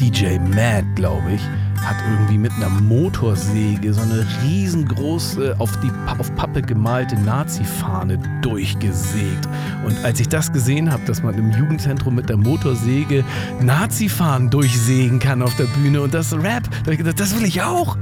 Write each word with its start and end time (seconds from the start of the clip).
DJ 0.00 0.38
Mad, 0.38 0.84
glaube 0.94 1.32
ich, 1.32 1.40
hat 1.82 1.96
irgendwie 2.10 2.36
mit 2.36 2.52
einer 2.52 2.68
Motorsäge 2.68 3.94
so 3.94 4.02
eine 4.02 4.26
riesengroße, 4.42 5.56
auf, 5.58 5.70
die, 5.80 5.90
auf 6.18 6.34
Pappe 6.36 6.60
gemalte 6.60 7.16
Nazi-Fahne 7.16 8.18
durchgesägt. 8.42 9.48
Und 9.86 9.96
als 10.04 10.20
ich 10.20 10.28
das 10.28 10.52
gesehen 10.52 10.92
habe, 10.92 11.02
dass 11.06 11.22
man 11.22 11.34
im 11.38 11.50
Jugendzentrum 11.50 12.14
mit 12.14 12.28
der 12.28 12.36
Motorsäge 12.36 13.24
Nazi-Fahnen 13.62 14.50
durchsägen 14.50 15.18
kann 15.18 15.40
auf 15.40 15.56
der 15.56 15.64
Bühne 15.64 16.02
und 16.02 16.12
das 16.12 16.34
Rap, 16.34 16.68
da 16.70 16.78
habe 16.80 16.92
ich 16.92 16.98
gedacht, 16.98 17.18
das 17.18 17.34
will 17.34 17.46
ich 17.46 17.62
auch. 17.62 17.96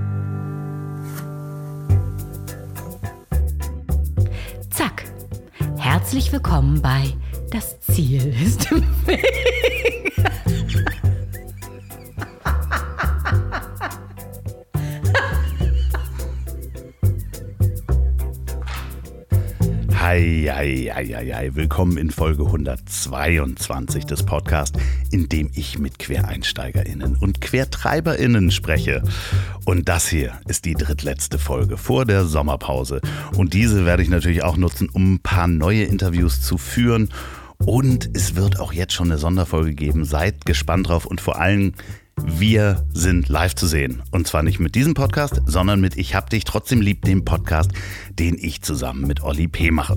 Zack. 4.71 5.05
Herzlich 5.77 6.33
willkommen 6.33 6.83
bei 6.83 7.05
Das 7.53 7.79
Ziel 7.81 8.35
ist 8.45 8.73
im 8.73 8.83
Weg. 9.07 9.45
Eieieiei, 20.15 21.57
willkommen 21.57 21.99
in 21.99 22.09
Folge 22.09 22.45
122 22.45 24.07
des 24.07 24.23
Podcasts, 24.23 24.79
in 25.11 25.29
dem 25.29 25.51
ich 25.53 25.81
mit 25.81 25.99
QuereinsteigerInnen 25.99 27.17
und 27.17 27.41
QuertreiberInnen 27.41 28.53
spreche. 28.53 29.03
Und 29.65 29.89
das 29.89 30.07
hier 30.07 30.39
ist 30.47 30.67
die 30.67 30.75
drittletzte 30.75 31.41
Folge 31.41 31.77
vor 31.77 32.05
der 32.05 32.27
Sommerpause. 32.27 33.01
Und 33.37 33.55
diese 33.55 33.87
werde 33.87 34.05
ich 34.05 34.09
natürlich 34.09 34.45
auch 34.45 34.57
nutzen, 34.57 34.89
um 34.89 35.15
ein 35.15 35.19
paar 35.19 35.49
neue 35.49 35.83
Interviews 35.83 36.41
zu 36.43 36.59
führen. 36.59 37.09
Und 37.59 38.09
es 38.15 38.37
wird 38.37 38.61
auch 38.61 38.73
jetzt 38.73 38.93
schon 38.93 39.11
eine 39.11 39.19
Sonderfolge 39.19 39.75
geben. 39.75 40.05
Seid 40.05 40.45
gespannt 40.45 40.91
drauf 40.91 41.07
und 41.07 41.21
vor 41.21 41.41
allem 41.41 41.73
wir 42.23 42.87
sind 42.93 43.29
live 43.29 43.55
zu 43.55 43.67
sehen. 43.67 44.03
Und 44.11 44.27
zwar 44.27 44.43
nicht 44.43 44.61
mit 44.61 44.75
diesem 44.75 44.95
Podcast, 44.95 45.43
sondern 45.47 45.81
mit 45.81 45.97
Ich 45.97 46.15
hab 46.15 46.31
dich 46.31 46.45
trotzdem 46.45 46.81
lieb, 46.81 47.03
dem 47.03 47.25
Podcast, 47.25 47.73
den 48.11 48.37
ich 48.39 48.63
zusammen 48.63 49.07
mit 49.07 49.23
Olli 49.23 49.49
P. 49.49 49.71
mache. 49.71 49.97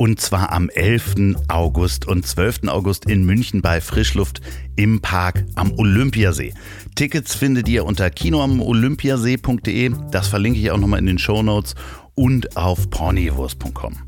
Und 0.00 0.18
zwar 0.18 0.50
am 0.50 0.70
11. 0.70 1.36
August 1.48 2.08
und 2.08 2.26
12. 2.26 2.68
August 2.68 3.04
in 3.04 3.26
München 3.26 3.60
bei 3.60 3.82
Frischluft 3.82 4.40
im 4.74 5.02
Park 5.02 5.44
am 5.56 5.74
Olympiasee. 5.78 6.54
Tickets 6.94 7.34
findet 7.34 7.68
ihr 7.68 7.84
unter 7.84 8.08
kinoamolympiasee.de. 8.08 9.92
Das 10.10 10.28
verlinke 10.28 10.58
ich 10.58 10.70
auch 10.70 10.78
nochmal 10.78 11.00
in 11.00 11.04
den 11.04 11.18
Show 11.18 11.42
Notes 11.42 11.74
und 12.14 12.56
auf 12.56 12.88
ponywurst.com. 12.88 13.98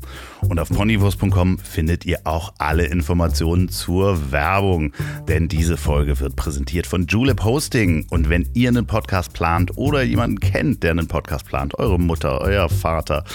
Und 0.41 0.59
auf 0.59 0.69
ponywurst.com 0.69 1.59
findet 1.59 2.05
ihr 2.05 2.21
auch 2.23 2.55
alle 2.57 2.85
Informationen 2.85 3.69
zur 3.69 4.31
Werbung, 4.31 4.93
denn 5.27 5.47
diese 5.47 5.77
Folge 5.77 6.19
wird 6.19 6.35
präsentiert 6.35 6.87
von 6.87 7.05
Julep 7.05 7.43
Hosting. 7.43 8.07
Und 8.09 8.29
wenn 8.29 8.49
ihr 8.55 8.69
einen 8.69 8.87
Podcast 8.87 9.33
plant 9.33 9.77
oder 9.77 10.01
jemanden 10.01 10.39
kennt, 10.39 10.81
der 10.81 10.89
einen 10.89 11.07
Podcast 11.07 11.45
plant, 11.45 11.77
eure 11.77 11.99
Mutter, 11.99 12.41
euer 12.41 12.67
Vater, 12.67 13.25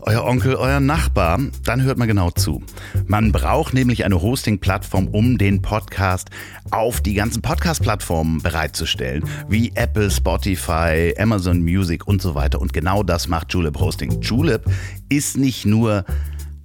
euer 0.00 0.24
Onkel, 0.24 0.54
euer 0.54 0.80
Nachbar, 0.80 1.40
dann 1.64 1.82
hört 1.82 1.98
mal 1.98 2.06
genau 2.06 2.30
zu. 2.30 2.62
Man 3.06 3.32
braucht 3.32 3.74
nämlich 3.74 4.04
eine 4.04 4.20
Hosting-Plattform, 4.20 5.08
um 5.08 5.38
den 5.38 5.62
Podcast 5.62 6.30
auf 6.70 7.00
die 7.00 7.14
ganzen 7.14 7.42
Podcast-Plattformen 7.42 8.42
bereitzustellen, 8.42 9.24
wie 9.48 9.72
Apple, 9.74 10.10
Spotify, 10.10 11.14
Amazon 11.18 11.62
Music 11.62 12.06
und 12.06 12.22
so 12.22 12.34
weiter. 12.34 12.60
Und 12.60 12.72
genau 12.72 13.02
das 13.02 13.28
macht 13.28 13.52
Julep 13.52 13.78
Hosting. 13.80 14.20
Julep 14.20 14.64
ist 15.08 15.36
nicht 15.36 15.66
nur 15.66 16.04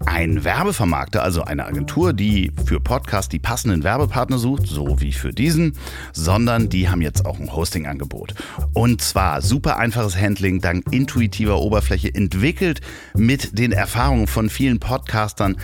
ein 0.05 0.43
Werbevermarkter, 0.43 1.23
also 1.23 1.43
eine 1.43 1.65
Agentur, 1.65 2.13
die 2.13 2.51
für 2.65 2.79
Podcasts 2.79 3.29
die 3.29 3.39
passenden 3.39 3.83
Werbepartner 3.83 4.37
sucht, 4.37 4.67
so 4.67 4.99
wie 4.99 5.11
für 5.11 5.31
diesen, 5.31 5.73
sondern 6.11 6.69
die 6.69 6.89
haben 6.89 7.01
jetzt 7.01 7.25
auch 7.25 7.39
ein 7.39 7.53
Hosting-Angebot. 7.53 8.33
Und 8.73 9.01
zwar 9.01 9.41
super 9.41 9.77
einfaches 9.77 10.17
Handling 10.17 10.61
dank 10.61 10.85
intuitiver 10.91 11.59
Oberfläche 11.59 12.13
entwickelt 12.13 12.81
mit 13.15 13.57
den 13.57 13.71
Erfahrungen 13.71 14.27
von 14.27 14.49
vielen 14.49 14.79
Podcastern, 14.79 15.57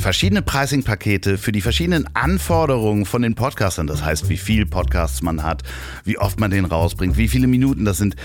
verschiedene 0.00 0.42
Pricing-Pakete 0.42 1.38
für 1.38 1.52
die 1.52 1.60
verschiedenen 1.60 2.08
Anforderungen 2.14 3.06
von 3.06 3.22
den 3.22 3.34
Podcastern. 3.34 3.86
Das 3.86 4.04
heißt, 4.04 4.28
wie 4.28 4.36
viel 4.36 4.66
Podcasts 4.66 5.22
man 5.22 5.42
hat, 5.42 5.62
wie 6.04 6.18
oft 6.18 6.38
man 6.40 6.50
den 6.50 6.64
rausbringt, 6.64 7.16
wie 7.16 7.28
viele 7.28 7.46
Minuten 7.46 7.84
das 7.84 7.98
sind. 7.98 8.16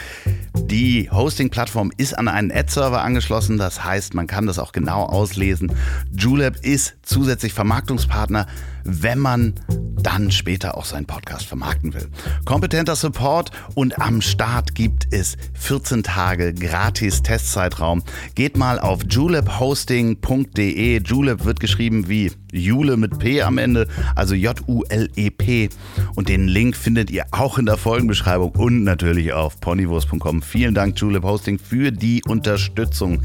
Die 0.55 1.09
Hosting-Plattform 1.11 1.91
ist 1.97 2.17
an 2.17 2.27
einen 2.27 2.51
Ad-Server 2.51 3.01
angeschlossen, 3.01 3.57
das 3.57 3.83
heißt, 3.83 4.13
man 4.13 4.27
kann 4.27 4.47
das 4.47 4.59
auch 4.59 4.71
genau 4.71 5.03
auslesen 5.03 5.60
gewesen. 5.61 5.77
Julep 6.15 6.57
ist 6.63 6.95
zusätzlich 7.03 7.53
Vermarktungspartner, 7.53 8.47
wenn 8.83 9.19
man 9.19 9.53
dann 10.01 10.31
später 10.31 10.77
auch 10.77 10.85
seinen 10.85 11.05
Podcast 11.05 11.45
vermarkten 11.45 11.93
will. 11.93 12.07
Kompetenter 12.45 12.95
Support 12.95 13.51
und 13.75 13.99
am 14.01 14.21
Start 14.21 14.73
gibt 14.73 15.07
es 15.11 15.37
14 15.53 16.01
Tage 16.03 16.53
gratis 16.53 17.21
Testzeitraum. 17.21 18.03
Geht 18.33 18.57
mal 18.57 18.79
auf 18.79 19.01
julephosting.de. 19.07 21.01
Julep 21.03 21.45
wird 21.45 21.59
geschrieben 21.59 22.09
wie 22.09 22.31
Jule 22.51 22.97
mit 22.97 23.19
P 23.19 23.43
am 23.43 23.59
Ende, 23.59 23.87
also 24.15 24.33
J-U-L-E-P. 24.33 25.69
Und 26.15 26.27
den 26.27 26.47
Link 26.47 26.75
findet 26.75 27.11
ihr 27.11 27.25
auch 27.31 27.59
in 27.59 27.67
der 27.67 27.77
Folgenbeschreibung 27.77 28.51
und 28.51 28.83
natürlich 28.83 29.33
auf 29.33 29.59
ponywurst.com. 29.61 30.41
Vielen 30.41 30.73
Dank, 30.73 30.99
Julep 30.99 31.23
Hosting, 31.23 31.59
für 31.59 31.91
die 31.91 32.23
Unterstützung 32.27 33.21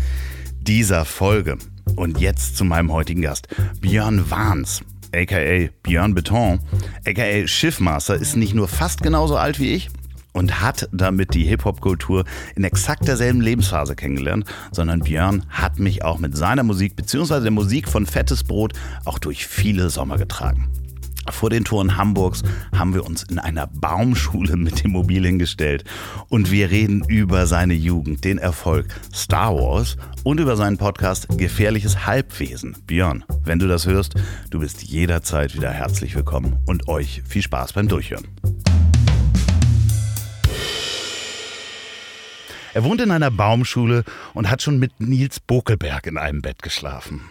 dieser 0.61 1.05
Folge. 1.05 1.57
Und 1.95 2.21
jetzt 2.21 2.57
zu 2.57 2.65
meinem 2.65 2.93
heutigen 2.93 3.23
Gast, 3.23 3.49
Björn 3.81 4.31
Wahns 4.31 4.83
aka 5.15 5.69
Björn 5.83 6.15
Beton, 6.15 6.61
aka 7.07 7.47
Schiffmaster, 7.47 8.17
ist 8.17 8.37
nicht 8.37 8.55
nur 8.55 8.69
fast 8.69 9.03
genauso 9.03 9.37
alt 9.37 9.59
wie 9.59 9.73
ich 9.73 9.89
und 10.33 10.61
hat 10.61 10.89
damit 10.93 11.35
die 11.35 11.45
Hip-Hop-Kultur 11.45 12.25
in 12.55 12.65
exakt 12.65 13.09
derselben 13.09 13.41
Lebensphase 13.41 13.97
kennengelernt, 13.97 14.45
sondern 14.71 15.01
Björn 15.01 15.45
hat 15.49 15.79
mich 15.79 16.05
auch 16.05 16.19
mit 16.19 16.37
seiner 16.37 16.63
Musik 16.63 16.97
bzw. 16.97 17.41
der 17.41 17.51
Musik 17.51 17.89
von 17.89 18.07
Fettes 18.07 18.45
Brot 18.45 18.75
auch 19.05 19.19
durch 19.19 19.47
viele 19.47 19.89
Sommer 19.89 20.19
getragen. 20.19 20.69
Vor 21.31 21.51
den 21.51 21.65
Toren 21.65 21.97
Hamburgs 21.97 22.43
haben 22.75 22.95
wir 22.95 23.05
uns 23.05 23.23
in 23.25 23.39
einer 23.39 23.67
Baumschule 23.67 24.57
mit 24.57 24.83
dem 24.83 24.93
Mobil 24.93 25.25
hingestellt 25.27 25.85
und 26.29 26.51
wir 26.51 26.71
reden 26.71 27.03
über 27.09 27.47
seine 27.47 27.75
Jugend, 27.75 28.25
den 28.25 28.39
Erfolg 28.39 28.87
Star 29.15 29.55
Wars 29.55 29.97
und 30.25 30.41
über 30.41 30.57
seinen 30.57 30.79
Podcast 30.79 31.29
Gefährliches 31.37 32.07
Halbwesen. 32.07 32.77
Björn, 32.87 33.25
wenn 33.45 33.59
du 33.59 33.69
das 33.69 33.87
hörst, 33.87 34.15
du 34.51 34.61
bist 34.61 34.83
jederzeit 34.83 35.55
wieder 35.55 35.71
herzlich 35.71 36.15
willkommen 36.15 36.57
und 36.67 36.89
euch 36.89 37.23
viel 37.29 37.43
Spaß 37.43 37.75
beim 37.75 37.89
Durchhören. 37.89 38.27
Er 42.73 42.85
wohnt 42.85 43.01
in 43.01 43.11
einer 43.11 43.31
Baumschule 43.31 44.05
und 44.35 44.51
hat 44.51 44.61
schon 44.61 44.79
mit 44.79 45.01
Nils 45.01 45.41
Bokelberg 45.41 46.07
in 46.07 46.19
einem 46.19 46.43
Bett 46.43 46.63
geschlafen. 46.63 47.23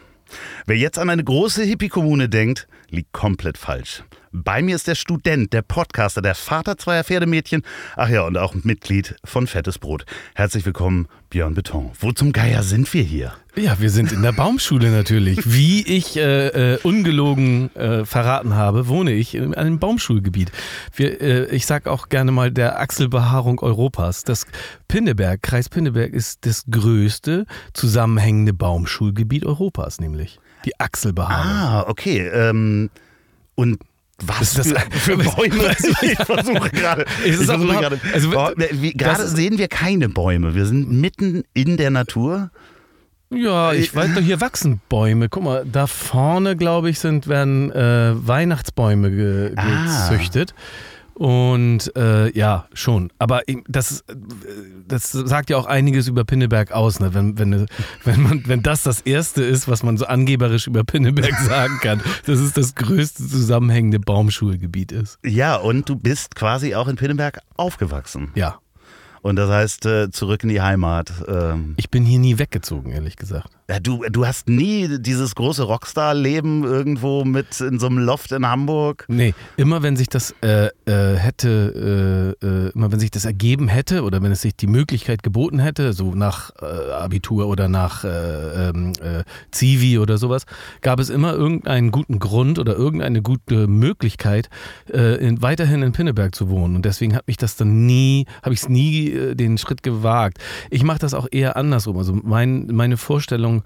Wer 0.66 0.78
jetzt 0.78 0.98
an 0.98 1.10
eine 1.10 1.24
große 1.24 1.64
Hippie-Kommune 1.64 2.30
denkt, 2.30 2.68
liegt 2.90 3.12
komplett 3.12 3.58
falsch. 3.58 4.04
Bei 4.44 4.62
mir 4.62 4.76
ist 4.76 4.88
der 4.88 4.96
Student, 4.96 5.54
der 5.54 5.62
Podcaster, 5.62 6.22
der 6.22 6.36
Vater 6.36 6.78
zweier 6.78 7.06
Pferdemädchen, 7.06 7.62
ach 7.96 8.10
ja, 8.10 8.24
und 8.24 8.38
auch 8.38 8.54
Mitglied 8.54 9.16
von 9.24 9.48
Fettes 9.48 9.80
Brot. 9.80 10.06
Herzlich 10.34 10.66
willkommen, 10.66 11.08
Björn 11.30 11.54
Beton. 11.54 11.92
Wo 11.98 12.12
zum 12.12 12.34
Geier 12.34 12.62
sind 12.64 12.94
wir 12.94 13.04
hier? 13.04 13.32
Ja, 13.56 13.80
wir 13.80 13.90
sind 13.90 14.12
in 14.12 14.22
der 14.24 14.34
Baumschule 14.34 14.92
natürlich. 14.92 15.40
Wie 15.46 15.84
ich 15.88 16.18
äh, 16.18 16.74
äh, 16.74 16.80
ungelogen 16.84 17.74
äh, 17.78 18.04
verraten 18.04 18.56
habe, 18.56 18.90
wohne 18.90 19.14
ich 19.14 19.36
in 19.36 19.54
einem 19.54 19.80
Baumschulgebiet. 19.80 20.52
Wir, 20.94 21.22
äh, 21.22 21.56
ich 21.56 21.66
sage 21.66 21.90
auch 21.90 22.10
gerne 22.10 22.34
mal 22.34 22.52
der 22.52 22.82
Achselbehaarung 22.82 23.62
Europas. 23.62 24.26
Das 24.26 24.46
Pinneberg, 24.90 25.42
Kreis 25.44 25.70
Pinneberg 25.70 26.12
ist 26.12 26.46
das 26.46 26.66
größte 26.70 27.46
zusammenhängende 27.72 28.52
Baumschulgebiet 28.52 29.46
Europas, 29.46 30.02
nämlich 30.02 30.40
die 30.66 30.78
Achselbehaarung. 30.78 31.52
Ah, 31.52 31.86
okay. 31.88 32.28
Ähm, 32.28 32.90
und 33.56 33.80
was 34.22 34.54
das 34.54 34.74
für, 34.92 35.18
Bäume? 35.18 35.76
ich 36.02 36.16
versuche 36.18 36.70
gerade. 36.70 37.06
Ich 37.26 37.36
versuche 37.36 37.68
gerade. 37.68 38.00
Also, 38.14 38.30
gerade 38.30 39.28
sehen 39.28 39.58
wir 39.58 39.68
keine 39.68 40.10
Bäume. 40.10 40.56
Wir 40.56 40.66
sind 40.66 40.92
mitten 40.92 41.44
in 41.54 41.78
der 41.78 41.92
Natur. 41.92 42.52
Ja, 43.30 43.74
ich 43.74 43.94
weiß 43.94 44.14
doch, 44.14 44.22
hier 44.22 44.40
wachsen 44.40 44.80
Bäume. 44.88 45.30
Guck 45.30 45.44
mal, 45.44 45.66
da 45.66 45.88
vorne, 45.88 46.56
glaube 46.56 46.90
ich, 46.90 47.00
sind, 47.00 47.28
werden 47.28 47.72
äh, 47.72 48.14
Weihnachtsbäume 48.16 49.12
ge 49.12 49.54
ah. 49.58 50.08
Und 51.16 51.96
äh, 51.96 52.30
ja, 52.38 52.68
schon. 52.74 53.10
Aber 53.20 53.42
das, 53.70 54.04
das 54.86 55.12
sagt 55.12 55.50
ja 55.50 55.58
auch 55.58 55.66
einiges 55.66 56.10
über 56.10 56.26
Pinneberg 56.26 56.74
aus, 56.74 57.00
ne? 57.00 57.14
wenn, 57.14 57.40
wenn, 57.40 57.68
wenn, 58.04 58.22
man, 58.22 58.44
wenn 58.48 58.62
das 58.62 58.84
das 58.84 59.00
Erste 59.00 59.42
ist, 59.42 59.70
was 59.70 59.82
man 59.82 59.96
so 59.96 60.06
angeberisch 60.06 60.68
über 60.68 60.84
Pinneberg 60.84 61.34
sagen 61.40 61.80
kann, 61.82 62.02
dass 62.26 62.40
es 62.40 62.52
das 62.52 62.76
größte 62.76 63.26
zusammenhängende 63.26 64.00
Baumschulgebiet 64.00 64.92
ist. 64.92 65.18
Ja, 65.24 65.56
und 65.56 65.88
du 65.88 65.96
bist 65.96 66.36
quasi 66.36 66.76
auch 66.76 66.90
in 66.90 66.98
Pinneberg 66.98 67.40
aufgewachsen. 67.56 68.32
Ja. 68.36 68.60
Und 69.22 69.38
das 69.38 69.50
heißt, 69.50 69.86
äh, 69.86 70.12
zurück 70.12 70.44
in 70.44 70.50
die 70.50 70.62
Heimat. 70.62 71.12
Ähm 71.28 71.76
ich 71.78 71.90
bin 71.90 72.04
hier 72.04 72.20
nie 72.20 72.38
weggezogen, 72.38 72.92
ehrlich 72.92 73.16
gesagt. 73.16 73.55
Ja, 73.68 73.80
du, 73.80 74.04
du 74.12 74.28
hast 74.28 74.48
nie 74.48 75.00
dieses 75.00 75.34
große 75.34 75.64
Rockstar-Leben 75.64 76.64
irgendwo 76.64 77.26
mit 77.26 77.60
in 77.62 77.80
so 77.80 77.88
einem 77.88 77.98
Loft 77.98 78.32
in 78.32 78.46
Hamburg. 78.46 79.06
Nee, 79.08 79.34
immer 79.58 79.82
wenn 79.82 79.96
sich 79.96 80.08
das 80.08 80.36
äh, 80.44 80.68
äh, 80.86 81.16
hätte, 81.16 82.36
äh, 82.42 82.46
äh, 82.46 82.70
immer 82.76 82.92
wenn 82.92 83.00
sich 83.00 83.10
das 83.10 83.26
ergeben 83.26 83.68
hätte 83.68 84.04
oder 84.04 84.22
wenn 84.22 84.32
es 84.32 84.44
sich 84.44 84.56
die 84.56 84.68
Möglichkeit 84.68 85.24
geboten 85.24 85.58
hätte, 85.58 85.94
so 85.94 86.14
nach 86.14 86.52
äh, 86.62 86.92
Abitur 86.92 87.48
oder 87.48 87.68
nach 87.68 88.04
äh, 88.04 88.70
ähm, 88.70 88.94
Zivi 89.50 89.98
oder 89.98 90.20
sowas, 90.20 90.46
gab 90.82 91.00
es 91.00 91.10
immer 91.10 91.34
irgendeinen 91.34 91.90
guten 91.90 92.20
Grund 92.20 92.60
oder 92.60 92.76
irgendeine 92.76 93.24
gute 93.24 93.68
Möglichkeit, 93.68 94.50
in, 94.92 95.42
weiterhin 95.42 95.82
in 95.82 95.92
Pinneberg 95.92 96.36
zu 96.36 96.50
wohnen. 96.50 96.76
Und 96.76 96.86
deswegen 96.86 97.16
hat 97.16 97.28
mich 97.28 97.38
das 97.38 97.56
dann 97.56 97.86
nie, 97.86 98.26
habe 98.44 98.54
ich 98.54 98.62
es 98.62 98.70
nie 98.70 99.36
den 99.36 99.58
Schritt 99.58 99.84
gewagt. 99.84 100.38
Ich 100.70 100.84
mache 100.84 101.00
das 101.00 101.14
auch 101.14 101.28
eher 101.32 101.56
andersrum. 101.56 101.98
Also 101.98 102.14
mein, 102.14 102.68
meine 102.68 102.98
Vorstellung 102.98 103.55
song 103.62 103.64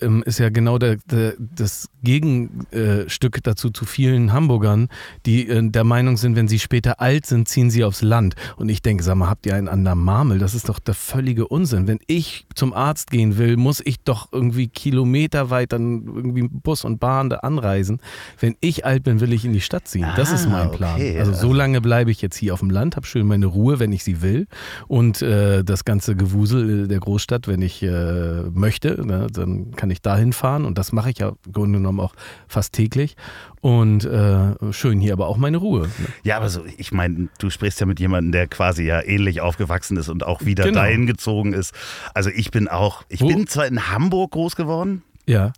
ähm, 0.00 0.22
ist 0.24 0.38
ja 0.38 0.48
genau 0.48 0.78
der, 0.78 0.96
der, 1.10 1.34
das 1.38 1.88
Gegenstück 2.02 3.42
dazu 3.42 3.70
zu 3.70 3.84
vielen 3.84 4.32
Hamburgern, 4.32 4.88
die 5.26 5.48
äh, 5.48 5.70
der 5.70 5.84
Meinung 5.84 6.16
sind, 6.16 6.36
wenn 6.36 6.48
sie 6.48 6.58
später 6.58 7.00
alt 7.00 7.26
sind, 7.26 7.48
ziehen 7.48 7.70
sie 7.70 7.84
aufs 7.84 8.02
Land. 8.02 8.34
Und 8.56 8.68
ich 8.68 8.82
denke, 8.82 9.02
sag 9.02 9.16
mal, 9.16 9.28
habt 9.28 9.46
ihr 9.46 9.54
einen 9.54 9.68
an 9.68 9.84
der 9.84 9.94
Marmel? 9.94 10.38
Das 10.38 10.54
ist 10.54 10.68
doch 10.68 10.78
der 10.78 10.94
völlige 10.94 11.48
Unsinn. 11.48 11.86
Wenn 11.86 11.98
ich 12.06 12.46
zum 12.54 12.72
Arzt 12.72 13.10
gehen 13.10 13.38
will, 13.38 13.56
muss 13.56 13.80
ich 13.84 14.00
doch 14.00 14.28
irgendwie 14.32 14.68
kilometerweit 14.68 15.72
dann 15.72 16.06
irgendwie 16.06 16.48
Bus 16.48 16.84
und 16.84 16.98
Bahn 17.00 17.30
da 17.30 17.36
anreisen. 17.36 18.00
Wenn 18.38 18.56
ich 18.60 18.84
alt 18.84 19.04
bin, 19.04 19.20
will 19.20 19.32
ich 19.32 19.44
in 19.44 19.52
die 19.52 19.60
Stadt 19.60 19.86
ziehen. 19.88 20.06
Das 20.16 20.32
ist 20.32 20.48
mein 20.48 20.68
ah, 20.68 20.70
Plan. 20.70 20.94
Okay. 20.94 21.18
Also 21.18 21.32
so 21.32 21.52
lange 21.52 21.80
bleibe 21.80 22.10
ich 22.10 22.22
jetzt 22.22 22.36
hier 22.36 22.54
auf 22.54 22.60
dem 22.60 22.70
Land, 22.70 22.96
habe 22.96 23.06
schön 23.06 23.26
meine 23.26 23.46
Ruhe, 23.46 23.78
wenn 23.78 23.92
ich 23.92 24.04
sie 24.04 24.22
will. 24.22 24.46
Und 24.88 25.22
äh, 25.22 25.62
das 25.64 25.84
ganze 25.84 26.16
Gewusel 26.16 26.88
der 26.88 27.00
Großstadt, 27.00 27.48
wenn 27.48 27.62
ich 27.62 27.82
äh, 27.82 28.42
möchte, 28.52 29.06
ne, 29.06 29.26
dann 29.32 29.72
kann 29.72 29.89
ich 29.90 30.02
dahin 30.02 30.32
fahren. 30.32 30.64
Und 30.64 30.78
das 30.78 30.92
mache 30.92 31.10
ich 31.10 31.18
ja 31.18 31.32
im 31.44 31.52
Grunde 31.52 31.78
genommen 31.78 32.00
auch 32.00 32.14
fast 32.48 32.72
täglich. 32.72 33.16
Und 33.60 34.04
äh, 34.04 34.72
schön 34.72 35.00
hier 35.00 35.12
aber 35.12 35.26
auch 35.28 35.36
meine 35.36 35.58
Ruhe. 35.58 35.82
Ne? 35.82 36.06
Ja, 36.22 36.36
aber 36.36 36.48
so, 36.48 36.64
ich 36.78 36.92
meine, 36.92 37.28
du 37.38 37.50
sprichst 37.50 37.80
ja 37.80 37.86
mit 37.86 38.00
jemandem, 38.00 38.32
der 38.32 38.46
quasi 38.46 38.84
ja 38.84 39.02
ähnlich 39.02 39.40
aufgewachsen 39.40 39.96
ist 39.96 40.08
und 40.08 40.24
auch 40.24 40.44
wieder 40.44 40.64
genau. 40.64 40.80
dahin 40.80 41.06
gezogen 41.06 41.52
ist. 41.52 41.74
Also 42.14 42.30
ich 42.30 42.50
bin 42.50 42.68
auch, 42.68 43.02
ich 43.08 43.20
Wo? 43.20 43.28
bin 43.28 43.46
zwar 43.46 43.66
in 43.66 43.90
Hamburg 43.90 44.32
groß 44.32 44.56
geworden. 44.56 45.02
Ja 45.30 45.52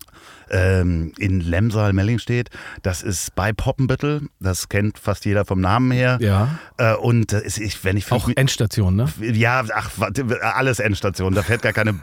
ähm, 0.52 1.12
in 1.18 1.40
Lemsal, 1.40 1.92
Mellingstedt. 1.92 2.50
Das 2.82 3.02
ist 3.02 3.34
bei 3.34 3.52
Poppenbüttel. 3.52 4.28
Das 4.38 4.68
kennt 4.68 4.98
fast 4.98 5.24
jeder 5.24 5.44
vom 5.44 5.60
Namen 5.60 5.90
her. 5.90 6.18
Ja. 6.20 6.58
Äh, 6.76 6.94
und 6.94 7.32
ist, 7.32 7.58
ich, 7.58 7.82
wenn 7.84 7.96
ich 7.96 8.10
auch 8.12 8.28
Endstation, 8.36 8.94
ne? 8.94 9.08
Ja, 9.20 9.64
ach, 9.74 9.90
alles 10.42 10.78
Endstation. 10.78 11.34
Da 11.34 11.42
fährt 11.42 11.62
gar 11.62 11.72
keine 11.72 11.98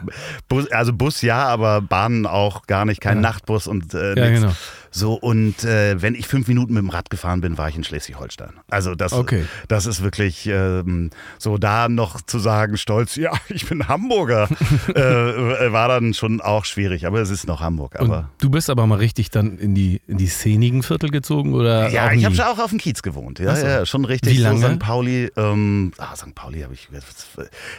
Bus, 0.48 0.70
also 0.72 0.92
Bus 0.92 1.22
ja, 1.22 1.44
aber 1.44 1.80
Bahnen 1.80 2.26
auch 2.26 2.66
gar 2.66 2.84
nicht, 2.84 3.00
kein 3.00 3.18
ja. 3.18 3.22
Nachtbus 3.22 3.66
und 3.66 3.94
äh, 3.94 4.18
ja, 4.18 4.30
genau. 4.30 4.52
So, 4.92 5.14
und 5.14 5.64
äh, 5.64 6.02
wenn 6.02 6.14
ich 6.14 6.26
fünf 6.26 6.48
Minuten 6.48 6.74
mit 6.74 6.82
dem 6.82 6.90
Rad 6.90 7.10
gefahren 7.10 7.40
bin, 7.40 7.58
war 7.58 7.68
ich 7.68 7.76
in 7.76 7.84
Schleswig-Holstein. 7.84 8.54
Also 8.68 8.94
das, 8.94 9.12
okay. 9.12 9.44
das 9.68 9.86
ist 9.86 10.02
wirklich 10.02 10.46
ähm, 10.46 11.10
so 11.38 11.58
da 11.58 11.88
noch 11.88 12.20
zu 12.20 12.40
sagen, 12.40 12.76
stolz, 12.76 13.14
ja, 13.16 13.32
ich 13.48 13.68
bin 13.68 13.86
Hamburger, 13.86 14.48
äh, 14.88 15.72
war 15.72 15.88
dann 15.88 16.12
schon 16.14 16.40
auch 16.40 16.64
schwierig, 16.64 17.06
aber 17.06 17.20
es 17.20 17.30
ist 17.30 17.46
noch 17.46 17.60
Hamburg. 17.60 17.96
Du 18.38 18.50
bist 18.50 18.68
aber 18.68 18.86
mal 18.86 18.98
richtig 18.98 19.30
dann 19.30 19.58
in 19.58 19.74
die, 19.74 20.00
in 20.08 20.18
die 20.18 20.26
szenigen 20.26 20.82
Viertel 20.82 21.10
gezogen 21.10 21.54
oder? 21.54 21.88
Ja, 21.90 22.12
ich 22.12 22.24
habe 22.24 22.34
schon 22.34 22.44
auch 22.46 22.58
auf 22.58 22.70
dem 22.70 22.78
Kiez 22.78 23.02
gewohnt. 23.02 23.38
Ja, 23.38 23.54
so. 23.54 23.66
ja 23.66 23.86
schon 23.86 24.04
richtig. 24.04 24.38
Wie 24.38 24.42
lange? 24.42 24.60
So 24.60 24.68
St. 24.68 24.78
Pauli, 24.80 25.30
ähm, 25.36 25.92
ah, 25.98 26.16
St. 26.16 26.34
Pauli 26.34 26.62
habe 26.62 26.74
ich, 26.74 26.88
das 26.92 27.04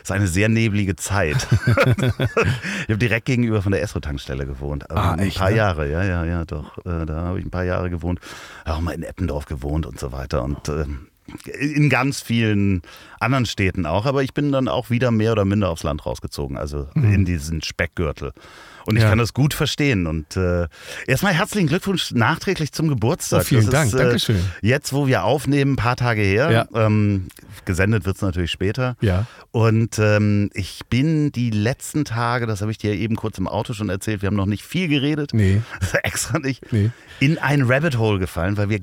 ist 0.02 0.12
eine 0.12 0.28
sehr 0.28 0.48
neblige 0.48 0.96
Zeit. 0.96 1.48
ich 1.66 2.90
habe 2.90 2.98
direkt 2.98 3.26
gegenüber 3.26 3.62
von 3.62 3.72
der 3.72 3.82
Esso-Tankstelle 3.82 4.46
gewohnt. 4.46 4.90
Ah, 4.90 5.14
ein 5.14 5.32
paar 5.32 5.50
ne? 5.50 5.58
Jahre, 5.58 5.92
ja, 5.92 6.04
ja, 6.04 6.26
ja, 6.26 6.46
doch. 6.46 6.78
Äh, 6.86 7.01
da 7.06 7.22
habe 7.22 7.40
ich 7.40 7.46
ein 7.46 7.52
paar 7.52 7.64
Jahre 7.64 7.90
gewohnt, 7.90 8.20
auch 8.66 8.82
mal 8.82 8.94
in 8.94 9.04
Eppendorf 9.04 9.46
gewohnt 9.46 9.86
und 9.86 10.00
so 10.00 10.12
weiter 10.12 10.44
und 10.44 10.68
äh, 10.70 10.86
in 11.60 11.90
ganz 11.90 12.22
vielen 12.22 12.82
anderen 13.20 13.46
Städten 13.46 13.86
auch, 13.86 14.06
aber 14.06 14.24
ich 14.24 14.34
bin 14.34 14.52
dann 14.52 14.68
auch 14.68 14.90
wieder 14.90 15.12
mehr 15.12 15.32
oder 15.32 15.46
minder 15.46 15.70
aufs 15.70 15.84
Land 15.84 16.06
rausgezogen, 16.06 16.58
also 16.58 16.88
mhm. 16.94 17.14
in 17.14 17.26
diesen 17.26 17.62
Speckgürtel. 17.62 18.34
Und 18.86 18.96
ich 18.96 19.04
ja. 19.04 19.10
kann 19.10 19.18
das 19.18 19.34
gut 19.34 19.54
verstehen. 19.54 20.08
Und 20.08 20.36
äh, 20.38 20.68
erstmal 21.08 21.34
herzlichen 21.34 21.68
Glückwunsch 21.68 22.12
nachträglich 22.12 22.72
zum 22.72 22.88
Geburtstag. 22.88 23.42
Oh, 23.42 23.44
vielen 23.44 23.66
das 23.66 23.72
Dank, 23.72 23.88
ist, 23.88 23.94
äh, 23.94 24.04
Dankeschön. 24.04 24.46
Jetzt, 24.62 24.94
wo 24.94 25.08
wir 25.08 25.24
aufnehmen, 25.24 25.74
ein 25.74 25.78
paar 25.78 25.96
Tage 25.96 26.22
her. 26.22 26.52
Ja. 26.52 26.68
Ähm, 26.74 27.28
gesendet 27.66 28.06
wird 28.06 28.16
es 28.16 28.22
natürlich 28.22 28.52
später. 28.52 28.96
Ja. 29.02 29.26
Und 29.52 30.00
ähm, 30.00 30.50
ich 30.54 30.82
bin 30.90 31.32
die 31.32 31.50
letzten 31.50 32.06
Tage, 32.06 32.48
das 32.48 32.62
habe 32.62 32.72
ich 32.72 32.78
dir 32.78 32.94
eben 32.94 33.16
kurz 33.16 33.38
im 33.38 33.48
Auto 33.48 33.74
schon 33.74 33.90
erzählt, 33.90 34.22
wir 34.22 34.28
haben 34.28 34.36
noch 34.36 34.46
nicht 34.46 34.64
viel 34.64 34.88
geredet. 34.88 35.32
Nee. 35.34 35.62
Extra 36.04 36.40
nicht. 36.40 36.72
Nee. 36.72 36.92
In 37.20 37.38
ein 37.38 37.64
Rabbit 37.64 37.98
Hole 37.98 38.20
gefallen, 38.20 38.58
weil 38.58 38.70
wir 38.70 38.80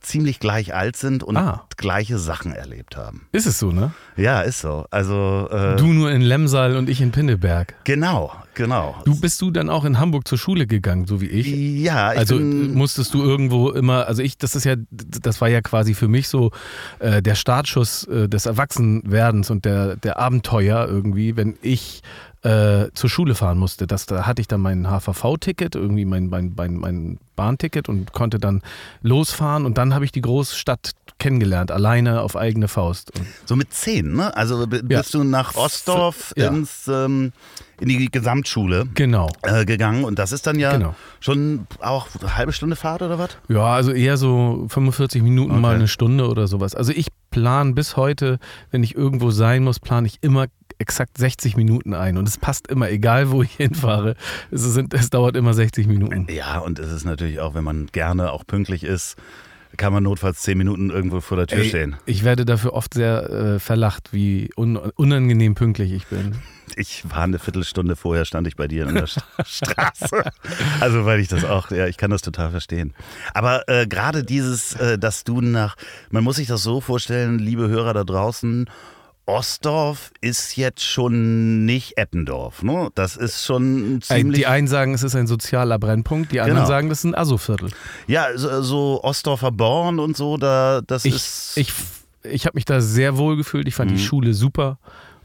ziemlich 0.00 0.40
gleich 0.40 0.74
alt 0.74 0.96
sind 0.96 1.22
und 1.22 1.36
ah. 1.36 1.66
gleiche 1.76 2.18
Sachen 2.18 2.52
erlebt 2.52 2.96
haben. 2.96 3.26
Ist 3.32 3.46
es 3.46 3.58
so, 3.58 3.72
ne? 3.72 3.92
Ja, 4.16 4.40
ist 4.42 4.60
so. 4.60 4.86
Also 4.90 5.48
äh, 5.50 5.76
Du 5.76 5.86
nur 5.86 6.10
in 6.10 6.20
Lemsal 6.20 6.76
und 6.76 6.88
ich 6.88 7.00
in 7.00 7.10
Pinneberg. 7.10 7.74
Genau, 7.84 8.32
genau. 8.54 8.96
Du 9.04 9.18
bist 9.20 9.40
du 9.40 9.50
dann 9.50 9.70
auch 9.70 9.84
in 9.84 9.98
Hamburg 9.98 10.26
zur 10.26 10.38
Schule 10.38 10.66
gegangen, 10.66 11.06
so 11.06 11.20
wie 11.20 11.26
ich? 11.26 11.48
Ja, 11.82 12.12
ich 12.12 12.18
Also 12.18 12.38
musstest 12.38 13.14
du 13.14 13.22
irgendwo 13.22 13.70
immer, 13.70 14.06
also 14.06 14.22
ich, 14.22 14.38
das 14.38 14.54
ist 14.54 14.64
ja, 14.64 14.76
das 14.90 15.40
war 15.40 15.48
ja 15.48 15.60
quasi 15.60 15.94
für 15.94 16.08
mich 16.08 16.28
so 16.28 16.50
äh, 16.98 17.22
der 17.22 17.34
Startschuss 17.34 18.04
äh, 18.04 18.28
des 18.28 18.46
Erwachsenwerdens 18.46 19.50
und 19.50 19.64
der, 19.64 19.96
der 19.96 20.18
Abenteuer 20.18 20.86
irgendwie, 20.88 21.36
wenn 21.36 21.56
ich 21.62 22.02
äh, 22.42 22.88
zur 22.94 23.10
Schule 23.10 23.34
fahren 23.34 23.58
musste. 23.58 23.86
Das, 23.86 24.06
da 24.06 24.26
hatte 24.26 24.40
ich 24.40 24.48
dann 24.48 24.60
mein 24.60 24.86
HVV-Ticket, 24.86 25.74
irgendwie 25.74 26.04
mein, 26.04 26.28
mein, 26.28 26.52
mein, 26.56 26.76
mein 26.76 27.18
Bahnticket 27.36 27.88
und 27.88 28.12
konnte 28.12 28.38
dann 28.38 28.62
losfahren 29.02 29.66
und 29.66 29.78
dann 29.78 29.94
habe 29.94 30.04
ich 30.04 30.12
die 30.12 30.22
Großstadt 30.22 30.92
kennengelernt, 31.18 31.70
alleine 31.70 32.22
auf 32.22 32.36
eigene 32.36 32.66
Faust. 32.66 33.12
So 33.44 33.54
mit 33.54 33.72
zehn, 33.72 34.14
ne? 34.14 34.34
Also 34.36 34.66
bist 34.66 34.90
ja. 34.90 35.02
du 35.20 35.24
nach 35.24 35.54
Ostdorf 35.54 36.32
ja. 36.36 36.48
ins, 36.48 36.88
ähm, 36.88 37.32
in 37.78 37.88
die 37.88 38.10
Gesamtschule 38.10 38.86
genau. 38.94 39.30
äh, 39.42 39.64
gegangen 39.64 40.04
und 40.04 40.18
das 40.18 40.32
ist 40.32 40.46
dann 40.46 40.58
ja 40.58 40.72
genau. 40.72 40.94
schon 41.20 41.66
auch 41.80 42.08
eine 42.18 42.36
halbe 42.36 42.52
Stunde 42.52 42.74
Fahrt 42.74 43.02
oder 43.02 43.18
was? 43.18 43.36
Ja, 43.48 43.66
also 43.66 43.92
eher 43.92 44.16
so 44.16 44.66
45 44.68 45.22
Minuten 45.22 45.52
okay. 45.52 45.60
mal 45.60 45.74
eine 45.74 45.88
Stunde 45.88 46.26
oder 46.28 46.48
sowas. 46.48 46.74
Also 46.74 46.92
ich 46.92 47.08
plane 47.30 47.74
bis 47.74 47.96
heute, 47.96 48.38
wenn 48.70 48.82
ich 48.82 48.94
irgendwo 48.94 49.30
sein 49.30 49.62
muss, 49.62 49.78
plane 49.78 50.06
ich 50.06 50.18
immer 50.22 50.46
exakt 50.80 51.18
60 51.18 51.56
Minuten 51.56 51.94
ein 51.94 52.16
und 52.16 52.26
es 52.26 52.38
passt 52.38 52.66
immer, 52.66 52.90
egal 52.90 53.30
wo 53.30 53.42
ich 53.42 53.52
hinfahre. 53.52 54.16
Es, 54.50 54.62
sind, 54.62 54.94
es 54.94 55.10
dauert 55.10 55.36
immer 55.36 55.54
60 55.54 55.86
Minuten. 55.86 56.26
Ja, 56.30 56.58
und 56.58 56.78
es 56.78 56.90
ist 56.90 57.04
natürlich 57.04 57.40
auch, 57.40 57.54
wenn 57.54 57.64
man 57.64 57.86
gerne 57.86 58.32
auch 58.32 58.46
pünktlich 58.46 58.84
ist, 58.84 59.16
kann 59.76 59.92
man 59.92 60.02
notfalls 60.02 60.40
zehn 60.40 60.58
Minuten 60.58 60.90
irgendwo 60.90 61.20
vor 61.20 61.36
der 61.36 61.46
Tür 61.46 61.60
Ey, 61.60 61.68
stehen. 61.68 61.96
Ich 62.06 62.24
werde 62.24 62.44
dafür 62.44 62.72
oft 62.72 62.94
sehr 62.94 63.30
äh, 63.30 63.58
verlacht, 63.58 64.12
wie 64.12 64.50
un 64.56 64.76
unangenehm 64.76 65.54
pünktlich 65.54 65.92
ich 65.92 66.06
bin. 66.06 66.36
Ich 66.76 67.08
war 67.08 67.22
eine 67.22 67.38
Viertelstunde 67.38 67.96
vorher, 67.96 68.24
stand 68.24 68.46
ich 68.46 68.56
bei 68.56 68.68
dir 68.68 68.88
in 68.88 68.94
der 68.94 69.06
Straße. 69.44 70.24
Also, 70.80 71.04
weil 71.04 71.20
ich 71.20 71.28
das 71.28 71.44
auch, 71.44 71.70
ja, 71.70 71.86
ich 71.86 71.96
kann 71.96 72.10
das 72.10 72.22
total 72.22 72.50
verstehen. 72.50 72.94
Aber 73.34 73.68
äh, 73.68 73.86
gerade 73.86 74.24
dieses, 74.24 74.74
äh, 74.74 74.98
dass 74.98 75.24
du 75.24 75.40
nach, 75.40 75.76
man 76.10 76.24
muss 76.24 76.36
sich 76.36 76.48
das 76.48 76.62
so 76.62 76.80
vorstellen, 76.80 77.38
liebe 77.38 77.68
Hörer 77.68 77.92
da 77.92 78.04
draußen, 78.04 78.68
Ostdorf 79.30 80.10
ist 80.20 80.56
jetzt 80.56 80.82
schon 80.84 81.64
nicht 81.64 81.96
Eppendorf. 81.96 82.64
Ne? 82.64 82.90
Das 82.96 83.16
ist 83.16 83.44
schon 83.44 84.00
ziemlich. 84.02 84.40
Die 84.40 84.46
einen 84.46 84.66
sagen, 84.66 84.92
es 84.92 85.04
ist 85.04 85.14
ein 85.14 85.28
sozialer 85.28 85.78
Brennpunkt, 85.78 86.32
die 86.32 86.40
anderen 86.40 86.58
genau. 86.58 86.68
sagen, 86.68 86.88
das 86.88 86.98
ist 86.98 87.04
ein 87.04 87.14
Aso-Viertel. 87.14 87.70
Ja, 88.08 88.36
so, 88.36 88.60
so 88.62 89.04
Ostdorfer 89.04 89.52
Born 89.52 90.00
und 90.00 90.16
so, 90.16 90.36
da, 90.36 90.80
das 90.84 91.04
ich, 91.04 91.14
ist. 91.14 91.52
Ich, 91.56 91.72
ich 92.24 92.46
habe 92.46 92.56
mich 92.56 92.64
da 92.64 92.80
sehr 92.80 93.18
wohl 93.18 93.36
gefühlt. 93.36 93.68
Ich 93.68 93.74
fand 93.76 93.92
mhm. 93.92 93.96
die 93.96 94.02
Schule 94.02 94.34
super. 94.34 94.78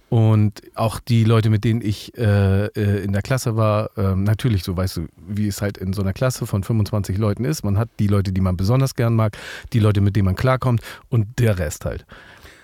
Und 0.09 0.61
auch 0.75 0.99
die 0.99 1.23
Leute, 1.23 1.49
mit 1.49 1.63
denen 1.63 1.81
ich 1.81 2.15
äh, 2.15 2.67
äh, 2.67 3.03
in 3.03 3.11
der 3.11 3.23
Klasse 3.23 3.55
war, 3.55 3.89
äh, 3.97 4.15
natürlich 4.15 4.63
so, 4.63 4.77
weißt 4.77 4.97
du, 4.97 5.07
wie 5.27 5.47
es 5.47 5.63
halt 5.63 5.79
in 5.79 5.93
so 5.93 6.03
einer 6.03 6.13
Klasse 6.13 6.45
von 6.45 6.63
25 6.63 7.17
Leuten 7.17 7.43
ist. 7.43 7.63
Man 7.63 7.79
hat 7.79 7.89
die 7.99 8.07
Leute, 8.07 8.31
die 8.31 8.41
man 8.41 8.55
besonders 8.55 8.93
gern 8.93 9.15
mag, 9.15 9.35
die 9.73 9.79
Leute, 9.79 10.01
mit 10.01 10.15
denen 10.15 10.25
man 10.25 10.35
klarkommt 10.35 10.81
und 11.09 11.39
der 11.39 11.57
Rest 11.57 11.85
halt. 11.85 12.05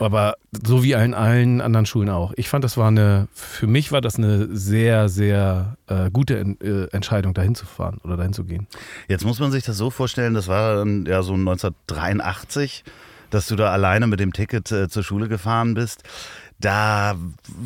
Aber 0.01 0.35
so 0.51 0.83
wie 0.83 0.93
in 0.93 1.13
allen 1.13 1.61
anderen 1.61 1.85
Schulen 1.85 2.09
auch. 2.09 2.33
Ich 2.35 2.49
fand, 2.49 2.63
das 2.63 2.77
war 2.77 2.87
eine, 2.87 3.27
für 3.33 3.67
mich 3.67 3.91
war 3.91 4.01
das 4.01 4.17
eine 4.17 4.47
sehr, 4.55 5.09
sehr 5.09 5.77
äh, 5.87 6.09
gute 6.11 6.35
äh, 6.39 6.87
Entscheidung, 6.91 7.33
dahin 7.33 7.55
zu 7.55 7.65
fahren 7.65 7.99
oder 8.03 8.17
dahin 8.17 8.33
zu 8.33 8.43
gehen. 8.43 8.67
Jetzt 9.07 9.25
muss 9.25 9.39
man 9.39 9.51
sich 9.51 9.63
das 9.63 9.77
so 9.77 9.89
vorstellen, 9.89 10.33
das 10.33 10.47
war 10.47 10.75
dann 10.75 11.05
ja 11.05 11.23
so 11.23 11.33
1983, 11.33 12.83
dass 13.29 13.47
du 13.47 13.55
da 13.55 13.71
alleine 13.71 14.07
mit 14.07 14.19
dem 14.19 14.33
Ticket 14.33 14.71
äh, 14.71 14.89
zur 14.89 15.03
Schule 15.03 15.27
gefahren 15.27 15.73
bist. 15.73 16.03
Da 16.59 17.15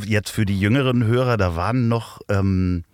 jetzt 0.05 0.29
für 0.29 0.45
die 0.45 0.59
jüngeren 0.59 1.03
Hörer, 1.03 1.35
da 1.37 1.55
waren 1.55 1.89
noch 1.89 2.21
ähm, 2.29 2.84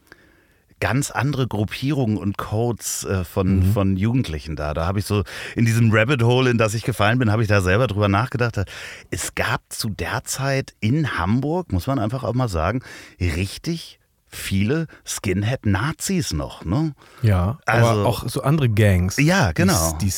ganz 0.81 1.11
andere 1.11 1.47
Gruppierungen 1.47 2.17
und 2.17 2.37
Codes 2.37 3.05
äh, 3.05 3.23
von, 3.23 3.59
mhm. 3.59 3.71
von 3.71 3.95
Jugendlichen 3.95 4.57
da. 4.57 4.73
Da 4.73 4.85
habe 4.85 4.99
ich 4.99 5.05
so 5.05 5.23
in 5.55 5.63
diesem 5.63 5.91
Rabbit 5.93 6.23
Hole, 6.23 6.49
in 6.49 6.57
das 6.57 6.73
ich 6.73 6.83
gefallen 6.83 7.19
bin, 7.19 7.31
habe 7.31 7.43
ich 7.43 7.47
da 7.47 7.61
selber 7.61 7.87
drüber 7.87 8.09
nachgedacht. 8.09 8.61
Es 9.09 9.35
gab 9.35 9.61
zu 9.69 9.89
der 9.89 10.25
Zeit 10.25 10.73
in 10.81 11.17
Hamburg, 11.17 11.71
muss 11.71 11.87
man 11.87 11.99
einfach 11.99 12.25
auch 12.25 12.33
mal 12.33 12.49
sagen, 12.49 12.81
richtig 13.21 13.99
viele 14.27 14.87
Skinhead-Nazis 15.05 16.33
noch, 16.33 16.65
ne? 16.65 16.93
Ja, 17.21 17.59
Also- 17.65 17.87
aber 17.87 18.05
auch 18.05 18.27
so 18.27 18.41
andere 18.41 18.69
Gangs. 18.69 19.17
Ja, 19.17 19.51
genau. 19.51 19.93
Die, 20.01 20.05
die 20.05 20.11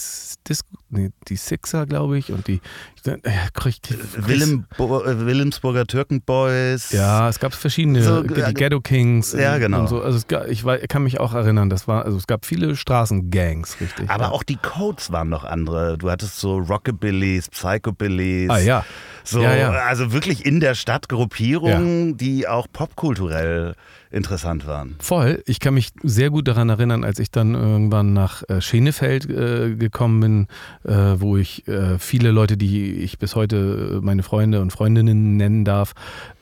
Six, 0.00 0.34
Dis, 0.48 0.60
nee, 0.88 1.10
die 1.28 1.36
Sixer, 1.36 1.84
glaube 1.86 2.18
ich, 2.18 2.32
und 2.32 2.46
die. 2.48 2.60
Ja, 3.04 3.16
krieg, 3.54 3.82
krieg, 3.82 3.98
Willem, 4.16 4.66
Bo- 4.76 5.02
äh, 5.04 5.24
Wilhelmsburger 5.26 5.86
Türkenboys. 5.86 6.90
Ja, 6.92 7.28
es 7.28 7.38
gab 7.38 7.54
verschiedene, 7.54 8.02
So, 8.02 8.22
die 8.22 8.40
äh, 8.40 8.52
Ghetto 8.52 8.80
Kings. 8.80 9.32
Ja, 9.32 9.54
und- 9.54 9.60
genau. 9.60 9.86
So. 9.86 10.02
Also 10.02 10.20
gab, 10.26 10.48
ich, 10.48 10.64
weiß, 10.64 10.82
kann 10.88 11.02
mich 11.02 11.20
auch 11.20 11.34
erinnern, 11.34 11.68
das 11.70 11.86
war, 11.88 12.04
also 12.04 12.16
es 12.16 12.26
gab 12.26 12.46
viele 12.46 12.76
Straßengangs, 12.76 13.80
richtig. 13.80 14.08
Aber 14.10 14.24
ja. 14.24 14.30
auch 14.30 14.42
die 14.42 14.56
Codes 14.56 15.10
waren 15.12 15.28
noch 15.28 15.44
andere. 15.44 15.98
Du 15.98 16.10
hattest 16.10 16.38
so 16.40 16.58
Rockabillys, 16.58 17.48
Psychobillys. 17.50 18.50
Ah 18.50 18.58
ja. 18.58 18.84
So, 19.24 19.42
Ja, 19.42 19.54
ja. 19.54 19.70
Also 19.70 20.12
wirklich 20.12 20.46
in 20.46 20.60
der 20.60 20.74
Stadt 20.74 21.08
Gruppierungen, 21.08 22.16
die 22.16 22.48
auch 22.48 22.66
popkulturell 22.72 23.74
interessant 24.10 24.66
waren. 24.66 24.96
Voll. 25.00 25.42
Ich 25.44 25.60
kann 25.60 25.74
mich 25.74 25.90
sehr 26.02 26.30
gut 26.30 26.48
daran 26.48 26.70
erinnern, 26.70 27.04
als 27.04 27.18
ich 27.18 27.30
dann 27.30 27.54
irgendwann 27.54 28.14
nach 28.14 28.42
äh, 28.48 28.62
Schenefeld 28.62 29.28
äh, 29.28 29.76
gekommen 29.90 30.20
bin, 30.20 30.46
äh, 30.84 31.20
wo 31.20 31.36
ich 31.36 31.66
äh, 31.68 31.98
viele 31.98 32.30
Leute, 32.30 32.56
die 32.56 32.92
ich 32.92 33.18
bis 33.18 33.34
heute 33.34 33.98
äh, 33.98 34.04
meine 34.04 34.22
Freunde 34.22 34.60
und 34.60 34.72
Freundinnen 34.72 35.36
nennen 35.36 35.64
darf, 35.64 35.94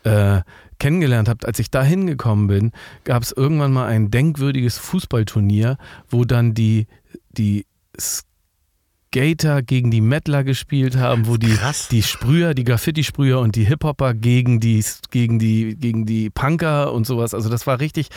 äh, 0.05 0.41
kennengelernt 0.79 1.29
habe. 1.29 1.47
Als 1.47 1.59
ich 1.59 1.71
da 1.71 1.83
hingekommen 1.83 2.47
bin, 2.49 2.73
gab 3.05 3.23
es 3.23 3.33
irgendwann 3.33 3.73
mal 3.73 3.87
ein 3.87 4.11
denkwürdiges 4.11 4.79
Fußballturnier, 4.79 5.79
wo 6.09 6.25
dann 6.25 6.55
die, 6.55 6.87
die 7.31 7.67
Skater 9.17 9.63
gegen 9.63 9.91
die 9.91 10.03
Mettler 10.03 10.45
gespielt 10.45 10.97
haben, 10.97 11.27
wo 11.27 11.39
die, 11.39 11.55
Krass. 11.55 11.89
die 11.89 12.03
Sprüher, 12.03 12.53
die 12.53 12.65
Graffiti-Sprüher 12.65 13.41
und 13.41 13.57
die 13.57 13.65
Hip-Hopper 13.65 14.13
gegen 14.13 14.61
die, 14.61 14.85
gegen, 15.11 15.39
die, 15.39 15.75
gegen 15.75 16.05
die 16.05 16.29
Punker 16.29 16.93
und 16.93 17.07
sowas. 17.07 17.33
Also 17.33 17.49
das 17.49 17.67
war 17.67 17.81
richtig 17.81 18.09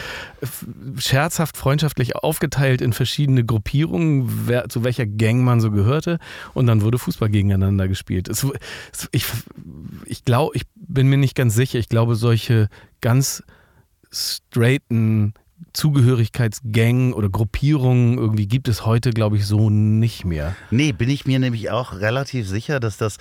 scherzhaft, 0.97 1.55
freundschaftlich 1.55 2.17
aufgeteilt 2.17 2.81
in 2.81 2.91
verschiedene 2.91 3.45
Gruppierungen, 3.45 4.47
wer, 4.47 4.67
zu 4.67 4.83
welcher 4.83 5.05
Gang 5.05 5.41
man 5.41 5.61
so 5.61 5.71
gehörte. 5.71 6.19
Und 6.53 6.67
dann 6.67 6.81
wurde 6.81 6.97
Fußball 6.97 7.29
gegeneinander 7.29 7.87
gespielt. 7.87 8.27
Es, 8.27 8.45
es, 8.91 9.07
ich 9.13 9.25
ich 10.05 10.25
glaube, 10.25 10.51
ich 10.57 10.63
bin 10.75 11.07
mir 11.07 11.17
nicht 11.17 11.35
ganz 11.35 11.55
sicher. 11.55 11.79
Ich 11.79 11.87
glaube, 11.87 12.15
solche 12.15 12.67
ganz 12.99 13.41
straighten 14.11 15.33
Zugehörigkeitsgängen 15.73 17.13
oder 17.13 17.29
Gruppierungen 17.29 18.17
irgendwie 18.17 18.47
gibt 18.47 18.67
es 18.67 18.85
heute, 18.85 19.11
glaube 19.11 19.37
ich, 19.37 19.45
so 19.45 19.69
nicht 19.69 20.25
mehr. 20.25 20.55
Nee, 20.71 20.91
bin 20.91 21.09
ich 21.09 21.25
mir 21.25 21.39
nämlich 21.39 21.69
auch 21.69 21.93
relativ 21.93 22.47
sicher, 22.47 22.79
dass 22.79 22.97
das. 22.97 23.17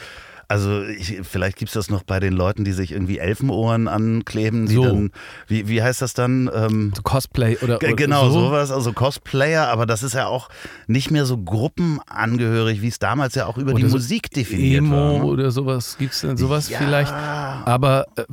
Also 0.51 0.83
ich, 0.83 1.21
vielleicht 1.25 1.59
gibt 1.59 1.69
es 1.69 1.75
das 1.75 1.91
noch 1.91 2.03
bei 2.05 2.21
den 2.21 2.33
Leuten, 2.33 2.65
die 2.65 2.73
sich 2.73 2.93
irgendwie 2.93 3.19
Elfenohren 3.19 3.87
ankleben. 3.87 4.65
Die 4.67 4.77
So. 4.77 4.83
dann, 4.85 5.11
wie, 5.47 5.69
wie 5.69 5.83
heißt 5.83 6.01
das 6.01 6.15
dann? 6.15 6.51
Ähm, 6.55 6.93
So 6.97 7.03
Cosplay 7.03 7.59
oder, 7.59 7.77
oder 7.77 7.93
Genau, 7.95 8.31
so. 8.31 8.47
sowas, 8.47 8.71
also 8.71 8.95
Cosplayer, 8.95 9.69
aber 9.69 9.85
das 9.85 10.03
ist 10.03 10.15
ja 10.15 10.27
auch 10.27 10.49
nicht 10.87 11.11
mehr 11.11 11.27
so 11.27 11.37
gruppenangehörig, 11.37 12.81
wie 12.83 12.89
es 12.89 12.99
damals 12.99 13.35
ja 13.35 13.47
auch 13.47 13.59
über 13.59 13.73
die 13.75 13.83
Oder 13.83 13.91
so 13.91 13.97
Musik 13.97 14.31
definiert 14.31 14.79
Emo 14.79 14.97
war. 14.97 15.13
Ne? 15.19 15.25
oder 15.25 15.51
sowas. 15.51 15.97
Gibt 15.99 16.15
es 16.15 16.21
denn 16.23 16.37
sowas 16.37 16.69
Ja. 16.71 16.79
vielleicht? 16.79 17.13
Aber 17.13 18.07
äh, 18.17 18.25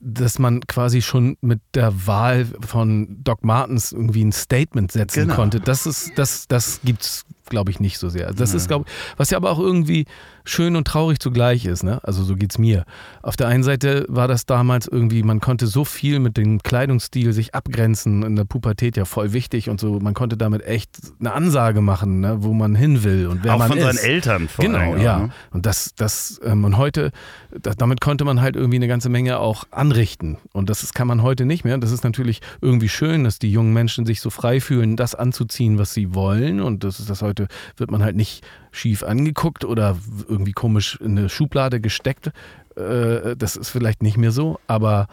dass 0.00 0.38
man 0.38 0.60
quasi 0.60 1.02
schon 1.02 1.36
mit 1.40 1.60
der 1.74 2.06
Wahl 2.06 2.46
von 2.66 3.16
Doc 3.24 3.44
Martens 3.44 3.92
irgendwie 3.92 4.24
ein 4.24 4.32
Statement 4.32 4.92
setzen 4.92 5.22
Genau. 5.24 5.34
konnte, 5.34 5.60
das 5.60 5.86
ist, 5.86 6.12
das, 6.16 6.46
das 6.48 6.80
gibt's, 6.84 7.24
glaube 7.48 7.70
ich, 7.70 7.80
nicht 7.80 7.98
so 7.98 8.08
sehr. 8.08 8.32
Das 8.32 8.54
ist, 8.54 8.68
glaube 8.68 8.84
ich, 8.86 8.94
was 9.18 9.30
ja 9.30 9.38
aber 9.38 9.50
auch 9.50 9.58
irgendwie 9.58 10.06
schön 10.44 10.76
und 10.76 10.86
traurig 10.86 11.18
zugleich 11.20 11.64
ist, 11.64 11.82
ne? 11.82 12.00
Also 12.02 12.22
so 12.22 12.36
geht's 12.36 12.58
mir. 12.58 12.84
Auf 13.22 13.36
der 13.36 13.48
einen 13.48 13.62
Seite 13.62 14.04
war 14.08 14.28
das 14.28 14.46
damals 14.46 14.86
irgendwie, 14.86 15.22
man 15.22 15.40
konnte 15.40 15.66
so 15.66 15.84
viel 15.84 16.18
mit 16.18 16.36
dem 16.36 16.62
Kleidungsstil 16.62 17.32
sich 17.32 17.54
abgrenzen, 17.54 18.22
in 18.22 18.36
der 18.36 18.44
Pubertät 18.44 18.96
ja 18.96 19.04
voll 19.04 19.32
wichtig 19.32 19.70
und 19.70 19.80
so, 19.80 19.98
man 20.00 20.14
konnte 20.14 20.36
damit 20.36 20.64
echt 20.66 20.90
eine 21.20 21.32
Ansage 21.32 21.80
machen, 21.80 22.20
ne? 22.20 22.36
wo 22.40 22.52
man 22.52 22.74
hin 22.74 23.02
will 23.04 23.26
und 23.26 23.42
wer 23.42 23.54
auch 23.54 23.58
man 23.58 23.68
von 23.68 23.78
ist. 23.78 23.84
seinen 23.84 23.98
Eltern 24.10 24.48
vor 24.48 24.64
Genau, 24.64 24.78
allem, 24.78 25.00
ja. 25.02 25.18
ne? 25.18 25.30
Und 25.50 25.66
das, 25.66 25.94
das, 25.96 26.40
ähm, 26.44 26.64
und 26.64 26.76
heute, 26.76 27.10
das, 27.58 27.76
damit 27.76 28.00
konnte 28.00 28.24
man 28.24 28.40
halt 28.40 28.56
irgendwie 28.56 28.76
eine 28.76 28.88
ganze 28.88 29.08
Menge 29.08 29.38
auch 29.38 29.64
anrichten. 29.70 30.36
Und 30.52 30.68
das 30.68 30.82
ist, 30.82 30.94
kann 30.94 31.08
man 31.08 31.22
heute 31.22 31.46
nicht 31.46 31.64
mehr. 31.64 31.78
Das 31.78 31.90
ist 31.90 32.04
natürlich 32.04 32.40
irgendwie 32.60 32.88
schön, 32.88 33.24
dass 33.24 33.38
die 33.38 33.50
jungen 33.50 33.72
Menschen 33.72 34.04
sich 34.06 34.20
so 34.20 34.30
frei 34.30 34.60
fühlen, 34.60 34.96
das 34.96 35.14
anzuziehen, 35.14 35.78
was 35.78 35.94
sie 35.94 36.14
wollen. 36.14 36.60
Und 36.60 36.84
das 36.84 37.00
ist 37.00 37.08
das 37.08 37.22
heute, 37.22 37.48
wird 37.76 37.90
man 37.90 38.02
halt 38.02 38.16
nicht 38.16 38.44
schief 38.74 39.02
angeguckt 39.02 39.64
oder 39.64 39.96
irgendwie 40.28 40.52
komisch 40.52 40.98
in 41.00 41.16
eine 41.18 41.28
Schublade 41.28 41.80
gesteckt. 41.80 42.32
Äh, 42.76 43.36
das 43.36 43.56
ist 43.56 43.70
vielleicht 43.70 44.02
nicht 44.02 44.16
mehr 44.16 44.32
so, 44.32 44.58
aber 44.66 45.06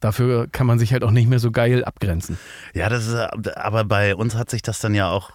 dafür 0.00 0.48
kann 0.50 0.66
man 0.66 0.78
sich 0.78 0.92
halt 0.92 1.02
auch 1.02 1.10
nicht 1.10 1.28
mehr 1.28 1.38
so 1.38 1.50
geil 1.50 1.84
abgrenzen. 1.84 2.38
Ja, 2.74 2.88
das 2.88 3.06
ist, 3.06 3.14
aber 3.56 3.84
bei 3.84 4.14
uns 4.14 4.34
hat 4.34 4.50
sich 4.50 4.62
das 4.62 4.80
dann 4.80 4.94
ja 4.94 5.10
auch 5.10 5.30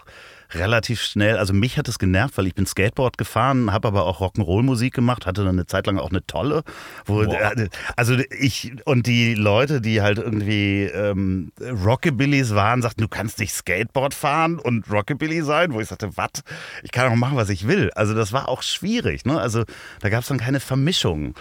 relativ 0.54 1.02
schnell, 1.02 1.38
also 1.38 1.54
mich 1.54 1.78
hat 1.78 1.88
es 1.88 2.00
genervt, 2.00 2.38
weil 2.38 2.48
ich 2.48 2.56
bin 2.56 2.66
Skateboard 2.66 3.18
gefahren, 3.18 3.72
habe 3.72 3.88
aber 3.88 4.06
auch 4.06 4.22
Rock'n'Roll-Musik 4.22 4.94
gemacht, 4.94 5.26
hatte 5.26 5.44
dann 5.44 5.56
eine 5.56 5.66
Zeit 5.66 5.88
lang 5.88 5.98
auch 5.98 6.10
eine 6.10 6.26
tolle, 6.26 6.64
wo, 7.06 7.24
äh, 7.24 7.70
also 7.96 8.18
ich 8.38 8.74
und 8.86 9.08
die 9.08 9.34
Leute, 9.34 9.82
die 9.82 10.02
halt 10.02 10.18
irgendwie 10.18 10.84
ähm, 10.84 11.52
Rockabillys 11.60 12.54
waren, 12.56 12.82
sagten, 12.82 13.02
du 13.02 13.08
kannst 13.08 13.40
nicht 13.40 13.54
Skateboard 13.54 14.14
fahren 14.14 14.60
und 14.60 14.90
Rockabilly 14.92 15.42
sein, 15.42 15.74
wo 15.74 15.80
ich 15.80 15.88
sagte, 15.88 16.16
was? 16.18 16.44
Ich 16.84 16.92
kann 16.92 17.12
auch 17.12 17.16
machen, 17.16 17.38
was 17.38 17.50
ich 17.50 17.68
will. 17.68 17.92
Also 17.96 18.14
das 18.14 18.34
war 18.34 18.50
auch 18.50 18.64
schwierig, 18.64 19.26
ne? 19.26 19.40
Also 19.40 19.64
da 20.02 20.10
gab 20.10 20.22
es 20.22 20.28
dann 20.28 20.40
keine 20.40 20.60
Vermischung. 20.60 21.36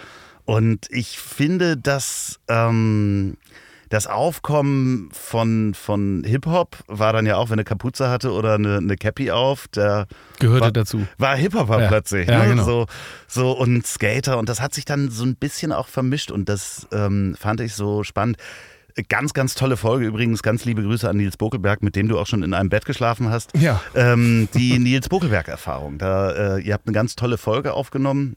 Und 0.45 0.87
ich 0.89 1.19
finde, 1.19 1.77
dass 1.77 2.39
ähm, 2.47 3.37
das 3.91 4.07
Aufkommen 4.07 5.09
von, 5.11 5.73
von 5.73 6.23
Hip-Hop 6.25 6.77
war 6.87 7.11
dann 7.11 7.25
ja 7.25 7.35
auch, 7.35 7.49
wenn 7.49 7.55
eine 7.55 7.65
Kapuze 7.65 8.09
hatte 8.09 8.31
oder 8.31 8.55
eine, 8.55 8.77
eine 8.77 8.95
Cappy 8.95 9.31
auf, 9.31 9.67
der 9.67 10.07
Gehörte 10.39 10.61
war, 10.63 10.71
dazu. 10.71 11.05
war 11.17 11.35
Hip-Hopper 11.35 11.81
Ja, 11.81 11.87
plötzlich. 11.89 12.27
ja, 12.27 12.39
ne? 12.43 12.49
genau. 12.51 12.63
so, 12.63 12.85
so 13.27 13.51
und 13.51 13.85
Skater 13.85 14.37
und 14.39 14.47
das 14.47 14.61
hat 14.61 14.73
sich 14.73 14.85
dann 14.85 15.11
so 15.11 15.25
ein 15.25 15.35
bisschen 15.35 15.73
auch 15.73 15.89
vermischt 15.89 16.31
und 16.31 16.47
das 16.47 16.87
ähm, 16.93 17.35
fand 17.37 17.59
ich 17.59 17.75
so 17.75 18.03
spannend. 18.03 18.37
Ganz, 19.09 19.33
ganz 19.33 19.55
tolle 19.55 19.77
Folge 19.77 20.05
übrigens. 20.05 20.41
Ganz 20.43 20.65
liebe 20.65 20.83
Grüße 20.83 21.09
an 21.09 21.15
Nils 21.17 21.37
Bokelberg, 21.37 21.81
mit 21.81 21.95
dem 21.95 22.07
du 22.09 22.19
auch 22.19 22.27
schon 22.27 22.43
in 22.43 22.53
einem 22.53 22.67
Bett 22.69 22.83
geschlafen 22.85 23.29
hast. 23.29 23.51
Ja. 23.57 23.81
Ähm, 23.95 24.49
die 24.53 24.79
Nils 24.79 25.07
Bokelberg-Erfahrung. 25.07 25.97
Da, 25.97 26.57
äh, 26.57 26.61
ihr 26.61 26.73
habt 26.73 26.87
eine 26.87 26.93
ganz 26.93 27.15
tolle 27.15 27.37
Folge 27.37 27.73
aufgenommen. 27.73 28.35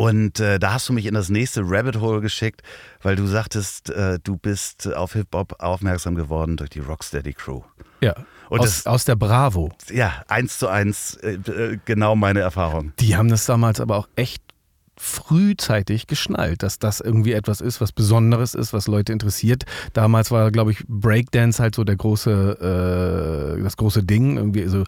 Und 0.00 0.40
äh, 0.40 0.58
da 0.58 0.72
hast 0.72 0.88
du 0.88 0.94
mich 0.94 1.04
in 1.04 1.12
das 1.12 1.28
nächste 1.28 1.60
Rabbit 1.62 2.00
Hole 2.00 2.22
geschickt, 2.22 2.62
weil 3.02 3.16
du 3.16 3.26
sagtest, 3.26 3.90
äh, 3.90 4.18
du 4.22 4.36
bist 4.38 4.92
auf 4.94 5.12
Hip-Hop 5.12 5.56
aufmerksam 5.58 6.14
geworden 6.14 6.56
durch 6.56 6.70
die 6.70 6.78
Rocksteady 6.80 7.34
Crew. 7.34 7.60
Ja. 8.00 8.14
Und 8.48 8.60
aus, 8.60 8.66
das- 8.66 8.86
aus 8.86 9.04
der 9.04 9.16
Bravo. 9.16 9.70
Ja, 9.92 10.22
eins 10.26 10.58
zu 10.58 10.68
eins, 10.68 11.16
äh, 11.16 11.32
äh, 11.34 11.78
genau 11.84 12.16
meine 12.16 12.40
Erfahrung. 12.40 12.92
Die 12.98 13.14
haben 13.14 13.28
das 13.28 13.44
damals 13.44 13.78
aber 13.78 13.96
auch 13.96 14.08
echt 14.16 14.42
frühzeitig 15.00 16.06
geschnallt, 16.06 16.62
dass 16.62 16.78
das 16.78 17.00
irgendwie 17.00 17.32
etwas 17.32 17.62
ist, 17.62 17.80
was 17.80 17.90
Besonderes 17.90 18.54
ist, 18.54 18.74
was 18.74 18.86
Leute 18.86 19.12
interessiert. 19.12 19.64
Damals 19.94 20.30
war, 20.30 20.50
glaube 20.50 20.72
ich, 20.72 20.84
Breakdance 20.86 21.62
halt 21.62 21.74
so 21.74 21.84
der 21.84 21.96
große, 21.96 23.56
äh, 23.58 23.62
das 23.62 23.78
große 23.78 24.02
Ding. 24.02 24.36
Irgendwie 24.36 24.66
so 24.68 24.84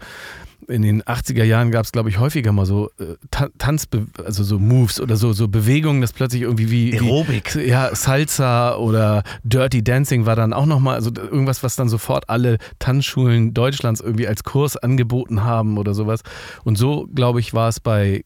in 0.69 0.83
den 0.83 1.03
80er 1.03 1.45
Jahren 1.45 1.71
gab 1.71 1.87
es, 1.87 1.93
glaube 1.93 2.11
ich, 2.11 2.19
häufiger 2.19 2.53
mal 2.53 2.67
so 2.67 2.91
äh, 2.99 3.17
Ta 3.31 3.49
Tanz, 3.59 3.89
also 4.23 4.45
so 4.45 4.59
Moves 4.59 5.01
oder 5.01 5.17
so, 5.17 5.33
so 5.33 5.49
Bewegungen, 5.49 6.03
das 6.03 6.13
plötzlich 6.13 6.43
irgendwie 6.43 6.71
wie, 6.71 6.93
Aerobik. 6.93 7.57
wie 7.57 7.69
ja, 7.69 7.95
Salsa 7.95 8.77
oder 8.77 9.23
Dirty 9.45 9.83
Dancing 9.83 10.27
war 10.27 10.37
dann 10.37 10.53
auch 10.53 10.67
nochmal, 10.67 10.97
also 10.97 11.11
irgendwas, 11.15 11.63
was 11.63 11.75
dann 11.75 11.89
sofort 11.89 12.29
alle 12.29 12.59
Tanzschulen 12.79 13.55
Deutschlands 13.55 14.01
irgendwie 14.01 14.29
als 14.29 14.45
Kurs 14.45 14.77
angeboten 14.77 15.43
haben 15.43 15.79
oder 15.79 15.95
sowas. 15.95 16.21
Und 16.65 16.77
so, 16.77 17.09
glaube 17.15 17.41
ich, 17.41 17.55
war 17.55 17.69
es 17.69 17.81
bei 17.81 18.25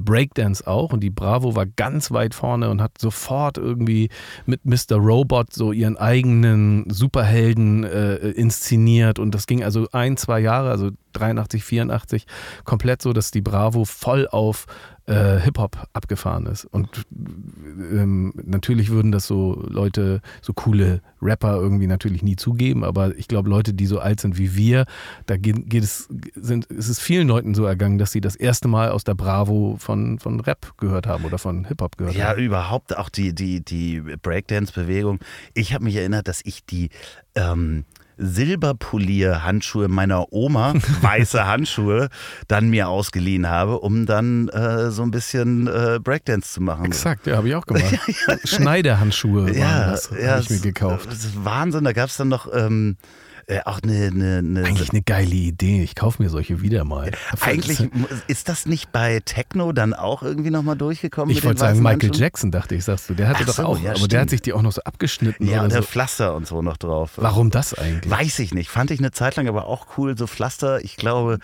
Breakdance 0.00 0.66
auch 0.66 0.92
und 0.92 1.00
die 1.00 1.10
Bravo 1.10 1.54
war 1.54 1.66
ganz 1.66 2.10
weit 2.10 2.34
vorne 2.34 2.70
und 2.70 2.82
hat 2.82 2.98
sofort 2.98 3.58
irgendwie 3.58 4.08
mit 4.46 4.64
Mr. 4.64 4.96
Robot 4.96 5.52
so 5.52 5.72
ihren 5.72 5.96
eigenen 5.96 6.88
Superhelden 6.90 7.84
äh, 7.84 8.16
inszeniert 8.16 9.18
und 9.18 9.34
das 9.34 9.46
ging 9.46 9.62
also 9.62 9.86
ein, 9.92 10.16
zwei 10.16 10.40
Jahre, 10.40 10.70
also 10.70 10.90
83, 11.12 11.62
84, 11.64 12.26
komplett 12.64 13.02
so, 13.02 13.12
dass 13.12 13.30
die 13.30 13.42
Bravo 13.42 13.84
voll 13.84 14.26
auf 14.28 14.66
äh, 15.06 15.38
Hip-Hop 15.40 15.88
abgefahren 15.92 16.46
ist. 16.46 16.64
Und 16.64 16.88
ähm, 17.10 18.32
natürlich 18.44 18.90
würden 18.90 19.10
das 19.12 19.26
so 19.26 19.64
Leute, 19.68 20.20
so 20.40 20.52
coole 20.52 21.00
Rapper 21.20 21.56
irgendwie 21.56 21.86
natürlich 21.86 22.22
nie 22.22 22.36
zugeben, 22.36 22.84
aber 22.84 23.16
ich 23.16 23.26
glaube, 23.28 23.48
Leute, 23.50 23.74
die 23.74 23.86
so 23.86 23.98
alt 23.98 24.20
sind 24.20 24.38
wie 24.38 24.54
wir, 24.54 24.84
da 25.26 25.36
geht, 25.36 25.68
geht 25.68 25.82
es, 25.82 26.08
sind, 26.34 26.70
es 26.70 26.88
ist 26.88 27.00
vielen 27.00 27.26
Leuten 27.28 27.54
so 27.54 27.64
ergangen, 27.64 27.98
dass 27.98 28.12
sie 28.12 28.20
das 28.20 28.36
erste 28.36 28.68
Mal 28.68 28.90
aus 28.90 29.04
der 29.04 29.14
Bravo 29.14 29.76
von, 29.78 30.18
von 30.18 30.40
Rap 30.40 30.74
gehört 30.78 31.06
haben 31.06 31.24
oder 31.24 31.38
von 31.38 31.64
Hip-Hop 31.64 31.96
gehört 31.98 32.14
Ja, 32.14 32.28
haben. 32.28 32.42
überhaupt 32.42 32.96
auch 32.96 33.08
die, 33.08 33.34
die, 33.34 33.64
die 33.64 34.00
Breakdance-Bewegung. 34.00 35.18
Ich 35.54 35.74
habe 35.74 35.84
mich 35.84 35.96
erinnert, 35.96 36.28
dass 36.28 36.40
ich 36.44 36.64
die 36.64 36.90
ähm, 37.34 37.84
Silberpolier-Handschuhe 38.18 39.88
meiner 39.88 40.32
Oma, 40.32 40.74
weiße 41.00 41.46
Handschuhe, 41.46 42.08
dann 42.48 42.70
mir 42.70 42.88
ausgeliehen 42.88 43.48
habe, 43.48 43.80
um 43.80 44.06
dann 44.06 44.48
äh, 44.48 44.90
so 44.90 45.02
ein 45.02 45.10
bisschen 45.10 45.66
äh, 45.66 45.98
Breakdance 46.02 46.52
zu 46.52 46.60
machen. 46.60 46.84
Exakt, 46.84 47.26
ja, 47.26 47.36
habe 47.36 47.48
ich 47.48 47.54
auch 47.54 47.66
gemacht. 47.66 47.98
Schneiderhandschuhe 48.44 49.46
waren 49.46 49.54
Ja, 49.54 49.90
das, 49.90 50.10
ja, 50.10 50.32
habe 50.32 50.42
ich 50.42 50.50
mir 50.50 50.60
gekauft. 50.60 51.06
Das 51.10 51.24
ist 51.24 51.44
Wahnsinn, 51.44 51.84
da 51.84 51.92
gab 51.92 52.08
es 52.08 52.16
dann 52.16 52.28
noch 52.28 52.48
ähm, 52.52 52.96
äh, 53.46 53.60
auch 53.64 53.80
eine. 53.82 54.06
eine, 54.06 54.38
eine 54.38 54.64
Eigentlich 54.64 54.90
eine 54.90 55.02
geile 55.02 55.30
Idee. 55.34 55.82
Ich 55.82 55.94
kaufe 55.94 56.22
mir 56.22 56.28
solche 56.28 56.60
wieder 56.62 56.84
mal. 56.84 57.10
Eigentlich 57.40 57.88
ist 58.28 58.48
das 58.48 58.66
nicht 58.66 58.92
bei 58.92 59.20
Techno 59.24 59.72
dann 59.72 59.94
auch 59.94 60.22
irgendwie 60.22 60.50
nochmal 60.50 60.76
durchgekommen? 60.76 61.34
Ich 61.34 61.44
wollte 61.44 61.60
sagen, 61.60 61.78
Michael 61.80 61.92
Handschuhen? 62.02 62.14
Jackson, 62.20 62.50
dachte 62.50 62.74
ich, 62.74 62.84
sagst 62.84 63.08
du. 63.10 63.14
Der 63.14 63.28
hatte 63.28 63.40
Ach 63.42 63.46
doch 63.46 63.54
so, 63.54 63.62
auch, 63.64 63.78
ja, 63.82 63.90
aber 63.90 63.98
der 64.00 64.04
stimmt. 64.06 64.20
hat 64.20 64.30
sich 64.30 64.42
die 64.42 64.52
auch 64.52 64.62
noch 64.62 64.72
so 64.72 64.82
abgeschnitten 64.82 65.48
Ja, 65.48 65.62
und 65.62 65.72
der 65.72 65.82
so. 65.82 65.88
Pflaster 65.88 66.34
und 66.34 66.46
so 66.46 66.62
noch 66.62 66.76
drauf. 66.76 67.12
Warum 67.16 67.50
das 67.50 67.74
eigentlich? 67.74 68.10
Weiß 68.10 68.38
ich 68.38 68.54
nicht. 68.54 68.70
Fand 68.70 68.90
ich 68.90 68.98
eine 69.00 69.10
Zeit 69.10 69.36
lang 69.36 69.48
aber 69.48 69.66
auch 69.66 69.86
cool, 69.98 70.16
so 70.16 70.26
Pflaster. 70.26 70.82
Ich 70.84 70.96
glaube, 70.96 71.38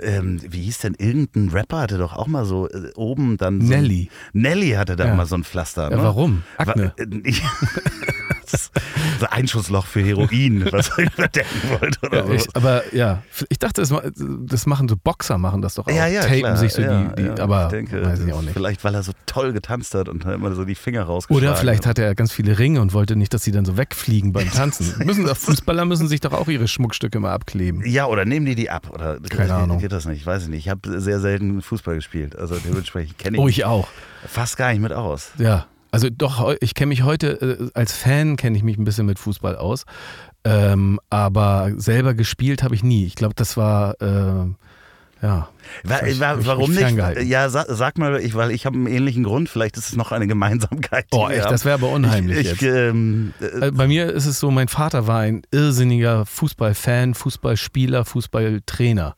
ähm, 0.00 0.40
wie 0.48 0.62
hieß 0.62 0.78
denn 0.78 0.94
irgendein 0.98 1.48
Rapper 1.50 1.80
hatte 1.80 1.98
doch 1.98 2.12
auch 2.14 2.26
mal 2.26 2.44
so 2.44 2.68
äh, 2.68 2.92
oben 2.94 3.36
dann. 3.36 3.60
So 3.60 3.66
Nelly. 3.68 4.08
Nelly 4.32 4.70
hatte 4.72 4.96
da 4.96 5.06
Ja. 5.06 5.14
mal 5.14 5.26
so 5.26 5.34
ein 5.36 5.44
Pflaster. 5.44 5.90
Ja, 5.90 5.96
ne? 5.96 6.02
warum? 6.02 6.42
Wa- 6.58 6.62
Akne. 6.72 6.92
äh, 6.96 7.06
so 8.46 9.26
ein 9.26 9.32
Einschussloch 9.32 9.86
für 9.86 10.02
Heroin, 10.02 10.66
was 10.70 10.90
ihr 10.98 11.10
überdenken 11.64 11.80
wollt 11.80 12.02
oder 12.02 12.18
Ja, 12.18 12.26
so. 12.26 12.32
ich, 12.32 12.48
aber 12.56 12.94
ja, 12.94 13.22
ich 13.48 13.58
dachte, 13.58 13.80
das, 13.82 13.90
ma- 13.90 14.02
das 14.14 14.66
machen 14.66 14.88
so 14.88 14.96
Boxer, 14.96 15.38
machen 15.38 15.62
das 15.62 15.74
doch 15.74 15.86
auch. 15.86 15.90
ja, 15.92 16.06
ja, 16.06 16.22
Tapen 16.22 16.38
klar. 16.40 16.56
sich 16.56 16.72
so 16.72 16.82
ja, 16.82 17.04
die, 17.14 17.22
die 17.22 17.28
ja, 17.28 17.38
aber 17.38 17.64
ich 17.64 17.70
denke, 17.70 18.04
weiß 18.04 18.20
ich 18.20 18.32
auch 18.32 18.42
nicht. 18.42 18.52
Vielleicht, 18.52 18.84
weil 18.84 18.94
er 18.94 19.02
so 19.02 19.12
toll 19.26 19.52
getanzt 19.52 19.94
hat 19.94 20.08
und 20.08 20.24
hat 20.24 20.34
immer 20.34 20.54
so 20.54 20.64
die 20.64 20.74
Finger 20.74 21.02
rausgeschlagen. 21.04 21.48
Oder 21.48 21.56
vielleicht 21.56 21.86
hat 21.86 21.98
er 21.98 22.14
ganz 22.14 22.32
viele 22.32 22.58
Ringe 22.58 22.80
und 22.80 22.92
wollte 22.92 23.16
nicht, 23.16 23.32
dass 23.34 23.42
sie 23.44 23.52
dann 23.52 23.64
so 23.64 23.76
wegfliegen 23.76 24.32
beim 24.32 24.50
Tanzen. 24.52 24.94
müssen, 25.06 25.26
Fußballer 25.26 25.84
müssen 25.84 26.08
sich 26.08 26.20
doch 26.20 26.32
auch 26.32 26.48
ihre 26.48 26.68
Schmuckstücke 26.68 27.18
mal 27.20 27.32
abkleben. 27.32 27.82
Ja, 27.86 28.06
oder 28.06 28.24
nehmen 28.24 28.46
die 28.46 28.54
die 28.54 28.70
ab? 28.70 28.90
Oder 28.92 29.18
Keine 29.20 29.54
Ahnung. 29.54 29.78
Geht 29.78 29.92
das 29.92 30.06
nicht? 30.06 30.24
Weiß 30.26 30.42
ich 30.44 30.48
nicht. 30.48 30.66
Ich 30.66 30.68
habe 30.68 31.00
sehr 31.00 31.20
selten 31.20 31.62
Fußball 31.62 31.94
gespielt. 31.96 32.36
Also 32.36 32.56
dementsprechend 32.56 33.18
kenne 33.18 33.36
ich 33.36 33.42
Oh, 33.42 33.48
ich 33.48 33.64
auch. 33.64 33.88
fast 34.26 34.56
gar 34.56 34.70
nicht 34.72 34.80
mit 34.82 34.92
aus. 34.92 35.30
Ja. 35.38 35.66
Also 35.90 36.08
doch, 36.10 36.54
ich 36.60 36.74
kenne 36.74 36.88
mich 36.88 37.02
heute, 37.02 37.40
äh, 37.60 37.70
als 37.74 37.92
Fan 37.92 38.36
kenne 38.36 38.56
ich 38.56 38.62
mich 38.62 38.78
ein 38.78 38.84
bisschen 38.84 39.04
mit 39.04 39.18
Fußball 39.18 39.56
aus. 39.56 39.84
Ähm, 40.44 40.98
aber 41.08 41.72
selber 41.76 42.14
gespielt 42.14 42.62
habe 42.62 42.74
ich 42.74 42.82
nie. 42.82 43.04
Ich 43.04 43.14
glaube, 43.14 43.34
das 43.34 43.56
war, 43.56 44.00
äh, 44.00 44.46
ja. 45.22 45.48
Wa- 45.84 45.94
Hab 45.96 46.06
ich- 46.06 46.20
wa- 46.20 46.26
hab 46.28 46.40
ich 46.40 46.46
warum 46.46 46.70
nicht? 46.72 47.22
Ja, 47.24 47.48
sag, 47.48 47.66
sag 47.68 47.98
mal, 47.98 48.20
ich, 48.20 48.34
weil 48.34 48.50
ich 48.50 48.66
habe 48.66 48.76
einen 48.76 48.86
ähnlichen 48.86 49.24
Grund. 49.24 49.48
Vielleicht 49.48 49.76
ist 49.76 49.88
es 49.88 49.96
noch 49.96 50.12
eine 50.12 50.26
Gemeinsamkeit. 50.26 51.06
wir 51.12 51.30
echt, 51.30 51.50
das 51.50 51.64
wäre 51.64 51.74
aber 51.74 51.88
unheimlich 51.90 52.38
ich, 52.38 52.46
jetzt. 52.46 52.62
ich, 52.62 52.68
ähm, 52.68 53.32
äh, 53.40 53.70
Bei 53.70 53.86
mir 53.88 54.12
ist 54.12 54.26
es 54.26 54.38
so, 54.40 54.50
mein 54.50 54.68
Vater 54.68 55.06
war 55.06 55.20
ein 55.20 55.42
irrsinniger 55.50 56.26
Fußballfan, 56.26 57.14
Fußballspieler, 57.14 58.04
Fußballtrainer. 58.04 59.14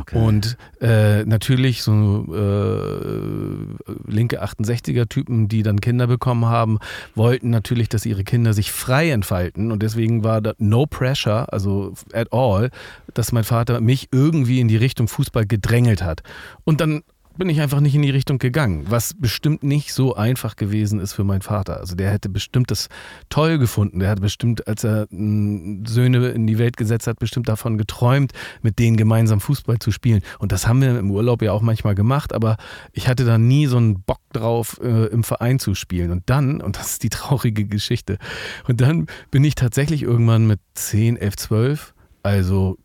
okay. 0.00 0.16
Und 0.16 0.56
äh, 0.80 1.24
natürlich 1.24 1.82
so 1.82 2.26
äh, 2.34 4.10
linke 4.10 4.42
68er-Typen, 4.42 5.48
die 5.48 5.62
dann 5.62 5.80
Kinder 5.80 6.06
bekommen 6.06 6.46
haben, 6.46 6.78
wollten 7.14 7.50
natürlich, 7.50 7.88
dass 7.88 8.06
ihre 8.06 8.24
Kinder 8.24 8.52
sich 8.54 8.72
frei 8.72 9.10
entfalten. 9.10 9.72
Und 9.72 9.82
deswegen 9.82 10.24
war 10.24 10.40
da 10.40 10.52
no 10.58 10.86
pressure, 10.86 11.52
also 11.52 11.94
at 12.12 12.32
all, 12.32 12.70
dass 13.14 13.32
mein 13.32 13.44
Vater 13.44 13.80
mich 13.80 14.08
irgendwie 14.12 14.60
in 14.60 14.68
die 14.68 14.76
Richtung 14.76 15.08
Fußball 15.08 15.46
gedrängelt 15.88 16.02
hat. 16.02 16.22
Und 16.64 16.80
dann 16.80 17.02
bin 17.36 17.48
ich 17.48 17.60
einfach 17.60 17.78
nicht 17.78 17.94
in 17.94 18.02
die 18.02 18.10
Richtung 18.10 18.38
gegangen, 18.38 18.86
was 18.88 19.14
bestimmt 19.14 19.62
nicht 19.62 19.94
so 19.94 20.16
einfach 20.16 20.56
gewesen 20.56 20.98
ist 20.98 21.12
für 21.12 21.22
meinen 21.22 21.42
Vater. 21.42 21.76
Also 21.76 21.94
der 21.94 22.10
hätte 22.10 22.28
bestimmt 22.28 22.72
das 22.72 22.88
toll 23.28 23.58
gefunden. 23.58 24.00
Der 24.00 24.10
hat 24.10 24.20
bestimmt, 24.20 24.66
als 24.66 24.82
er 24.82 25.06
mh, 25.10 25.88
Söhne 25.88 26.30
in 26.30 26.48
die 26.48 26.58
Welt 26.58 26.76
gesetzt 26.76 27.06
hat, 27.06 27.20
bestimmt 27.20 27.48
davon 27.48 27.78
geträumt, 27.78 28.32
mit 28.62 28.80
denen 28.80 28.96
gemeinsam 28.96 29.40
Fußball 29.40 29.78
zu 29.78 29.92
spielen. 29.92 30.22
Und 30.40 30.50
das 30.50 30.66
haben 30.66 30.80
wir 30.80 30.98
im 30.98 31.12
Urlaub 31.12 31.40
ja 31.40 31.52
auch 31.52 31.62
manchmal 31.62 31.94
gemacht, 31.94 32.32
aber 32.32 32.56
ich 32.92 33.06
hatte 33.06 33.24
da 33.24 33.38
nie 33.38 33.66
so 33.66 33.76
einen 33.76 34.02
Bock 34.02 34.18
drauf, 34.32 34.80
äh, 34.82 35.06
im 35.06 35.22
Verein 35.22 35.60
zu 35.60 35.76
spielen. 35.76 36.10
Und 36.10 36.24
dann, 36.26 36.60
und 36.60 36.76
das 36.76 36.90
ist 36.90 37.04
die 37.04 37.08
traurige 37.08 37.66
Geschichte, 37.66 38.18
und 38.66 38.80
dann 38.80 39.06
bin 39.30 39.44
ich 39.44 39.54
tatsächlich 39.54 40.02
irgendwann 40.02 40.48
mit 40.48 40.58
10, 40.74 41.16
11, 41.16 41.36
12, 41.36 41.94
also 42.24 42.78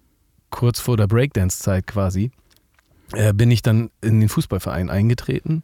kurz 0.52 0.80
vor 0.80 0.96
der 0.96 1.08
Breakdance-Zeit 1.08 1.88
quasi, 1.88 2.32
äh, 3.14 3.34
bin 3.34 3.52
ich 3.52 3.62
dann 3.62 3.90
in 4.02 4.20
den 4.20 4.30
Fußballverein 4.30 4.90
eingetreten 4.90 5.64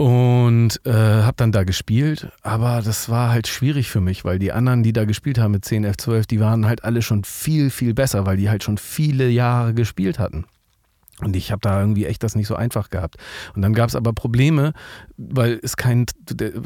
und 0.00 0.80
äh, 0.86 0.92
habe 0.92 1.34
dann 1.36 1.52
da 1.52 1.64
gespielt. 1.64 2.28
Aber 2.42 2.80
das 2.82 3.10
war 3.10 3.28
halt 3.30 3.46
schwierig 3.46 3.90
für 3.90 4.00
mich, 4.00 4.24
weil 4.24 4.38
die 4.38 4.50
anderen, 4.50 4.82
die 4.82 4.94
da 4.94 5.04
gespielt 5.04 5.38
haben 5.38 5.52
mit 5.52 5.64
10, 5.66 5.84
11, 5.84 5.96
12, 5.98 6.26
die 6.26 6.40
waren 6.40 6.66
halt 6.66 6.84
alle 6.84 7.02
schon 7.02 7.22
viel, 7.24 7.68
viel 7.68 7.92
besser, 7.92 8.24
weil 8.24 8.38
die 8.38 8.48
halt 8.48 8.64
schon 8.64 8.78
viele 8.78 9.28
Jahre 9.28 9.74
gespielt 9.74 10.18
hatten. 10.18 10.46
Und 11.20 11.36
ich 11.36 11.52
habe 11.52 11.60
da 11.60 11.80
irgendwie 11.80 12.06
echt 12.06 12.22
das 12.22 12.34
nicht 12.34 12.46
so 12.46 12.54
einfach 12.54 12.88
gehabt. 12.88 13.16
Und 13.54 13.60
dann 13.62 13.74
gab 13.74 13.88
es 13.90 13.94
aber 13.94 14.14
Probleme, 14.14 14.72
weil 15.28 15.60
es 15.62 15.76
kein, 15.76 16.06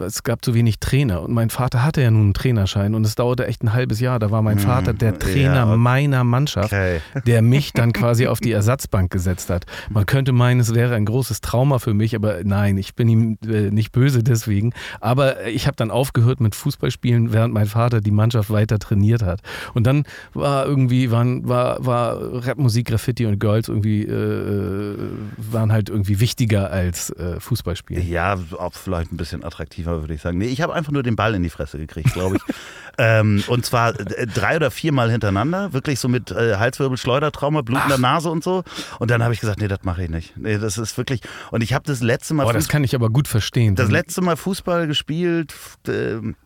es 0.00 0.22
gab 0.22 0.44
zu 0.44 0.54
wenig 0.54 0.78
Trainer. 0.78 1.22
Und 1.22 1.32
mein 1.32 1.50
Vater 1.50 1.82
hatte 1.82 2.02
ja 2.02 2.10
nun 2.10 2.22
einen 2.22 2.34
Trainerschein 2.34 2.94
und 2.94 3.04
es 3.04 3.16
dauerte 3.16 3.46
echt 3.46 3.62
ein 3.62 3.72
halbes 3.72 3.98
Jahr. 3.98 4.18
Da 4.18 4.30
war 4.30 4.42
mein 4.42 4.58
Vater 4.58 4.94
der 4.94 5.18
Trainer 5.18 5.66
ja. 5.66 5.76
meiner 5.76 6.22
Mannschaft 6.22 6.72
okay. 6.72 7.00
der 7.26 7.42
mich 7.42 7.72
dann 7.72 7.92
quasi 7.92 8.26
auf 8.26 8.38
die 8.38 8.52
Ersatzbank 8.52 9.10
gesetzt 9.10 9.50
hat. 9.50 9.66
Man 9.90 10.06
könnte 10.06 10.32
meinen, 10.32 10.60
es 10.60 10.74
wäre 10.74 10.94
ein 10.94 11.04
großes 11.04 11.40
Trauma 11.40 11.78
für 11.78 11.94
mich, 11.94 12.14
aber 12.14 12.44
nein, 12.44 12.76
ich 12.78 12.94
bin 12.94 13.08
ihm 13.08 13.38
äh, 13.44 13.70
nicht 13.70 13.92
böse 13.92 14.22
deswegen. 14.22 14.72
Aber 15.00 15.46
ich 15.46 15.66
habe 15.66 15.76
dann 15.76 15.90
aufgehört 15.90 16.40
mit 16.40 16.54
Fußballspielen, 16.54 17.32
während 17.32 17.52
mein 17.52 17.66
Vater 17.66 18.00
die 18.00 18.12
Mannschaft 18.12 18.50
weiter 18.50 18.78
trainiert 18.78 19.22
hat. 19.22 19.40
Und 19.74 19.86
dann 19.86 20.04
war 20.32 20.66
irgendwie, 20.66 21.10
waren, 21.10 21.48
war, 21.48 21.84
war 21.84 22.46
Rapmusik, 22.46 22.86
Graffiti 22.86 23.26
und 23.26 23.40
Girls 23.40 23.68
irgendwie, 23.68 24.02
äh, 24.04 24.96
waren 25.36 25.72
halt 25.72 25.88
irgendwie 25.88 26.20
wichtiger 26.20 26.70
als 26.70 27.10
äh, 27.10 27.40
Fußballspielen. 27.40 28.06
Ja, 28.08 28.36
auch 28.52 28.74
vielleicht 28.74 29.12
ein 29.12 29.16
bisschen 29.16 29.44
attraktiver, 29.44 30.00
würde 30.00 30.14
ich 30.14 30.22
sagen. 30.22 30.38
Nee, 30.38 30.46
ich 30.46 30.60
habe 30.60 30.74
einfach 30.74 30.92
nur 30.92 31.02
den 31.02 31.16
Ball 31.16 31.34
in 31.34 31.42
die 31.42 31.50
Fresse 31.50 31.78
gekriegt, 31.78 32.12
glaube 32.12 32.36
ich. 32.36 32.42
ähm, 32.98 33.42
und 33.48 33.64
zwar 33.64 33.98
äh, 33.98 34.26
drei 34.26 34.56
oder 34.56 34.70
viermal 34.70 35.10
hintereinander, 35.10 35.72
wirklich 35.72 36.00
so 36.00 36.08
mit 36.08 36.30
äh, 36.30 36.56
Halswirbel, 36.56 36.98
Schleudertrauma, 36.98 37.62
blutender 37.62 37.98
Nase 37.98 38.30
und 38.30 38.44
so. 38.44 38.64
Und 38.98 39.10
dann 39.10 39.22
habe 39.22 39.34
ich 39.34 39.40
gesagt, 39.40 39.60
nee, 39.60 39.68
das 39.68 39.82
mache 39.82 40.04
ich 40.04 40.10
nicht. 40.10 40.36
Nee, 40.36 40.58
das 40.58 40.78
ist 40.78 40.96
wirklich. 40.96 41.20
Und 41.50 41.62
ich 41.62 41.72
habe 41.72 41.84
das 41.86 42.00
letzte 42.02 42.34
Mal 42.34 42.44
Boah, 42.44 42.52
das 42.52 42.68
kann 42.68 42.84
ich 42.84 42.94
aber 42.94 43.10
gut 43.10 43.28
verstehen. 43.28 43.74
das 43.74 43.90
letzte 43.90 44.20
Mal 44.20 44.36
Fußball 44.36 44.86
gespielt, 44.86 45.54
ähm, 45.88 46.36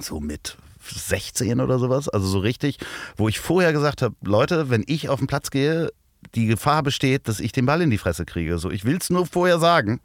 so 0.00 0.20
mit 0.20 0.56
16 0.80 1.60
oder 1.60 1.78
sowas, 1.78 2.08
also 2.08 2.26
so 2.26 2.38
richtig, 2.38 2.78
wo 3.16 3.28
ich 3.28 3.40
vorher 3.40 3.72
gesagt 3.72 4.02
habe, 4.02 4.14
Leute, 4.22 4.70
wenn 4.70 4.84
ich 4.86 5.08
auf 5.08 5.18
den 5.18 5.26
Platz 5.26 5.50
gehe, 5.50 5.90
die 6.34 6.46
Gefahr 6.46 6.82
besteht, 6.82 7.28
dass 7.28 7.40
ich 7.40 7.52
den 7.52 7.66
Ball 7.66 7.82
in 7.82 7.90
die 7.90 7.98
Fresse 7.98 8.24
kriege. 8.24 8.58
So, 8.58 8.70
ich 8.70 8.84
will 8.84 8.96
es 8.96 9.10
nur 9.10 9.26
vorher 9.26 9.58
sagen. 9.58 10.00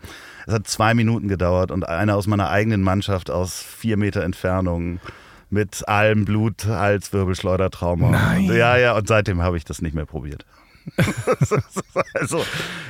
Es 0.47 0.53
hat 0.53 0.67
zwei 0.67 0.93
Minuten 0.93 1.27
gedauert 1.27 1.71
und 1.71 1.87
einer 1.87 2.15
aus 2.15 2.27
meiner 2.27 2.49
eigenen 2.49 2.81
Mannschaft 2.81 3.29
aus 3.29 3.61
vier 3.61 3.97
Meter 3.97 4.23
Entfernung 4.23 4.99
mit 5.49 5.87
allem 5.87 6.25
Blut, 6.25 6.65
Halswirbel, 6.65 7.35
Schleudertrauma. 7.35 8.09
Nein. 8.09 8.45
Ja, 8.45 8.77
ja, 8.77 8.95
und 8.95 9.07
seitdem 9.07 9.41
habe 9.41 9.57
ich 9.57 9.65
das 9.65 9.81
nicht 9.81 9.93
mehr 9.93 10.05
probiert. 10.05 10.45
also 12.13 12.43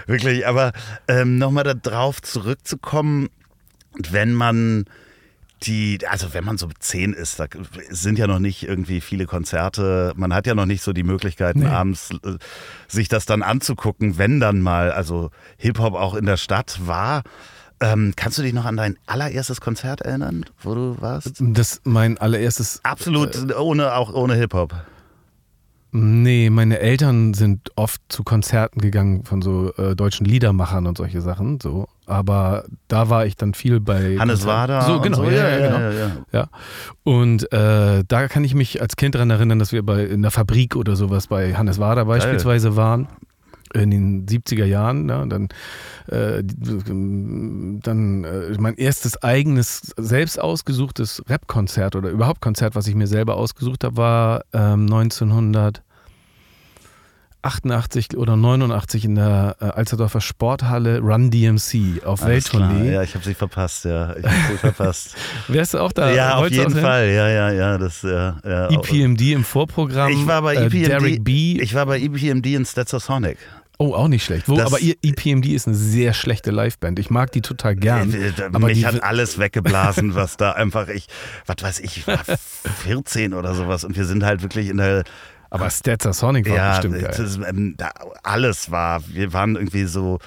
wirklich, 0.08 0.48
aber 0.48 0.72
ähm, 1.08 1.38
nochmal 1.38 1.64
darauf 1.76 2.22
zurückzukommen, 2.22 3.30
wenn 4.10 4.34
man 4.34 4.86
die, 5.65 5.99
also 6.08 6.34
wenn 6.34 6.43
man 6.43 6.58
so 6.58 6.69
zehn 6.80 7.13
ist, 7.13 7.39
da 7.39 7.45
sind 7.89 8.19
ja 8.19 8.28
noch 8.28 8.39
nicht 8.39 8.63
irgendwie 8.63 9.02
viele 9.02 9.26
Konzerte, 9.26 10.13
man 10.15 10.34
hat 10.34 10.47
ja 10.47 10.56
noch 10.56 10.65
nicht 10.65 10.82
so 10.84 10.93
die 10.93 11.04
Möglichkeiten, 11.04 11.60
Nee. 11.62 11.67
abends 11.67 12.10
äh, 12.23 12.38
sich 12.88 13.08
das 13.08 13.26
dann 13.26 13.41
anzugucken, 13.43 14.17
wenn 14.17 14.39
dann 14.39 14.62
mal, 14.62 14.91
also 14.91 15.30
Hip-Hop 15.58 15.93
auch 15.93 16.15
in 16.15 16.26
der 16.26 16.38
Stadt 16.38 16.80
war. 16.86 17.23
Ähm, 17.80 18.13
kannst 18.15 18.38
du 18.38 18.43
dich 18.43 18.54
noch 18.54 18.65
an 18.65 18.78
dein 18.78 18.97
allererstes 19.08 19.60
Konzert 19.60 20.02
erinnern, 20.02 20.45
wo 20.62 20.73
du 20.76 20.95
warst? 21.02 21.34
Das 21.39 21.82
mein 21.84 22.17
allererstes 22.17 22.80
Absolut 22.84 23.54
ohne, 23.58 23.93
auch 23.95 24.13
ohne 24.13 24.36
Hip-Hop. 24.36 24.73
Nee, 25.91 26.49
meine 26.49 26.80
Eltern 26.80 27.34
sind 27.36 27.69
oft 27.76 28.02
zu 28.10 28.23
Konzerten 28.23 28.80
gegangen 28.82 29.26
von 29.26 29.41
so 29.43 29.73
äh, 29.76 29.95
deutschen 29.95 30.26
Liedermachern 30.26 30.88
und 30.88 30.97
solche 30.97 31.21
Sachen. 31.21 31.60
So. 31.62 31.88
Aber 32.06 32.66
da 32.88 33.10
war 33.10 33.26
ich 33.26 33.36
dann 33.36 33.54
viel 33.54 33.80
bei. 33.80 34.18
Hannes. 34.20 34.46
Wader. 34.46 34.82
So, 34.82 34.96
und 34.96 35.04
genau. 35.04 35.18
so. 35.18 35.24
ja, 35.26 35.50
ja, 35.50 35.68
genau. 35.68 35.80
ja, 35.80 35.92
ja. 35.92 36.12
Ja. 36.32 36.50
Und 37.04 37.52
äh, 37.54 38.04
da 38.08 38.28
kann 38.28 38.44
ich 38.44 38.56
mich 38.56 38.82
als 38.82 38.96
Kind 38.96 39.16
daran 39.16 39.30
erinnern, 39.30 39.60
dass 39.60 39.72
wir 39.72 39.84
bei 39.84 40.04
in 40.04 40.22
der 40.22 40.32
Fabrik 40.32 40.76
oder 40.76 40.96
sowas 40.96 41.28
bei 41.28 41.56
Hannes 41.56 41.80
Wader 41.80 42.06
beispielsweise 42.06 42.76
waren. 42.76 43.08
In 43.74 43.89
den 43.89 44.26
70er 44.28 44.66
Jahren, 44.66 45.10
ja, 45.10 45.26
dann, 45.26 45.50
äh, 46.08 46.44
dann 46.44 48.24
äh, 48.24 48.56
mein 48.60 48.76
erstes 48.76 49.24
eigenes, 49.24 49.94
selbst 49.98 50.39
ausgesuchtes 50.39 51.24
Rap-Konzert 51.28 51.96
oder 51.96 52.10
überhaupt 52.10 52.39
Konzert, 52.39 52.76
was 52.76 52.88
ich 52.88 52.94
mir 52.94 53.08
selber 53.08 53.36
ausgesucht 53.36 53.84
habe, 53.84 53.98
war 53.98 54.44
ähm, 54.54 54.84
1900. 54.84 55.82
88 57.44 58.18
oder 58.18 58.36
89 58.36 59.06
in 59.06 59.16
der 59.16 59.58
äh, 59.60 59.66
Alsterdorfer 59.66 60.22
Sporthalle 60.22 61.00
Run 61.00 61.30
DMC 61.30 62.04
auf 62.06 62.26
Welttournee. 62.26 62.94
Ja, 62.94 63.04
ich 63.04 63.14
habe 63.16 63.26
sie 63.26 63.34
verpasst, 63.34 63.86
ja. 63.86 64.16
Ich 64.16 64.24
habe 64.24 64.36
sie 64.52 64.58
verpasst. 64.58 65.16
Wärst 65.50 65.74
du 65.74 65.80
auch 65.80 65.92
da? 65.92 66.12
Ja, 66.12 66.36
auf 66.36 66.50
jeden 66.50 66.72
Fall. 66.72 67.10
Ja, 67.10 67.28
ja, 67.28 67.52
ja. 67.52 67.78
Das, 67.78 68.02
ja, 68.02 68.38
ja. 68.46 68.70
EPMD 68.70 69.22
im 69.34 69.44
Vorprogramm. 69.44 70.12
Ich 70.12 70.26
war 70.26 70.42
bei 70.42 70.56
EPMD. 70.56 70.74
Äh, 70.74 70.88
Derek 70.88 71.24
B. 71.24 71.60
Ich 71.62 71.74
war 71.76 71.86
bei 71.86 72.00
EPMD 72.00 72.46
in 72.48 72.66
Sonic. 72.66 73.38
Oh, 73.80 73.94
auch 73.96 74.08
nicht 74.08 74.24
schlecht. 74.24 74.48
Wo, 74.48 74.60
aber 74.60 74.78
EPMD 74.82 75.48
ist 75.48 75.68
eine 75.68 75.76
sehr 75.76 76.14
schlechte 76.14 76.52
Liveband. 76.52 77.00
Ich 77.00 77.10
mag 77.10 77.32
die 77.32 77.42
total 77.42 77.76
gern. 77.76 78.14
Äh, 78.14 78.32
aber 78.54 78.68
mich 78.68 78.86
hat 78.86 79.04
alles 79.04 79.40
weggeblasen, 79.40 80.16
was 80.16 80.38
da 80.38 80.52
einfach 80.52 80.88
ich, 80.88 81.08
was 81.48 81.58
weiß 81.62 81.80
ich, 81.80 81.98
ich 81.98 82.08
war 82.08 82.20
14 82.84 83.34
oder 83.34 83.56
sowas 83.56 83.84
und 83.84 83.98
wir 83.98 84.06
sind 84.06 84.24
halt 84.24 84.44
wirklich 84.44 84.70
in 84.70 84.78
der 84.78 85.04
aber 85.54 85.70
Sonic 85.70 86.50
war 86.50 86.56
ja, 86.56 86.72
bestimmt 86.72 87.00
geil. 87.00 87.13
Das, 87.16 87.38
ähm, 87.38 87.76
da, 87.78 87.92
alles 88.24 88.72
war. 88.72 89.04
Wir 89.08 89.34
waren 89.34 89.56
irgendwie 89.56 89.86
so. 89.86 90.20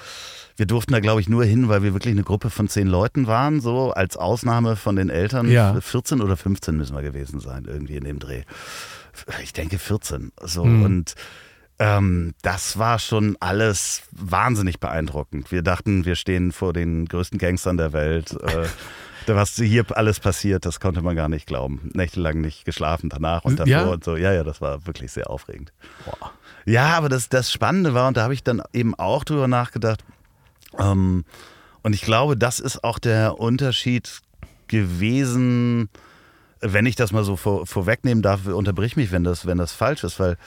Wir 0.55 0.65
durften 0.65 0.93
da, 0.93 0.99
glaube 1.01 1.21
ich, 1.21 1.29
nur 1.29 1.43
hin, 1.43 1.69
weil 1.69 1.83
wir 1.83 1.93
wirklich 1.93 2.13
eine 2.13 2.23
Gruppe 2.23 2.49
von 2.49 2.67
zehn 2.67 2.87
Leuten 2.87 3.27
waren, 3.27 3.59
so 3.59 3.91
als 3.91 4.17
Ausnahme 4.17 4.75
von 4.75 4.95
den 4.95 5.09
Eltern. 5.09 5.51
Ja. 5.51 5.79
14 5.79 6.21
oder 6.21 6.35
15 6.35 6.75
müssen 6.75 6.95
wir 6.95 7.03
gewesen 7.03 7.39
sein, 7.39 7.65
irgendwie 7.67 7.97
in 7.97 8.05
dem 8.05 8.17
Dreh. 8.17 8.41
Ich 9.43 9.53
denke 9.53 9.77
14. 9.77 10.31
So 10.41 10.63
hm. 10.63 10.83
und 10.83 11.15
ähm, 11.77 12.33
das 12.41 12.79
war 12.79 12.97
schon 12.97 13.37
alles 13.39 14.03
wahnsinnig 14.11 14.79
beeindruckend. 14.79 15.51
Wir 15.51 15.61
dachten, 15.61 16.05
wir 16.05 16.15
stehen 16.15 16.51
vor 16.51 16.73
den 16.73 17.05
größten 17.05 17.37
Gangstern 17.37 17.77
der 17.77 17.93
Welt. 17.93 18.31
Äh, 18.31 18.65
was 19.35 19.55
hier 19.55 19.85
alles 19.95 20.19
passiert, 20.19 20.65
das 20.65 20.79
konnte 20.79 21.01
man 21.01 21.15
gar 21.15 21.29
nicht 21.29 21.47
glauben. 21.47 21.89
Nächtelang 21.93 22.41
nicht 22.41 22.65
geschlafen 22.65 23.09
danach 23.09 23.43
und 23.43 23.59
davor 23.59 23.71
ja? 23.71 23.85
und 23.85 24.03
so. 24.03 24.15
Ja, 24.15 24.33
ja, 24.33 24.43
das 24.43 24.61
war 24.61 24.85
wirklich 24.85 25.11
sehr 25.11 25.29
aufregend. 25.29 25.73
Boah. 26.05 26.31
Ja, 26.65 26.97
aber 26.97 27.09
das, 27.09 27.29
das 27.29 27.51
Spannende 27.51 27.93
war, 27.93 28.07
und 28.07 28.17
da 28.17 28.23
habe 28.23 28.33
ich 28.33 28.43
dann 28.43 28.61
eben 28.73 28.95
auch 28.95 29.23
drüber 29.23 29.47
nachgedacht, 29.47 30.03
ähm, 30.77 31.25
und 31.83 31.93
ich 31.93 32.01
glaube, 32.01 32.35
das 32.35 32.59
ist 32.59 32.83
auch 32.83 32.99
der 32.99 33.39
Unterschied 33.39 34.21
gewesen, 34.67 35.89
wenn 36.59 36.85
ich 36.85 36.95
das 36.95 37.11
mal 37.11 37.23
so 37.23 37.35
vor, 37.35 37.65
vorwegnehmen 37.65 38.21
darf, 38.21 38.45
unterbrich 38.47 38.95
mich, 38.95 39.11
wenn 39.11 39.23
das, 39.23 39.45
wenn 39.45 39.57
das 39.57 39.71
falsch 39.71 40.03
ist, 40.03 40.19
weil 40.19 40.37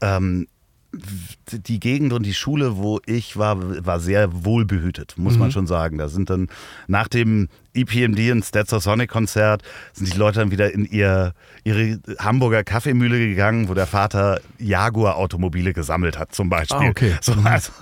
ähm, 0.00 0.48
die 0.92 1.78
Gegend 1.78 2.12
und 2.12 2.26
die 2.26 2.34
Schule, 2.34 2.76
wo 2.76 3.00
ich 3.06 3.36
war, 3.36 3.86
war 3.86 4.00
sehr 4.00 4.44
wohlbehütet, 4.44 5.14
muss 5.16 5.34
mhm. 5.34 5.40
man 5.40 5.52
schon 5.52 5.66
sagen. 5.66 5.98
Da 5.98 6.08
sind 6.08 6.30
dann 6.30 6.48
nach 6.88 7.06
dem 7.06 7.48
EPMD 7.74 8.32
und 8.32 8.44
Stetzer 8.44 8.80
Sonic 8.80 9.10
Konzert 9.10 9.62
sind 9.92 10.12
die 10.12 10.18
Leute 10.18 10.40
dann 10.40 10.50
wieder 10.50 10.72
in 10.74 10.84
ihr, 10.84 11.32
ihre 11.62 12.00
Hamburger 12.18 12.64
Kaffeemühle 12.64 13.18
gegangen, 13.18 13.68
wo 13.68 13.74
der 13.74 13.86
Vater 13.86 14.40
Jaguar 14.58 15.16
Automobile 15.16 15.72
gesammelt 15.72 16.18
hat, 16.18 16.34
zum 16.34 16.48
Beispiel. 16.48 16.88
Ah, 16.88 16.90
okay. 16.90 17.16
So, 17.20 17.34
mhm. 17.34 17.46
also, 17.46 17.72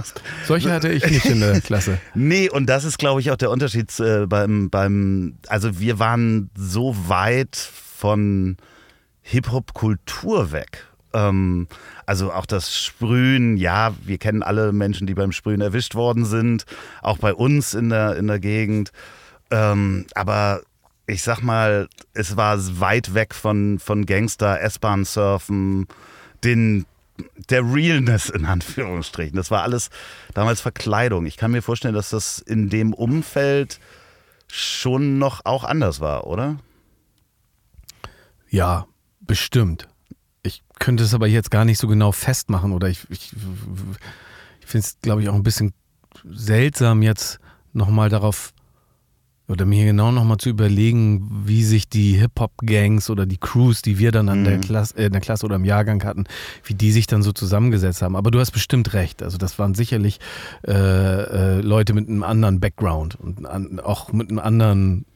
Solche 0.46 0.70
hatte 0.70 0.90
ich 0.90 1.08
nicht 1.08 1.24
in 1.24 1.40
der 1.40 1.60
Klasse. 1.62 1.98
nee, 2.14 2.50
und 2.50 2.66
das 2.66 2.84
ist, 2.84 2.98
glaube 2.98 3.20
ich, 3.20 3.30
auch 3.30 3.36
der 3.36 3.50
Unterschied 3.50 3.98
äh, 4.00 4.26
beim, 4.26 4.68
beim, 4.68 5.36
also 5.48 5.80
wir 5.80 5.98
waren 5.98 6.50
so 6.54 6.94
weit 7.06 7.56
von 7.56 8.58
Hip-Hop-Kultur 9.22 10.52
weg 10.52 10.88
ähm, 11.18 11.68
also 12.06 12.32
auch 12.32 12.46
das 12.46 12.74
Sprühen, 12.74 13.56
ja, 13.56 13.94
wir 14.02 14.18
kennen 14.18 14.42
alle 14.42 14.72
Menschen, 14.72 15.06
die 15.06 15.14
beim 15.14 15.32
Sprühen 15.32 15.60
erwischt 15.60 15.94
worden 15.94 16.24
sind, 16.24 16.64
auch 17.02 17.18
bei 17.18 17.34
uns 17.34 17.74
in 17.74 17.88
der, 17.88 18.16
in 18.16 18.26
der 18.26 18.38
Gegend. 18.38 18.92
Ähm, 19.50 20.06
aber 20.14 20.62
ich 21.06 21.22
sag 21.22 21.42
mal, 21.42 21.88
es 22.14 22.36
war 22.36 22.58
weit 22.80 23.14
weg 23.14 23.34
von, 23.34 23.78
von 23.78 24.06
Gangster, 24.06 24.60
S-Bahn-Surfen, 24.60 25.86
den 26.44 26.86
der 27.50 27.62
Realness 27.62 28.28
in 28.28 28.44
Anführungsstrichen. 28.44 29.36
Das 29.36 29.50
war 29.50 29.62
alles 29.62 29.90
damals 30.34 30.60
Verkleidung. 30.60 31.26
Ich 31.26 31.36
kann 31.36 31.50
mir 31.50 31.62
vorstellen, 31.62 31.94
dass 31.94 32.10
das 32.10 32.38
in 32.38 32.68
dem 32.68 32.94
Umfeld 32.94 33.80
schon 34.46 35.18
noch 35.18 35.44
auch 35.44 35.64
anders 35.64 35.98
war, 35.98 36.28
oder? 36.28 36.58
Ja, 38.48 38.86
bestimmt. 39.20 39.88
Ich 40.48 40.62
könnte 40.78 41.04
es 41.04 41.14
aber 41.14 41.26
jetzt 41.26 41.50
gar 41.50 41.64
nicht 41.64 41.78
so 41.78 41.86
genau 41.86 42.12
festmachen 42.12 42.72
oder 42.72 42.88
ich, 42.88 43.06
ich, 43.10 43.32
ich 44.60 44.66
finde 44.66 44.86
es, 44.86 44.98
glaube 45.00 45.22
ich, 45.22 45.28
auch 45.28 45.34
ein 45.34 45.42
bisschen 45.42 45.72
seltsam, 46.24 47.02
jetzt 47.02 47.38
nochmal 47.72 48.08
darauf 48.08 48.52
oder 49.48 49.64
mir 49.64 49.86
genau 49.86 50.12
nochmal 50.12 50.36
zu 50.36 50.50
überlegen, 50.50 51.44
wie 51.46 51.64
sich 51.64 51.88
die 51.88 52.12
Hip-Hop-Gangs 52.12 53.08
oder 53.08 53.24
die 53.24 53.38
Crews, 53.38 53.80
die 53.80 53.98
wir 53.98 54.12
dann 54.12 54.28
an 54.28 54.40
mhm. 54.40 54.44
der 54.44 54.58
Klasse, 54.58 54.98
äh, 54.98 55.06
in 55.06 55.12
der 55.12 55.22
Klasse 55.22 55.46
oder 55.46 55.56
im 55.56 55.64
Jahrgang 55.64 56.04
hatten, 56.04 56.24
wie 56.64 56.74
die 56.74 56.92
sich 56.92 57.06
dann 57.06 57.22
so 57.22 57.32
zusammengesetzt 57.32 58.02
haben. 58.02 58.14
Aber 58.14 58.30
du 58.30 58.40
hast 58.40 58.50
bestimmt 58.50 58.92
recht. 58.92 59.22
Also 59.22 59.38
das 59.38 59.58
waren 59.58 59.74
sicherlich 59.74 60.20
äh, 60.66 60.72
äh, 60.72 61.60
Leute 61.62 61.94
mit 61.94 62.08
einem 62.08 62.24
anderen 62.24 62.60
Background 62.60 63.16
und 63.18 63.46
an, 63.46 63.80
auch 63.80 64.12
mit 64.12 64.28
einem 64.28 64.38
anderen 64.38 65.06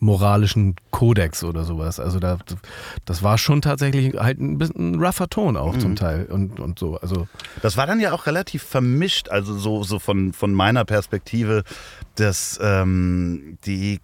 moralischen 0.00 0.76
Kodex 0.90 1.44
oder 1.44 1.64
sowas. 1.64 1.98
Also 2.00 2.18
da, 2.18 2.38
das 3.04 3.22
war 3.22 3.38
schon 3.38 3.62
tatsächlich 3.62 4.14
halt 4.16 4.40
ein 4.40 4.58
bisschen 4.58 4.92
ein 4.92 5.02
rougher 5.02 5.28
Ton 5.28 5.56
auch 5.56 5.74
mhm. 5.74 5.80
zum 5.80 5.96
Teil 5.96 6.26
und, 6.26 6.60
und 6.60 6.78
so. 6.78 6.96
Also 6.98 7.26
das 7.62 7.76
war 7.76 7.86
dann 7.86 8.00
ja 8.00 8.12
auch 8.12 8.26
relativ 8.26 8.62
vermischt, 8.62 9.28
also 9.28 9.56
so, 9.56 9.82
so 9.82 9.98
von, 9.98 10.32
von 10.32 10.52
meiner 10.52 10.84
Perspektive, 10.84 11.64
dass 12.16 12.58
ähm, 12.62 13.58
die 13.64 14.00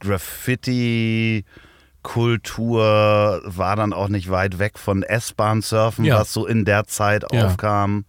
Graffiti 0.00 1.44
Kultur 2.02 3.42
war 3.44 3.76
dann 3.76 3.92
auch 3.92 4.08
nicht 4.08 4.30
weit 4.30 4.58
weg 4.58 4.78
von 4.78 5.02
S-Bahn-Surfen, 5.02 6.04
ja. 6.04 6.20
was 6.20 6.32
so 6.32 6.46
in 6.46 6.64
der 6.64 6.86
Zeit 6.86 7.24
ja. 7.32 7.46
aufkam. 7.46 8.04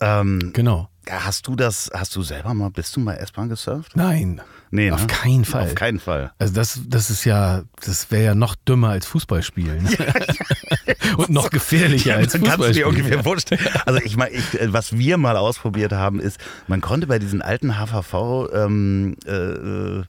Ähm, 0.00 0.50
genau. 0.52 0.88
Hast 1.08 1.46
du 1.46 1.56
das, 1.56 1.90
hast 1.92 2.14
du 2.16 2.22
selber 2.22 2.54
mal, 2.54 2.70
bist 2.70 2.96
du 2.96 3.00
mal 3.00 3.14
S-Bahn 3.14 3.48
gesurft? 3.48 3.96
Nein. 3.96 4.40
Nee, 4.70 4.90
auf 4.90 5.02
ne? 5.02 5.06
keinen 5.06 5.44
Fall. 5.44 5.64
Auf 5.64 5.74
keinen 5.76 6.00
Fall. 6.00 6.32
Also 6.38 6.52
das, 6.52 6.80
das 6.88 7.08
ist 7.08 7.24
ja, 7.24 7.62
das 7.84 8.10
wäre 8.10 8.24
ja 8.24 8.34
noch 8.34 8.56
dümmer 8.56 8.88
als 8.88 9.06
Fußballspielen. 9.06 9.88
Und 11.16 11.30
noch 11.30 11.50
gefährlicher 11.50 12.10
ja, 12.10 12.16
als 12.16 12.32
Fußballspielen. 12.32 12.58
Kannst 12.58 12.68
du 12.70 12.72
dir 12.72 12.88
ungefähr 12.88 13.22
vorstellen. 13.22 13.60
Also 13.86 14.00
ich 14.02 14.16
meine, 14.16 14.36
was 14.66 14.98
wir 14.98 15.16
mal 15.16 15.36
ausprobiert 15.36 15.92
haben, 15.92 16.18
ist, 16.18 16.38
man 16.66 16.80
konnte 16.80 17.06
bei 17.06 17.20
diesen 17.20 17.40
alten 17.40 17.78
HVV 17.78 18.48
ähm, 18.52 19.16
äh, 19.26 20.02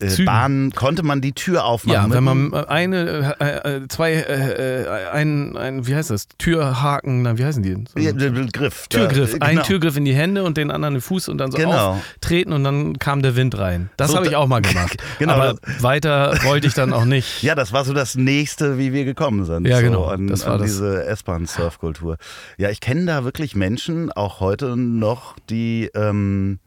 äh 0.00 0.06
äh, 0.06 0.24
Bahn 0.24 0.72
konnte 0.72 1.02
man 1.02 1.20
die 1.20 1.32
Tür 1.32 1.64
aufmachen. 1.64 2.10
Ja, 2.10 2.16
wenn 2.16 2.24
man 2.24 2.52
äh, 2.52 2.66
eine, 2.66 3.36
äh, 3.40 3.76
äh, 3.76 3.88
zwei, 3.88 4.14
äh, 4.14 5.08
ein, 5.12 5.56
ein, 5.56 5.86
wie 5.86 5.94
heißt 5.94 6.10
das? 6.10 6.28
Türhaken, 6.38 7.22
na, 7.22 7.38
wie 7.38 7.44
heißen 7.44 7.62
die? 7.62 7.84
So, 7.92 8.00
ja, 8.00 8.12
Griff. 8.12 8.88
Türgriff. 8.88 9.38
Da, 9.38 9.48
genau. 9.48 9.60
Ein 9.60 9.66
Türgriff 9.66 9.96
in 9.96 10.04
die 10.04 10.14
Hände 10.14 10.44
und 10.44 10.56
den 10.56 10.70
anderen 10.70 10.94
den 10.94 11.00
Fuß 11.00 11.28
und 11.28 11.38
dann 11.38 11.52
so 11.52 11.58
genau. 11.58 11.92
auftreten 11.92 12.52
und 12.52 12.64
dann 12.64 12.98
kam 12.98 13.22
der 13.22 13.36
Wind 13.36 13.58
rein. 13.58 13.90
Das 13.96 14.10
so, 14.10 14.16
habe 14.16 14.26
ich 14.26 14.36
auch 14.36 14.46
mal 14.46 14.62
gemacht. 14.62 14.96
genau. 15.18 15.34
Aber 15.34 15.58
weiter 15.80 16.34
wollte 16.44 16.66
ich 16.66 16.74
dann 16.74 16.92
auch 16.92 17.04
nicht. 17.04 17.42
Ja, 17.42 17.54
das 17.54 17.72
war 17.72 17.84
so 17.84 17.92
das 17.92 18.14
nächste, 18.14 18.78
wie 18.78 18.92
wir 18.92 19.04
gekommen 19.04 19.44
sind. 19.44 19.66
Ja, 19.66 19.78
so 19.78 19.82
genau. 19.82 20.04
An, 20.06 20.28
das 20.28 20.46
war 20.46 20.54
an 20.54 20.60
das. 20.60 20.70
diese 20.70 21.04
S-Bahn-Surfkultur. 21.04 22.16
Ja, 22.56 22.70
ich 22.70 22.80
kenne 22.80 23.06
da 23.06 23.24
wirklich 23.24 23.54
Menschen, 23.54 24.10
auch 24.12 24.40
heute 24.40 24.76
noch, 24.76 25.36
die 25.50 25.90
ähm, 25.94 26.58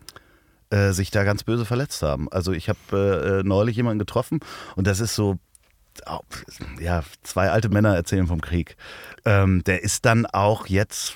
äh, 0.69 0.91
sich 0.91 1.11
da 1.11 1.23
ganz 1.23 1.43
böse 1.43 1.65
verletzt 1.65 2.01
haben. 2.01 2.29
Also 2.31 2.51
ich 2.51 2.69
habe 2.69 2.79
äh, 2.91 3.39
äh, 3.39 3.43
neulich 3.43 3.75
jemanden 3.75 3.99
getroffen 3.99 4.39
und 4.75 4.87
das 4.87 4.99
ist 4.99 5.15
so, 5.15 5.37
ja, 6.79 7.03
zwei 7.23 7.49
alte 7.49 7.69
Männer 7.69 7.95
erzählen 7.95 8.27
vom 8.27 8.41
Krieg. 8.41 8.77
Ähm, 9.25 9.63
der 9.63 9.83
ist 9.83 10.05
dann 10.05 10.25
auch 10.25 10.67
jetzt, 10.67 11.15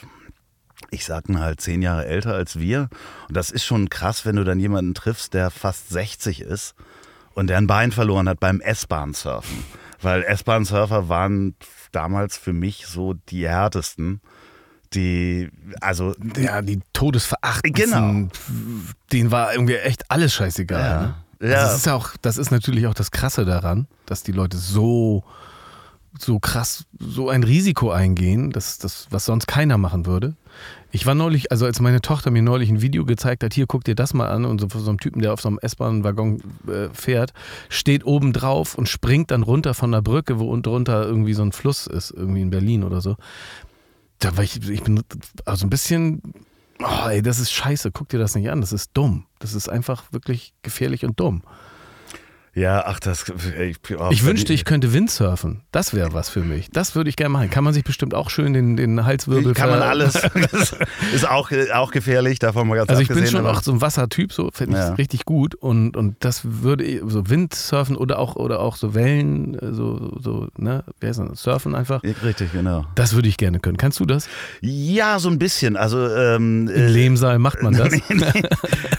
ich 0.90 1.06
sag 1.06 1.30
mal 1.30 1.42
halt 1.42 1.62
zehn 1.62 1.82
Jahre 1.82 2.06
älter 2.06 2.34
als 2.34 2.60
wir. 2.60 2.90
Und 3.28 3.38
das 3.38 3.52
ist 3.52 3.66
schon 3.66 3.90
krass, 3.90 4.26
wenn 4.26 4.36
du 4.36 4.44
dann 4.44 4.60
jemanden 4.60 4.94
triffst, 4.94 5.34
der 5.34 5.52
fast 5.52 5.90
60 5.90 6.42
ist 6.42 6.76
und 7.34 7.48
der 7.48 7.58
ein 7.58 7.68
Bein 7.68 7.92
verloren 7.92 8.28
hat 8.28 8.40
beim 8.40 8.62
S-Bahn-Surfen. 8.62 9.64
Weil 10.02 10.24
S-Bahn-Surfer 10.24 11.10
waren 11.10 11.56
damals 11.92 12.38
für 12.38 12.54
mich 12.54 12.88
so 12.88 13.14
die 13.14 13.48
härtesten 13.48 14.22
die, 14.94 15.50
also. 15.80 16.14
Ja, 16.38 16.62
die 16.62 16.82
Todesverachtenden. 16.94 17.74
Genau. 17.74 18.30
Denen 19.12 19.32
war 19.32 19.54
irgendwie 19.54 19.76
echt 19.76 20.10
alles 20.10 20.34
scheißegal. 20.34 20.80
Ja. 20.80 21.02
Ne? 21.02 21.14
Also 21.40 21.54
ja. 21.54 21.64
Das 21.64 21.76
ist 21.76 21.88
auch, 21.88 22.10
das 22.22 22.38
ist 22.38 22.52
natürlich 22.52 22.88
auch 22.88 22.94
das 22.94 23.12
Krasse 23.12 23.46
daran, 23.46 23.88
dass 24.06 24.22
die 24.22 24.32
Leute 24.32 24.58
so, 24.58 25.24
so 26.20 26.40
krass, 26.40 26.86
so 27.00 27.30
ein 27.30 27.44
Risiko 27.44 27.90
eingehen, 27.90 28.52
dass 28.52 28.78
das, 28.78 29.08
was 29.10 29.26
sonst 29.26 29.48
keiner 29.48 29.78
machen 29.78 30.06
würde. 30.06 30.36
Ich 30.92 31.06
war 31.06 31.16
neulich, 31.16 31.52
also 31.52 31.66
als 31.66 31.80
meine 31.80 32.02
Tochter 32.02 32.30
mir 32.30 32.44
neulich 32.44 32.70
ein 32.70 32.82
Video 32.82 33.06
gezeigt 33.06 33.44
hat, 33.44 33.54
hier 33.54 33.66
guck 33.66 33.86
dir 33.86 33.96
das 33.96 34.14
mal 34.14 34.28
an 34.28 34.46
und 34.46 34.60
so, 34.60 34.68
so 34.68 34.90
einem 34.90 35.00
Typen, 35.00 35.22
der 35.22 35.34
auf 35.34 35.42
so 35.42 35.48
einem 35.48 35.58
S-Bahn-Waggon 35.60 36.44
äh, 36.68 36.90
fährt, 36.94 37.34
steht 37.70 38.06
oben 38.06 38.34
drauf 38.34 38.76
und 38.76 38.90
springt 38.90 39.32
dann 39.32 39.42
runter 39.42 39.74
von 39.74 39.92
der 39.94 40.02
Brücke, 40.02 40.38
wo 40.38 40.50
unten 40.50 40.64
drunter 40.64 41.04
irgendwie 41.06 41.34
so 41.34 41.44
ein 41.44 41.54
Fluss 41.54 41.88
ist, 41.88 42.12
irgendwie 42.12 42.42
in 42.42 42.50
Berlin 42.50 42.84
oder 42.84 43.02
so 43.02 43.16
da 44.22 44.38
war 44.38 44.44
ich, 44.44 44.70
ich 44.70 44.84
bin 44.84 45.04
also 45.46 45.66
ein 45.66 45.70
bisschen, 45.70 46.22
oh, 46.80 47.08
ey, 47.10 47.22
das 47.22 47.40
ist 47.40 47.52
scheiße, 47.52 47.92
guck 47.92 48.10
dir 48.10 48.20
das 48.20 48.36
nicht 48.36 48.50
an, 48.50 48.62
das 48.62 48.72
ist 48.72 48.92
dumm. 48.94 49.26
Das 49.40 49.54
ist 49.54 49.68
einfach 49.68 50.14
wirklich 50.14 50.54
gefährlich 50.62 51.04
und 51.04 51.20
dumm. 51.20 51.42
Ja, 52.54 52.84
ach, 52.86 53.00
das. 53.00 53.32
Ich, 53.60 53.78
oh, 53.98 54.10
ich 54.12 54.26
wünschte, 54.26 54.52
ich 54.52 54.66
könnte 54.66 54.92
Windsurfen. 54.92 55.62
Das 55.72 55.94
wäre 55.94 56.14
was 56.14 56.30
für 56.30 56.42
mich. 56.42 56.70
Das 56.72 56.96
würde 56.96 57.10
ich 57.10 57.16
gerne 57.16 57.30
machen. 57.30 57.50
Kann 57.50 57.64
man 57.64 57.74
sich 57.74 57.86
bestimmt 57.86 58.14
auch 58.14 58.30
schön 58.30 58.52
den, 58.52 58.76
den 58.76 59.06
Halswirbel 59.06 59.54
Kann 59.54 59.70
man 59.70 59.82
alles. 59.82 60.22
Das 60.52 60.76
ist 61.14 61.28
auch, 61.28 61.52
auch 61.74 61.92
gefährlich, 61.92 62.40
davon 62.40 62.68
mal 62.68 62.76
ganz 62.76 62.90
Also 62.90 63.02
ich 63.02 63.08
bin 63.08 63.26
schon 63.28 63.46
auch 63.46 63.62
so 63.62 63.72
ein 63.72 63.82
Wassertyp, 63.82 64.34
so 64.34 64.50
finde 64.52 64.78
ich 64.78 64.84
ja. 64.84 64.94
richtig 64.94 65.26
gut. 65.26 65.56
Und, 65.56 65.96
und 65.96 66.16
das 66.20 66.42
würde 66.44 66.84
ich, 66.84 67.02
so 67.06 67.30
Windsurfen 67.30 67.96
oder 67.96 68.20
auch, 68.20 68.36
oder 68.36 68.60
auch 68.60 68.76
so 68.76 68.94
Wellen, 68.94 69.58
so, 69.74 70.18
so, 70.20 70.48
ne, 70.58 70.84
wie 71.00 71.08
heißt 71.08 71.20
das? 71.20 71.42
Surfen 71.42 71.76
einfach. 71.76 72.04
Richtig, 72.04 72.52
genau. 72.52 72.86
Das 72.96 73.14
würde 73.14 73.28
ich 73.28 73.38
gerne 73.38 73.60
können. 73.60 73.78
Kannst 73.78 74.00
du 74.00 74.06
das? 74.06 74.28
Ja, 74.62 75.20
so 75.20 75.30
ein 75.30 75.40
bisschen. 75.40 75.78
Also 75.78 76.08
ähm, 76.08 76.68
In 76.68 76.88
Lehmsaal 76.88 77.40
macht 77.40 77.62
man 77.62 77.74
das. 77.78 77.92
nee, 77.92 78.02
nee, 78.10 78.44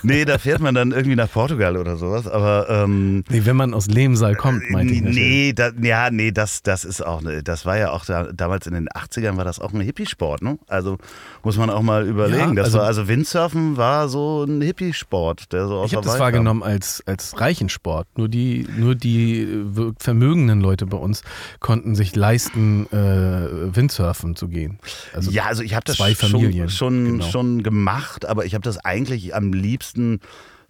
nee, 0.02 0.24
da 0.24 0.38
fährt 0.38 0.60
man 0.60 0.74
dann 0.74 0.92
irgendwie 0.92 1.16
nach 1.16 1.30
Portugal 1.30 1.76
oder 1.76 1.96
sowas. 1.96 2.26
Aber 2.26 2.66
ähm, 2.70 3.24
nee, 3.28 3.41
wenn 3.46 3.56
man 3.56 3.74
aus 3.74 3.86
Lehmsaal 3.86 4.34
kommt, 4.34 4.70
meinte 4.70 4.94
ich. 4.94 5.00
Nee, 5.00 5.52
da, 5.52 5.70
ja, 5.80 6.10
nee, 6.10 6.30
das, 6.32 6.62
das 6.62 6.84
ist 6.84 7.04
auch, 7.04 7.22
ne, 7.22 7.42
das 7.42 7.66
war 7.66 7.76
ja 7.78 7.90
auch 7.90 8.04
da, 8.04 8.32
damals 8.32 8.66
in 8.66 8.74
den 8.74 8.88
80ern 8.88 9.36
war 9.36 9.44
das 9.44 9.60
auch 9.60 9.72
ein 9.72 9.80
Hippie-Sport, 9.80 10.42
ne? 10.42 10.58
Also 10.68 10.98
muss 11.42 11.56
man 11.56 11.70
auch 11.70 11.82
mal 11.82 12.06
überlegen. 12.06 12.50
Ja, 12.50 12.54
das 12.54 12.66
also, 12.66 12.78
war, 12.78 12.86
also 12.86 13.08
Windsurfen 13.08 13.76
war 13.76 14.08
so 14.08 14.44
ein 14.44 14.60
Hippie-Sport, 14.60 15.52
der 15.52 15.68
so 15.68 15.76
aus 15.76 15.90
Ich 15.90 15.96
habe 15.96 16.06
das 16.06 16.18
wahrgenommen 16.18 16.62
als, 16.62 17.02
als 17.06 17.40
reichen 17.40 17.68
Sport. 17.68 18.06
Nur 18.16 18.28
die, 18.28 18.66
nur 18.76 18.94
die 18.94 19.42
äh, 19.42 19.92
vermögenden 19.98 20.60
Leute 20.60 20.86
bei 20.86 20.98
uns 20.98 21.22
konnten 21.60 21.94
sich 21.94 22.14
leisten, 22.14 22.86
äh, 22.92 23.74
Windsurfen 23.74 24.36
zu 24.36 24.48
gehen. 24.48 24.78
Also 25.14 25.30
ja, 25.30 25.46
also 25.46 25.62
ich 25.62 25.74
habe 25.74 25.84
das 25.84 25.96
schon, 25.96 26.68
schon, 26.68 27.04
genau. 27.04 27.24
schon 27.24 27.62
gemacht, 27.62 28.26
aber 28.26 28.44
ich 28.44 28.54
habe 28.54 28.62
das 28.62 28.78
eigentlich 28.78 29.34
am 29.34 29.52
liebsten 29.52 30.20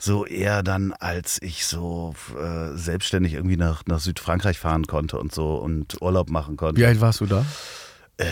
so 0.02 0.26
eher 0.26 0.62
dann, 0.62 0.92
als 0.92 1.40
ich 1.40 1.64
so 1.64 2.14
äh, 2.36 2.76
selbstständig 2.76 3.34
irgendwie 3.34 3.56
nach, 3.56 3.82
nach 3.86 4.00
Südfrankreich 4.00 4.58
fahren 4.58 4.86
konnte 4.86 5.18
und 5.18 5.32
so 5.32 5.54
und 5.54 6.00
Urlaub 6.02 6.28
machen 6.28 6.56
konnte. 6.56 6.80
Wie 6.80 6.86
alt 6.86 7.00
warst 7.00 7.20
du 7.20 7.26
da? 7.26 7.44
Äh, 8.18 8.24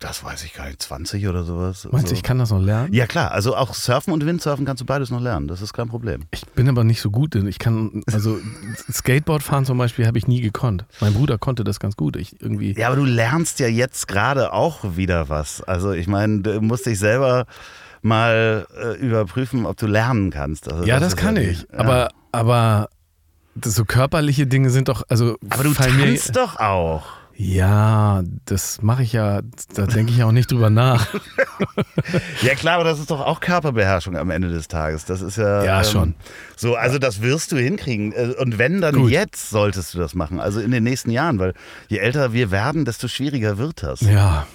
das 0.00 0.22
weiß 0.22 0.44
ich 0.44 0.52
gar 0.54 0.66
nicht, 0.66 0.82
20 0.82 1.26
oder 1.28 1.44
sowas. 1.44 1.88
Meinst 1.90 2.10
du, 2.10 2.14
ich 2.14 2.22
kann 2.22 2.38
das 2.38 2.50
noch 2.50 2.60
lernen? 2.60 2.92
Ja 2.92 3.06
klar, 3.06 3.30
also 3.30 3.56
auch 3.56 3.74
Surfen 3.74 4.12
und 4.12 4.26
Windsurfen 4.26 4.66
kannst 4.66 4.82
du 4.82 4.84
beides 4.84 5.10
noch 5.10 5.20
lernen, 5.20 5.48
das 5.48 5.62
ist 5.62 5.72
kein 5.72 5.88
Problem. 5.88 6.22
Ich 6.32 6.44
bin 6.46 6.68
aber 6.68 6.84
nicht 6.84 7.00
so 7.00 7.10
gut, 7.10 7.34
denn 7.34 7.46
ich 7.46 7.58
kann, 7.58 8.02
also 8.12 8.38
Skateboard 8.92 9.42
fahren 9.42 9.64
zum 9.64 9.78
Beispiel 9.78 10.06
habe 10.06 10.18
ich 10.18 10.26
nie 10.26 10.40
gekonnt. 10.40 10.84
Mein 11.00 11.14
Bruder 11.14 11.38
konnte 11.38 11.64
das 11.64 11.80
ganz 11.80 11.96
gut. 11.96 12.16
Ich 12.16 12.40
irgendwie 12.42 12.74
ja, 12.78 12.88
aber 12.88 12.96
du 12.96 13.04
lernst 13.04 13.60
ja 13.60 13.68
jetzt 13.68 14.08
gerade 14.08 14.52
auch 14.52 14.96
wieder 14.96 15.28
was. 15.28 15.62
Also 15.62 15.92
ich 15.92 16.06
meine, 16.06 16.42
du 16.42 16.60
musst 16.60 16.86
dich 16.86 16.98
selber 16.98 17.46
mal 18.04 18.66
äh, 18.76 18.96
überprüfen, 18.98 19.66
ob 19.66 19.76
du 19.76 19.86
lernen 19.86 20.30
kannst. 20.30 20.70
Also 20.70 20.84
ja, 20.84 21.00
das, 21.00 21.14
das 21.14 21.16
kann 21.16 21.36
ich. 21.36 21.62
Ja. 21.72 21.78
Aber, 21.78 22.08
aber 22.32 22.88
so 23.64 23.84
körperliche 23.84 24.46
Dinge 24.46 24.70
sind 24.70 24.88
doch, 24.88 25.02
also. 25.08 25.36
Aber 25.50 25.64
du 25.64 25.72
tanzt 25.72 26.36
doch 26.36 26.56
auch. 26.56 27.04
Ja, 27.36 28.22
das 28.44 28.80
mache 28.80 29.02
ich 29.02 29.12
ja, 29.12 29.40
da 29.74 29.86
denke 29.86 30.12
ich 30.12 30.22
auch 30.22 30.30
nicht 30.30 30.52
drüber 30.52 30.70
nach. 30.70 31.12
ja 32.42 32.54
klar, 32.54 32.76
aber 32.76 32.84
das 32.84 33.00
ist 33.00 33.10
doch 33.10 33.20
auch 33.20 33.40
Körperbeherrschung 33.40 34.16
am 34.16 34.30
Ende 34.30 34.50
des 34.50 34.68
Tages. 34.68 35.04
Das 35.04 35.20
ist 35.20 35.36
ja. 35.36 35.64
Ja, 35.64 35.78
ähm, 35.78 35.84
schon. 35.84 36.14
So, 36.54 36.76
also 36.76 36.98
das 36.98 37.22
wirst 37.22 37.50
du 37.50 37.56
hinkriegen. 37.56 38.12
Äh, 38.12 38.34
und 38.38 38.58
wenn, 38.58 38.80
dann 38.80 38.94
Gut. 38.94 39.10
jetzt 39.10 39.50
solltest 39.50 39.94
du 39.94 39.98
das 39.98 40.14
machen. 40.14 40.38
Also 40.38 40.60
in 40.60 40.70
den 40.70 40.84
nächsten 40.84 41.10
Jahren, 41.10 41.40
weil 41.40 41.54
je 41.88 41.98
älter 41.98 42.32
wir 42.32 42.52
werden, 42.52 42.84
desto 42.84 43.08
schwieriger 43.08 43.58
wird 43.58 43.82
das. 43.82 44.02
Ja. 44.02 44.46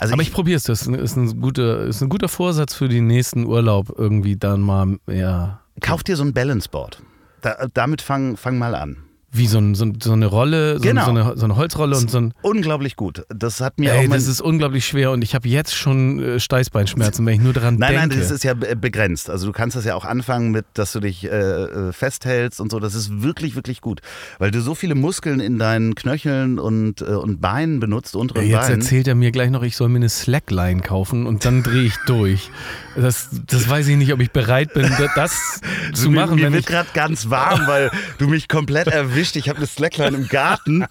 Also 0.00 0.12
Aber 0.12 0.22
ich, 0.22 0.28
ich 0.28 0.34
probiere 0.34 0.56
es, 0.56 0.64
das 0.64 0.86
ist 0.86 1.16
ein, 1.16 1.40
guter, 1.40 1.86
ist 1.86 2.02
ein 2.02 2.08
guter 2.08 2.28
Vorsatz 2.28 2.74
für 2.74 2.88
den 2.88 3.06
nächsten 3.06 3.44
Urlaub, 3.44 3.92
irgendwie 3.96 4.36
dann 4.36 4.60
mal, 4.60 4.98
ja. 5.06 5.60
Kauf 5.80 6.02
dir 6.02 6.16
so 6.16 6.24
ein 6.24 6.32
Balanceboard. 6.32 7.02
Da, 7.40 7.66
damit 7.72 8.02
fang, 8.02 8.36
fang 8.36 8.58
mal 8.58 8.74
an. 8.74 9.07
Wie 9.30 9.46
so, 9.46 9.58
ein, 9.58 9.74
so, 9.74 10.12
eine 10.12 10.26
Rolle, 10.26 10.76
so, 10.76 10.80
genau. 10.80 11.04
so, 11.04 11.10
eine, 11.10 11.36
so 11.36 11.44
eine 11.44 11.56
Holzrolle 11.56 11.98
und 11.98 12.10
so 12.10 12.18
ein. 12.18 12.34
Unglaublich 12.40 12.96
gut. 12.96 13.26
Das 13.28 13.60
hat 13.60 13.78
mir 13.78 13.92
Ey, 13.92 14.06
auch. 14.06 14.12
Das 14.12 14.26
ist 14.26 14.40
unglaublich 14.40 14.86
schwer 14.86 15.10
und 15.10 15.22
ich 15.22 15.34
habe 15.34 15.46
jetzt 15.46 15.74
schon 15.74 16.18
äh, 16.18 16.40
Steißbeinschmerzen, 16.40 17.26
wenn 17.26 17.34
ich 17.34 17.40
nur 17.40 17.52
daran 17.52 17.74
nein, 17.74 17.90
denke. 17.90 18.00
Nein, 18.00 18.08
nein, 18.08 18.20
das 18.20 18.30
ist 18.30 18.42
ja 18.42 18.54
begrenzt. 18.54 19.28
Also 19.28 19.46
du 19.46 19.52
kannst 19.52 19.76
das 19.76 19.84
ja 19.84 19.94
auch 19.96 20.06
anfangen 20.06 20.50
mit, 20.50 20.64
dass 20.72 20.92
du 20.92 21.00
dich 21.00 21.24
äh, 21.24 21.28
äh, 21.28 21.92
festhältst 21.92 22.58
und 22.58 22.70
so. 22.70 22.80
Das 22.80 22.94
ist 22.94 23.20
wirklich, 23.22 23.54
wirklich 23.54 23.82
gut. 23.82 24.00
Weil 24.38 24.50
du 24.50 24.62
so 24.62 24.74
viele 24.74 24.94
Muskeln 24.94 25.40
in 25.40 25.58
deinen 25.58 25.94
Knöcheln 25.94 26.58
und, 26.58 27.02
äh, 27.02 27.04
und 27.04 27.42
Beinen 27.42 27.80
benutzt, 27.80 28.16
unteren 28.16 28.46
ja, 28.46 28.58
Jetzt 28.58 28.68
Beinen. 28.68 28.80
erzählt 28.80 29.08
er 29.08 29.14
mir 29.14 29.30
gleich 29.30 29.50
noch, 29.50 29.62
ich 29.62 29.76
soll 29.76 29.90
mir 29.90 29.96
eine 29.96 30.08
Slackline 30.08 30.80
kaufen 30.80 31.26
und 31.26 31.44
dann 31.44 31.62
drehe 31.62 31.84
ich 31.84 31.96
durch. 32.06 32.50
Das, 32.96 33.28
das 33.46 33.68
weiß 33.68 33.88
ich 33.88 33.96
nicht, 33.96 34.12
ob 34.12 34.20
ich 34.20 34.30
bereit 34.30 34.72
bin, 34.72 34.90
das 35.14 35.60
zu 35.92 36.10
machen. 36.10 36.36
Mir, 36.36 36.48
mir 36.48 36.56
wird 36.56 36.66
gerade 36.66 36.88
ganz 36.94 37.28
warm, 37.28 37.66
weil 37.66 37.90
du 38.16 38.26
mich 38.28 38.48
komplett 38.48 38.88
erwischt. 39.18 39.36
Ich 39.36 39.48
habe 39.48 39.58
eine 39.58 39.66
Slackline 39.66 40.16
im 40.16 40.28
Garten 40.28 40.86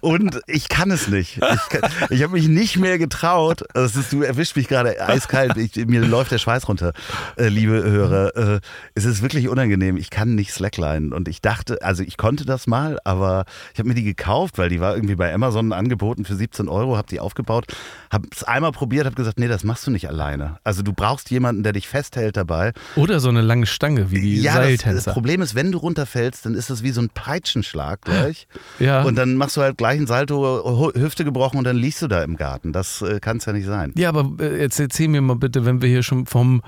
und 0.00 0.40
ich 0.46 0.68
kann 0.68 0.90
es 0.90 1.08
nicht. 1.08 1.38
Ich, 1.38 2.10
ich 2.10 2.22
habe 2.22 2.34
mich 2.34 2.48
nicht 2.48 2.76
mehr 2.76 2.98
getraut. 2.98 3.62
Das 3.72 3.96
ist, 3.96 4.12
du 4.12 4.22
erwischt 4.22 4.56
mich 4.56 4.68
gerade 4.68 5.00
eiskalt. 5.00 5.56
Ich, 5.56 5.74
mir 5.86 6.02
läuft 6.04 6.32
der 6.32 6.38
Schweiß 6.38 6.68
runter, 6.68 6.92
äh, 7.36 7.48
liebe 7.48 7.82
Hörer. 7.82 8.36
Äh, 8.36 8.60
es 8.94 9.06
ist 9.06 9.22
wirklich 9.22 9.48
unangenehm. 9.48 9.96
Ich 9.96 10.10
kann 10.10 10.34
nicht 10.34 10.52
Slackline. 10.52 11.14
Und 11.14 11.28
ich 11.28 11.40
dachte, 11.40 11.82
also 11.82 12.02
ich 12.02 12.18
konnte 12.18 12.44
das 12.44 12.66
mal, 12.66 12.98
aber 13.04 13.44
ich 13.72 13.78
habe 13.78 13.88
mir 13.88 13.94
die 13.94 14.04
gekauft, 14.04 14.58
weil 14.58 14.68
die 14.68 14.80
war 14.80 14.94
irgendwie 14.94 15.16
bei 15.16 15.32
Amazon 15.32 15.72
angeboten 15.72 16.26
für 16.26 16.34
17 16.34 16.68
Euro, 16.68 16.98
habe 16.98 17.08
die 17.08 17.20
aufgebaut, 17.20 17.66
habe 18.10 18.28
es 18.32 18.44
einmal 18.44 18.72
probiert, 18.72 19.06
habe 19.06 19.16
gesagt, 19.16 19.38
nee, 19.38 19.48
das 19.48 19.64
machst 19.64 19.86
du 19.86 19.90
nicht 19.90 20.08
alleine. 20.08 20.58
Also 20.62 20.82
du 20.82 20.92
brauchst 20.92 21.30
jemanden, 21.30 21.62
der 21.62 21.72
dich 21.72 21.88
festhält 21.88 22.36
dabei. 22.36 22.72
Oder 22.96 23.18
so 23.20 23.30
eine 23.30 23.40
lange 23.40 23.66
Stange 23.66 24.10
wie 24.10 24.20
die 24.20 24.42
ja, 24.42 24.54
Seiltänzer. 24.54 24.94
Das, 24.94 25.04
das 25.04 25.14
Problem 25.14 25.40
ist, 25.40 25.54
wenn 25.54 25.72
du 25.72 25.78
runterfällst, 25.78 26.44
dann 26.44 26.54
ist 26.54 26.68
das 26.68 26.82
wie 26.82 26.90
so 26.90 27.00
ein 27.00 27.08
Peitschenschlag 27.30 28.02
gleich. 28.02 28.46
Ja. 28.78 29.02
Und 29.02 29.16
dann 29.16 29.36
machst 29.36 29.56
du 29.56 29.60
halt 29.60 29.76
gleich 29.76 30.00
ein 30.00 30.06
Salto, 30.06 30.92
Hüfte 30.94 31.24
gebrochen 31.24 31.58
und 31.58 31.64
dann 31.64 31.76
liegst 31.76 32.00
du 32.00 32.08
da 32.08 32.22
im 32.22 32.36
Garten. 32.36 32.72
Das 32.72 33.02
äh, 33.02 33.20
kann 33.20 33.36
es 33.36 33.44
ja 33.44 33.52
nicht 33.52 33.66
sein. 33.66 33.92
Ja, 33.96 34.08
aber 34.08 34.42
äh, 34.42 34.58
jetzt 34.58 34.80
erzähl 34.80 35.08
mir 35.08 35.20
mal 35.20 35.36
bitte, 35.36 35.66
wenn 35.66 35.82
wir 35.82 35.88
hier 35.88 36.02
schon 36.02 36.24
vom 36.24 36.62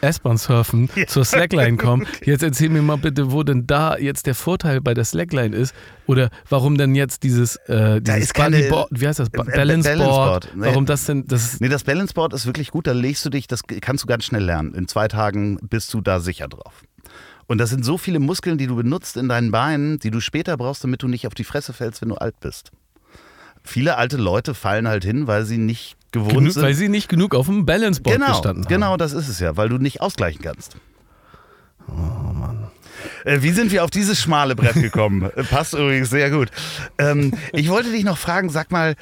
S-Bahn 0.00 0.36
surfen 0.36 0.88
ja. 0.96 1.06
zur 1.06 1.24
Slackline 1.24 1.76
kommen. 1.76 2.06
Jetzt 2.24 2.42
erzähl 2.42 2.68
mir 2.68 2.82
mal 2.82 2.98
bitte, 2.98 3.32
wo 3.32 3.42
denn 3.42 3.66
da 3.66 3.96
jetzt 3.96 4.26
der 4.26 4.34
Vorteil 4.34 4.80
bei 4.80 4.94
der 4.94 5.04
Slackline 5.04 5.56
ist 5.56 5.74
oder 6.06 6.30
warum 6.48 6.76
denn 6.76 6.94
jetzt 6.94 7.22
dieses, 7.22 7.56
äh, 7.66 8.00
dieses 8.00 8.32
da 8.32 8.42
keine, 8.44 8.62
Board, 8.68 8.88
wie 8.90 9.08
heißt 9.08 9.18
das? 9.18 9.30
Ba 9.30 9.42
Balance, 9.42 9.88
Balance. 9.88 10.48
Warum 10.54 10.86
das 10.86 11.06
denn? 11.06 11.26
Das 11.26 11.60
nee, 11.60 11.68
das 11.68 11.84
Balance 11.84 12.14
Board 12.14 12.32
ist 12.32 12.46
wirklich 12.46 12.70
gut. 12.70 12.86
Da 12.86 12.92
legst 12.92 13.24
du 13.24 13.30
dich, 13.30 13.46
das 13.46 13.62
kannst 13.80 14.04
du 14.04 14.06
ganz 14.06 14.24
schnell 14.24 14.44
lernen. 14.44 14.74
In 14.74 14.86
zwei 14.86 15.08
Tagen 15.08 15.58
bist 15.62 15.92
du 15.94 16.00
da 16.00 16.20
sicher 16.20 16.46
drauf. 16.48 16.84
Und 17.46 17.58
das 17.58 17.70
sind 17.70 17.84
so 17.84 17.96
viele 17.96 18.18
Muskeln, 18.18 18.58
die 18.58 18.66
du 18.66 18.76
benutzt 18.76 19.16
in 19.16 19.28
deinen 19.28 19.50
Beinen, 19.50 19.98
die 19.98 20.10
du 20.10 20.20
später 20.20 20.56
brauchst, 20.56 20.82
damit 20.82 21.02
du 21.02 21.08
nicht 21.08 21.26
auf 21.26 21.34
die 21.34 21.44
Fresse 21.44 21.72
fällst, 21.72 22.02
wenn 22.02 22.08
du 22.08 22.16
alt 22.16 22.40
bist. 22.40 22.72
Viele 23.62 23.96
alte 23.96 24.16
Leute 24.16 24.54
fallen 24.54 24.88
halt 24.88 25.04
hin, 25.04 25.26
weil 25.26 25.44
sie 25.44 25.58
nicht 25.58 25.96
gewohnt 26.12 26.34
genug, 26.34 26.52
sind. 26.52 26.62
Weil 26.62 26.74
sie 26.74 26.88
nicht 26.88 27.08
genug 27.08 27.34
auf 27.34 27.46
dem 27.46 27.66
Balanceboard 27.66 28.16
genau, 28.16 28.32
gestanden 28.32 28.64
haben. 28.64 28.68
Genau, 28.68 28.96
das 28.96 29.12
ist 29.12 29.28
es 29.28 29.40
ja, 29.40 29.56
weil 29.56 29.68
du 29.68 29.78
nicht 29.78 30.00
ausgleichen 30.00 30.42
kannst. 30.42 30.76
Oh 31.88 31.92
Mann. 31.92 32.70
Äh, 33.24 33.42
wie 33.42 33.50
sind 33.50 33.70
wir 33.72 33.84
auf 33.84 33.90
dieses 33.90 34.20
schmale 34.20 34.56
Brett 34.56 34.74
gekommen? 34.74 35.30
Äh, 35.36 35.44
passt 35.44 35.74
übrigens 35.74 36.10
sehr 36.10 36.30
gut. 36.30 36.48
Ähm, 36.98 37.32
ich 37.52 37.68
wollte 37.68 37.90
dich 37.90 38.04
noch 38.04 38.18
fragen, 38.18 38.48
sag 38.48 38.70
mal, 38.70 38.94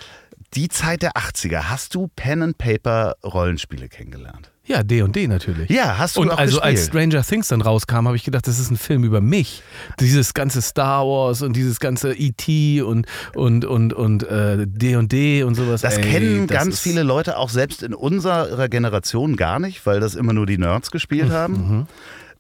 die 0.55 0.69
Zeit 0.69 1.03
der 1.03 1.13
80er, 1.13 1.65
hast 1.65 1.95
du 1.95 2.09
Pen 2.15 2.43
and 2.43 2.59
Paper 2.59 3.17
Rollenspiele 3.23 3.89
kennengelernt? 3.89 4.51
Ja, 4.67 4.83
D&D 4.83 5.27
natürlich. 5.29 5.69
Ja, 5.71 5.99
hast 5.99 6.17
du 6.17 6.23
Und 6.23 6.31
auch 6.31 6.39
also 6.39 6.57
gespielt? 6.59 6.79
als 6.79 6.87
Stranger 6.87 7.23
Things 7.23 7.49
dann 7.49 7.61
rauskam, 7.61 8.07
habe 8.07 8.17
ich 8.17 8.25
gedacht, 8.25 8.47
das 8.47 8.59
ist 8.59 8.71
ein 8.71 8.79
Film 8.79 9.05
über 9.05 9.21
mich. 9.21 9.63
Dieses 10.01 10.33
ganze 10.33 10.63
Star 10.63 11.05
Wars 11.07 11.43
und 11.43 11.55
dieses 11.55 11.81
ganze 11.81 12.15
E.T. 12.15 12.81
und 12.81 13.07
und 13.35 13.67
und 13.67 13.93
und 13.93 14.23
äh, 14.23 14.67
D&D 14.67 15.43
und 15.43 15.55
sowas. 15.55 15.83
Das 15.83 15.99
Ey, 15.99 16.03
kennen 16.03 16.47
das 16.47 16.57
ganz 16.57 16.81
viele 16.81 17.03
Leute 17.03 17.37
auch 17.37 17.51
selbst 17.51 17.83
in 17.83 17.93
unserer 17.93 18.69
Generation 18.69 19.37
gar 19.37 19.59
nicht, 19.59 19.85
weil 19.85 20.01
das 20.01 20.15
immer 20.15 20.33
nur 20.33 20.47
die 20.47 20.57
Nerds 20.57 20.91
gespielt 20.91 21.31
haben. 21.31 21.53
Mhm. 21.53 21.87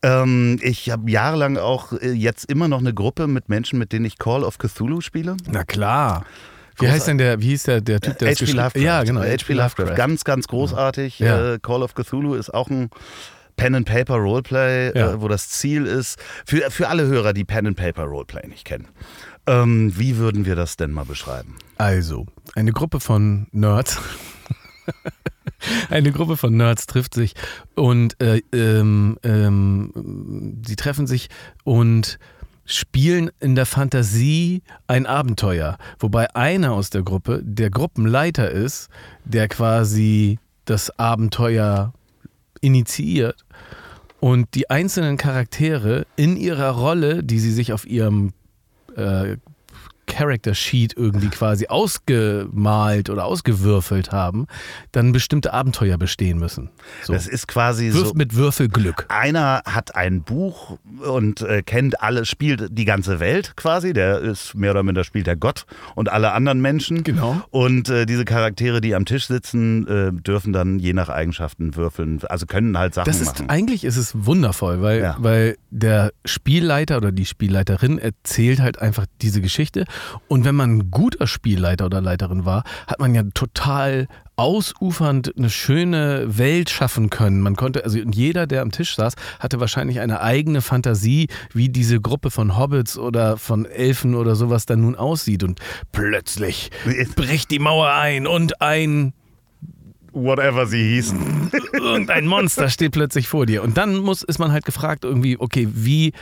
Ähm, 0.02 0.58
ich 0.62 0.90
habe 0.90 1.10
jahrelang 1.10 1.58
auch 1.58 1.92
äh, 1.92 2.12
jetzt 2.12 2.50
immer 2.50 2.68
noch 2.68 2.80
eine 2.80 2.94
Gruppe 2.94 3.26
mit 3.26 3.48
Menschen, 3.50 3.78
mit 3.78 3.92
denen 3.92 4.04
ich 4.06 4.18
Call 4.18 4.44
of 4.44 4.58
Cthulhu 4.58 5.00
spiele. 5.00 5.36
Na 5.50 5.64
klar. 5.64 6.24
Wie 6.78 6.88
heißt 6.88 7.06
denn 7.08 7.18
der, 7.18 7.40
wie 7.40 7.48
hieß 7.48 7.64
der, 7.64 7.80
der 7.80 8.00
Typ, 8.00 8.18
der 8.18 8.30
H.P. 8.30 8.44
Lovecraft. 8.52 8.80
Ja, 8.80 9.02
genau. 9.04 9.22
H.P. 9.22 9.52
Lovecraft. 9.54 9.94
Ganz, 9.96 10.24
ganz 10.24 10.48
großartig. 10.48 11.18
Ja. 11.18 11.54
Äh, 11.54 11.58
Call 11.60 11.82
of 11.82 11.94
Cthulhu 11.94 12.34
ist 12.34 12.52
auch 12.52 12.68
ein 12.68 12.90
Pen 13.56 13.74
and 13.76 13.86
Paper 13.86 14.16
Roleplay, 14.16 14.96
Ja. 14.98 15.12
äh, 15.12 15.20
wo 15.20 15.28
das 15.28 15.48
Ziel 15.48 15.86
ist, 15.86 16.18
für, 16.44 16.70
für 16.70 16.88
alle 16.88 17.06
Hörer, 17.06 17.32
die 17.32 17.44
Pen 17.44 17.68
and 17.68 17.76
Paper 17.76 18.02
Roleplay 18.04 18.48
nicht 18.48 18.64
kennen. 18.64 18.88
Ähm, 19.46 19.92
wie 19.96 20.16
würden 20.16 20.44
wir 20.46 20.56
das 20.56 20.76
denn 20.76 20.90
mal 20.90 21.04
beschreiben? 21.04 21.54
Also, 21.78 22.26
eine 22.54 22.72
Gruppe 22.72 22.98
von 23.00 23.46
Nerds. 23.52 24.00
Eine 25.88 26.12
Gruppe 26.12 26.36
von 26.36 26.54
Nerds 26.56 26.86
trifft 26.86 27.14
sich 27.14 27.32
und 27.74 28.20
äh, 28.20 28.42
ähm, 28.52 29.18
ähm, 29.22 30.60
sie 30.66 30.76
treffen 30.76 31.06
sich 31.06 31.28
und 31.64 32.18
spielen 32.64 33.30
in 33.40 33.54
der 33.54 33.66
Fantasie 33.66 34.62
ein 34.86 35.06
Abenteuer, 35.06 35.78
wobei 35.98 36.34
einer 36.34 36.72
aus 36.72 36.90
der 36.90 37.02
Gruppe 37.02 37.40
der 37.42 37.70
Gruppenleiter 37.70 38.50
ist, 38.50 38.88
der 39.24 39.48
quasi 39.48 40.38
das 40.64 40.98
Abenteuer 40.98 41.92
initiiert 42.60 43.44
und 44.20 44.54
die 44.54 44.70
einzelnen 44.70 45.18
Charaktere 45.18 46.06
in 46.16 46.36
ihrer 46.36 46.70
Rolle, 46.70 47.22
die 47.22 47.38
sie 47.38 47.52
sich 47.52 47.72
auf 47.72 47.86
ihrem 47.86 48.32
äh, 48.96 49.36
Character 50.06 50.54
Sheet 50.54 50.94
irgendwie 50.96 51.28
quasi 51.28 51.66
ausgemalt 51.68 53.10
oder 53.10 53.24
ausgewürfelt 53.24 54.12
haben, 54.12 54.46
dann 54.92 55.12
bestimmte 55.12 55.52
Abenteuer 55.52 55.98
bestehen 55.98 56.38
müssen. 56.38 56.70
So. 57.02 57.12
Das 57.12 57.26
ist 57.26 57.48
quasi 57.48 57.92
Würf 57.92 58.08
so. 58.08 58.14
Mit 58.14 58.34
Würfelglück. 58.34 59.06
Einer 59.08 59.62
hat 59.66 59.94
ein 59.96 60.22
Buch 60.22 60.78
und 61.04 61.40
äh, 61.42 61.62
kennt 61.62 62.00
alle, 62.02 62.24
spielt 62.24 62.68
die 62.70 62.84
ganze 62.84 63.20
Welt 63.20 63.56
quasi. 63.56 63.92
Der 63.92 64.20
ist 64.20 64.54
mehr 64.54 64.70
oder 64.70 64.82
minder 64.82 65.04
spielt 65.04 65.26
der 65.26 65.36
Gott 65.36 65.66
und 65.94 66.10
alle 66.10 66.32
anderen 66.32 66.60
Menschen. 66.60 67.02
Genau. 67.04 67.42
Und 67.50 67.88
äh, 67.88 68.06
diese 68.06 68.24
Charaktere, 68.24 68.80
die 68.80 68.94
am 68.94 69.04
Tisch 69.04 69.26
sitzen, 69.26 69.86
äh, 69.86 70.12
dürfen 70.12 70.52
dann 70.52 70.78
je 70.78 70.92
nach 70.92 71.08
Eigenschaften 71.08 71.76
würfeln. 71.76 72.20
Also 72.28 72.46
können 72.46 72.78
halt 72.78 72.94
Sachen 72.94 73.06
das 73.06 73.20
ist, 73.20 73.26
machen. 73.38 73.50
Eigentlich 73.50 73.84
ist 73.84 73.96
es 73.96 74.12
wundervoll, 74.14 74.80
weil, 74.82 75.00
Ja. 75.00 75.16
weil 75.18 75.56
der 75.70 76.12
Spielleiter 76.24 76.96
oder 76.96 77.12
die 77.12 77.24
Spielleiterin 77.26 77.98
erzählt 77.98 78.60
halt 78.60 78.78
einfach 78.80 79.06
diese 79.22 79.40
Geschichte. 79.40 79.84
Und 80.28 80.44
wenn 80.44 80.54
man 80.54 80.78
ein 80.78 80.90
guter 80.90 81.26
Spielleiter 81.26 81.86
oder 81.86 82.00
Leiterin 82.00 82.44
war, 82.44 82.64
hat 82.86 83.00
man 83.00 83.14
ja 83.14 83.22
total 83.34 84.08
ausufernd 84.36 85.36
eine 85.36 85.50
schöne 85.50 86.24
Welt 86.38 86.70
schaffen 86.70 87.10
können. 87.10 87.40
Man 87.40 87.56
konnte, 87.56 87.84
also 87.84 87.98
jeder, 87.98 88.46
der 88.46 88.62
am 88.62 88.72
Tisch 88.72 88.96
saß, 88.96 89.14
hatte 89.38 89.60
wahrscheinlich 89.60 90.00
eine 90.00 90.20
eigene 90.20 90.60
Fantasie, 90.60 91.28
wie 91.52 91.68
diese 91.68 92.00
Gruppe 92.00 92.30
von 92.30 92.58
Hobbits 92.58 92.98
oder 92.98 93.36
von 93.36 93.64
Elfen 93.64 94.14
oder 94.14 94.34
sowas 94.34 94.66
dann 94.66 94.80
nun 94.80 94.96
aussieht. 94.96 95.44
Und 95.44 95.60
plötzlich 95.92 96.70
bricht 97.14 97.50
die 97.50 97.60
Mauer 97.60 97.92
ein 97.92 98.26
und 98.26 98.60
ein 98.60 99.12
Whatever 100.14 100.66
sie 100.66 100.82
hießen. 100.94 101.50
irgendein 101.72 102.26
Monster 102.26 102.68
steht 102.68 102.92
plötzlich 102.92 103.26
vor 103.26 103.46
dir. 103.46 103.62
Und 103.62 103.76
dann 103.76 103.96
muss, 103.96 104.22
ist 104.22 104.38
man 104.38 104.52
halt 104.52 104.64
gefragt, 104.64 105.04
irgendwie, 105.04 105.36
okay, 105.38 105.68
wie 105.72 106.12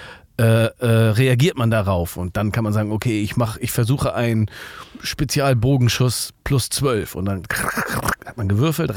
äh, 0.42 0.64
äh, 0.84 1.10
reagiert 1.10 1.56
man 1.56 1.70
darauf? 1.70 2.16
Und 2.16 2.36
dann 2.36 2.50
kann 2.50 2.64
man 2.64 2.72
sagen, 2.72 2.90
okay, 2.90 3.22
ich 3.22 3.36
mach, 3.36 3.58
ich 3.58 3.70
versuche 3.70 4.14
einen 4.14 4.50
Spezialbogenschuss 5.02 6.32
plus 6.44 6.68
12. 6.70 7.14
Und 7.14 7.24
dann 7.26 7.42
hat 8.24 8.36
man 8.36 8.48
gewürfelt, 8.48 8.90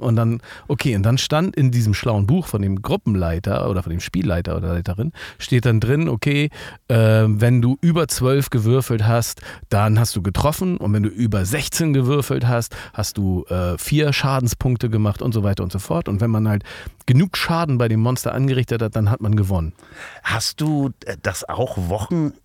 und 0.00 0.16
dann, 0.16 0.40
okay, 0.68 0.96
und 0.96 1.02
dann 1.02 1.18
stand 1.18 1.56
in 1.56 1.70
diesem 1.70 1.94
schlauen 1.94 2.26
Buch 2.26 2.46
von 2.46 2.62
dem 2.62 2.82
Gruppenleiter 2.82 3.68
oder 3.68 3.82
von 3.82 3.90
dem 3.90 4.00
Spielleiter 4.00 4.56
oder 4.56 4.74
Leiterin, 4.74 5.12
steht 5.38 5.66
dann 5.66 5.80
drin, 5.80 6.08
okay, 6.08 6.50
äh, 6.88 7.24
wenn 7.26 7.62
du 7.62 7.76
über 7.80 8.08
12 8.08 8.50
gewürfelt 8.50 9.06
hast, 9.06 9.42
dann 9.68 9.98
hast 9.98 10.16
du 10.16 10.22
getroffen 10.22 10.76
und 10.76 10.92
wenn 10.92 11.02
du 11.02 11.08
über 11.08 11.44
16 11.44 11.92
gewürfelt 11.92 12.46
hast, 12.46 12.74
hast 12.92 13.18
du 13.18 13.44
äh, 13.48 13.76
vier 13.78 14.12
Schadenspunkte 14.12 14.90
gemacht 14.90 15.22
und 15.22 15.32
so 15.32 15.42
weiter 15.42 15.62
und 15.62 15.72
so 15.72 15.78
fort. 15.78 16.08
Und 16.08 16.20
wenn 16.20 16.30
man 16.30 16.48
halt 16.48 16.64
genug 17.06 17.36
Schaden 17.36 17.78
bei 17.78 17.88
dem 17.88 18.00
Monster 18.00 18.34
angerichtet 18.34 18.82
hat, 18.82 18.96
dann 18.96 19.10
hat 19.10 19.20
man 19.20 19.36
gewonnen. 19.36 19.72
Hast 20.22 20.60
du 20.60 20.90
äh, 21.04 21.16
das 21.22 21.48
auch 21.48 21.76
Wochenenden 21.88 22.43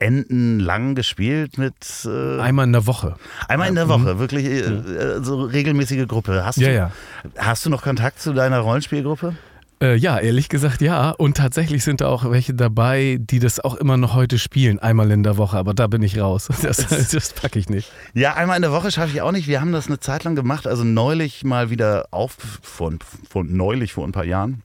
lang 0.00 0.94
gespielt 0.94 1.58
mit 1.58 1.74
äh, 2.04 2.40
Einmal 2.40 2.66
in 2.66 2.72
der 2.72 2.86
Woche. 2.86 3.16
einmal 3.48 3.68
in 3.68 3.74
der 3.74 3.88
Woche, 3.88 4.18
wirklich 4.18 4.46
äh, 4.46 4.60
äh, 4.60 5.22
so 5.22 5.42
regelmäßige 5.42 6.06
Gruppe? 6.06 6.44
Hast 6.44 6.58
Ja, 6.58 6.68
du, 6.68 6.74
ja. 6.74 6.90
Hast 7.36 7.66
du 7.66 7.70
noch 7.70 7.82
Kontakt 7.82 8.20
zu 8.20 8.32
deiner 8.32 8.60
Rollenspielgruppe? 8.60 9.34
Äh, 9.80 9.94
ja, 9.96 10.18
ehrlich 10.18 10.48
gesagt 10.48 10.80
ja. 10.80 11.10
Und 11.10 11.36
tatsächlich 11.36 11.84
sind 11.84 12.00
da 12.00 12.08
auch 12.08 12.28
welche 12.30 12.52
dabei, 12.54 13.18
die 13.20 13.38
das 13.38 13.60
auch 13.60 13.74
immer 13.76 13.96
noch 13.96 14.14
heute 14.14 14.38
spielen, 14.38 14.78
einmal 14.80 15.10
in 15.12 15.22
der 15.22 15.36
Woche. 15.36 15.56
Aber 15.56 15.72
da 15.74 15.86
bin 15.86 16.02
ich 16.02 16.18
raus. 16.20 16.48
Das, 16.62 16.78
das 17.10 17.32
packe 17.32 17.58
ich 17.58 17.68
nicht. 17.68 17.90
Ja, 18.14 18.34
einmal 18.34 18.56
in 18.56 18.62
der 18.62 18.72
Woche 18.72 18.90
schaffe 18.90 19.10
ich 19.14 19.22
auch 19.22 19.30
nicht. 19.32 19.46
Wir 19.46 19.60
haben 19.60 19.72
das 19.72 19.86
eine 19.86 20.00
Zeit 20.00 20.24
lang 20.24 20.34
gemacht, 20.34 20.66
also 20.66 20.82
neulich 20.84 21.44
mal 21.44 21.70
wieder 21.70 22.06
auf, 22.10 22.36
vor, 22.62 22.92
vor, 23.28 23.44
neulich 23.44 23.92
vor 23.92 24.04
ein 24.06 24.12
paar 24.12 24.24
Jahren. 24.24 24.62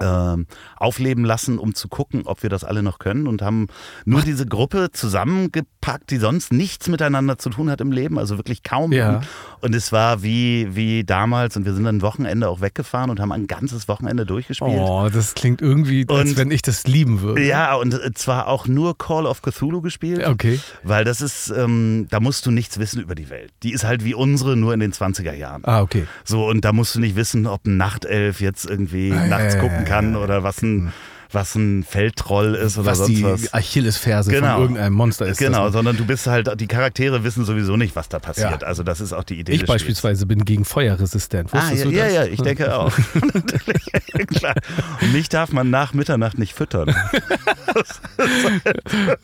Ähm, 0.00 0.46
aufleben 0.76 1.24
lassen, 1.24 1.58
um 1.58 1.74
zu 1.74 1.88
gucken, 1.88 2.22
ob 2.24 2.42
wir 2.42 2.50
das 2.50 2.64
alle 2.64 2.82
noch 2.82 2.98
können 2.98 3.26
und 3.26 3.42
haben 3.42 3.68
nur 4.04 4.22
diese 4.22 4.46
Gruppe 4.46 4.90
zusammengepackt, 4.92 6.10
die 6.10 6.16
sonst 6.18 6.52
nichts 6.52 6.88
miteinander 6.88 7.38
zu 7.38 7.50
tun 7.50 7.70
hat 7.70 7.80
im 7.80 7.92
Leben, 7.92 8.18
also 8.18 8.36
wirklich 8.38 8.62
kaum. 8.62 8.92
Ja. 8.92 9.20
Und 9.60 9.74
es 9.74 9.92
war 9.92 10.22
wie, 10.22 10.68
wie 10.74 11.04
damals 11.04 11.56
und 11.56 11.64
wir 11.64 11.74
sind 11.74 11.84
dann 11.84 12.02
Wochenende 12.02 12.48
auch 12.48 12.60
weggefahren 12.60 13.10
und 13.10 13.20
haben 13.20 13.32
ein 13.32 13.46
ganzes 13.46 13.86
Wochenende 13.88 14.26
durchgespielt. 14.26 14.70
Oh, 14.78 15.08
das 15.12 15.34
klingt 15.34 15.62
irgendwie, 15.62 16.06
als 16.08 16.30
Und- 16.30 16.36
wenn 16.36 16.50
ich 16.50 16.62
das 16.62 16.86
lieben 16.86 17.20
würde. 17.20 17.42
Ja, 17.42 17.74
und 17.74 17.94
zwar 18.18 18.48
auch 18.48 18.66
nur 18.66 18.96
Call 18.98 19.26
of 19.26 19.42
Cthulhu 19.42 19.80
gespielt. 19.82 20.26
Okay. 20.26 20.58
Weil 20.82 21.04
das 21.04 21.20
ist, 21.20 21.50
ähm, 21.56 22.06
da 22.10 22.20
musst 22.20 22.46
du 22.46 22.50
nichts 22.50 22.78
wissen 22.78 23.00
über 23.00 23.14
die 23.14 23.30
Welt. 23.30 23.52
Die 23.62 23.72
ist 23.72 23.84
halt 23.84 24.04
wie 24.04 24.14
unsere, 24.14 24.56
nur 24.56 24.74
in 24.74 24.80
den 24.80 24.92
20er 24.92 25.34
Jahren. 25.34 25.62
Ah, 25.64 25.80
okay. 25.82 26.06
So, 26.24 26.48
und 26.48 26.64
da 26.64 26.72
musst 26.72 26.94
du 26.94 27.00
nicht 27.00 27.16
wissen, 27.16 27.46
ob 27.46 27.66
ein 27.66 27.76
Nachtelf 27.76 28.40
jetzt 28.40 28.68
irgendwie 28.68 29.12
Ah, 29.12 29.26
nachts 29.26 29.54
ja, 29.54 29.60
gucken 29.60 29.81
ja, 29.82 29.88
kann 29.88 30.14
ja. 30.14 30.20
oder 30.20 30.42
was 30.42 30.62
ein, 30.62 30.92
was 31.34 31.54
ein 31.54 31.82
Feldtroll 31.82 32.54
ist 32.54 32.76
oder 32.76 32.90
Was 32.90 32.98
sonst 32.98 33.08
die 33.10 33.22
was. 33.24 33.54
Achillesferse 33.54 34.30
Genau. 34.30 34.52
von 34.54 34.62
irgendeinem 34.62 34.92
Monster 34.92 35.24
ist. 35.26 35.38
Genau, 35.38 35.64
das- 35.64 35.72
sondern 35.72 35.96
du 35.96 36.04
bist 36.04 36.26
halt, 36.26 36.60
die 36.60 36.66
Charaktere 36.66 37.24
wissen 37.24 37.46
sowieso 37.46 37.76
nicht, 37.78 37.96
was 37.96 38.10
da 38.10 38.18
passiert. 38.18 38.60
Ja. 38.60 38.66
Also 38.66 38.82
das 38.82 39.00
ist 39.00 39.14
auch 39.14 39.24
die 39.24 39.38
Idee 39.40 39.52
Ich 39.52 39.60
des 39.60 39.68
Spiels. 39.68 39.80
beispielsweise 39.80 40.26
bin 40.26 40.44
gegen 40.44 40.66
Feuer 40.66 40.98
resistent. 41.00 41.48
Ah, 41.52 41.56
Wusstest 41.62 41.84
ja, 41.86 41.90
du 41.90 41.96
ja, 41.96 42.04
das? 42.04 42.14
ja, 42.14 42.24
ich 42.26 42.42
denke 42.42 42.74
auch. 42.78 42.92
Natürlich, 43.32 43.82
klar. 44.28 44.54
Und 45.00 45.12
mich 45.14 45.30
darf 45.30 45.52
man 45.52 45.70
nach 45.70 45.94
Mitternacht 45.94 46.38
nicht 46.38 46.52
füttern. 46.54 46.94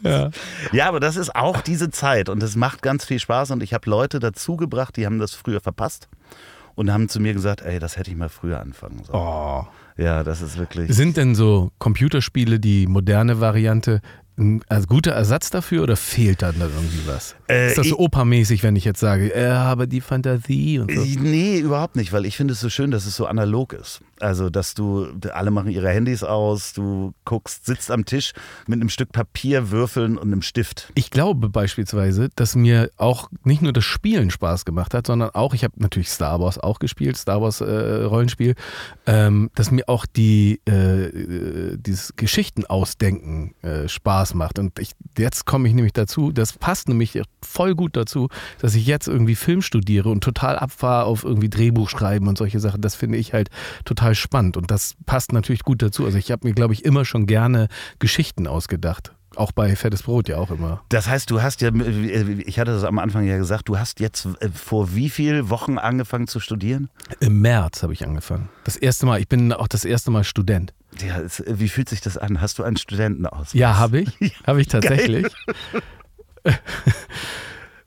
Ja. 0.02 0.30
Ja, 0.72 0.88
aber 0.88 1.00
das 1.00 1.16
ist 1.16 1.34
auch 1.34 1.60
diese 1.60 1.90
Zeit 1.90 2.28
und 2.28 2.42
es 2.42 2.56
macht 2.56 2.82
ganz 2.82 3.04
viel 3.04 3.18
Spaß 3.18 3.50
und 3.50 3.62
ich 3.62 3.74
habe 3.74 3.88
Leute 3.88 4.18
dazugebracht, 4.20 4.96
die 4.96 5.06
haben 5.06 5.18
das 5.18 5.34
früher 5.34 5.60
verpasst 5.60 6.08
und 6.74 6.92
haben 6.92 7.08
zu 7.08 7.20
mir 7.20 7.34
gesagt, 7.34 7.62
ey, 7.62 7.78
das 7.78 7.96
hätte 7.96 8.10
ich 8.10 8.16
mal 8.16 8.28
früher 8.28 8.60
anfangen 8.60 9.02
sollen. 9.04 9.18
Oh. 9.18 9.66
Ja, 9.98 10.22
das 10.22 10.42
ist 10.42 10.56
wirklich. 10.58 10.94
Sind 10.94 11.16
denn 11.16 11.34
so 11.34 11.70
Computerspiele 11.78 12.60
die 12.60 12.86
moderne 12.86 13.40
Variante 13.40 14.00
ein 14.38 14.62
also 14.68 14.86
guter 14.86 15.10
Ersatz 15.12 15.50
dafür 15.50 15.82
oder 15.82 15.96
fehlt 15.96 16.42
dann 16.42 16.58
da 16.58 16.66
irgendwie 16.66 17.06
was? 17.06 17.34
Äh, 17.48 17.68
ist 17.68 17.78
das 17.78 17.88
so 17.88 17.98
opermäßig, 17.98 18.62
wenn 18.62 18.76
ich 18.76 18.84
jetzt 18.84 19.00
sage, 19.00 19.34
äh, 19.34 19.50
habe 19.50 19.88
die 19.88 20.00
Fantasie 20.00 20.78
und 20.78 20.92
so? 20.92 21.04
Nee, 21.04 21.58
überhaupt 21.58 21.96
nicht, 21.96 22.12
weil 22.12 22.24
ich 22.24 22.36
finde 22.36 22.52
es 22.52 22.60
so 22.60 22.70
schön, 22.70 22.92
dass 22.92 23.04
es 23.04 23.16
so 23.16 23.26
analog 23.26 23.72
ist. 23.72 24.00
Also, 24.20 24.50
dass 24.50 24.74
du, 24.74 25.08
alle 25.32 25.50
machen 25.50 25.70
ihre 25.70 25.88
Handys 25.88 26.22
aus, 26.22 26.72
du 26.72 27.14
guckst, 27.24 27.66
sitzt 27.66 27.90
am 27.90 28.04
Tisch 28.04 28.32
mit 28.66 28.80
einem 28.80 28.88
Stück 28.88 29.12
Papier, 29.12 29.70
Würfeln 29.70 30.18
und 30.18 30.28
einem 30.28 30.42
Stift. 30.42 30.90
Ich 30.94 31.10
glaube 31.10 31.48
beispielsweise, 31.48 32.28
dass 32.36 32.54
mir 32.54 32.90
auch 32.96 33.30
nicht 33.44 33.62
nur 33.62 33.72
das 33.72 33.84
Spielen 33.84 34.30
Spaß 34.30 34.64
gemacht 34.64 34.94
hat, 34.94 35.06
sondern 35.06 35.30
auch, 35.30 35.54
ich 35.54 35.64
habe 35.64 35.74
natürlich 35.76 36.10
Star 36.10 36.40
Wars 36.40 36.58
auch 36.58 36.78
gespielt, 36.78 37.16
Star 37.16 37.40
Wars 37.40 37.60
äh, 37.60 38.02
Rollenspiel, 38.04 38.54
ähm, 39.06 39.50
dass 39.54 39.70
mir 39.70 39.88
auch 39.88 40.06
die 40.06 40.60
äh, 40.68 41.06
äh, 41.06 41.76
dieses 41.78 42.14
Geschichten 42.16 42.66
ausdenken 42.66 43.54
äh, 43.62 43.88
Spaß 43.88 44.34
macht. 44.34 44.58
Und 44.58 44.78
ich, 44.78 44.92
jetzt 45.16 45.46
komme 45.46 45.68
ich 45.68 45.74
nämlich 45.74 45.92
dazu, 45.92 46.32
das 46.32 46.52
passt 46.52 46.88
nämlich 46.88 47.20
voll 47.42 47.74
gut 47.74 47.96
dazu, 47.96 48.28
dass 48.60 48.74
ich 48.74 48.86
jetzt 48.86 49.08
irgendwie 49.08 49.34
Film 49.34 49.62
studiere 49.62 50.08
und 50.08 50.22
total 50.22 50.58
abfahre 50.58 51.04
auf 51.04 51.24
irgendwie 51.24 51.48
Drehbuch 51.48 51.88
schreiben 51.88 52.28
und 52.28 52.38
solche 52.38 52.60
Sachen. 52.60 52.80
Das 52.80 52.94
finde 52.94 53.18
ich 53.18 53.32
halt 53.32 53.50
total 53.84 54.07
spannend 54.14 54.56
und 54.56 54.70
das 54.70 54.94
passt 55.06 55.32
natürlich 55.32 55.62
gut 55.62 55.82
dazu. 55.82 56.04
Also 56.04 56.18
ich 56.18 56.30
habe 56.30 56.46
mir, 56.46 56.54
glaube 56.54 56.74
ich, 56.74 56.84
immer 56.84 57.04
schon 57.04 57.26
gerne 57.26 57.68
Geschichten 57.98 58.46
ausgedacht. 58.46 59.12
Auch 59.36 59.52
bei 59.52 59.76
Fettes 59.76 60.02
Brot 60.02 60.28
ja 60.28 60.38
auch 60.38 60.50
immer. 60.50 60.82
Das 60.88 61.06
heißt, 61.06 61.30
du 61.30 61.42
hast 61.42 61.60
ja, 61.60 61.70
ich 61.72 62.58
hatte 62.58 62.72
das 62.72 62.82
am 62.84 62.98
Anfang 62.98 63.24
ja 63.26 63.36
gesagt, 63.36 63.68
du 63.68 63.78
hast 63.78 64.00
jetzt 64.00 64.26
äh, 64.40 64.48
vor 64.48 64.94
wie 64.94 65.10
vielen 65.10 65.50
Wochen 65.50 65.78
angefangen 65.78 66.26
zu 66.26 66.40
studieren? 66.40 66.88
Im 67.20 67.40
März 67.40 67.82
habe 67.82 67.92
ich 67.92 68.04
angefangen. 68.04 68.48
Das 68.64 68.76
erste 68.76 69.04
Mal. 69.06 69.20
Ich 69.20 69.28
bin 69.28 69.52
auch 69.52 69.68
das 69.68 69.84
erste 69.84 70.10
Mal 70.10 70.24
Student. 70.24 70.72
Ja, 71.06 71.20
es- 71.20 71.44
wie 71.46 71.68
fühlt 71.68 71.88
sich 71.90 72.00
das 72.00 72.16
an? 72.16 72.40
Hast 72.40 72.58
du 72.58 72.62
einen 72.64 72.78
Studentenausweis? 72.78 73.52
Ja, 73.52 73.76
habe 73.76 74.00
ich. 74.00 74.08
Habe 74.46 74.60
ich 74.62 74.66
tatsächlich. 74.68 75.26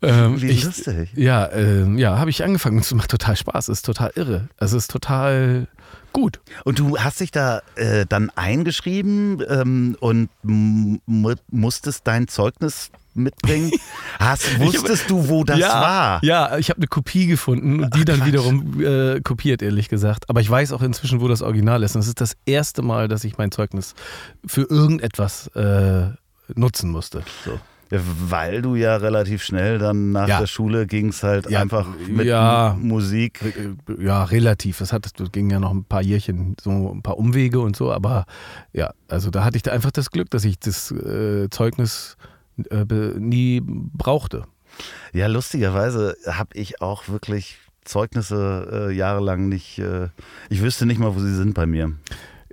ähm, 0.02 0.42
Wie 0.42 0.48
ich, 0.48 0.64
lustig. 0.64 1.10
ja, 1.16 1.52
ähm, 1.52 1.98
ja, 1.98 2.18
habe 2.18 2.30
ich 2.30 2.44
angefangen. 2.44 2.80
Es 2.80 2.94
macht 2.94 3.12
total 3.12 3.36
Spaß. 3.36 3.68
Es 3.68 3.80
ist 3.80 3.86
total 3.86 4.12
irre. 4.16 4.50
Es 4.58 4.74
ist 4.74 4.90
total 4.92 5.68
gut. 6.14 6.40
Und 6.64 6.80
du 6.80 6.98
hast 6.98 7.20
dich 7.20 7.32
da 7.32 7.62
äh, 7.76 8.06
dann 8.08 8.30
eingeschrieben 8.36 9.44
ähm, 9.48 9.96
und 10.00 10.30
musstest 11.48 12.08
dein 12.08 12.28
Zeugnis 12.28 12.92
mitbringen. 13.14 13.72
Hast, 14.20 14.60
wusstest 14.60 15.10
du, 15.10 15.28
wo 15.28 15.44
das 15.44 15.60
ja, 15.60 15.70
war? 15.70 16.24
Ja, 16.24 16.58
ich 16.58 16.70
habe 16.70 16.78
eine 16.78 16.88
Kopie 16.88 17.28
gefunden 17.28 17.84
und 17.84 17.96
die 17.96 18.02
Ach, 18.02 18.06
dann 18.06 18.18
Quatsch. 18.18 18.28
wiederum 18.28 18.82
äh, 18.82 19.22
kopiert, 19.22 19.62
ehrlich 19.62 19.90
gesagt. 19.90 20.30
Aber 20.30 20.42
ich 20.42 20.50
weiß 20.50 20.72
auch 20.74 20.82
inzwischen, 20.82 21.22
wo 21.22 21.28
das 21.28 21.42
Original 21.42 21.84
ist. 21.84 21.96
Und 21.96 22.02
es 22.02 22.08
ist 22.08 22.22
das 22.22 22.38
erste 22.46 22.82
Mal, 22.82 23.08
dass 23.08 23.24
ich 23.24 23.38
mein 23.38 23.52
Zeugnis 23.52 23.96
für 24.46 24.64
irgendetwas 24.64 25.48
äh, 25.56 26.10
nutzen 26.56 26.90
musste. 26.90 27.24
So. 27.46 27.60
Weil 27.92 28.62
du 28.62 28.76
ja 28.76 28.96
relativ 28.96 29.44
schnell 29.44 29.78
dann 29.78 30.12
nach 30.14 30.28
Ja. 30.28 30.40
der 30.40 30.48
Schule 30.48 30.88
ging's 30.88 31.24
halt 31.24 31.50
Ja, 31.50 31.60
einfach 31.62 31.88
mit 32.08 32.26
ja. 32.26 32.78
Musik. 32.80 33.42
Äh, 33.42 34.04
Ja, 34.04 34.24
relativ. 34.24 34.80
Es 34.82 34.94
hat, 34.94 35.08
das 35.20 35.32
ging 35.32 35.50
ja 35.50 35.60
noch 35.60 35.72
ein 35.72 35.84
paar 35.84 36.02
Jährchen, 36.02 36.56
so 36.62 36.94
ein 36.94 37.02
paar 37.02 37.18
Umwege 37.18 37.60
und 37.60 37.76
so, 37.76 37.92
aber 37.92 38.26
ja, 38.72 38.94
also 39.10 39.30
da 39.30 39.44
hatte 39.44 39.58
ich 39.58 39.64
da 39.64 39.72
einfach 39.72 39.92
das 39.92 40.10
Glück, 40.12 40.30
dass 40.30 40.46
ich 40.46 40.58
das 40.60 40.92
äh, 40.92 41.50
Zeugnis 41.50 42.16
äh, 42.70 42.86
nie 43.18 43.62
brauchte. 43.66 44.46
Ja, 45.12 45.28
lustigerweise 45.28 46.16
habe 46.26 46.50
ich 46.56 46.82
auch 46.82 47.10
wirklich 47.10 47.58
Zeugnisse 47.84 48.90
äh, 48.90 48.94
jahrelang 48.96 49.50
nicht. 49.50 49.80
Äh, 49.80 50.10
ich 50.50 50.62
wüsste 50.62 50.86
nicht 50.86 51.00
mal, 51.00 51.14
wo 51.16 51.20
sie 51.20 51.34
sind 51.36 51.54
bei 51.56 51.66
mir. 51.66 51.92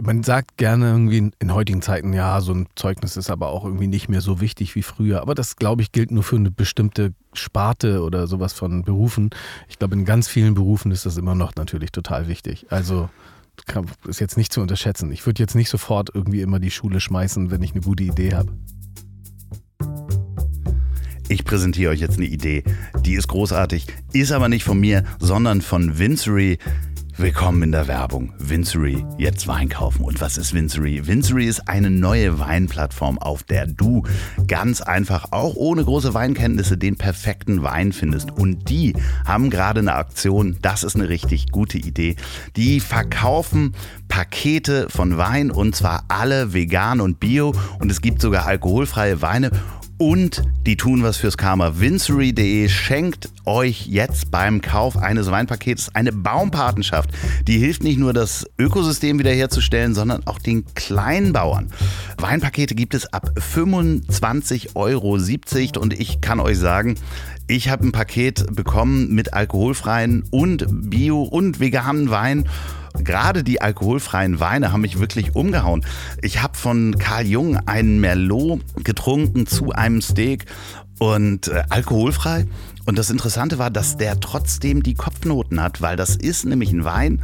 Man 0.01 0.22
sagt 0.22 0.57
gerne 0.57 0.90
irgendwie 0.90 1.30
in, 1.38 1.53
heutigen 1.53 1.82
Zeiten, 1.82 2.12
ja, 2.12 2.40
so 2.40 2.53
ein 2.53 2.66
Zeugnis 2.74 3.16
ist 3.16 3.30
aber 3.30 3.49
auch 3.49 3.64
irgendwie 3.64 3.86
nicht 3.86 4.09
mehr 4.09 4.20
so 4.20 4.40
wichtig 4.40 4.74
wie 4.74 4.82
früher. 4.82 5.20
Aber 5.20 5.34
das, 5.34 5.57
glaube 5.57 5.82
ich, 5.82 5.92
gilt 5.92 6.11
nur 6.11 6.22
für 6.22 6.36
eine 6.36 6.51
bestimmte 6.51 7.14
Sparte 7.32 8.03
oder 8.03 8.26
sowas 8.26 8.53
von 8.53 8.82
Berufen. 8.82 9.30
Ich 9.68 9.78
glaube, 9.78 9.94
in 9.94 10.05
ganz 10.05 10.28
vielen 10.28 10.55
Berufen 10.55 10.92
ist 10.92 11.07
das 11.07 11.16
immer 11.16 11.34
noch 11.34 11.55
natürlich 11.57 11.90
total 11.90 12.28
wichtig. 12.28 12.66
Also 12.70 13.09
ist 14.07 14.20
jetzt 14.20 14.36
nicht 14.36 14.53
zu 14.53 14.61
unterschätzen. 14.61 15.11
Ich 15.11 15.26
würde 15.26 15.42
jetzt 15.42 15.57
nicht 15.57 15.68
sofort 15.68 16.11
irgendwie 16.14 16.42
immer 16.42 16.61
die 16.61 16.70
Schule 16.70 17.01
schmeißen, 17.01 17.51
wenn 17.51 17.62
ich 17.62 17.72
eine 17.72 17.80
gute 17.80 18.05
Idee 18.05 18.34
habe. 18.34 18.53
Ich 21.30 21.44
präsentiere 21.44 21.90
euch 21.90 22.01
jetzt 22.01 22.16
eine 22.16 22.26
Idee, 22.26 22.64
die 23.05 23.14
ist 23.14 23.28
großartig, 23.28 23.86
ist 24.14 24.32
aber 24.32 24.49
nicht 24.49 24.64
von 24.64 24.80
mir, 24.80 25.05
sondern 25.18 25.61
von 25.61 25.99
Vincery. 25.99 26.59
Willkommen 27.21 27.64
in 27.64 27.73
der 27.73 27.89
Werbung. 27.89 28.33
Vincery, 28.39 29.05
jetzt 29.19 29.49
Wein 29.49 29.69
kaufen. 29.69 30.05
Und 30.05 30.21
was 30.21 30.39
ist 30.39 30.55
Vincery? 30.55 31.09
Vincery 31.09 31.47
ist 31.47 31.69
eine 31.69 31.91
neue 31.91 32.39
Weinplattform, 32.39 33.19
auf 33.19 33.43
der 33.43 33.66
du 33.66 34.05
ganz 34.47 34.81
einfach, 34.81 35.33
auch 35.33 35.57
ohne 35.57 35.85
große 35.85 36.14
Weinkenntnisse, 36.14 36.79
den 36.79 36.97
perfekten 36.97 37.64
Wein 37.64 37.91
findest. 37.93 38.31
Und 38.31 38.71
die 38.71 38.95
haben 39.25 39.51
gerade 39.51 39.81
eine 39.81 39.97
Aktion, 39.97 40.59
das 40.62 40.85
ist 40.85 40.95
eine 40.95 41.09
richtig 41.09 41.51
gute 41.51 41.79
Idee. 41.79 42.14
Die 42.55 42.79
verkaufen 42.79 43.75
Pakete 44.07 44.89
von 44.89 45.19
Wein 45.19 45.51
und 45.51 45.75
zwar 45.75 46.05
alle 46.07 46.53
vegan 46.53 47.01
und 47.01 47.19
bio. 47.19 47.53
Und 47.81 47.91
es 47.91 48.01
gibt 48.01 48.23
sogar 48.23 48.47
alkoholfreie 48.47 49.21
Weine 49.23 49.51
und 49.99 50.42
die 50.64 50.76
tun 50.76 51.03
was 51.03 51.16
fürs 51.16 51.36
Karma. 51.36 51.80
Vincery.de 51.80 52.68
schenkt 52.68 53.28
euch 53.44 53.86
jetzt 53.86 54.30
beim 54.30 54.62
Kauf 54.62 54.96
eines 54.96 55.30
Weinpakets 55.30 55.94
eine 55.94 56.12
Baumpatenschaft. 56.12 57.11
Die 57.46 57.59
hilft 57.59 57.82
nicht 57.82 57.99
nur, 57.99 58.12
das 58.12 58.46
Ökosystem 58.59 59.18
wiederherzustellen, 59.18 59.94
sondern 59.94 60.26
auch 60.26 60.38
den 60.38 60.64
Kleinbauern. 60.74 61.72
Weinpakete 62.16 62.74
gibt 62.74 62.94
es 62.94 63.12
ab 63.12 63.32
25,70 63.36 64.76
Euro 64.76 65.18
und 65.80 65.92
ich 65.99 66.20
kann 66.20 66.40
euch 66.40 66.59
sagen, 66.59 66.94
ich 67.49 67.68
habe 67.68 67.86
ein 67.86 67.92
Paket 67.92 68.55
bekommen 68.55 69.14
mit 69.14 69.34
alkoholfreien 69.34 70.24
und 70.30 70.66
bio 70.90 71.22
und 71.22 71.61
veganen 71.61 72.11
Wein 72.11 72.49
gerade 72.95 73.45
die 73.45 73.61
alkoholfreien 73.61 74.41
Weine 74.41 74.72
haben 74.72 74.80
mich 74.80 74.99
wirklich 74.99 75.34
umgehauen. 75.34 75.84
Ich 76.22 76.43
habe 76.43 76.57
von 76.57 76.99
Karl 76.99 77.26
Jung 77.26 77.59
einen 77.66 78.01
Merlot 78.01 78.61
getrunken 78.84 79.47
zu 79.47 79.72
einem 79.72 80.01
Steak 80.01 80.47
und 80.99 81.49
äh, 81.49 81.62
alkoholfrei. 81.68 82.47
Und 82.86 82.99
das 82.99 83.11
Interessante 83.11 83.59
war, 83.59 83.70
dass 83.70 83.97
der 83.97 84.18
trotzdem 84.20 84.82
die 84.82 84.95
Kopfnoten 84.95 85.62
hat, 85.62 85.82
weil 85.82 85.97
das 85.97 86.16
ist 86.16 86.47
nämlich 86.47 86.72
ein 86.72 86.84
Wein, 86.84 87.22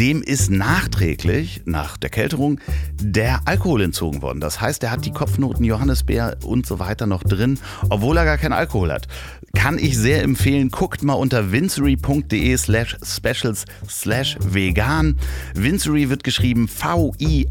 dem 0.00 0.22
ist 0.22 0.50
nachträglich, 0.50 1.62
nach 1.66 1.98
der 1.98 2.08
Kälterung, 2.08 2.58
der 3.00 3.40
Alkohol 3.44 3.82
entzogen 3.82 4.22
worden. 4.22 4.40
Das 4.40 4.60
heißt, 4.60 4.82
er 4.82 4.90
hat 4.90 5.04
die 5.04 5.12
Kopfnoten 5.12 5.62
Johannisbeer 5.64 6.38
und 6.42 6.66
so 6.66 6.78
weiter 6.78 7.06
noch 7.06 7.22
drin, 7.22 7.58
obwohl 7.90 8.16
er 8.16 8.24
gar 8.24 8.38
keinen 8.38 8.54
Alkohol 8.54 8.92
hat. 8.92 9.08
Kann 9.54 9.78
ich 9.78 9.96
sehr 9.98 10.22
empfehlen. 10.22 10.70
Guckt 10.70 11.02
mal 11.02 11.14
unter 11.14 11.50
vincery.de 11.52 12.56
slash 12.56 12.96
specials 13.02 13.64
slash 13.88 14.36
vegan. 14.40 15.16
Vincery 15.54 16.08
wird 16.08 16.24
geschrieben 16.24 16.68
V-I-N-Z-E-R-Y. 16.68 17.50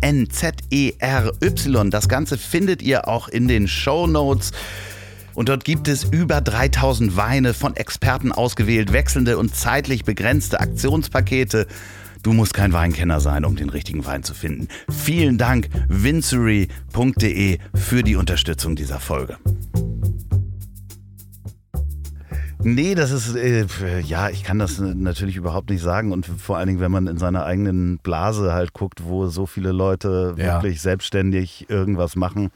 Das 1.90 2.08
Ganze 2.08 2.38
findet 2.38 2.82
ihr 2.82 3.08
auch 3.08 3.28
in 3.28 3.48
den 3.48 3.68
Show 3.68 4.08
Notes. 4.08 4.52
Und 5.34 5.50
dort 5.50 5.64
gibt 5.64 5.88
es 5.88 6.04
über 6.04 6.42
3000 6.42 7.16
Weine 7.16 7.54
von 7.54 7.76
Experten 7.76 8.32
ausgewählt, 8.32 8.92
wechselnde 8.92 9.38
und 9.38 9.56
zeitlich 9.56 10.04
begrenzte 10.04 10.60
Aktionspakete. 10.60 11.68
Du 12.24 12.34
musst 12.34 12.54
kein 12.54 12.74
Weinkenner 12.74 13.22
sein, 13.22 13.46
um 13.46 13.56
den 13.56 13.70
richtigen 13.70 14.06
Wein 14.06 14.24
zu 14.24 14.34
finden. 14.34 14.68
Vielen 14.92 15.38
Dank, 15.38 15.70
vincery.de, 15.88 17.60
für 17.74 18.04
die 18.04 18.16
Unterstützung 18.18 18.76
dieser 18.76 19.00
Folge. 19.00 19.38
Nee, 22.62 22.94
das 22.94 23.12
ist, 23.12 23.36
äh, 23.36 23.66
ja, 24.02 24.30
ich 24.30 24.44
kann 24.44 24.60
das 24.60 24.80
natürlich 24.80 25.38
überhaupt 25.38 25.70
nicht 25.70 25.82
sagen. 25.82 26.12
Und 26.12 26.26
vor 26.26 26.58
allen 26.58 26.68
Dingen, 26.68 26.82
wenn 26.82 26.92
man 26.92 27.08
in 27.08 27.18
seiner 27.18 27.46
eigenen 27.46 28.00
Blase 28.00 28.54
halt 28.54 28.74
guckt, 28.74 29.04
wo 29.06 29.28
so 29.28 29.46
viele 29.46 29.72
Leute 29.72 30.36
ja. 30.38 30.56
wirklich 30.56 30.82
selbstständig 30.82 31.70
irgendwas 31.70 32.16
machen 32.16 32.52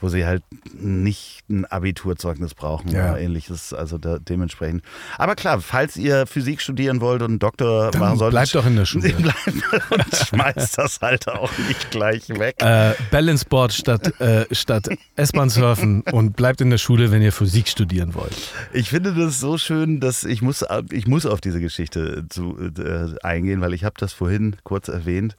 wo 0.00 0.08
sie 0.08 0.26
halt 0.26 0.42
nicht 0.72 1.48
ein 1.48 1.64
Abiturzeugnis 1.64 2.54
brauchen 2.54 2.90
ja. 2.90 3.10
oder 3.10 3.20
ähnliches. 3.20 3.72
Also 3.72 3.98
da, 3.98 4.18
dementsprechend. 4.18 4.82
Aber 5.18 5.34
klar, 5.34 5.60
falls 5.60 5.96
ihr 5.96 6.26
Physik 6.26 6.60
studieren 6.60 7.00
wollt 7.00 7.22
und 7.22 7.38
Doktor 7.38 7.90
Dann 7.90 8.00
machen 8.00 8.18
sollt, 8.18 8.32
bleibt 8.32 8.54
doch 8.54 8.66
in 8.66 8.76
der 8.76 8.84
Schule. 8.86 9.14
und 9.14 10.16
schmeißt 10.16 10.78
das 10.78 11.00
halt 11.00 11.28
auch 11.28 11.50
nicht 11.68 11.90
gleich 11.90 12.28
weg. 12.28 12.56
Äh, 12.60 12.94
Balanceboard 13.10 13.72
statt, 13.72 14.20
äh, 14.20 14.46
statt 14.52 14.88
S-Bahn 15.16 15.50
surfen 15.50 16.02
und 16.12 16.36
bleibt 16.36 16.60
in 16.60 16.70
der 16.70 16.78
Schule, 16.78 17.10
wenn 17.10 17.22
ihr 17.22 17.32
Physik 17.32 17.68
studieren 17.68 18.14
wollt. 18.14 18.36
Ich 18.72 18.90
finde 18.90 19.14
das 19.14 19.40
so 19.40 19.58
schön, 19.58 20.00
dass 20.00 20.24
ich 20.24 20.42
muss, 20.42 20.64
ich 20.90 21.06
muss 21.06 21.26
auf 21.26 21.40
diese 21.40 21.60
Geschichte 21.60 22.26
zu, 22.28 22.56
äh, 22.58 23.14
eingehen, 23.22 23.60
weil 23.60 23.74
ich 23.74 23.84
habe 23.84 23.94
das 23.98 24.12
vorhin 24.12 24.56
kurz 24.64 24.88
erwähnt. 24.88 25.36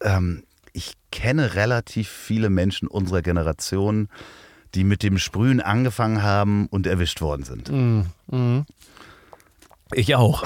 Ähm, 0.00 0.42
ich 0.76 0.92
kenne 1.10 1.54
relativ 1.54 2.08
viele 2.08 2.50
Menschen 2.50 2.86
unserer 2.86 3.22
Generation, 3.22 4.10
die 4.74 4.84
mit 4.84 5.02
dem 5.02 5.16
Sprühen 5.16 5.62
angefangen 5.62 6.22
haben 6.22 6.66
und 6.66 6.86
erwischt 6.86 7.22
worden 7.22 7.44
sind. 7.44 7.70
Mm, 7.70 8.02
mm. 8.26 8.66
Ich 9.94 10.14
auch. 10.16 10.44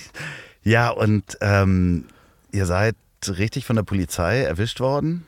ja, 0.62 0.88
und 0.88 1.36
ähm, 1.42 2.06
ihr 2.50 2.64
seid 2.64 2.96
richtig 3.26 3.66
von 3.66 3.76
der 3.76 3.82
Polizei 3.82 4.40
erwischt 4.40 4.80
worden. 4.80 5.26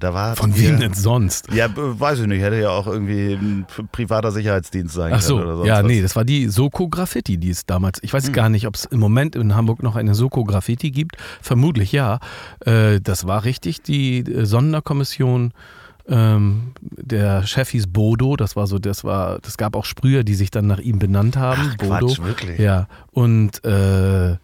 Da 0.00 0.14
war 0.14 0.36
Von 0.36 0.56
wem 0.56 0.78
denn 0.78 0.94
sonst? 0.94 1.52
Ja, 1.52 1.68
weiß 1.74 2.20
ich 2.20 2.26
nicht. 2.26 2.40
Hätte 2.40 2.60
ja 2.60 2.70
auch 2.70 2.86
irgendwie 2.86 3.34
ein 3.34 3.66
privater 3.90 4.30
Sicherheitsdienst 4.30 4.94
sein 4.94 5.12
Ach 5.14 5.20
so, 5.20 5.36
können. 5.36 5.46
Oder 5.46 5.56
sonst 5.56 5.68
ja, 5.68 5.78
was. 5.78 5.86
nee, 5.86 6.02
das 6.02 6.16
war 6.16 6.24
die 6.24 6.48
Soko 6.48 6.88
Graffiti, 6.88 7.38
die 7.38 7.50
es 7.50 7.66
damals. 7.66 7.98
Ich 8.02 8.12
weiß 8.12 8.26
hm. 8.26 8.32
gar 8.32 8.48
nicht, 8.48 8.66
ob 8.66 8.74
es 8.74 8.84
im 8.84 9.00
Moment 9.00 9.36
in 9.36 9.54
Hamburg 9.54 9.82
noch 9.82 9.96
eine 9.96 10.14
Soko 10.14 10.44
Graffiti 10.44 10.90
gibt. 10.90 11.16
Vermutlich 11.40 11.92
ja. 11.92 12.20
Äh, 12.64 13.00
das 13.00 13.26
war 13.26 13.44
richtig, 13.44 13.82
die 13.82 14.20
äh, 14.20 14.44
Sonderkommission. 14.44 15.52
Ähm, 16.08 16.72
der 16.80 17.46
Chef 17.46 17.68
hieß 17.68 17.88
Bodo, 17.88 18.36
das 18.36 18.56
war 18.56 18.66
so, 18.66 18.78
das 18.78 19.04
war, 19.04 19.40
das 19.40 19.58
gab 19.58 19.76
auch 19.76 19.84
Sprüher, 19.84 20.24
die 20.24 20.34
sich 20.34 20.50
dann 20.50 20.66
nach 20.66 20.78
ihm 20.78 20.98
benannt 20.98 21.36
haben. 21.36 21.72
Ach, 21.72 21.76
Bodo. 21.76 22.06
Quatsch, 22.06 22.22
wirklich? 22.22 22.58
Ja. 22.58 22.88
Und 23.12 23.62
äh, 23.64 24.36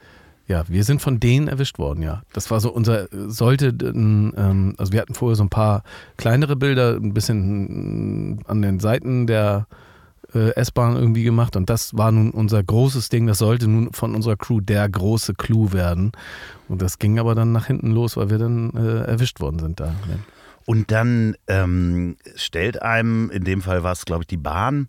ja, 0.47 0.65
wir 0.69 0.85
sind 0.85 1.01
von 1.01 1.21
denen 1.21 1.49
erwischt 1.49 1.79
worden, 1.79 2.03
ja. 2.03 2.23
Das 2.33 2.51
war 2.51 2.61
so 2.61 2.71
unser, 2.71 3.09
sollte, 3.13 3.69
ähm, 3.69 4.75
also 4.77 4.93
wir 4.93 5.01
hatten 5.01 5.15
vorher 5.15 5.37
so 5.37 5.45
ein 5.45 5.51
paar 5.51 5.83
kleinere 6.17 6.57
Bilder, 6.57 6.97
ein 6.97 7.15
bisschen 7.15 8.41
an 8.47 8.61
den 8.61 8.79
Seiten 8.79 9.27
der 9.27 9.67
äh, 10.35 10.51
S-Bahn 10.55 10.97
irgendwie 10.97 11.25
gemacht 11.25 11.57
und 11.57 11.71
das 11.71 11.97
war 11.97 12.13
nun 12.13 12.31
unser 12.31 12.63
großes 12.63 13.09
Ding, 13.09 13.27
das 13.27 13.39
sollte 13.39 13.69
nun 13.69 13.93
von 13.93 14.15
unserer 14.15 14.37
Crew 14.37 14.61
der 14.61 14.89
große 14.89 15.35
Clou 15.35 15.73
werden. 15.73 16.13
Und 16.69 16.83
das 16.83 16.99
ging 16.99 17.19
aber 17.19 17.35
dann 17.35 17.53
nach 17.53 17.67
hinten 17.67 17.93
los, 17.93 18.17
weil 18.17 18.31
wir 18.31 18.39
dann 18.39 18.71
äh, 18.75 19.05
erwischt 19.05 19.41
worden 19.41 19.59
sind 19.59 19.81
da. 19.81 19.95
Und 20.67 20.91
dann 20.91 21.37
ähm, 21.47 22.17
stellt 22.37 22.83
einem, 22.83 23.31
in 23.31 23.45
dem 23.45 23.63
Fall 23.63 23.83
war 23.83 23.93
es, 23.93 24.05
glaube 24.05 24.23
ich, 24.23 24.27
die 24.27 24.39
Bahn, 24.39 24.89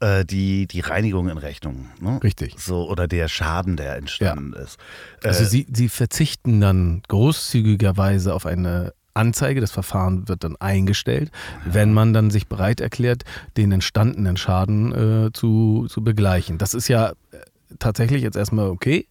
äh, 0.00 0.24
die, 0.24 0.66
die 0.66 0.80
Reinigung 0.80 1.28
in 1.28 1.38
Rechnung. 1.38 1.90
Ne? 2.00 2.20
Richtig. 2.22 2.54
So, 2.58 2.88
oder 2.88 3.06
der 3.06 3.28
Schaden, 3.28 3.76
der 3.76 3.96
entstanden 3.96 4.52
ja. 4.54 4.62
ist. 4.62 4.78
Also 5.22 5.44
äh, 5.44 5.46
sie, 5.46 5.66
sie 5.72 5.88
verzichten 5.88 6.60
dann 6.60 7.02
großzügigerweise 7.08 8.34
auf 8.34 8.46
eine 8.46 8.92
Anzeige, 9.14 9.60
das 9.60 9.72
Verfahren 9.72 10.28
wird 10.28 10.44
dann 10.44 10.56
eingestellt, 10.56 11.30
ja. 11.66 11.74
wenn 11.74 11.92
man 11.92 12.12
dann 12.12 12.30
sich 12.30 12.46
bereit 12.46 12.80
erklärt, 12.80 13.24
den 13.56 13.72
entstandenen 13.72 14.36
Schaden 14.36 15.26
äh, 15.26 15.32
zu, 15.32 15.86
zu 15.88 16.02
begleichen. 16.02 16.58
Das 16.58 16.74
ist 16.74 16.88
ja 16.88 17.10
äh, 17.10 17.14
tatsächlich 17.78 18.22
jetzt 18.22 18.36
erstmal 18.36 18.68
okay. 18.68 19.06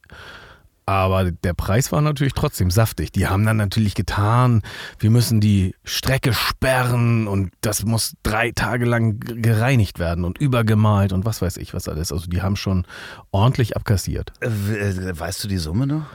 Aber 0.90 1.30
der 1.30 1.54
Preis 1.54 1.92
war 1.92 2.02
natürlich 2.02 2.34
trotzdem 2.34 2.72
saftig. 2.72 3.12
Die 3.12 3.28
haben 3.28 3.46
dann 3.46 3.58
natürlich 3.58 3.94
getan, 3.94 4.64
wir 4.98 5.12
müssen 5.12 5.40
die 5.40 5.76
Strecke 5.84 6.34
sperren 6.34 7.28
und 7.28 7.52
das 7.62 7.86
muss 7.86 8.16
drei 8.24 8.50
Tage 8.50 8.86
lang 8.86 9.20
gereinigt 9.20 10.00
werden 10.00 10.26
und 10.26 10.40
übergemalt 10.40 11.14
und 11.14 11.26
was 11.26 11.44
weiß 11.44 11.58
ich 11.58 11.76
was 11.76 11.88
alles. 11.88 12.12
Also 12.12 12.26
die 12.26 12.42
haben 12.42 12.56
schon 12.56 12.88
ordentlich 13.30 13.76
abkassiert. 13.76 14.34
Äh, 14.42 14.48
äh, 14.48 15.20
weißt 15.20 15.44
du 15.44 15.48
die 15.48 15.60
Summe 15.60 15.86
noch? 15.86 16.08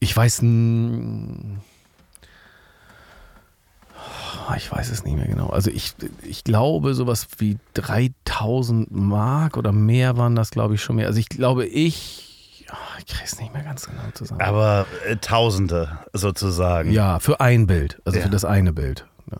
Ich 0.00 0.16
weiß. 0.16 0.40
Ich 4.56 4.72
weiß 4.72 4.90
es 4.92 5.04
nicht 5.04 5.16
mehr 5.16 5.28
genau. 5.28 5.48
Also 5.48 5.70
ich, 5.70 5.92
ich 6.22 6.42
glaube, 6.42 6.94
sowas 6.94 7.28
wie 7.36 7.58
3000 7.74 8.90
Mark 8.90 9.58
oder 9.58 9.72
mehr 9.72 10.16
waren 10.16 10.34
das, 10.36 10.52
glaube 10.52 10.76
ich, 10.76 10.82
schon 10.82 10.96
mehr. 10.96 11.06
Also 11.06 11.18
ich 11.18 11.28
glaube, 11.28 11.66
ich 11.66 12.25
ich 12.98 13.06
kriege 13.06 13.24
es 13.24 13.38
nicht 13.40 13.52
mehr 13.52 13.62
ganz 13.62 13.86
genau 13.86 14.02
zusammen. 14.12 14.40
Aber 14.40 14.86
äh, 15.06 15.16
Tausende 15.16 15.98
sozusagen. 16.12 16.90
Ja, 16.90 17.18
für 17.18 17.40
ein 17.40 17.66
Bild, 17.66 18.00
also 18.04 18.18
ja. 18.18 18.24
für 18.24 18.30
das 18.30 18.44
eine 18.44 18.72
Bild. 18.72 19.06
Ja. 19.30 19.38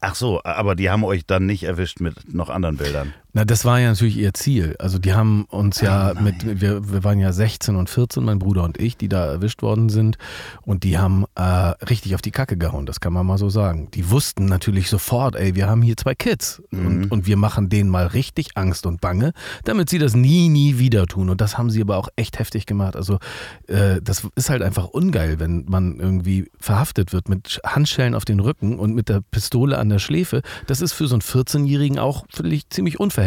Ach 0.00 0.14
so, 0.14 0.40
aber 0.44 0.74
die 0.76 0.90
haben 0.90 1.04
euch 1.04 1.26
dann 1.26 1.46
nicht 1.46 1.64
erwischt 1.64 2.00
mit 2.00 2.32
noch 2.34 2.50
anderen 2.50 2.76
Bildern. 2.76 3.14
Na, 3.36 3.44
das 3.44 3.66
war 3.66 3.78
ja 3.78 3.90
natürlich 3.90 4.16
ihr 4.16 4.32
Ziel. 4.32 4.76
Also 4.78 4.98
die 4.98 5.12
haben 5.12 5.44
uns 5.50 5.82
ja 5.82 6.14
Oh 6.16 6.22
mit, 6.22 6.58
wir, 6.62 6.90
wir 6.90 7.04
waren 7.04 7.18
ja 7.18 7.34
16 7.34 7.76
und 7.76 7.90
14, 7.90 8.24
mein 8.24 8.38
Bruder 8.38 8.64
und 8.64 8.80
ich, 8.80 8.96
die 8.96 9.10
da 9.10 9.26
erwischt 9.26 9.60
worden 9.60 9.90
sind. 9.90 10.16
Und 10.62 10.84
die 10.84 10.96
haben 10.96 11.26
äh, 11.34 11.42
richtig 11.42 12.14
auf 12.14 12.22
die 12.22 12.30
Kacke 12.30 12.56
gehauen, 12.56 12.86
das 12.86 12.98
kann 12.98 13.12
man 13.12 13.26
mal 13.26 13.36
so 13.36 13.50
sagen. 13.50 13.90
Die 13.92 14.10
wussten 14.10 14.46
natürlich 14.46 14.88
sofort, 14.88 15.36
ey, 15.36 15.54
wir 15.54 15.68
haben 15.68 15.82
hier 15.82 15.98
zwei 15.98 16.14
Kids 16.14 16.62
Mhm. 16.70 16.86
und, 16.86 17.12
und 17.12 17.26
wir 17.26 17.36
machen 17.36 17.68
denen 17.68 17.90
mal 17.90 18.06
richtig 18.06 18.56
Angst 18.56 18.86
und 18.86 19.02
Bange, 19.02 19.32
damit 19.64 19.90
sie 19.90 19.98
das 19.98 20.14
nie, 20.14 20.48
nie 20.48 20.78
wieder 20.78 21.04
tun. 21.06 21.28
Und 21.28 21.42
das 21.42 21.58
haben 21.58 21.68
sie 21.68 21.82
aber 21.82 21.98
auch 21.98 22.08
echt 22.16 22.38
heftig 22.38 22.64
gemacht. 22.64 22.96
Also 22.96 23.18
äh, 23.68 24.00
das 24.02 24.26
ist 24.34 24.48
halt 24.48 24.62
einfach 24.62 24.86
ungeil, 24.86 25.38
wenn 25.40 25.66
man 25.68 26.00
irgendwie 26.00 26.50
verhaftet 26.58 27.12
wird 27.12 27.28
mit 27.28 27.60
Handschellen 27.66 28.14
auf 28.14 28.24
den 28.24 28.40
Rücken 28.40 28.78
und 28.78 28.94
mit 28.94 29.10
der 29.10 29.20
Pistole 29.30 29.76
an 29.76 29.90
der 29.90 29.98
Schläfe. 29.98 30.40
Das 30.66 30.80
ist 30.80 30.94
für 30.94 31.06
so 31.06 31.16
einen 31.16 31.20
14-Jährigen 31.20 31.98
auch 31.98 32.24
völlig 32.30 32.70
ziemlich 32.70 32.98
unverhältnismäßig 32.98 33.25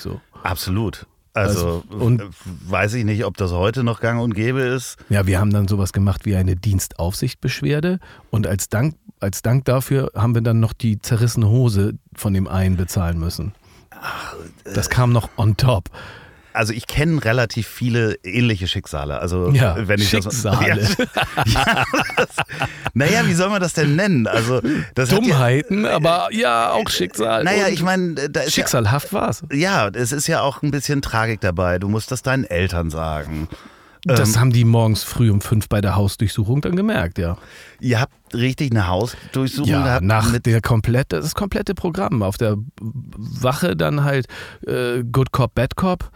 so. 0.00 0.20
Absolut. 0.42 1.06
Also, 1.34 1.84
Also, 1.90 2.04
und- 2.04 2.20
äh, 2.22 2.24
weiß 2.66 2.94
ich 2.94 3.04
nicht, 3.04 3.24
ob 3.24 3.36
das 3.36 3.52
heute 3.52 3.84
noch 3.84 4.00
gang 4.00 4.20
und 4.20 4.34
gäbe 4.34 4.60
ist. 4.60 4.96
Ja, 5.08 5.26
wir 5.26 5.38
haben 5.38 5.52
dann 5.52 5.68
sowas 5.68 5.92
gemacht 5.92 6.24
wie 6.24 6.34
eine 6.36 6.56
Dienstaufsichtbeschwerde 6.56 8.00
und 8.30 8.46
als 8.46 8.68
Dank, 8.68 8.96
als 9.20 9.42
Dank 9.42 9.64
dafür 9.64 10.10
haben 10.14 10.34
wir 10.34 10.42
dann 10.42 10.58
noch 10.60 10.72
die 10.72 11.00
zerrissene 11.00 11.48
Hose 11.48 11.94
von 12.14 12.34
dem 12.34 12.48
einen 12.48 12.76
bezahlen 12.76 13.18
müssen. 13.18 13.52
Das 14.74 14.90
kam 14.90 15.12
noch 15.12 15.28
on 15.36 15.56
top. 15.56 15.90
Also 16.58 16.72
ich 16.72 16.88
kenne 16.88 17.24
relativ 17.24 17.68
viele 17.68 18.14
ähnliche 18.24 18.66
Schicksale. 18.66 19.20
Also 19.20 19.50
Ja, 19.50 19.76
wenn 19.86 20.00
ich 20.00 20.08
Schicksale. 20.08 20.80
Das, 20.80 20.96
ja, 20.98 21.04
ja, 21.46 21.84
das, 22.16 22.28
naja, 22.94 23.20
wie 23.26 23.34
soll 23.34 23.48
man 23.48 23.60
das 23.60 23.74
denn 23.74 23.94
nennen? 23.94 24.26
Also 24.26 24.60
Dummheiten, 24.96 25.86
aber 25.86 26.28
ja, 26.32 26.72
auch 26.72 26.90
Schicksal. 26.90 27.44
Ja, 27.44 27.50
naja, 27.52 27.68
ich 27.68 27.82
meine, 27.82 28.14
ist 28.14 28.34
ja, 28.34 28.50
Schicksalhaft 28.50 29.12
war's. 29.12 29.44
ja, 29.52 29.86
es 29.88 30.10
ist 30.10 30.26
ja 30.26 30.40
auch 30.42 30.62
ein 30.62 30.72
bisschen 30.72 31.00
Tragik 31.00 31.40
dabei. 31.40 31.78
Du 31.78 31.88
musst 31.88 32.10
das 32.10 32.22
deinen 32.22 32.42
Eltern 32.42 32.90
sagen. 32.90 33.46
Das 34.02 34.34
Ähm, 34.34 34.40
haben 34.40 34.52
die 34.52 34.64
morgens 34.64 35.04
früh 35.04 35.30
um 35.30 35.40
fünf 35.40 35.68
bei 35.68 35.80
der 35.80 35.94
Hausdurchsuchung 35.94 36.60
dann 36.60 36.74
gemerkt, 36.74 37.18
ja. 37.18 37.36
Ihr 37.80 38.00
habt 38.00 38.12
richtig 38.34 38.72
eine 38.72 38.88
Hausdurchsuchung 38.88 39.70
Ja, 39.70 39.82
gehabt 39.84 40.04
nach 40.04 40.32
mit 40.32 40.46
der 40.46 40.60
komplette, 40.60 41.20
das 41.20 41.34
komplette 41.36 41.74
Programm. 41.74 42.22
Auf 42.22 42.36
der 42.36 42.56
Wache 42.80 43.76
dann 43.76 44.02
halt 44.02 44.26
äh, 44.66 45.04
Good 45.04 45.30
Cop, 45.32 45.54
Bad 45.54 45.76
Cop 45.76 46.10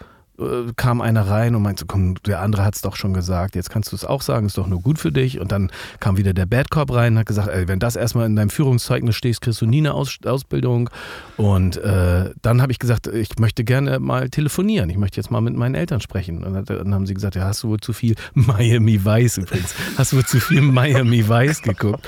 äh, 0.45 0.72
kam 0.76 1.01
einer 1.01 1.28
rein 1.28 1.55
und 1.55 1.62
meinte, 1.62 1.84
komm, 1.86 2.14
der 2.26 2.40
andere 2.40 2.64
hat 2.64 2.74
es 2.74 2.80
doch 2.80 2.97
schon 2.97 3.12
gesagt, 3.14 3.55
jetzt 3.55 3.70
kannst 3.70 3.93
du 3.93 3.97
es 3.97 4.05
auch 4.05 4.22
sagen, 4.22 4.47
ist 4.47 4.59
doch 4.59 4.66
nur 4.66 4.80
gut 4.80 4.99
für 4.99 5.12
dich. 5.12 5.40
Und 5.40 5.53
dann 5.53 5.70
kam 6.01 6.16
wieder 6.16 6.32
der 6.34 6.47
Bad 6.47 6.70
Cop 6.70 6.93
rein 6.93 7.14
und 7.14 7.18
hat 7.20 7.26
gesagt, 7.26 7.49
ey, 7.49 7.68
wenn 7.68 7.78
das 7.78 7.97
erstmal 7.97 8.26
in 8.26 8.36
deinem 8.36 8.51
Führungszeugnis 8.51 9.16
steht, 9.16 9.40
kriegst 9.40 9.61
du 9.61 9.66
nie 9.66 9.78
eine 9.78 9.95
Aus 9.95 10.16
Ausbildung. 10.24 10.90
Und 11.36 11.76
äh, 11.78 12.30
dann 12.43 12.62
habe 12.62 12.72
ich 12.72 12.78
gesagt, 12.78 13.07
ich 13.07 13.38
möchte 13.38 13.64
gerne 13.64 13.99
mal 13.99 14.28
telefonieren, 14.28 14.90
ich 14.90 14.97
möchte 14.99 15.16
jetzt 15.18 15.30
mal 15.30 15.40
mit 15.40 15.55
meinen 15.57 15.74
Eltern 15.74 16.01
sprechen. 16.01 16.45
Und 16.45 16.68
dann, 16.68 16.95
haben 16.95 17.07
sie 17.07 17.14
gesagt, 17.14 17.34
ja, 17.34 17.45
hast 17.45 17.62
du 17.62 17.68
wohl 17.68 17.80
zu 17.80 17.93
viel 17.93 18.14
Miami 18.34 19.05
Vice 19.05 19.38
übrigens, 19.38 19.74
hast 19.97 20.12
du 20.12 20.16
wohl 20.16 20.24
zu 20.26 20.40
viel 20.40 20.61
Miami 20.62 21.28
Vice 21.28 21.62
geguckt. 21.62 22.07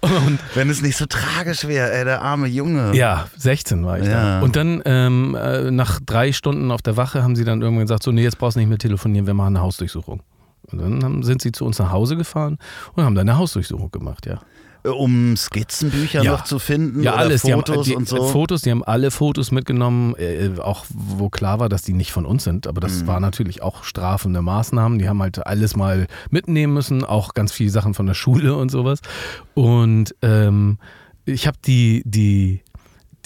Und 0.00 0.38
Wenn 0.54 0.68
es 0.70 0.82
nicht 0.82 0.96
so 0.96 1.06
tragisch 1.06 1.66
wäre, 1.68 1.92
ey, 1.92 2.04
der 2.04 2.22
arme 2.22 2.46
Junge. 2.48 2.94
ja, 2.94 3.28
16 3.36 3.84
war 3.84 3.98
ich 4.00 4.06
Ja. 4.06 4.40
da. 4.40 4.40
Und 4.40 4.56
dann 4.56 4.82
ähm, 4.84 5.36
äh, 5.40 5.70
nach 5.70 6.00
drei 6.04 6.32
Stunden 6.32 6.70
auf 6.70 6.82
der 6.82 6.96
Wache 6.96 7.22
haben 7.22 7.36
sie 7.36 7.44
dann 7.44 7.60
irgendwann 7.72 7.86
gesagt, 7.86 8.02
so 8.02 8.12
nee, 8.12 8.22
jetzt 8.22 8.38
brauchst 8.38 8.56
du 8.56 8.60
nicht 8.60 8.68
mehr 8.68 8.78
telefonieren, 8.78 9.26
wir 9.26 9.34
machen 9.34 9.56
eine 9.56 9.64
Hausdurchsuchung. 9.64 10.22
Und 10.70 10.78
dann 10.80 11.02
haben, 11.04 11.22
sind 11.22 11.42
sie 11.42 11.52
zu 11.52 11.64
uns 11.64 11.78
nach 11.78 11.90
Hause 11.90 12.16
gefahren 12.16 12.58
und 12.94 13.04
haben 13.04 13.14
dann 13.14 13.28
eine 13.28 13.38
Hausdurchsuchung 13.38 13.90
gemacht, 13.90 14.26
ja. 14.26 14.40
Äh, 14.84 14.88
Um 14.88 15.36
Skizzenbücher 15.36 16.22
Ja. 16.22 16.32
noch 16.32 16.44
zu 16.44 16.58
finden 16.58 17.02
Ja, 17.02 17.14
alles. 17.14 17.42
Fotos 17.42 17.84
die 17.84 17.92
haben, 17.92 17.98
und 17.98 18.10
die, 18.10 18.16
so. 18.16 18.22
Fotos, 18.24 18.62
die 18.62 18.70
haben 18.70 18.82
alle 18.84 19.10
Fotos 19.10 19.50
mitgenommen, 19.52 20.14
äh, 20.16 20.50
auch 20.60 20.86
wo 20.88 21.28
klar 21.28 21.58
war, 21.60 21.68
dass 21.68 21.82
die 21.82 21.92
nicht 21.92 22.12
von 22.12 22.24
uns 22.26 22.44
sind. 22.44 22.66
Aber 22.66 22.80
das 22.80 23.02
Mhm. 23.02 23.06
war 23.08 23.20
natürlich 23.20 23.62
auch 23.62 23.84
strafende 23.84 24.40
Maßnahmen. 24.42 24.98
Die 24.98 25.08
haben 25.08 25.20
halt 25.22 25.44
alles 25.46 25.76
mal 25.76 26.06
mitnehmen 26.30 26.74
müssen, 26.74 27.04
auch 27.04 27.34
ganz 27.34 27.52
viele 27.52 27.70
Sachen 27.70 27.94
von 27.94 28.06
der 28.06 28.14
Schule 28.54 28.56
und 28.56 28.70
sowas. 28.70 29.00
Und 29.54 30.14
ähm, 30.22 30.78
ich 31.24 31.46
habe 31.46 31.58
die, 31.64 32.02
die, 32.04 32.62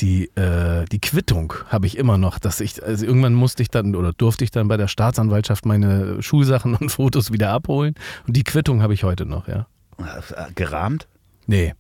die, 0.00 0.26
äh, 0.36 0.84
die 0.86 1.00
Quittung 1.00 1.54
habe 1.68 1.86
ich 1.86 1.96
immer 1.96 2.18
noch, 2.18 2.38
dass 2.38 2.60
ich, 2.60 2.82
also 2.82 3.04
irgendwann 3.06 3.34
musste 3.34 3.62
ich 3.62 3.70
dann 3.70 3.94
oder 3.94 4.12
durfte 4.12 4.44
ich 4.44 4.50
dann 4.50 4.68
bei 4.68 4.76
der 4.76 4.88
Staatsanwaltschaft 4.88 5.66
meine 5.66 6.22
Schulsachen 6.22 6.74
und 6.80 6.90
Fotos 6.90 7.32
wieder 7.32 7.50
abholen. 7.50 7.94
Und 8.26 8.36
die 8.36 8.44
Quittung 8.44 8.82
habe 8.82 8.94
ich 8.94 9.04
heute 9.04 9.26
noch, 9.26 9.48
ja. 9.48 9.66
Äh, 9.98 10.52
Gerahmt? 10.54 11.08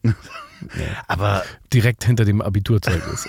Nee, 0.74 0.86
Aber, 1.06 1.42
direkt 1.72 2.04
hinter 2.04 2.24
dem 2.24 2.40
Abiturzeugnis. 2.40 3.28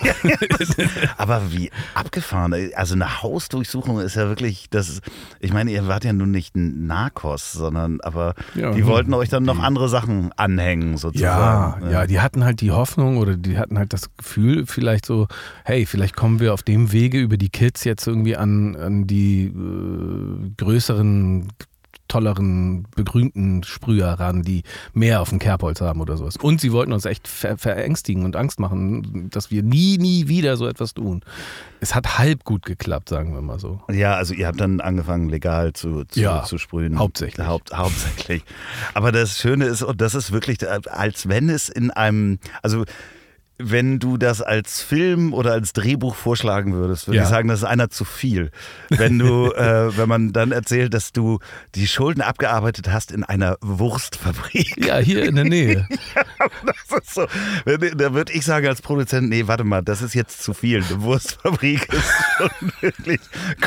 aber 1.18 1.52
wie 1.52 1.72
abgefahren. 1.94 2.54
Also 2.74 2.96
eine 2.96 3.22
Hausdurchsuchung 3.22 4.00
ist 4.00 4.16
ja 4.16 4.30
wirklich, 4.30 4.70
das 4.70 4.88
ist, 4.90 5.02
ich 5.40 5.52
meine, 5.52 5.72
ihr 5.72 5.88
wart 5.88 6.06
ja 6.06 6.14
nun 6.14 6.32
nicht 6.32 6.56
ein 6.56 6.88
Narcos, 6.88 7.52
sondern, 7.52 8.00
aber 8.02 8.34
Ja, 8.56 8.72
die 8.72 8.80
hm. 8.82 8.88
wollten 8.88 9.14
euch 9.14 9.30
dann 9.30 9.44
noch 9.44 9.60
andere 9.60 9.90
Sachen 9.90 10.32
anhängen, 10.38 10.92
Ja, 10.92 10.98
sozusagen. 10.98 11.92
ja, 11.92 12.08
die 12.08 12.22
hatten 12.22 12.44
halt 12.46 12.62
die 12.62 12.72
Hoffnung 12.72 13.18
oder 13.18 13.36
die 13.36 13.58
hatten 13.58 13.78
halt 13.78 13.92
das 13.92 14.16
Gefühl, 14.16 14.66
vielleicht 14.66 15.06
so, 15.06 15.28
hey, 15.66 15.86
vielleicht 15.86 16.16
kommen 16.16 16.40
wir 16.40 16.54
auf 16.54 16.64
dem 16.64 16.92
Wege 16.92 17.20
über 17.20 17.38
die 17.38 17.50
Kids 17.50 17.84
jetzt 17.84 18.08
irgendwie 18.08 18.38
an, 18.38 18.76
an 18.78 19.06
die 19.06 19.48
äh, 19.48 20.50
größeren, 20.58 21.50
tolleren, 22.08 22.88
begrünten 22.96 23.64
Sprüher 23.64 24.08
ran, 24.14 24.44
die 24.44 24.64
mehr 24.94 25.22
auf 25.22 25.30
dem 25.30 25.40
Kerbholz 25.40 25.82
haben 25.82 26.02
oder 26.02 26.18
sowas. 26.18 26.38
Und 26.38 26.62
sie 26.62 26.72
wollten 26.72 26.94
uns 26.94 27.06
echt 27.06 27.28
ver 27.28 27.58
verängstigen 27.58 28.26
und 28.26 28.36
Angst 28.36 28.60
machen, 28.60 29.30
dass 29.32 29.52
wir 29.52 29.64
nie, 29.64 29.98
nie 29.98 30.28
wieder 30.28 30.58
so 30.58 30.68
etwas 30.68 30.94
tun. 30.94 31.22
Es 31.80 31.94
hat 31.96 32.18
halb 32.18 32.44
gut 32.44 32.66
geklappt, 32.66 33.10
sagen 33.10 33.34
wir 33.34 33.42
mal 33.42 33.60
so. 33.60 33.82
Ja, 33.92 34.16
also 34.16 34.34
ihr 34.34 34.48
habt 34.48 34.60
dann 34.60 34.82
angefangen, 34.82 35.30
legal 35.30 35.74
zu, 35.74 36.04
zu, 36.06 36.20
Ja, 36.20 36.44
zu 36.44 36.58
sprühen. 36.58 36.98
hauptsächlich. 36.98 37.46
Haupt, 37.46 37.76
hauptsächlich. 37.76 38.44
Aber 38.94 39.12
das 39.12 39.38
Schöne 39.38 39.66
ist, 39.66 39.84
und 39.84 40.02
das 40.02 40.16
ist 40.16 40.32
wirklich, 40.32 40.58
als 40.92 41.28
wenn 41.30 41.50
es 41.50 41.70
in 41.70 41.92
einem, 41.92 42.40
also 42.64 42.86
wenn 43.60 43.98
du 44.00 44.18
das 44.18 44.42
als 44.42 44.82
Film 44.82 45.34
oder 45.34 45.52
als 45.54 45.74
Drehbuch 45.74 46.16
vorschlagen 46.16 46.74
würdest, 46.74 47.08
würde 47.08 47.18
Ja. 47.18 47.24
ich 47.24 47.30
sagen, 47.30 47.48
das 47.48 47.60
ist 47.60 47.66
einer 47.66 47.90
zu 47.90 48.06
viel. 48.06 48.52
Wenn 48.90 49.18
du, 49.18 49.52
äh, 49.54 49.98
wenn 49.98 50.08
man 50.08 50.32
dann 50.34 50.52
erzählt, 50.52 50.94
dass 50.94 51.12
du 51.12 51.40
die 51.76 51.88
Schulden 51.88 52.22
abgearbeitet 52.22 52.92
hast 52.92 53.12
in 53.12 53.24
einer 53.24 53.58
Wurstfabrik. 53.62 54.86
Ja, 54.86 54.98
hier 54.98 55.26
in 55.26 55.36
der 55.36 55.46
Nähe. 55.46 55.88
Das 56.90 57.04
ist 57.04 57.14
so. 57.16 57.28
Da 57.66 58.14
würde 58.14 58.32
ich 58.34 58.46
sagen 58.46 58.68
als 58.68 58.82
Produzent, 58.82 59.30
nee, 59.30 59.48
warte 59.48 59.64
mal, 59.64 59.82
das 59.82 60.02
ist 60.02 60.14
jetzt 60.14 60.42
zu 60.44 60.54
viel. 60.54 60.84
Eine 60.84 61.02
Wurstfabrik 61.02 61.92
ist 61.94 62.12
schon 62.38 62.72
wirklich 62.82 63.20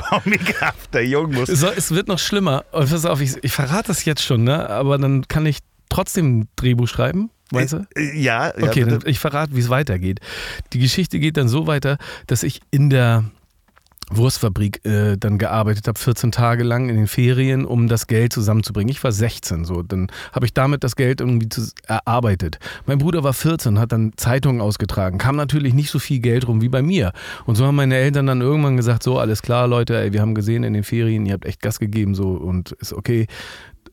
comichaft. 0.09 0.95
Der 0.95 1.07
Junge 1.07 1.35
muss 1.39 1.49
So, 1.49 1.69
es 1.69 1.91
wird 1.91 2.09
noch 2.09 2.19
schlimmer. 2.19 2.65
Und 2.73 2.91
pass 2.91 3.05
auf, 3.05 3.21
ich, 3.21 3.33
ich 3.43 3.53
verrate 3.53 3.89
das 3.89 4.05
jetzt 4.05 4.23
schon, 4.23 4.45
ne? 4.45 4.69
aber 4.71 4.99
dann 4.99 5.27
kann 5.29 5.47
ich 5.47 5.59
trotzdem 5.89 6.41
ein 6.41 6.49
Drehbuch 6.57 6.89
schreiben, 6.89 7.31
weißt 7.51 7.73
du? 7.75 7.87
Äh, 7.97 8.21
Ja, 8.21 8.53
ja 8.59 8.69
Okay, 8.69 8.99
ich 9.05 9.19
verrate, 9.19 9.55
wie 9.55 9.61
es 9.61 9.69
weitergeht. 9.69 10.21
Die 10.73 10.79
Geschichte 10.79 11.19
geht 11.19 11.37
dann 11.37 11.49
so 11.49 11.67
weiter, 11.67 11.99
dass 12.27 12.43
ich 12.43 12.61
in 12.71 12.91
der 12.91 13.25
Wurstfabrik 14.11 14.85
äh, 14.85 15.17
dann 15.17 15.39
gearbeitet 15.39 15.87
habe, 15.87 15.99
14 15.99 16.33
Tage 16.33 16.65
lang 16.65 16.89
in 16.89 16.97
den 16.97 17.07
Ferien, 17.07 17.65
um 17.65 17.89
das 17.89 18.07
Geld 18.09 18.33
zusammenzubringen. 18.33 18.91
Ich 18.91 19.03
war 19.05 19.13
16, 19.13 19.65
so. 19.65 19.83
Dann 19.83 20.09
habe 20.33 20.47
ich 20.47 20.53
damit 20.53 20.83
das 20.83 20.97
Geld 20.97 21.21
irgendwie 21.21 21.49
zu, 21.49 21.71
erarbeitet. 21.87 22.59
Mein 22.87 22.99
Bruder 22.99 23.23
war 23.23 23.33
14, 23.33 23.79
hat 23.79 23.93
dann 23.93 24.13
Zeitungen 24.17 24.61
ausgetragen. 24.61 25.19
Kam 25.19 25.37
natürlich 25.37 25.75
nicht 25.75 25.91
so 25.91 25.99
viel 25.99 26.19
Geld 26.19 26.49
rum 26.49 26.61
wie 26.61 26.69
bei 26.69 26.83
mir. 26.83 27.13
Und 27.47 27.55
so 27.55 27.65
haben 27.67 27.77
meine 27.77 27.97
Eltern 27.97 28.27
dann 28.27 28.41
irgendwann 28.41 28.77
gesagt: 28.77 29.03
So, 29.03 29.19
alles 29.19 29.43
klar, 29.43 29.69
Leute, 29.69 29.97
ey, 29.97 30.13
wir 30.13 30.21
haben 30.21 30.35
gesehen 30.35 30.65
in 30.65 30.73
den 30.73 30.85
Ferien, 30.85 31.25
ihr 31.27 31.35
habt 31.35 31.47
echt 31.47 31.63
Gas 31.63 31.79
gegeben, 31.79 32.15
so 32.15 32.31
und 32.31 32.73
ist 32.73 32.93
okay, 32.93 33.29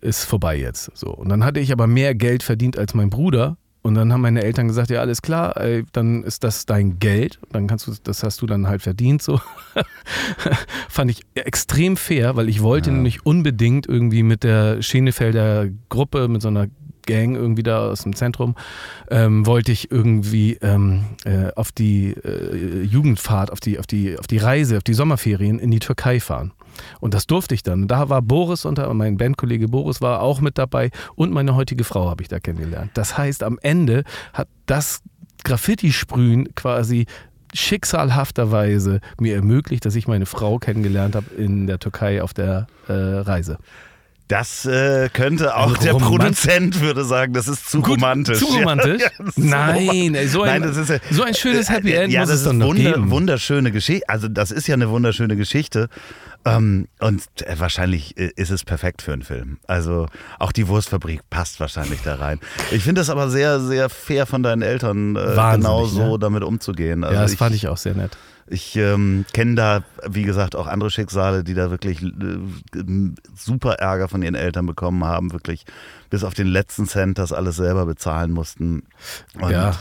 ist 0.02 0.24
vorbei 0.26 0.58
jetzt. 0.58 0.92
So. 0.96 1.10
Und 1.10 1.30
dann 1.30 1.44
hatte 1.44 1.60
ich 1.60 1.72
aber 1.72 1.88
mehr 1.88 2.16
Geld 2.16 2.44
verdient 2.44 2.78
als 2.78 2.94
mein 2.94 3.10
Bruder. 3.10 3.58
Und 3.84 3.94
dann 3.96 4.12
haben 4.12 4.20
meine 4.22 4.44
Eltern 4.44 4.68
gesagt, 4.68 4.90
ja, 4.90 5.00
alles 5.00 5.22
klar, 5.22 5.56
ey, 5.56 5.86
dann 5.94 6.24
ist 6.24 6.44
das 6.44 6.66
dein 6.66 7.00
Geld. 7.00 7.40
Dann 7.54 7.68
kannst 7.68 7.88
du, 7.88 7.94
das 8.04 8.22
hast 8.22 8.42
du 8.42 8.46
dann 8.46 8.68
halt 8.68 8.82
verdient. 8.82 9.22
So. 9.22 9.40
Fand 10.90 11.12
ich 11.12 11.22
extrem 11.36 11.96
fair, 11.96 12.36
weil 12.36 12.50
ich 12.50 12.62
wollte 12.62 12.90
Ja. 12.90 12.96
nämlich 12.96 13.26
unbedingt 13.26 13.88
irgendwie 13.88 14.24
mit 14.24 14.44
der 14.44 14.82
Schenefelder 14.82 15.68
Gruppe, 15.90 16.28
mit 16.28 16.42
so 16.42 16.50
einer 16.50 16.68
Gang 17.08 17.36
irgendwie 17.36 17.64
da 17.64 17.90
aus 17.90 18.04
dem 18.04 18.16
Zentrum, 18.16 18.56
ähm, 19.10 19.48
wollte 19.48 19.72
ich 19.72 19.90
irgendwie 19.90 20.60
ähm, 20.62 21.06
äh, 21.26 21.52
auf 21.56 21.72
die 21.72 22.12
äh, 22.12 22.84
Jugendfahrt, 22.84 23.52
auf 23.52 23.60
die, 23.60 23.80
auf, 23.80 23.88
die, 23.88 24.20
auf 24.20 24.28
die 24.28 24.38
Reise, 24.38 24.78
auf 24.78 24.84
die 24.84 24.94
Sommerferien 24.94 25.58
in 25.58 25.72
die 25.72 25.80
Türkei 25.80 26.20
fahren. 26.20 26.54
Und 27.00 27.16
das 27.16 27.26
durfte 27.26 27.56
ich 27.56 27.64
dann. 27.64 27.88
Da 27.88 28.10
war 28.10 28.22
Boris 28.22 28.66
unter, 28.66 28.94
mein 28.94 29.18
Bandkollege 29.18 29.68
Boris 29.68 30.02
war 30.02 30.22
auch 30.22 30.42
mit 30.42 30.60
dabei 30.60 30.92
und 31.16 31.32
meine 31.32 31.56
heutige 31.56 31.84
Frau 31.84 32.10
habe 32.10 32.22
ich 32.22 32.28
da 32.28 32.40
kennengelernt. 32.40 32.92
Das 32.94 33.18
heißt, 33.18 33.42
am 33.42 33.58
Ende 33.62 34.04
hat 34.34 34.48
das 34.68 35.02
Graffiti-Sprühen 35.44 36.54
quasi 36.56 37.06
schicksalhafterweise 37.54 39.00
mir 39.20 39.36
ermöglicht, 39.36 39.86
dass 39.86 39.96
ich 39.96 40.08
meine 40.08 40.26
Frau 40.26 40.60
kennengelernt 40.60 41.16
habe 41.16 41.34
in 41.36 41.68
der 41.68 41.80
Türkei 41.80 42.22
auf 42.22 42.34
der 42.34 42.68
äh, 42.88 42.94
Reise. 42.94 43.58
Das 44.28 44.66
äh, 44.66 45.08
könnte 45.14 45.56
auch 45.56 45.78
der 45.78 45.94
Produzent 45.94 46.82
würde 46.82 47.06
sagen, 47.06 47.32
das 47.32 47.48
ist 47.48 47.70
zu 47.70 47.82
Gut, 47.82 47.96
romantisch. 47.96 48.40
Zu 48.40 48.46
romantisch? 48.46 49.02
Ja, 49.02 49.10
ja, 49.18 49.32
Nein, 49.38 50.16
ey, 50.16 50.28
so, 50.28 50.42
ein, 50.42 50.62
Nein, 50.62 50.70
das 50.70 50.76
ist, 50.78 50.90
ja, 50.90 50.98
so 51.12 51.24
ein 51.24 51.34
schönes 51.34 51.70
Happy 51.70 51.94
End 51.94 52.12
ja, 52.12 52.22
muss 52.22 52.32
es 52.32 52.44
dann 52.44 52.58
noch 52.58 52.68
wunder, 52.68 52.94
geben. 52.94 53.10
wunderschöne 53.10 53.72
Geschichte. 53.72 54.10
Also 54.10 54.28
das 54.28 54.52
ist 54.52 54.68
ja 54.68 54.74
eine 54.74 54.90
wunderschöne 54.90 55.38
Geschichte. 55.38 55.88
Ähm, 56.56 56.88
und 57.00 57.24
äh, 57.42 57.60
wahrscheinlich 57.60 58.18
äh, 58.18 58.32
ist 58.36 58.50
es 58.50 58.64
perfekt 58.64 59.02
für 59.02 59.14
einen 59.14 59.24
Film. 59.24 59.58
Also 59.68 60.08
auch 60.40 60.52
die 60.52 60.68
Wurstfabrik 60.68 61.22
passt 61.30 61.60
wahrscheinlich 61.60 62.02
da 62.04 62.16
rein. 62.16 62.40
Ich 62.72 62.84
finde 62.84 63.02
es 63.02 63.10
aber 63.10 63.30
sehr, 63.30 63.60
sehr 63.60 63.90
fair 63.90 64.26
von 64.26 64.44
deinen 64.44 64.62
Eltern, 64.62 65.16
äh, 65.16 65.36
genau 65.56 65.86
so 65.86 66.14
ne? 66.14 66.20
damit 66.20 66.44
umzugehen. 66.44 67.04
Also 67.04 67.16
ja, 67.16 67.22
das 67.22 67.34
ich, 67.34 67.38
fand 67.38 67.56
ich 67.56 67.68
auch 67.68 67.78
sehr 67.78 67.96
nett. 67.96 68.18
Ich 68.50 68.78
ähm, 68.78 69.26
kenne 69.34 69.56
da, 69.56 69.84
wie 70.08 70.24
gesagt, 70.24 70.56
auch 70.56 70.68
andere 70.68 70.90
Schicksale, 70.90 71.44
die 71.44 71.54
da 71.54 71.70
wirklich 71.70 72.02
äh, 72.02 72.12
super 73.36 73.74
Ärger 73.74 74.08
von 74.08 74.24
ihren 74.24 74.36
Eltern 74.36 74.66
bekommen 74.66 75.04
haben, 75.04 75.34
wirklich 75.34 75.66
bis 76.10 76.24
auf 76.24 76.34
den 76.34 76.48
letzten 76.48 76.88
Cent 76.88 77.18
das 77.18 77.34
alles 77.34 77.58
selber 77.58 77.86
bezahlen 77.86 78.32
mussten. 78.32 78.84
Und 79.40 79.52
ja. 79.52 79.76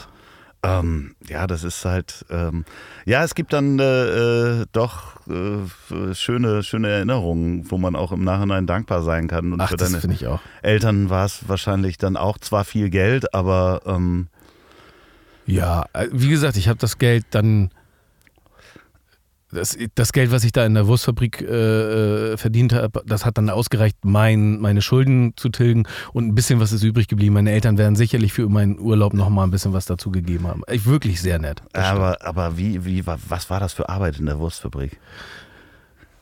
Ähm, 0.67 1.15
ja, 1.29 1.47
das 1.47 1.65
ist 1.65 1.85
halt, 1.85 2.25
ähm, 2.31 2.65
ja, 3.05 3.23
es 3.25 3.35
gibt 3.35 3.53
dann 3.53 3.79
äh, 3.79 4.63
äh 4.63 4.67
doch 4.73 5.17
äh, 5.29 6.15
schöne, 6.15 6.63
schöne 6.63 6.89
Erinnerungen, 6.89 7.71
wo 7.71 7.79
man 7.79 7.95
auch 7.95 8.13
im 8.13 8.25
Nachhinein 8.25 8.67
dankbar 8.67 9.03
sein 9.03 9.29
kann. 9.29 9.53
Und 9.53 9.61
Ach, 9.61 9.71
für 9.71 9.77
deine 9.77 10.01
ich 10.13 10.27
auch. 10.27 10.41
Eltern 10.63 11.11
war 11.11 11.25
es 11.25 11.49
wahrscheinlich 11.49 11.99
dann 11.99 12.17
auch 12.17 12.39
zwar 12.39 12.65
viel 12.65 12.91
Geld, 12.91 13.35
aber 13.35 13.83
ähm, 13.87 14.29
ja, 15.47 15.87
äh, 15.93 16.09
wie 16.13 16.29
gesagt, 16.29 16.57
ich 16.57 16.69
habe 16.69 16.79
das 16.79 16.99
Geld 16.99 17.27
dann 17.31 17.71
das, 19.53 19.77
das, 19.95 20.13
Geld, 20.13 20.33
was 20.33 20.45
ich 20.45 20.53
da 20.53 20.67
in 20.67 20.75
der 20.75 20.87
Wurstfabrik 20.87 21.41
äh, 21.41 22.33
äh, 22.33 22.37
verdient 22.37 22.73
habe, 22.73 23.03
das 23.07 23.25
hat 23.25 23.39
dann 23.39 23.49
ausgereicht, 23.49 23.99
mein, 24.05 24.59
meine 24.59 24.83
Schulden 24.83 25.35
zu 25.37 25.49
tilgen 25.51 25.85
und 26.13 26.27
ein 26.27 26.35
bisschen 26.35 26.59
was 26.61 26.73
ist 26.73 26.83
übrig 26.83 27.07
geblieben. 27.07 27.35
Meine 27.35 27.53
Eltern 27.53 27.79
werden 27.79 27.97
sicherlich 27.97 28.33
für 28.33 28.49
meinen 28.49 28.79
Urlaub 28.79 29.15
nochmal 29.15 29.47
ein 29.47 29.51
bisschen 29.51 29.73
was 29.73 29.87
dazu 29.87 30.11
gegeben 30.11 30.47
haben. 30.47 30.63
Ich, 30.71 30.87
wirklich 30.87 31.21
sehr 31.21 31.39
nett. 31.39 31.63
Aber, 31.73 32.19
aber 32.27 32.59
wie, 32.59 32.85
wie, 32.85 33.05
was 33.07 33.51
war 33.51 33.61
das 33.61 33.73
für 33.73 33.89
Arbeit 33.89 34.19
in 34.19 34.27
der 34.27 34.39
Wurstfabrik? 34.39 34.99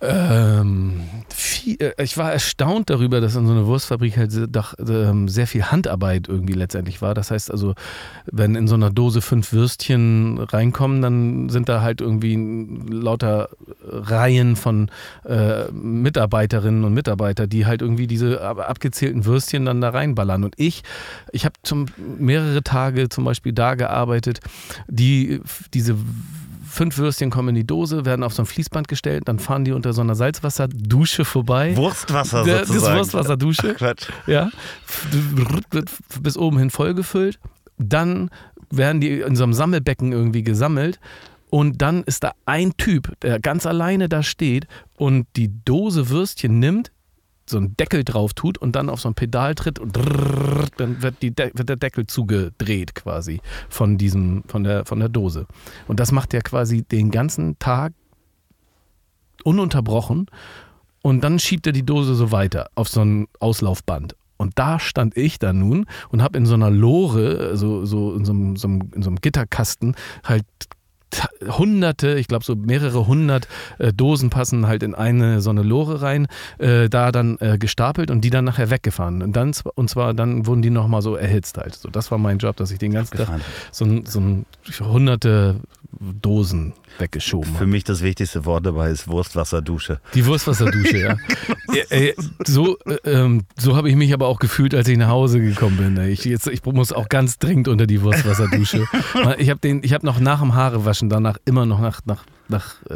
Ähm, 0.01 1.01
viel, 1.29 1.77
äh, 1.81 2.03
ich 2.03 2.19
war 2.19 2.33
erstaunt 2.33 2.91
darüber, 2.91 3.21
dass 3.21 3.37
in 3.37 3.47
so 3.47 3.53
einer 3.53 3.67
Wurstfabrik 3.67 4.17
halt 4.17 4.33
doch 4.55 4.75
ähm, 4.79 5.29
sehr 5.29 5.47
viel 5.47 5.65
Handarbeit 5.65 6.29
irgendwie 6.29 6.53
letztendlich 6.53 7.01
war. 7.01 7.15
Das 7.15 7.31
heißt 7.31 7.51
also, 7.51 7.75
wenn 8.31 8.55
in 8.55 8.69
so 8.69 8.75
einer 8.75 8.91
Dose 8.91 9.21
fünf 9.21 9.53
Würstchen 9.53 10.39
reinkommen, 10.39 11.01
dann 11.01 11.49
sind 11.49 11.69
da 11.69 11.81
halt 11.81 12.01
irgendwie 12.01 12.37
lauter 12.91 13.49
Reihen 13.83 14.57
von 14.57 14.91
äh, 15.25 15.71
Mitarbeiterinnen 15.73 16.85
und 16.85 16.93
Mitarbeitern, 16.93 17.49
die 17.49 17.65
halt 17.67 17.81
irgendwie 17.81 18.07
diese 18.07 18.43
abgezählten 18.43 19.25
Würstchen 19.25 19.65
dann 19.65 19.81
da 19.81 19.91
reinballern. 19.91 20.45
Und 20.45 20.55
ich, 20.59 20.83
ich 21.33 21.45
habe 21.45 21.55
mehrere 22.19 22.63
Tage 22.63 23.09
zum 23.09 23.25
Beispiel 23.25 23.53
da 23.53 23.75
gearbeitet, 23.75 24.41
die 24.89 25.41
diese 25.73 25.97
fünf 26.75 26.99
Würstchen 26.99 27.31
kommen 27.31 27.51
in 27.51 27.55
die 27.55 27.67
Dose, 27.67 28.05
werden 28.05 28.23
auf 28.23 28.35
so 28.35 28.43
ein 28.43 28.47
Fließband 28.47 28.89
gestellt, 28.89 29.25
dann 29.27 29.39
fahren 29.39 29.65
die 29.65 29.73
unter 29.73 29.93
so 29.93 30.03
einer 30.03 30.15
Salzwasserdusche 30.15 31.25
vorbei. 31.25 31.77
Wurstwasser 31.77 32.45
sozusagen. 32.45 32.81
Das 32.81 32.97
Wurstwasserdusche. 32.99 33.75
Quatsch. 33.75 34.09
Ja. 34.27 34.51
Bis 36.21 36.37
oben 36.37 36.59
hin 36.59 36.71
vollgefüllt. 36.71 37.39
Dann 37.79 38.31
werden 38.71 39.01
die 39.01 39.21
in 39.21 39.37
so 39.37 39.45
einem 39.45 39.55
Sammelbecken 39.55 40.13
irgendwie 40.13 40.43
gesammelt. 40.43 40.99
Und 41.51 41.83
dann 41.83 42.03
ist 42.03 42.25
da 42.25 42.33
ein 42.47 42.77
Typ, 42.77 43.13
der 43.21 43.39
ganz 43.39 43.65
alleine 43.65 44.09
da 44.09 44.25
steht 44.25 44.67
und 44.97 45.27
die 45.37 45.53
Dose 45.65 46.09
Würstchen 46.09 46.59
nimmt, 46.59 46.91
so 47.47 47.59
einen 47.59 47.77
Deckel 47.77 48.05
drauf 48.05 48.33
tut 48.33 48.59
und 48.59 48.75
dann 48.75 48.89
auf 48.89 49.01
so 49.01 49.09
ein 49.09 49.15
Pedal 49.15 49.55
tritt 49.55 49.79
und 49.79 49.97
dann 49.97 51.03
wird, 51.03 51.23
die 51.23 51.33
wird 51.37 51.69
der 51.69 51.77
Deckel 51.77 52.07
zugedreht 52.07 52.95
quasi 52.95 53.41
von 53.69 53.99
diesem, 53.99 54.45
von 54.47 54.65
der, 54.65 54.85
von 54.87 54.99
der 54.99 55.09
Dose. 55.09 55.47
Und 55.87 56.01
das 56.01 56.13
macht 56.13 56.33
er 56.35 56.43
quasi 56.43 56.83
den 56.83 57.11
ganzen 57.11 57.59
Tag 57.59 57.93
ununterbrochen 59.45 60.27
und 61.03 61.23
dann 61.23 61.39
schiebt 61.39 61.67
er 61.67 61.73
die 61.73 61.85
Dose 61.85 62.15
so 62.15 62.33
weiter 62.33 62.71
auf 62.75 62.89
so 62.89 63.03
ein 63.03 63.27
Auslaufband. 63.41 64.17
Und 64.37 64.59
da 64.59 64.81
stand 64.81 65.17
ich 65.17 65.39
dann 65.39 65.59
nun 65.59 65.87
und 66.09 66.23
habe 66.23 66.39
in 66.39 66.47
so 66.47 66.55
einer 66.55 66.71
Lore, 66.71 67.57
so, 67.57 67.85
so, 67.85 68.15
in, 68.15 68.25
so 68.25 68.33
einem, 68.33 68.57
so 68.57 68.69
einem, 68.69 68.91
in 68.95 69.03
so 69.03 69.11
einem 69.11 69.21
Gitterkasten, 69.21 69.95
halt 70.25 70.45
hunderte, 71.47 72.15
ich 72.19 72.29
glaube 72.29 72.45
so 72.45 72.55
mehrere 72.55 73.07
hundert 73.07 73.49
äh, 73.79 73.93
Dosen 73.93 74.31
passen 74.31 74.67
halt 74.67 74.83
in 74.83 74.95
eine 74.95 75.41
so 75.41 75.51
eine 75.51 75.63
Lore 75.63 76.03
rein, 76.03 76.27
äh, 76.59 76.89
da 76.89 77.13
dann 77.13 77.39
äh, 77.41 77.59
gestapelt 77.59 78.11
und 78.11 78.23
die 78.23 78.31
dann 78.31 78.45
nachher 78.45 78.71
weggefahren. 78.71 79.23
Und 79.23 79.35
dann 79.35 79.53
und 79.75 79.91
zwar 79.91 80.15
dann 80.15 80.47
wurden 80.47 80.63
die 80.63 80.71
nochmal 80.71 81.03
so 81.03 81.17
erhitzt 81.17 81.59
halt. 81.59 81.75
So, 81.75 81.89
das 81.91 82.11
war 82.11 82.19
mein 82.19 82.39
Job, 82.39 82.57
dass 82.57 82.71
ich 82.71 82.79
den 82.79 82.93
ganzen 82.93 83.17
Tag 83.17 83.41
so, 83.71 83.87
so 84.05 84.23
hunderte 84.81 85.61
Dosen 86.01 86.75
weggeschoben 86.99 87.55
Für 87.55 87.67
mich 87.67 87.85
das 87.85 88.03
wichtigste 88.03 88.45
Wort 88.45 88.67
dabei 88.67 88.91
ist 88.91 89.09
Wurstwasserdusche. 89.09 90.01
Die 90.15 90.27
Wurstwasserdusche, 90.27 90.99
ja. 90.99 91.17
ja 91.73 92.13
so 92.45 92.79
äh, 92.87 92.97
ähm, 93.05 93.43
so 93.57 93.77
habe 93.77 93.89
ich 93.89 93.97
mich 93.97 94.13
aber 94.13 94.29
auch 94.29 94.39
gefühlt, 94.39 94.75
als 94.75 94.89
ich 94.89 94.97
nach 94.97 95.09
Hause 95.09 95.41
gekommen 95.41 95.77
bin. 95.77 96.09
Ich, 96.09 96.25
jetzt, 96.25 96.47
ich 96.47 96.65
muss 96.65 96.93
auch 96.93 97.09
ganz 97.09 97.39
dringend 97.39 97.69
unter 97.69 97.87
die 97.87 98.03
Wurstwasserdusche. 98.03 98.87
ich 99.39 99.51
habe 99.51 99.69
hab 99.69 100.03
noch 100.03 100.21
nach 100.21 100.41
dem 100.41 100.55
Haarewaschen 100.55 101.04
danach 101.09 101.39
immer 101.45 101.67
noch 101.67 101.81
nach, 101.81 102.01
nach, 102.05 102.25
nach 102.49 102.83
äh, 102.91 102.95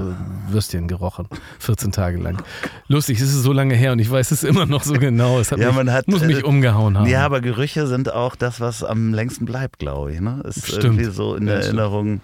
Würstchen 0.51 0.89
gerochen. 0.89 1.29
14 1.59 1.93
Tage 1.93 2.19
lang. 2.19 2.43
Lustig, 2.89 3.21
es 3.21 3.29
ist 3.29 3.43
so 3.43 3.53
lange 3.53 3.75
her 3.75 3.93
und 3.93 3.99
ich 3.99 4.11
weiß 4.11 4.31
es 4.31 4.45
immer 4.45 4.67
noch 4.67 4.83
so 4.83 4.95
genau. 4.95 5.39
Es 5.39 5.53
hat 5.53 5.59
ja, 5.59 5.69
mich, 5.69 5.77
man 5.77 5.93
hat, 5.93 6.09
muss 6.09 6.23
mich 6.23 6.41
äh, 6.41 6.43
umgehauen 6.43 6.99
haben. 6.99 7.09
Ja, 7.09 7.25
aber 7.25 7.41
Gerüche 7.41 7.87
sind 7.87 8.13
auch 8.13 8.37
das, 8.37 8.61
was 8.61 8.85
am 8.85 9.15
längsten 9.15 9.45
bleibt, 9.45 9.79
glaube 9.79 10.13
ich. 10.13 10.21
Ne? 10.21 10.43
Ist 10.47 10.67
Stimmt. 10.67 10.85
irgendwie 10.85 11.05
so 11.05 11.35
in 11.35 11.47
der 11.47 11.61
Erinnerung. 11.61 12.21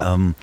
Ähm, 0.00 0.34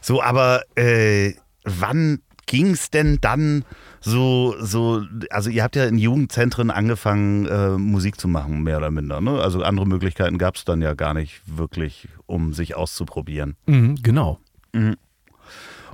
so, 0.00 0.22
aber 0.22 0.62
äh, 0.76 1.32
wann 1.64 2.20
ging 2.46 2.72
es 2.72 2.90
denn 2.90 3.18
dann 3.20 3.64
so, 4.04 4.54
so, 4.60 5.02
also 5.30 5.48
ihr 5.48 5.62
habt 5.62 5.76
ja 5.76 5.86
in 5.86 5.96
Jugendzentren 5.96 6.70
angefangen, 6.70 7.46
äh, 7.46 7.70
Musik 7.70 8.20
zu 8.20 8.28
machen, 8.28 8.62
mehr 8.62 8.76
oder 8.76 8.90
minder. 8.90 9.22
Ne? 9.22 9.40
Also 9.40 9.62
andere 9.62 9.86
Möglichkeiten 9.86 10.36
gab 10.36 10.56
es 10.56 10.64
dann 10.64 10.82
ja 10.82 10.92
gar 10.92 11.14
nicht 11.14 11.40
wirklich, 11.46 12.08
um 12.26 12.52
sich 12.52 12.76
auszuprobieren. 12.76 13.56
Mhm, 13.66 13.96
genau. 14.02 14.38
Mhm. 14.72 14.96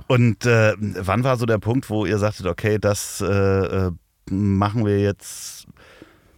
Und 0.07 0.45
äh, 0.45 0.73
wann 0.77 1.23
war 1.23 1.37
so 1.37 1.45
der 1.45 1.59
Punkt, 1.59 1.89
wo 1.89 2.05
ihr 2.05 2.17
sagtet, 2.17 2.47
okay, 2.47 2.79
das 2.79 3.21
äh, 3.21 3.25
äh 3.27 3.91
machen 4.29 4.85
wir 4.85 4.99
jetzt 4.99 5.67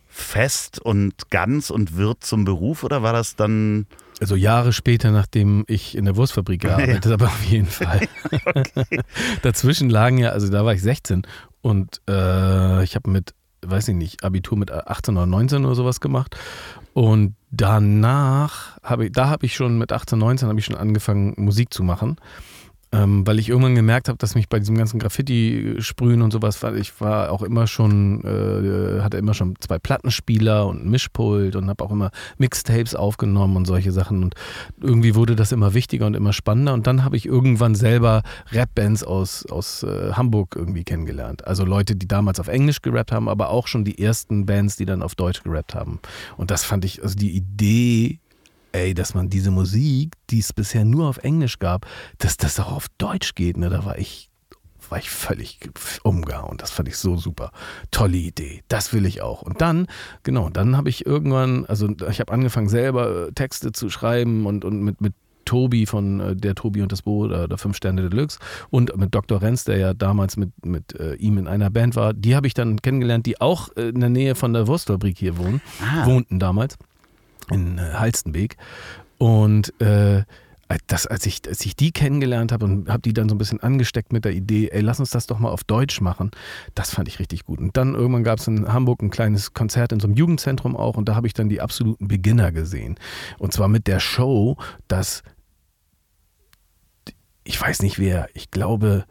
fest 0.08 0.80
und 0.80 1.30
ganz 1.32 1.70
und 1.70 1.98
wird 1.98 2.24
zum 2.24 2.46
Beruf 2.46 2.84
oder 2.84 3.04
war 3.04 3.14
das 3.14 3.36
dann 3.36 3.88
also 4.22 4.36
Jahre 4.36 4.74
später, 4.74 5.12
nachdem 5.12 5.66
ich 5.68 5.98
in 5.98 6.06
der 6.06 6.16
Wurstfabrik 6.16 6.62
gearbeitet 6.62 7.06
habe, 7.08 7.26
auf 7.26 7.44
jeden 7.44 7.68
Fall. 7.68 8.08
okay. 8.46 9.02
Dazwischen 9.42 9.90
lagen 9.90 10.18
ja, 10.18 10.30
also 10.30 10.50
da 10.50 10.64
war 10.64 10.74
ich 10.74 10.82
16 10.82 11.24
und 11.64 12.02
äh, 12.10 12.84
ich 12.84 12.96
habe 12.96 13.10
mit, 13.10 13.34
weiß 13.66 13.88
ich 13.88 13.96
nicht, 13.96 14.24
Abitur 14.24 14.58
mit 14.58 14.70
18 14.70 15.16
oder 15.16 15.26
19 15.26 15.66
oder 15.66 15.76
sowas 15.76 16.02
gemacht. 16.02 16.36
Und 16.94 17.36
danach 17.52 18.78
habe 18.84 19.06
ich, 19.06 19.14
da 19.14 19.30
habe 19.30 19.46
ich 19.46 19.56
schon 19.56 19.78
mit 19.78 19.94
18, 19.94 20.20
19 20.20 20.50
habe 20.50 20.60
ich 20.60 20.66
schon 20.66 20.76
angefangen, 20.76 21.34
Musik 21.38 21.74
zu 21.74 21.82
machen 21.82 22.18
ähm, 22.94 23.26
weil 23.26 23.40
ich 23.40 23.50
irgendwann 23.50 23.74
gemerkt 23.74 24.08
habe, 24.08 24.18
dass 24.20 24.36
mich 24.36 24.48
bei 24.48 24.60
diesem 24.60 24.78
ganzen 24.78 25.00
Graffiti-Sprühen 25.00 26.22
und 26.22 26.32
sowas, 26.32 26.62
weil 26.62 26.78
ich 26.78 27.02
war 27.02 27.32
auch 27.32 27.42
immer 27.42 27.66
schon, 27.66 28.24
äh, 28.24 29.02
hatte 29.02 29.18
immer 29.18 29.34
schon 29.34 29.56
zwei 29.60 29.80
Plattenspieler 29.80 30.68
und 30.68 30.86
ein 30.86 30.90
Mischpult 30.92 31.56
und 31.56 31.70
habe 31.70 31.84
auch 31.84 31.92
immer 31.92 32.12
Mixtapes 32.38 32.94
aufgenommen 32.94 33.56
und 33.58 33.66
solche 33.66 33.92
Sachen 33.92 34.24
und 34.24 34.36
irgendwie 34.80 35.16
wurde 35.16 35.36
das 35.36 35.52
immer 35.52 35.74
wichtiger 35.74 36.06
und 36.06 36.14
immer 36.14 36.34
spannender 36.34 36.74
und 36.74 36.86
dann 36.86 37.04
habe 37.04 37.18
ich 37.18 37.26
irgendwann 37.26 37.74
selber 37.74 38.22
Rap-Bands 38.52 39.04
aus, 39.04 39.46
aus 39.48 39.82
äh, 39.82 40.12
Hamburg 40.14 40.56
irgendwie 40.56 40.84
kennengelernt. 40.84 41.48
Also 41.48 41.66
Leute, 41.66 41.96
die 41.96 42.08
damals 42.08 42.40
auf 42.40 42.48
Englisch 42.48 42.84
gerappt 42.84 43.12
haben, 43.12 43.28
aber 43.28 43.50
auch 43.50 43.66
schon 43.68 43.86
die 43.86 43.98
ersten 43.98 44.46
Bands, 44.46 44.76
die 44.76 44.86
dann 44.86 45.02
auf 45.02 45.16
Deutsch 45.16 45.42
gerappt 45.42 45.74
haben. 45.74 46.00
Und 46.38 46.52
das 46.52 46.64
fand 46.64 46.86
ich, 46.86 47.02
also 47.02 47.16
die 47.16 47.32
Idee 47.32 48.20
ey, 48.74 48.94
dass 48.94 49.14
man 49.14 49.30
diese 49.30 49.52
Musik, 49.52 50.14
die 50.30 50.40
es 50.40 50.52
bisher 50.52 50.84
nur 50.84 51.08
auf 51.08 51.18
Englisch 51.20 51.60
gab, 51.60 51.86
dass 52.18 52.38
das 52.38 52.60
auch 52.60 52.72
auf 52.72 52.88
Deutsch 52.98 53.36
geht, 53.36 53.58
ne? 53.58 53.70
Da 53.70 53.86
war 53.86 53.98
ich, 53.98 54.30
war 54.90 54.98
ich 54.98 55.10
völlig 55.10 55.60
umgehauen. 56.04 56.58
Das 56.58 56.72
fand 56.72 56.90
ich 56.90 56.98
so 56.98 57.16
super. 57.16 57.52
Tolle 57.92 58.18
Idee. 58.18 58.64
Das 58.68 58.92
will 58.94 59.06
ich 59.06 59.22
auch. 59.22 59.42
Und 59.42 59.62
dann, 59.62 59.88
genau, 60.24 60.50
dann 60.50 60.76
habe 60.76 60.90
ich 60.90 61.06
irgendwann, 61.06 61.66
also 61.66 61.90
ich 62.10 62.20
habe 62.20 62.34
angefangen 62.34 62.70
selber 62.70 63.28
äh, 63.28 63.32
Texte 63.32 63.72
zu 63.72 63.90
schreiben 63.90 64.46
und, 64.46 64.66
und 64.66 64.82
mit, 64.82 65.00
mit 65.00 65.14
Tobi 65.46 65.86
von 65.86 66.20
äh, 66.20 66.36
der 66.36 66.56
Tobi 66.56 66.82
und 66.82 66.92
das 66.92 67.04
Boot 67.04 67.30
oder 67.30 67.48
der 67.48 67.58
Fünf 67.58 67.78
Sterne 67.78 68.10
Deluxe 68.10 68.40
und 68.70 68.96
mit 68.98 69.14
Dr. 69.14 69.42
Renz, 69.42 69.66
der 69.66 69.78
ja 69.78 69.94
damals 69.94 70.38
mit, 70.38 70.52
mit 70.66 71.00
äh, 71.00 71.16
ihm 71.16 71.38
in 71.38 71.48
einer 71.48 71.70
Band 71.70 71.96
war, 71.96 72.14
die 72.14 72.36
habe 72.36 72.48
ich 72.48 72.54
dann 72.54 72.82
kennengelernt, 72.82 73.26
die 73.26 73.40
auch 73.40 73.70
äh, 73.76 73.90
in 73.90 74.00
der 74.00 74.10
Nähe 74.10 74.36
von 74.36 74.54
der 74.54 74.68
Wurstfabrik 74.68 75.18
hier 75.18 75.38
wohnen, 75.38 75.62
ah. 75.82 76.06
wohnten 76.06 76.40
damals 76.40 76.78
in 77.52 77.78
äh, 77.78 77.94
Halstenbeek. 77.94 78.58
Und 79.18 79.80
äh, 79.82 80.24
das, 80.88 81.08
als, 81.08 81.26
ich, 81.26 81.42
als 81.48 81.66
ich 81.66 81.76
die 81.76 81.92
kennengelernt 81.92 82.52
habe 82.52 82.66
und 82.66 82.90
habe 82.90 83.02
die 83.02 83.14
dann 83.14 83.30
so 83.30 83.36
ein 83.36 83.38
bisschen 83.38 83.62
angesteckt 83.62 84.14
mit 84.14 84.26
der 84.26 84.32
Idee, 84.32 84.70
ey, 84.72 84.82
lass 84.82 85.00
uns 85.00 85.12
das 85.12 85.28
doch 85.28 85.40
mal 85.40 85.50
auf 85.50 85.64
Deutsch 85.64 86.02
machen, 86.02 86.32
das 86.76 86.92
fand 86.92 87.08
ich 87.08 87.20
richtig 87.20 87.46
gut. 87.46 87.60
Und 87.60 87.78
dann 87.78 87.94
irgendwann 87.96 88.24
gab 88.24 88.40
es 88.40 88.48
in 88.48 88.72
Hamburg 88.72 89.02
ein 89.02 89.10
kleines 89.10 89.54
Konzert 89.54 89.92
in 89.92 90.00
so 90.00 90.08
einem 90.08 90.16
Jugendzentrum 90.16 90.76
auch 90.76 90.98
und 90.98 91.08
da 91.10 91.16
habe 91.16 91.28
ich 91.28 91.34
dann 91.34 91.50
die 91.50 91.62
absoluten 91.62 92.08
Beginner 92.08 92.52
gesehen. 92.52 92.96
Und 93.38 93.54
zwar 93.54 93.68
mit 93.68 93.88
der 93.88 94.00
Show, 94.00 94.58
dass 94.88 95.24
ich 97.44 97.60
weiß 97.60 97.82
nicht 97.82 98.00
wer, 98.00 98.30
ich 98.34 98.52
glaube 98.52 99.06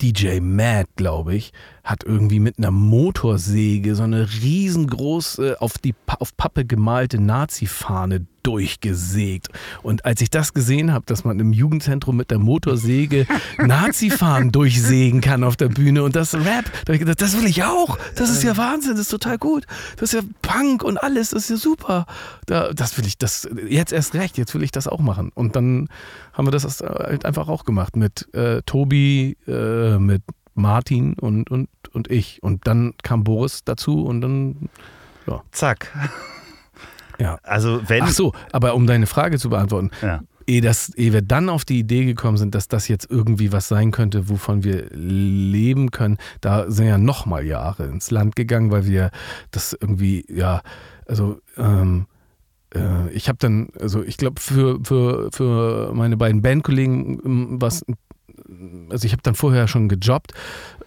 DJ 0.00 0.40
Mad, 0.40 0.88
glaube 0.96 1.34
ich, 1.34 1.52
hat 1.84 2.04
irgendwie 2.04 2.38
mit 2.38 2.58
einer 2.58 2.70
Motorsäge 2.70 3.94
so 3.94 4.04
eine 4.04 4.28
riesengroße, 4.42 5.60
auf, 5.60 5.78
die, 5.78 5.94
auf 6.18 6.36
Pappe 6.36 6.64
gemalte 6.64 7.20
Nazi-Fahne 7.20 8.26
durchgesägt. 8.44 9.48
Und 9.82 10.04
als 10.04 10.20
ich 10.20 10.30
das 10.30 10.52
gesehen 10.52 10.92
habe, 10.92 11.04
dass 11.06 11.24
man 11.24 11.38
im 11.40 11.52
Jugendzentrum 11.52 12.16
mit 12.16 12.30
der 12.30 12.38
Motorsäge 12.38 13.26
Nazi-Fahnen 13.58 14.52
durchsägen 14.52 15.20
kann 15.20 15.44
auf 15.44 15.56
der 15.56 15.68
Bühne 15.68 16.02
und 16.02 16.14
das 16.14 16.34
Rap, 16.34 16.70
da 16.84 16.92
ich 16.92 17.00
gedacht, 17.00 17.20
das 17.20 17.36
will 17.36 17.46
ich 17.46 17.64
auch. 17.64 17.98
Das 18.14 18.30
ist 18.30 18.42
ja 18.42 18.56
Wahnsinn, 18.56 18.92
das 18.92 19.02
ist 19.02 19.10
total 19.10 19.38
gut. 19.38 19.66
Das 19.96 20.12
ist 20.12 20.22
ja 20.22 20.28
Punk 20.42 20.82
und 20.84 20.98
alles, 20.98 21.30
das 21.30 21.44
ist 21.44 21.50
ja 21.50 21.56
super. 21.56 22.06
Da, 22.46 22.72
das 22.72 22.96
will 22.96 23.06
ich, 23.06 23.18
das 23.18 23.48
jetzt 23.68 23.92
erst 23.92 24.14
recht, 24.14 24.38
jetzt 24.38 24.54
will 24.54 24.62
ich 24.62 24.72
das 24.72 24.86
auch 24.86 25.00
machen. 25.00 25.30
Und 25.34 25.56
dann 25.56 25.88
haben 26.32 26.46
wir 26.46 26.52
das 26.52 26.80
halt 26.80 27.24
einfach 27.24 27.48
auch 27.48 27.64
gemacht 27.64 27.96
mit 27.96 28.32
äh, 28.34 28.62
Tobi, 28.62 29.36
äh, 29.46 29.98
mit 29.98 30.22
Martin 30.54 31.14
und, 31.14 31.50
und, 31.50 31.68
und 31.92 32.10
ich. 32.10 32.42
Und 32.42 32.66
dann 32.66 32.94
kam 33.02 33.24
Boris 33.24 33.64
dazu 33.64 34.04
und 34.04 34.20
dann, 34.20 34.68
ja. 35.26 35.42
Zack. 35.50 35.92
Ja. 37.18 37.38
Also 37.42 37.80
wenn. 37.88 38.02
Ach 38.02 38.10
so, 38.10 38.32
aber 38.52 38.74
um 38.74 38.86
deine 38.86 39.06
Frage 39.06 39.38
zu 39.38 39.50
beantworten. 39.50 39.90
Ja. 40.00 40.22
Ehe, 40.46 40.60
das, 40.60 40.92
ehe 40.96 41.12
wir 41.12 41.22
dann 41.22 41.48
auf 41.48 41.64
die 41.64 41.78
Idee 41.78 42.04
gekommen 42.04 42.36
sind, 42.36 42.54
dass 42.56 42.66
das 42.66 42.88
jetzt 42.88 43.08
irgendwie 43.08 43.52
was 43.52 43.68
sein 43.68 43.92
könnte, 43.92 44.28
wovon 44.28 44.64
wir 44.64 44.88
leben 44.90 45.92
können, 45.92 46.16
da 46.40 46.68
sind 46.68 46.88
ja 46.88 46.98
nochmal 46.98 47.46
Jahre 47.46 47.84
ins 47.84 48.10
Land 48.10 48.34
gegangen, 48.34 48.72
weil 48.72 48.84
wir 48.86 49.10
das 49.52 49.72
irgendwie, 49.72 50.24
ja, 50.28 50.62
also 51.06 51.38
ähm, 51.56 52.06
äh, 52.74 53.08
ich 53.12 53.28
habe 53.28 53.38
dann, 53.38 53.68
also 53.80 54.02
ich 54.02 54.16
glaube, 54.16 54.40
für, 54.40 54.80
für, 54.82 55.30
für 55.32 55.92
meine 55.94 56.16
beiden 56.16 56.42
Bandkollegen 56.42 57.20
ähm, 57.24 57.60
was 57.60 57.84
also 58.90 59.06
ich 59.06 59.12
habe 59.12 59.22
dann 59.22 59.34
vorher 59.34 59.68
schon 59.68 59.88
gejobbt 59.88 60.32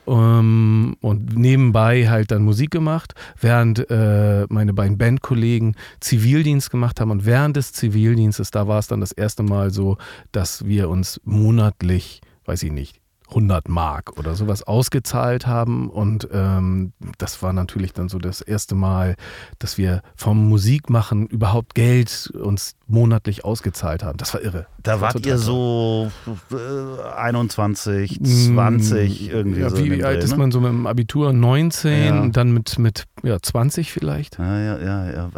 ähm, 0.07 0.95
und 1.01 1.38
nebenbei 1.38 2.09
halt 2.09 2.32
dann 2.32 2.43
Musik 2.43 2.72
gemacht, 2.72 3.13
während 3.39 3.89
äh, 3.89 4.45
meine 4.49 4.74
beiden 4.74 4.97
Bandkollegen 4.97 5.76
Zivildienst 5.99 6.70
gemacht 6.70 6.99
haben. 7.01 7.11
Und 7.11 7.26
während 7.26 7.57
des 7.57 7.74
Zivildienstes, 7.74 8.51
da 8.51 8.68
war 8.68 8.80
es 8.80 8.88
dann 8.88 9.01
das 9.01 9.11
erste 9.11 9.43
Mal 9.43 9.72
so, 9.72 9.97
dass 10.32 10.66
wir 10.66 10.89
uns 10.89 11.20
monatlich, 11.24 12.22
weiß 12.45 12.63
ich 12.63 12.72
nicht, 12.72 13.01
100 13.30 13.69
Mark 13.69 14.17
oder 14.17 14.36
sowas 14.36 14.63
ausgezahlt 14.63 15.47
haben. 15.47 15.89
Und 15.89 16.28
ähm, 16.32 16.93
das 17.17 17.41
war 17.41 17.53
natürlich 17.53 17.93
dann 17.93 18.09
so 18.09 18.19
das 18.19 18.41
erste 18.41 18.76
Mal, 18.76 19.15
dass 19.59 19.78
wir 19.78 20.01
vom 20.15 20.47
Musikmachen 20.47 21.28
überhaupt 21.28 21.76
Geld 21.76 22.32
uns 22.34 22.76
monatlich 22.88 23.43
ausgezahlt 23.43 24.03
haben. 24.03 24.17
Das 24.17 24.34
war 24.34 24.41
irre. 24.41 24.67
Da 24.84 25.01
war 25.01 25.13
wart 25.13 25.26
ihr 25.26 25.38
so 25.38 26.11
äh, 26.51 27.01
21, 27.15 28.21
20, 28.23 29.30
irgendwie 29.32 29.61
ja, 29.61 29.69
so. 29.69 29.84
Wie 29.84 30.03
alt 30.03 30.23
ist 30.23 30.32
ne? 30.32 30.38
man 30.38 30.51
so 30.51 30.61
mit 30.61 30.69
dem 30.69 30.86
Abitur? 30.86 31.34
19, 31.34 32.05
ja. 32.05 32.28
dann 32.28 32.51
mit, 32.51 32.78
mit 32.78 33.05
ja, 33.23 33.39
20 33.41 33.91
vielleicht. 33.91 34.38
Ja, 34.38 34.59
ja, 34.59 34.78
ja, 34.78 35.11
ja. 35.11 35.32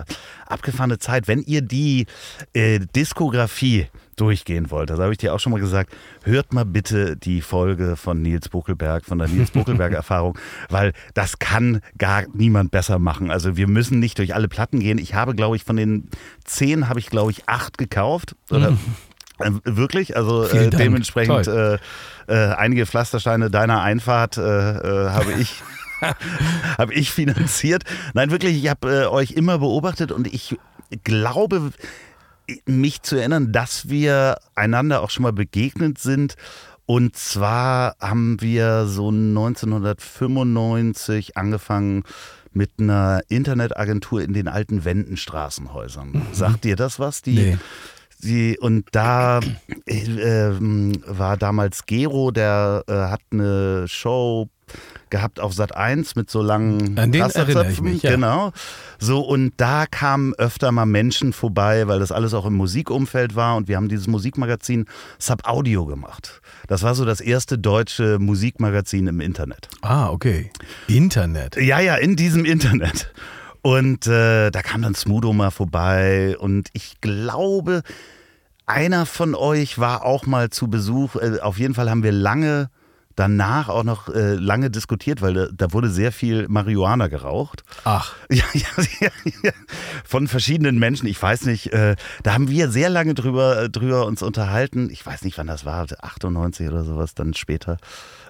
Abgefahrene 0.45 0.99
Zeit. 0.99 1.27
Wenn 1.27 1.41
ihr 1.41 1.61
die 1.61 2.07
äh, 2.53 2.79
Diskografie 2.95 3.88
durchgehen 4.18 4.70
wollt, 4.72 4.89
das 4.89 4.99
habe 4.99 5.11
ich 5.11 5.18
dir 5.18 5.34
auch 5.34 5.39
schon 5.39 5.51
mal 5.51 5.61
gesagt, 5.61 5.95
hört 6.24 6.53
mal 6.53 6.65
bitte 6.65 7.15
die 7.15 7.41
Folge 7.41 7.95
von 7.95 8.22
Nils 8.22 8.49
Buckelberg, 8.49 9.05
von 9.05 9.20
der 9.20 9.28
Nils 9.28 9.51
Buckelberg-Erfahrung, 9.53 10.38
weil 10.70 10.93
das 11.13 11.39
kann 11.39 11.82
gar 11.97 12.24
niemand 12.34 12.72
besser 12.72 12.99
machen. 12.99 13.32
Also 13.32 13.57
wir 13.57 13.68
müssen 13.68 13.99
nicht 13.99 14.18
durch 14.18 14.36
alle 14.36 14.47
Platten 14.47 14.80
gehen. 14.80 14.97
Ich 14.97 15.13
habe, 15.13 15.36
glaube 15.36 15.55
ich, 15.55 15.63
von 15.63 15.78
den 15.78 16.09
zehn 16.43 16.89
habe 16.89 16.99
ich, 16.99 17.09
glaube 17.09 17.32
ich, 17.32 17.47
acht 17.47 17.78
gekauft. 17.78 18.36
Oder 18.49 18.72
mhm. 18.72 18.80
Äh, 19.39 19.51
wirklich, 19.65 20.18
also 20.18 20.45
äh, 20.45 20.72
dementsprechend 20.72 21.45
äh, 21.47 21.76
äh, 22.28 22.55
einige 22.55 22.88
Pflastersteine 22.88 23.51
deiner 23.51 23.84
Einfahrt 23.84 24.38
äh, 24.38 24.41
äh, 24.41 25.09
habe 25.11 25.34
ich. 25.34 25.61
habe 26.78 26.93
ich 26.93 27.11
finanziert. 27.11 27.84
Nein, 28.13 28.32
wirklich, 28.32 28.57
ich 28.57 28.70
habe 28.70 29.11
euch 29.11 29.32
immer 29.32 29.59
beobachtet 29.59 30.11
und 30.11 30.32
ich 30.32 30.57
glaube, 31.03 31.72
mich 32.66 33.02
zu 33.02 33.18
erinnern, 33.18 33.52
dass 33.52 33.89
wir 33.89 34.38
einander 34.56 35.02
auch 35.02 35.10
schon 35.10 35.24
mal 35.24 35.34
begegnet 35.34 35.98
sind. 35.98 36.36
Und 36.86 37.18
zwar 37.18 37.95
haben 38.00 38.39
wir 38.39 38.86
so 38.86 39.10
1995 39.10 41.36
angefangen 41.36 42.04
mit 42.54 42.72
einer 42.80 43.22
Internetagentur 43.28 44.22
in 44.22 44.34
den 44.34 44.48
alten 44.48 44.86
Wendenstraßenhäusern. 44.86 46.12
Mhm. 46.12 46.22
Sagt 46.32 46.64
dir 46.64 46.76
das 46.76 47.00
was? 47.00 47.22
Die, 47.22 47.34
nee. 47.34 47.58
Die, 48.20 48.58
und 48.58 48.88
da 48.93 49.39
äh, 49.86 49.95
war 49.95 51.38
damals 51.38 51.86
Gero, 51.86 52.32
der 52.32 52.84
äh, 52.88 52.93
hat 52.93 53.22
eine 53.32 53.88
Show 53.88 54.50
gehabt 55.10 55.39
auf 55.39 55.53
Sat 55.53 55.76
1 55.76 56.16
mit 56.16 56.30
so 56.30 56.41
langen 56.41 56.97
An 56.97 57.12
den 57.12 57.22
erinnere 57.22 57.72
ich 57.72 57.82
mich, 57.82 58.03
ja. 58.03 58.12
Genau. 58.12 58.51
So, 58.99 59.22
und 59.22 59.53
da 59.58 59.86
kamen 59.86 60.34
öfter 60.36 60.72
mal 60.72 60.86
Menschen 60.86 61.34
vorbei, 61.34 61.88
weil 61.88 61.99
das 61.99 62.12
alles 62.12 62.34
auch 62.34 62.45
im 62.45 62.53
Musikumfeld 62.53 63.36
war 63.36 63.55
und 63.55 63.68
wir 63.68 63.78
haben 63.78 63.89
dieses 63.89 64.08
Musikmagazin 64.08 64.86
Sub 65.20 65.47
Audio 65.47 65.86
gemacht. 65.86 66.41
Das 66.68 66.84
war 66.84 66.95
so 66.95 67.05
das 67.05 67.22
erste 67.22 67.58
deutsche 67.58 68.20
Musikmagazin 68.20 69.08
im 69.08 69.22
Internet. 69.22 69.70
Ah, 69.82 70.10
okay. 70.10 70.51
Internet. 70.88 71.55
Ja, 71.58 71.80
ja, 71.80 71.95
in 71.95 72.16
diesem 72.16 72.45
Internet. 72.45 73.14
Und 73.62 74.08
äh, 74.08 74.49
da 74.49 74.62
kam 74.62 74.82
dann 74.82 74.95
Smudo 74.95 75.34
mal 75.34 75.51
vorbei 75.51 76.38
und 76.38 76.70
ich 76.74 77.01
glaube, 77.01 77.82
einer 78.66 79.05
von 79.05 79.36
euch 79.36 79.80
war 79.80 80.05
auch 80.05 80.26
mal 80.26 80.49
zu 80.49 80.70
Besuch. 80.70 81.16
Äh, 81.16 81.39
auf 81.41 81.58
jeden 81.58 81.74
Fall 81.74 81.89
haben 81.89 82.03
wir 82.03 82.12
lange 82.12 82.70
danach 83.18 83.68
auch 83.68 83.84
noch 83.84 84.07
äh, 84.07 84.36
lange 84.36 84.70
diskutiert, 84.70 85.22
weil 85.22 85.34
da, 85.34 85.47
da, 85.51 85.74
wurde 85.74 85.89
sehr 85.89 86.13
viel 86.13 86.47
Marihuana 86.47 87.07
geraucht. 87.07 87.63
Ach. 87.84 88.15
Ja, 88.30 88.43
ja, 88.53 89.09
ja. 89.43 89.51
Von 90.05 90.28
verschiedenen 90.28 90.78
Menschen. 90.78 91.07
Ich 91.07 91.22
weiß 91.22 91.45
nicht, 91.45 91.74
äh, 91.74 91.95
da 92.24 92.34
haben 92.34 92.49
wir 92.49 92.70
sehr 92.70 92.89
lange 92.89 93.13
drüber, 93.15 93.68
drüber 93.70 94.05
uns 94.05 94.22
unterhalten. 94.22 94.89
Ich 94.91 95.05
weiß 95.05 95.24
nicht, 95.24 95.38
wann 95.38 95.47
das 95.47 95.65
war, 95.65 95.88
98 96.01 96.68
oder 96.68 96.84
sowas, 96.84 97.15
dann 97.15 97.34
später. 97.34 97.78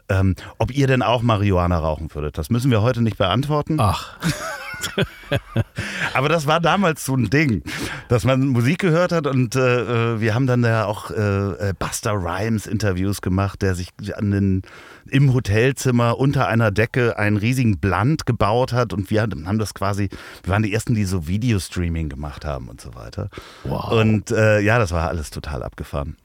Ähm, 0.07 0.35
ob 0.57 0.71
ihr 0.71 0.88
denn 0.88 1.01
auch 1.01 1.21
Marihuana 1.21 1.77
rauchen 1.77 2.13
würdet. 2.13 2.38
Das 2.38 2.49
müssen 2.49 2.71
wir 2.71 2.81
heute 2.81 3.01
nicht 3.01 3.17
beantworten. 3.17 3.79
Ach. 3.79 4.17
Aber 6.13 6.30
das 6.30 6.47
war 6.47 6.59
damals 6.59 7.05
so 7.05 7.15
ein 7.15 7.30
Ding, 7.30 7.63
dass 8.09 8.23
man 8.23 8.47
Musik 8.47 8.80
gehört 8.80 9.11
hat 9.11 9.28
und 9.28 9.55
äh, 9.55 10.15
äh 10.15 10.21
wir 10.21 10.34
haben 10.34 10.47
dann 10.47 10.61
da 10.61 10.86
auch 10.86 11.11
äh, 11.11 11.69
äh, 11.69 11.73
Buster 11.78 12.13
Rhymes 12.13 12.67
Interviews 12.67 13.21
gemacht, 13.21 13.61
der 13.61 13.75
sich 13.75 13.89
an 14.15 14.32
den, 14.32 14.61
im 15.09 15.34
Hotelzimmer 15.34 16.17
unter 16.17 16.47
einer 16.47 16.71
Decke 16.71 17.17
einen 17.17 17.38
riesigen 17.38 17.80
Blunt 17.80 18.25
gebaut 18.25 18.73
hat 18.73 18.93
und 18.93 19.09
wir 19.09 19.21
haben 19.21 19.59
das 19.59 19.73
quasi, 19.73 20.09
wir 20.43 20.51
waren 20.51 20.63
die 20.63 20.73
ersten, 20.73 20.95
die 20.95 21.05
so 21.05 21.28
Videostreaming 21.28 22.09
gemacht 22.09 22.45
haben 22.45 22.69
und 22.69 22.82
so 22.82 22.95
weiter. 22.95 23.30
Wow. 23.63 23.91
Und 23.91 24.32
äh, 24.32 24.59
ja, 24.59 24.80
das 24.80 24.91
war 24.91 25.07
alles 25.07 25.30
total 25.30 25.63
abgefahren. 25.63 26.17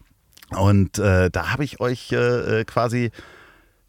Und 0.50 0.98
äh, 0.98 1.30
da 1.30 1.52
habe 1.52 1.64
ich 1.64 1.80
euch 1.80 2.14
quasi 2.66 3.10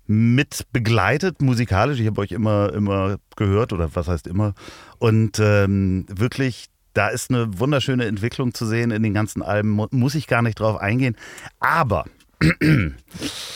mit 0.07 0.65
begleitet 0.71 1.41
musikalisch. 1.41 1.99
Ich 1.99 2.07
habe 2.07 2.21
euch 2.21 2.31
immer, 2.31 2.73
immer 2.73 3.17
gehört 3.35 3.73
oder 3.73 3.89
was 3.93 4.07
heißt 4.07 4.27
immer. 4.27 4.53
Und 4.99 5.39
ähm, 5.39 6.05
wirklich, 6.09 6.67
da 6.93 7.07
ist 7.07 7.29
eine 7.29 7.59
wunderschöne 7.59 8.05
Entwicklung 8.05 8.53
zu 8.53 8.65
sehen 8.65 8.91
in 8.91 9.03
den 9.03 9.13
ganzen 9.13 9.41
Alben. 9.41 9.69
Muss 9.91 10.15
ich 10.15 10.27
gar 10.27 10.41
nicht 10.41 10.59
drauf 10.59 10.77
eingehen. 10.77 11.15
Aber 11.59 12.05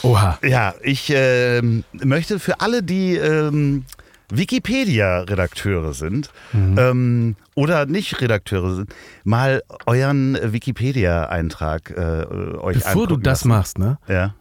Oha. 0.03 0.39
Ja, 0.43 0.73
ich 0.81 1.09
äh, 1.13 1.61
möchte 1.91 2.39
für 2.39 2.61
alle, 2.61 2.83
die 2.83 3.15
ähm, 3.15 3.85
Wikipedia-Redakteure 4.29 5.93
sind 5.93 6.31
mhm. 6.51 6.75
ähm, 6.77 7.35
oder 7.55 7.85
nicht 7.85 8.19
Redakteure 8.21 8.75
sind, 8.75 8.93
mal 9.23 9.61
euren 9.85 10.37
Wikipedia-Eintrag 10.41 11.91
äh, 11.91 12.57
euch 12.57 12.83
Bevor 12.83 13.07
du 13.07 13.17
das 13.17 13.39
lassen. 13.39 13.47
machst, 13.47 13.79
ne? 13.79 13.97
Ja. 14.07 14.35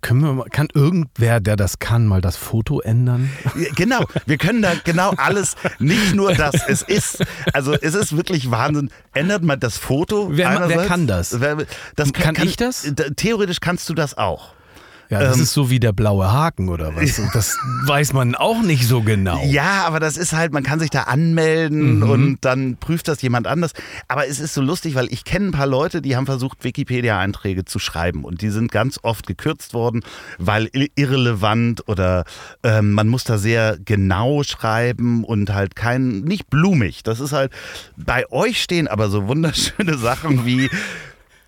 Können 0.00 0.20
wir 0.22 0.32
mal, 0.32 0.44
kann 0.48 0.68
irgendwer, 0.72 1.40
der 1.40 1.56
das 1.56 1.80
kann, 1.80 2.06
mal 2.06 2.20
das 2.20 2.36
Foto 2.36 2.80
ändern? 2.80 3.30
Genau, 3.74 4.04
wir 4.26 4.38
können 4.38 4.62
da 4.62 4.74
genau 4.84 5.10
alles, 5.16 5.56
nicht 5.80 6.14
nur 6.14 6.34
das, 6.34 6.54
es 6.68 6.82
ist, 6.82 7.24
also 7.52 7.72
es 7.72 7.94
ist 7.94 8.16
wirklich 8.16 8.50
Wahnsinn. 8.50 8.90
Ändert 9.12 9.42
mal 9.42 9.56
das 9.56 9.76
Foto. 9.76 10.28
Wer, 10.30 10.68
wer 10.68 10.86
kann 10.86 11.06
das? 11.06 11.30
das 11.30 12.12
kann, 12.12 12.34
kann, 12.34 12.46
ich 12.46 12.56
das? 12.56 12.92
Theoretisch 13.16 13.60
kannst 13.60 13.88
du 13.88 13.94
das 13.94 14.16
auch. 14.16 14.52
Ja, 15.10 15.20
das 15.20 15.36
ähm, 15.36 15.42
ist 15.42 15.52
so 15.52 15.70
wie 15.70 15.80
der 15.80 15.92
blaue 15.92 16.30
Haken 16.30 16.68
oder 16.68 16.94
was. 16.94 17.20
Das 17.32 17.56
weiß 17.84 18.12
man 18.12 18.34
auch 18.34 18.62
nicht 18.62 18.86
so 18.86 19.02
genau. 19.02 19.42
Ja, 19.44 19.84
aber 19.86 20.00
das 20.00 20.16
ist 20.16 20.32
halt, 20.32 20.52
man 20.52 20.62
kann 20.62 20.80
sich 20.80 20.90
da 20.90 21.02
anmelden 21.02 22.00
mhm. 22.00 22.10
und 22.10 22.38
dann 22.42 22.76
prüft 22.76 23.08
das 23.08 23.22
jemand 23.22 23.46
anders. 23.46 23.72
Aber 24.08 24.26
es 24.26 24.40
ist 24.40 24.54
so 24.54 24.60
lustig, 24.60 24.94
weil 24.94 25.12
ich 25.12 25.24
kenne 25.24 25.48
ein 25.48 25.52
paar 25.52 25.66
Leute, 25.66 26.02
die 26.02 26.16
haben 26.16 26.26
versucht, 26.26 26.64
Wikipedia-Einträge 26.64 27.64
zu 27.64 27.78
schreiben 27.78 28.24
und 28.24 28.42
die 28.42 28.50
sind 28.50 28.72
ganz 28.72 28.98
oft 29.02 29.26
gekürzt 29.26 29.74
worden, 29.74 30.02
weil 30.38 30.68
irrelevant 30.94 31.86
oder 31.86 32.24
ähm, 32.62 32.92
man 32.92 33.08
muss 33.08 33.24
da 33.24 33.38
sehr 33.38 33.78
genau 33.84 34.42
schreiben 34.42 35.24
und 35.24 35.52
halt 35.52 35.76
kein, 35.76 36.20
nicht 36.20 36.50
blumig. 36.50 37.02
Das 37.02 37.20
ist 37.20 37.32
halt, 37.32 37.52
bei 37.96 38.30
euch 38.30 38.62
stehen 38.62 38.88
aber 38.88 39.08
so 39.08 39.28
wunderschöne 39.28 39.96
Sachen 39.96 40.44
wie 40.44 40.70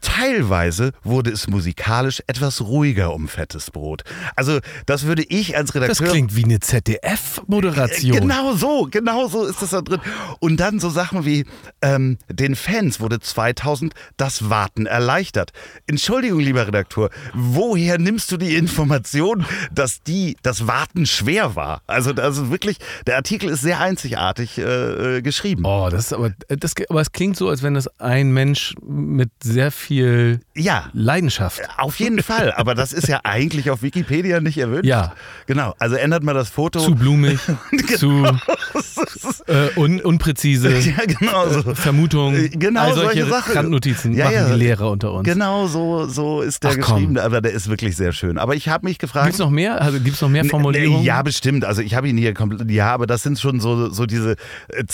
Teilweise 0.01 0.93
wurde 1.03 1.31
es 1.31 1.47
musikalisch 1.47 2.23
etwas 2.27 2.63
ruhiger 2.63 3.13
um 3.13 3.29
fettes 3.29 3.71
Brot. 3.71 4.03
Also 4.35 4.61
das 4.87 5.05
würde 5.05 5.23
ich 5.23 5.57
als 5.57 5.75
Redakteur... 5.75 6.07
Das 6.07 6.13
klingt 6.13 6.37
wie 6.37 6.45
eine 6.45 6.61
ZDF-Moderation. 6.61 8.21
Genau 8.21 8.55
so, 8.55 8.89
genau 8.91 9.29
so 9.29 9.45
ist 9.45 9.61
das 9.61 9.71
da 9.71 9.83
drin. 9.83 10.01
Und 10.39 10.59
dann 10.59 10.81
so 10.81 10.89
Sachen 10.89 11.27
wie, 11.27 11.45
ähm, 11.83 12.17
den 12.29 12.57
Fans 12.57 13.01
wurde 13.01 13.21
2000 13.21 13.93
das 14.17 14.49
Warten 14.49 14.87
erleichtert. 14.87 15.53
Entschuldigung, 15.87 16.41
lieber 16.41 16.67
Redakteur, 16.67 17.11
woher 17.35 17.99
nimmst 17.99 18.33
du 18.33 18.39
die 18.39 18.57
Information, 18.57 19.45
dass 19.71 20.03
die, 20.03 20.37
das 20.43 20.67
Warten 20.67 21.05
schwer 21.05 21.57
war? 21.57 21.83
Also 21.87 22.13
das 22.15 22.39
ist 22.39 22.51
wirklich, 22.51 22.79
der 23.07 23.17
Artikel 23.17 23.51
ist 23.51 23.61
sehr 23.61 23.81
einzigartig 23.81 24.57
äh, 24.59 25.19
äh 25.19 25.23
geschrieben. 25.23 25.65
Oh, 25.67 25.89
das 25.91 26.07
ist 26.07 26.13
aber, 26.15 26.31
das, 26.49 26.75
aber 26.89 27.01
es 27.03 27.13
klingt 27.13 27.37
so, 27.37 27.49
als 27.49 27.63
wenn 27.63 27.75
das 27.75 27.89
ein 28.01 28.33
Mensch 28.33 28.75
mit 28.83 29.31
sehr 29.43 29.71
viel 29.71 29.90
viel 29.91 30.39
ja, 30.55 30.85
Leidenschaft. 30.93 31.63
Auf 31.77 31.99
jeden 31.99 32.23
Fall, 32.23 32.53
aber 32.53 32.77
das 32.77 32.93
ist 32.93 33.09
ja 33.09 33.23
eigentlich 33.25 33.71
auf 33.71 33.83
Wikipedia 33.83 34.41
nicht 34.41 34.57
erwünscht. 34.57 34.85
Ja. 34.85 35.15
Genau, 35.47 35.75
also 35.81 35.97
ändert 35.97 36.23
man 36.23 36.37
das 36.37 36.49
Foto. 36.49 36.79
Zu 36.79 36.95
blumig, 36.95 37.41
genau. 37.73 37.97
zu 37.97 38.25
äh, 39.49 39.77
un 39.77 40.01
unpräzise, 40.01 40.71
ja, 40.79 41.05
genau 41.07 41.49
so. 41.49 41.73
Äh, 41.73 41.75
Vermutung, 41.75 42.37
äh, 42.37 42.51
genau 42.51 42.83
all 42.83 42.95
solche 42.95 43.27
solche 43.27 43.57
Randnotizen 43.57 44.15
ja, 44.15 44.27
machen 44.27 44.35
ja. 44.37 44.47
die 44.47 44.61
Lehrer 44.61 44.93
unter 44.93 45.13
uns. 45.13 45.25
Genau 45.25 45.67
so, 45.67 46.07
so 46.07 46.41
ist 46.41 46.63
der 46.63 46.71
Ach, 46.71 46.77
geschrieben, 46.77 47.17
komm. 47.17 47.25
aber 47.25 47.41
der 47.41 47.51
ist 47.51 47.69
wirklich 47.69 47.97
sehr 47.97 48.13
schön. 48.13 48.39
Aber 48.39 48.55
ich 48.55 48.69
habe 48.69 48.87
mich 48.87 49.01
gefragt... 49.01 49.27
Gibt 49.27 49.35
es 49.35 49.41
noch 49.41 49.51
mehr? 49.51 49.83
Also, 49.83 49.99
Gibt 49.99 50.15
es 50.15 50.23
noch 50.23 50.29
mehr 50.29 50.45
Formulierungen? 50.45 51.03
Ja, 51.03 51.23
bestimmt. 51.23 51.65
Also 51.65 51.83
ich 51.83 51.97
habe 51.97 52.09
ihn 52.09 52.17
hier 52.17 52.33
komplett... 52.33 52.71
Ja, 52.71 52.95
aber 52.95 53.09
das 53.09 53.25
sind 53.25 53.41
schon 53.41 53.59
so, 53.59 53.91
so 53.91 54.07
diese... 54.07 54.37
Äh, 54.69 54.85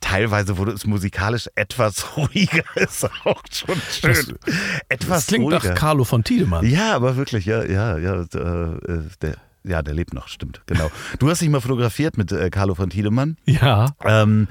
teilweise 0.00 0.56
wurde 0.56 0.72
es 0.72 0.86
musikalisch 0.86 1.50
etwas 1.56 2.06
ruhiger, 2.16 2.64
ist 2.76 3.04
auch 3.24 3.42
schon 3.52 3.76
schön. 3.90 4.36
Das, 4.45 4.45
etwas 4.88 5.18
das 5.18 5.26
klingt 5.26 5.44
ruhiger. 5.44 5.68
nach 5.68 5.74
Carlo 5.74 6.04
von 6.04 6.24
Tiedemann. 6.24 6.64
Ja, 6.64 6.94
aber 6.94 7.16
wirklich, 7.16 7.46
ja, 7.46 7.64
ja, 7.64 7.98
ja. 7.98 8.22
Äh, 8.22 9.00
der, 9.22 9.36
ja, 9.64 9.82
der 9.82 9.94
lebt 9.94 10.14
noch, 10.14 10.28
stimmt, 10.28 10.62
genau. 10.66 10.90
Du 11.18 11.28
hast 11.28 11.40
dich 11.40 11.48
mal 11.48 11.60
fotografiert 11.60 12.16
mit 12.16 12.32
äh, 12.32 12.50
Carlo 12.50 12.74
von 12.74 12.90
Tiedemann. 12.90 13.36
Ja. 13.46 13.94
Ähm, 14.04 14.48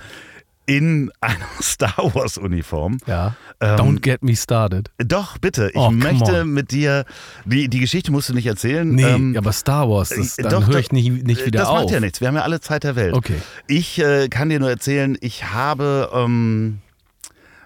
in 0.65 1.11
einer 1.21 1.45
Star 1.61 2.13
Wars 2.13 2.37
Uniform. 2.37 2.97
Ja. 3.05 3.35
Ähm, 3.59 3.77
Don't 3.77 3.99
get 4.01 4.23
me 4.23 4.35
started. 4.35 4.89
Doch, 4.97 5.37
bitte. 5.37 5.69
Ich 5.69 5.77
oh, 5.77 5.91
möchte 5.91 6.43
mit 6.43 6.71
dir, 6.71 7.05
die, 7.45 7.69
die 7.69 7.79
Geschichte 7.79 8.11
musst 8.11 8.29
du 8.29 8.33
nicht 8.33 8.47
erzählen. 8.47 8.87
Nee, 8.87 9.03
ähm, 9.03 9.35
aber 9.37 9.53
Star 9.53 9.89
Wars, 9.89 10.09
das, 10.09 10.35
dann 10.35 10.67
höre 10.67 10.79
ich 10.79 10.91
nicht, 10.91 11.25
nicht 11.25 11.45
wieder 11.45 11.59
das 11.59 11.69
auf. 11.69 11.75
Das 11.75 11.83
macht 11.85 11.93
ja 11.93 11.99
nichts, 11.99 12.21
wir 12.21 12.27
haben 12.27 12.35
ja 12.35 12.41
alle 12.41 12.59
Zeit 12.59 12.83
der 12.83 12.95
Welt. 12.95 13.13
Okay. 13.13 13.37
Ich 13.67 13.99
äh, 13.99 14.27
kann 14.27 14.49
dir 14.49 14.59
nur 14.59 14.69
erzählen, 14.69 15.17
ich 15.21 15.45
habe 15.45 16.09
ähm, 16.13 16.79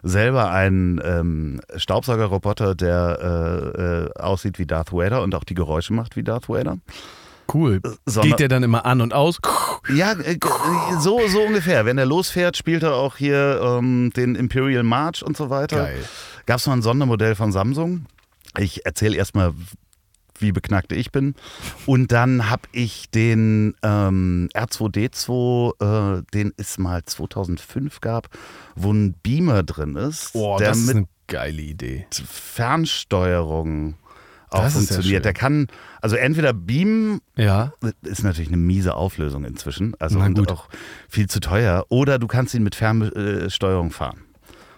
selber 0.04 0.52
einen 0.52 1.02
ähm, 1.04 1.62
Staubsaugerroboter, 1.76 2.76
der 2.76 3.20
äh, 3.22 3.82
äh, 3.82 4.22
aussieht 4.22 4.60
wie 4.60 4.66
Darth 4.66 4.94
Vader 4.94 5.22
und 5.24 5.36
auch 5.36 5.44
die 5.44 5.56
Geräusche 5.56 5.94
macht 5.94 6.16
wie 6.16 6.24
Darth 6.24 6.50
Vader. 6.50 6.78
Cool. 7.52 7.82
Sondern, 8.06 8.30
Geht 8.30 8.40
der 8.40 8.48
dann 8.48 8.64
immer 8.64 8.86
an 8.86 9.02
und 9.02 9.14
aus? 9.14 9.40
Ja, 9.94 10.14
äh, 10.14 10.38
so, 11.00 11.20
so 11.28 11.42
ungefähr. 11.42 11.86
Wenn 11.86 11.98
er 11.98 12.06
losfährt, 12.06 12.58
spielt 12.58 12.84
er 12.84 12.94
auch 12.94 13.16
hier 13.16 13.60
ähm, 13.64 14.12
den 14.16 14.36
Imperial 14.36 14.84
March 14.84 15.24
und 15.24 15.36
so 15.36 15.50
weiter. 15.50 15.84
Geil. 15.84 16.04
Gab 16.46 16.60
es 16.60 16.68
mal 16.68 16.74
ein 16.74 16.82
Sondermodell 16.82 17.36
von 17.36 17.52
Samsung. 17.52 18.06
Ich 18.58 18.86
erzähle 18.86 19.16
erstmal, 19.18 19.54
wie 20.42 20.52
beknackt 20.52 20.92
ich 20.92 21.12
bin. 21.12 21.36
Und 21.86 22.12
dann 22.12 22.50
habe 22.50 22.64
ich 22.72 23.10
den 23.10 23.76
ähm, 23.84 24.50
R2D2, 24.54 26.20
äh, 26.20 26.24
den 26.34 26.54
es 26.58 26.78
mal 26.78 27.04
2005 27.04 28.02
gab, 28.02 28.30
wo 28.76 28.92
ein 28.92 29.14
Beamer 29.24 29.64
drin 29.64 29.96
ist. 29.96 30.32
Oh, 30.34 30.58
der 30.58 30.70
das 30.70 30.80
ist 30.80 30.90
eine 30.90 31.08
geile 31.28 31.62
Idee. 31.62 32.08
Fernsteuerung 32.12 33.96
auch 34.50 34.64
das 34.64 34.74
funktioniert. 34.74 35.14
Ja 35.14 35.20
der 35.20 35.34
kann 35.34 35.68
also 36.02 36.16
entweder 36.16 36.54
beamen, 36.54 37.22
ja. 37.36 37.74
ist 38.02 38.24
natürlich 38.24 38.48
eine 38.48 38.58
miese 38.58 38.96
Auflösung 38.96 39.46
inzwischen, 39.46 39.94
also 40.00 40.20
auch 40.20 40.70
viel 41.08 41.28
zu 41.28 41.40
teuer, 41.40 41.86
oder 41.90 42.18
du 42.18 42.28
kannst 42.28 42.56
ihn 42.56 42.64
mit 42.64 42.74
Fernsteuerung 42.74 43.92
fahren. 43.92 44.22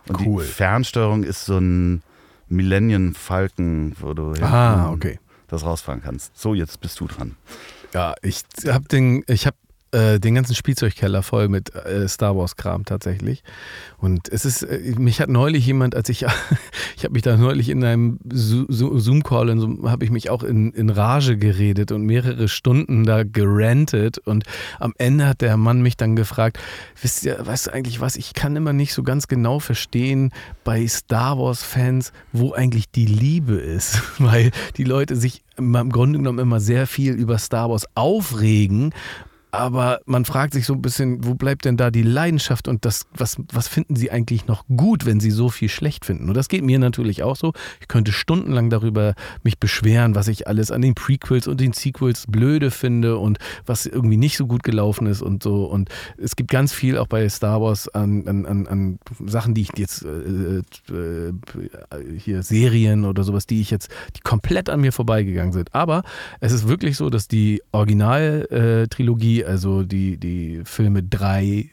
Und 0.07 0.19
cool. 0.19 0.43
die 0.43 0.49
Fernsteuerung 0.49 1.23
ist 1.23 1.45
so 1.45 1.57
ein 1.57 2.01
Millennium 2.49 3.15
Falcon, 3.15 3.95
wo 3.99 4.13
du 4.13 4.33
ah, 4.41 4.91
okay 4.91 5.19
das 5.51 5.63
rausfahren 5.63 6.01
kannst. 6.01 6.37
So, 6.37 6.53
jetzt 6.53 6.79
bist 6.81 6.99
du 6.99 7.07
dran. 7.07 7.35
Ja, 7.93 8.15
ich 8.21 8.43
habe 8.67 8.87
den, 8.87 9.23
ich 9.27 9.45
habe 9.45 9.57
äh, 9.91 10.19
den 10.19 10.35
ganzen 10.35 10.55
Spielzeugkeller 10.55 11.21
voll 11.21 11.49
mit 11.49 11.75
äh, 11.75 12.07
Star 12.07 12.37
Wars 12.37 12.55
Kram 12.55 12.85
tatsächlich. 12.85 13.43
Und 13.97 14.29
es 14.29 14.45
ist, 14.45 14.63
äh, 14.63 14.93
mich 14.97 15.19
hat 15.19 15.29
neulich 15.29 15.65
jemand, 15.65 15.95
als 15.95 16.09
ich, 16.09 16.25
ich 16.95 17.03
habe 17.03 17.13
mich 17.13 17.23
da 17.23 17.35
neulich 17.35 17.69
in 17.69 17.83
einem 17.83 18.19
Zoom-Call, 18.29 19.59
so, 19.59 19.89
habe 19.89 20.05
ich 20.05 20.11
mich 20.11 20.29
auch 20.29 20.43
in, 20.43 20.71
in 20.71 20.89
Rage 20.89 21.37
geredet 21.37 21.91
und 21.91 22.03
mehrere 22.03 22.47
Stunden 22.47 23.03
da 23.03 23.23
gerantet. 23.23 24.17
Und 24.19 24.45
am 24.79 24.93
Ende 24.97 25.27
hat 25.27 25.41
der 25.41 25.57
Mann 25.57 25.81
mich 25.81 25.97
dann 25.97 26.15
gefragt, 26.15 26.57
wisst 27.01 27.25
ihr, 27.25 27.45
weißt 27.45 27.67
du 27.67 27.73
eigentlich 27.73 27.99
was, 27.99 28.15
ich 28.15 28.33
kann 28.33 28.55
immer 28.55 28.73
nicht 28.73 28.93
so 28.93 29.03
ganz 29.03 29.27
genau 29.27 29.59
verstehen 29.59 30.31
bei 30.63 30.87
Star 30.87 31.37
Wars-Fans, 31.37 32.13
wo 32.31 32.53
eigentlich 32.53 32.89
die 32.91 33.05
Liebe 33.05 33.55
ist. 33.55 34.01
Weil 34.19 34.51
die 34.77 34.85
Leute 34.85 35.15
sich 35.15 35.43
im 35.57 35.91
Grunde 35.91 36.17
genommen 36.17 36.39
immer 36.39 36.59
sehr 36.59 36.87
viel 36.87 37.13
über 37.13 37.37
Star 37.37 37.69
Wars 37.69 37.85
aufregen 37.93 38.93
aber 39.51 39.99
man 40.05 40.23
fragt 40.23 40.53
sich 40.53 40.65
so 40.65 40.73
ein 40.73 40.81
bisschen, 40.81 41.25
wo 41.25 41.35
bleibt 41.35 41.65
denn 41.65 41.75
da 41.75 41.91
die 41.91 42.03
Leidenschaft 42.03 42.69
und 42.69 42.85
das, 42.85 43.05
was, 43.13 43.37
was 43.51 43.67
finden 43.67 43.97
sie 43.97 44.09
eigentlich 44.09 44.47
noch 44.47 44.65
gut, 44.75 45.05
wenn 45.05 45.19
sie 45.19 45.31
so 45.31 45.49
viel 45.49 45.67
schlecht 45.67 46.05
finden? 46.05 46.29
Und 46.29 46.35
das 46.35 46.47
geht 46.47 46.63
mir 46.63 46.79
natürlich 46.79 47.21
auch 47.23 47.35
so. 47.35 47.51
Ich 47.81 47.89
könnte 47.89 48.13
stundenlang 48.13 48.69
darüber 48.69 49.13
mich 49.43 49.59
beschweren, 49.59 50.15
was 50.15 50.29
ich 50.29 50.47
alles 50.47 50.71
an 50.71 50.81
den 50.81 50.95
Prequels 50.95 51.47
und 51.47 51.59
den 51.59 51.73
Sequels 51.73 52.25
blöde 52.27 52.71
finde 52.71 53.17
und 53.17 53.39
was 53.65 53.85
irgendwie 53.85 54.17
nicht 54.17 54.37
so 54.37 54.47
gut 54.47 54.63
gelaufen 54.63 55.05
ist 55.05 55.21
und 55.21 55.43
so. 55.43 55.65
Und 55.65 55.89
es 56.17 56.37
gibt 56.37 56.49
ganz 56.49 56.71
viel 56.71 56.97
auch 56.97 57.07
bei 57.07 57.27
Star 57.27 57.61
Wars 57.61 57.89
an, 57.89 58.27
an, 58.27 58.45
an, 58.45 58.67
an 58.67 58.99
Sachen, 59.25 59.53
die 59.53 59.63
ich 59.63 59.71
jetzt 59.77 60.05
äh, 60.05 60.59
äh, 60.59 61.33
hier 62.17 62.43
Serien 62.43 63.03
oder 63.03 63.23
sowas, 63.23 63.47
die 63.47 63.59
ich 63.59 63.69
jetzt, 63.69 63.89
die 64.15 64.21
komplett 64.21 64.69
an 64.69 64.79
mir 64.79 64.93
vorbeigegangen 64.93 65.51
sind. 65.51 65.75
Aber 65.75 66.03
es 66.39 66.53
ist 66.53 66.69
wirklich 66.69 66.95
so, 66.95 67.09
dass 67.09 67.27
die 67.27 67.61
Originaltrilogie 67.73 69.40
also 69.45 69.83
die, 69.83 70.17
die 70.17 70.61
Filme 70.65 71.03
3, 71.03 71.69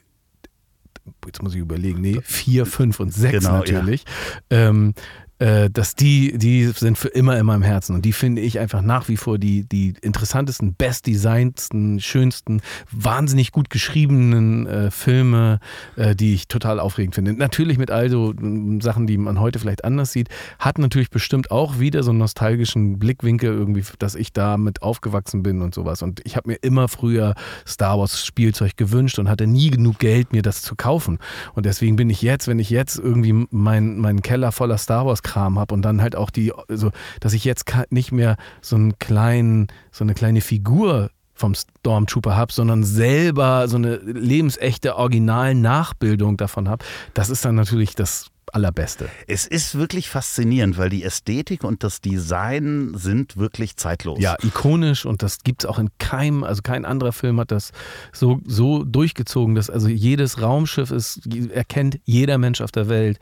jetzt 1.27 1.43
muss 1.43 1.55
ich 1.55 1.61
überlegen, 1.61 2.01
nee, 2.01 2.21
4, 2.23 2.66
5 2.66 3.01
und 3.01 3.14
6 3.14 3.45
genau, 3.45 3.59
natürlich, 3.59 4.05
ja. 4.51 4.69
ähm, 4.69 4.95
äh, 5.39 5.70
dass 5.70 5.95
die, 5.95 6.36
die 6.36 6.66
sind 6.66 6.99
für 6.99 7.09
immer 7.09 7.39
in 7.39 7.47
meinem 7.47 7.62
Herzen. 7.62 7.95
Und 7.95 8.05
die 8.05 8.12
finde 8.12 8.43
ich 8.43 8.59
einfach 8.59 8.82
nach 8.82 9.09
wie 9.09 9.16
vor 9.16 9.39
die, 9.39 9.64
die 9.64 9.95
interessantesten, 10.01 10.74
bestdesignten, 10.74 12.01
schönsten, 12.01 12.61
wahnsinnig 12.91 13.53
gut 13.53 13.70
geschriebenen 13.70 14.66
äh, 14.66 14.91
Filme, 14.91 15.61
äh, 15.97 16.14
die 16.14 16.34
ich 16.34 16.49
total 16.49 16.80
aufregend 16.80 17.14
finde. 17.14 17.32
Natürlich 17.34 17.78
mit 17.78 17.91
all 17.91 18.11
so 18.11 18.32
äh, 18.32 18.80
Sachen, 18.80 19.07
die 19.07 19.18
man 19.18 19.41
heute 19.41 19.59
vielleicht 19.59 19.84
anders 19.84 20.12
sieht, 20.12 20.28
hat 20.59 20.78
natürlich 20.78 21.11
bestimmt 21.11 21.51
auch 21.51 21.78
wieder 21.78 22.03
so 22.03 22.11
einen 22.11 22.18
nostalgischen 22.18 22.99
Blickwinkel 22.99 23.53
irgendwie, 23.53 23.84
dass 23.99 24.14
ich 24.14 24.32
damit 24.32 24.82
aufgewachsen 24.82 25.43
bin 25.43 25.62
und 25.62 25.74
sowas. 25.74 26.03
Und 26.03 26.20
ich 26.24 26.36
habe 26.36 26.49
mir 26.49 26.57
immer 26.57 26.89
früher 26.89 27.34
Star 27.66 27.99
Wars 27.99 28.24
Spielzeug 28.24 28.76
gewünscht 28.76 29.18
und 29.18 29.28
hatte 29.28 29.47
nie 29.47 29.70
genug 29.70 29.99
Geld, 29.99 30.32
mir 30.32 30.43
das 30.43 30.62
zu 30.62 30.74
kaufen. 30.74 31.18
Und 31.55 31.66
deswegen 31.66 31.97
bin 31.97 32.11
ich 32.11 32.22
jetzt, 32.22 32.49
wenn 32.49 32.59
ich 32.59 32.70
jetzt 32.70 32.99
irgendwie 32.99 33.47
meinen 33.51 33.99
mein 33.99 34.22
Keller 34.22 34.53
voller 34.53 34.78
Star 34.78 35.07
Wars 35.07 35.22
Kram 35.29 35.59
habe 35.59 35.74
und 35.74 35.83
dann 35.83 36.01
halt 36.01 36.16
auch 36.16 36.31
die, 36.31 36.53
so, 36.68 36.91
dass 37.20 37.33
ich 37.35 37.45
jetzt 37.45 37.66
nicht 37.91 38.12
mehr 38.12 38.37
so 38.62 38.76
einen 38.76 38.99
kleinen, 38.99 39.68
so 39.93 40.05
eine 40.05 40.14
kleine 40.14 40.41
Figur 40.41 41.11
vom 41.35 41.55
Stormtrooper 41.55 42.37
habe, 42.37 42.53
sondern 42.53 42.83
selber 42.83 43.68
so 43.68 43.76
eine 43.76 43.97
lebensechte 43.97 44.97
Original-Nachbildung 44.97 46.37
davon 46.37 46.68
habe, 46.68 46.85
das 47.14 47.31
ist 47.31 47.45
dann 47.45 47.55
natürlich 47.55 47.95
das 47.95 48.31
Allerbeste. 48.53 49.09
Es 49.26 49.47
ist 49.47 49.76
wirklich 49.76 50.09
faszinierend, 50.09 50.79
weil 50.79 50.89
die 50.89 51.05
Ästhetik 51.05 51.64
und 51.64 51.85
das 51.85 52.01
Design 52.01 52.93
sind 52.95 53.37
wirklich 53.37 53.76
zeitlos. 53.76 54.18
Ja, 54.20 54.37
ikonisch 54.43 55.05
und 55.05 55.22
das 55.22 55.41
gibt 55.45 55.64
es 55.64 55.68
auch 55.68 55.79
in 55.79 55.91
keinem, 55.99 56.45
also 56.45 56.62
kein 56.62 56.85
anderer 56.85 57.12
Film 57.12 57.39
hat 57.41 57.51
das 57.51 57.72
so, 58.12 58.41
so 58.45 58.85
durchgezogen, 58.85 59.55
dass 59.55 59.70
also 59.70 59.89
jedes 59.89 60.41
Raumschiff 60.41 60.91
ist, 60.91 61.20
erkennt 61.53 62.01
jeder 62.05 62.39
Mensch 62.39 62.61
auf 62.61 62.72
der 62.72 62.89
Welt 62.89 63.18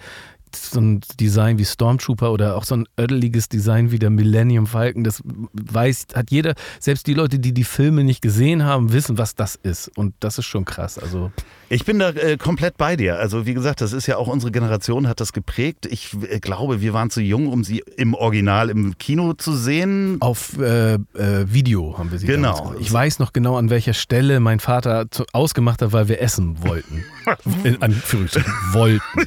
so 0.56 0.80
ein 0.80 1.00
Design 1.20 1.58
wie 1.58 1.64
Stormtrooper 1.64 2.32
oder 2.32 2.56
auch 2.56 2.64
so 2.64 2.76
ein 2.76 2.86
ödeliges 2.98 3.48
Design 3.48 3.90
wie 3.90 3.98
der 3.98 4.10
Millennium 4.10 4.66
Falcon, 4.66 5.04
das 5.04 5.22
weiß, 5.52 6.08
hat 6.14 6.30
jeder, 6.30 6.54
selbst 6.80 7.06
die 7.06 7.14
Leute, 7.14 7.38
die 7.38 7.52
die 7.52 7.64
Filme 7.64 8.04
nicht 8.04 8.22
gesehen 8.22 8.64
haben, 8.64 8.92
wissen, 8.92 9.18
was 9.18 9.34
das 9.34 9.54
ist. 9.54 9.88
Und 9.96 10.14
das 10.20 10.38
ist 10.38 10.46
schon 10.46 10.64
krass. 10.64 10.98
Also 10.98 11.30
ich 11.68 11.84
bin 11.84 11.98
da 11.98 12.10
äh, 12.10 12.36
komplett 12.36 12.76
bei 12.76 12.96
dir. 12.96 13.18
Also 13.18 13.46
wie 13.46 13.54
gesagt, 13.54 13.80
das 13.80 13.92
ist 13.92 14.06
ja 14.06 14.16
auch 14.16 14.28
unsere 14.28 14.52
Generation, 14.52 15.08
hat 15.08 15.20
das 15.20 15.32
geprägt. 15.32 15.86
Ich 15.86 16.14
äh, 16.28 16.38
glaube, 16.38 16.80
wir 16.80 16.92
waren 16.92 17.10
zu 17.10 17.20
jung, 17.20 17.48
um 17.48 17.64
sie 17.64 17.82
im 17.96 18.14
Original 18.14 18.70
im 18.70 18.96
Kino 18.98 19.32
zu 19.32 19.54
sehen. 19.56 20.18
Auf 20.20 20.58
äh, 20.58 20.94
äh 20.94 20.98
Video 21.46 21.98
haben 21.98 22.12
wir 22.12 22.18
sie 22.18 22.26
Genau. 22.26 22.74
Ich 22.78 22.92
weiß 22.92 23.18
noch 23.18 23.32
genau, 23.32 23.56
an 23.56 23.70
welcher 23.70 23.94
Stelle 23.94 24.38
mein 24.38 24.60
Vater 24.60 25.10
zu, 25.10 25.24
ausgemacht 25.32 25.82
hat, 25.82 25.92
weil 25.92 26.08
wir 26.08 26.20
essen 26.20 26.62
wollten. 26.62 27.04
In 27.64 27.82
Anführungsstrichen, 27.82 28.52
wollten. 28.72 29.02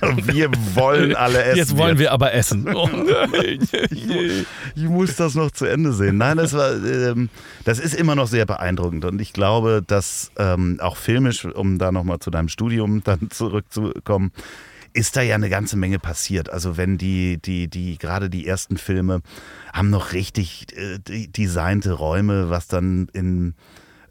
genau. 0.00 0.16
Wir 0.26 0.50
wollen 0.74 1.16
alle 1.16 1.42
essen. 1.42 1.56
Jetzt 1.56 1.76
wollen 1.78 1.98
wir 1.98 2.12
aber 2.12 2.34
essen. 2.34 2.66
Oh 2.78 2.88
ich, 3.42 4.46
ich, 4.76 4.84
muss 4.84 5.16
das 5.16 5.34
noch 5.34 5.50
zu 5.50 5.64
Ende 5.64 5.92
sehen. 5.92 6.18
Nein, 6.18 6.36
das 6.36 6.52
war, 6.52 6.72
ähm, 6.72 7.28
das 7.64 7.78
ist 7.80 7.94
immer 7.94 8.14
noch 8.14 8.28
sehr 8.28 8.46
beeindruckend. 8.46 9.04
Und 9.04 9.20
ich 9.20 9.32
glaube, 9.32 9.82
dass 9.84 10.30
ähm, 10.38 10.78
auch 10.80 10.96
filmisch, 10.96 11.44
um 11.44 11.77
da 11.78 11.92
nochmal 11.92 12.18
zu 12.18 12.30
deinem 12.30 12.48
Studium 12.48 13.02
dann 13.04 13.30
zurückzukommen, 13.30 14.32
ist 14.92 15.16
da 15.16 15.22
ja 15.22 15.34
eine 15.34 15.50
ganze 15.50 15.76
Menge 15.76 15.98
passiert. 15.98 16.50
Also 16.50 16.76
wenn 16.76 16.98
die, 16.98 17.38
die, 17.40 17.68
die, 17.68 17.98
gerade 17.98 18.30
die 18.30 18.46
ersten 18.46 18.78
Filme 18.78 19.20
haben 19.72 19.90
noch 19.90 20.12
richtig 20.12 20.66
äh, 20.76 20.98
designte 20.98 21.92
Räume, 21.92 22.50
was 22.50 22.68
dann 22.68 23.08
in 23.12 23.54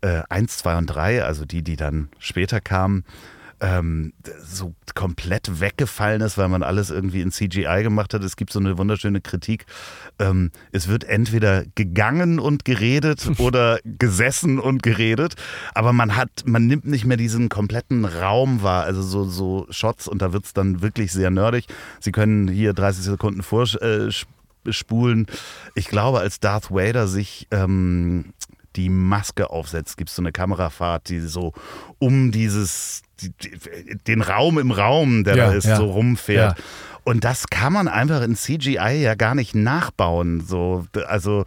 äh, 0.01 0.21
1, 0.29 0.57
2 0.57 0.77
und 0.77 0.85
3, 0.87 1.23
also 1.23 1.45
die, 1.45 1.63
die 1.63 1.75
dann 1.75 2.09
später 2.19 2.61
kamen, 2.61 3.03
ähm, 3.59 4.13
so 4.43 4.73
komplett 4.93 5.59
weggefallen 5.59 6.21
ist, 6.21 6.37
weil 6.37 6.49
man 6.49 6.63
alles 6.63 6.89
irgendwie 6.89 7.21
in 7.21 7.31
CGI 7.31 7.81
gemacht 7.83 8.13
hat. 8.13 8.23
Es 8.23 8.35
gibt 8.35 8.51
so 8.51 8.59
eine 8.59 8.77
wunderschöne 8.77 9.21
Kritik. 9.21 9.65
Ähm, 10.19 10.51
es 10.71 10.87
wird 10.87 11.03
entweder 11.03 11.65
gegangen 11.75 12.39
und 12.39 12.65
geredet 12.65 13.27
oder 13.39 13.79
gesessen 13.83 14.59
und 14.59 14.83
geredet, 14.83 15.35
aber 15.73 15.93
man 15.93 16.15
hat, 16.15 16.43
man 16.45 16.67
nimmt 16.67 16.85
nicht 16.85 17.05
mehr 17.05 17.17
diesen 17.17 17.49
kompletten 17.49 18.05
Raum 18.05 18.61
wahr, 18.61 18.83
also 18.83 19.01
so, 19.01 19.25
so 19.25 19.67
Shots 19.69 20.07
und 20.07 20.21
da 20.21 20.33
wird 20.33 20.45
es 20.45 20.53
dann 20.53 20.81
wirklich 20.81 21.11
sehr 21.11 21.31
nerdig. 21.31 21.67
Sie 21.99 22.11
können 22.11 22.47
hier 22.47 22.73
30 22.73 23.03
Sekunden 23.03 23.43
vorspulen. 23.43 25.27
Äh, 25.27 25.31
ich 25.75 25.87
glaube, 25.87 26.19
als 26.19 26.39
Darth 26.39 26.71
Vader 26.71 27.07
sich 27.07 27.47
ähm, 27.51 28.33
die 28.77 28.89
Maske 28.89 29.49
aufsetzt, 29.49 29.97
gibt 29.97 30.09
es 30.09 30.15
so 30.15 30.21
eine 30.21 30.31
Kamerafahrt, 30.31 31.09
die 31.09 31.19
so 31.19 31.53
um 31.99 32.31
dieses, 32.31 33.01
die, 33.19 33.33
den 34.07 34.21
Raum 34.21 34.59
im 34.59 34.71
Raum, 34.71 35.23
der 35.23 35.35
ja, 35.35 35.47
da 35.47 35.53
ist, 35.53 35.65
ja. 35.65 35.75
so 35.75 35.91
rumfährt. 35.91 36.57
Ja. 36.57 36.63
Und 37.03 37.23
das 37.23 37.47
kann 37.47 37.73
man 37.73 37.87
einfach 37.87 38.21
in 38.21 38.35
CGI 38.35 39.01
ja 39.01 39.15
gar 39.15 39.33
nicht 39.33 39.55
nachbauen. 39.55 40.41
So, 40.41 40.85
also 41.07 41.45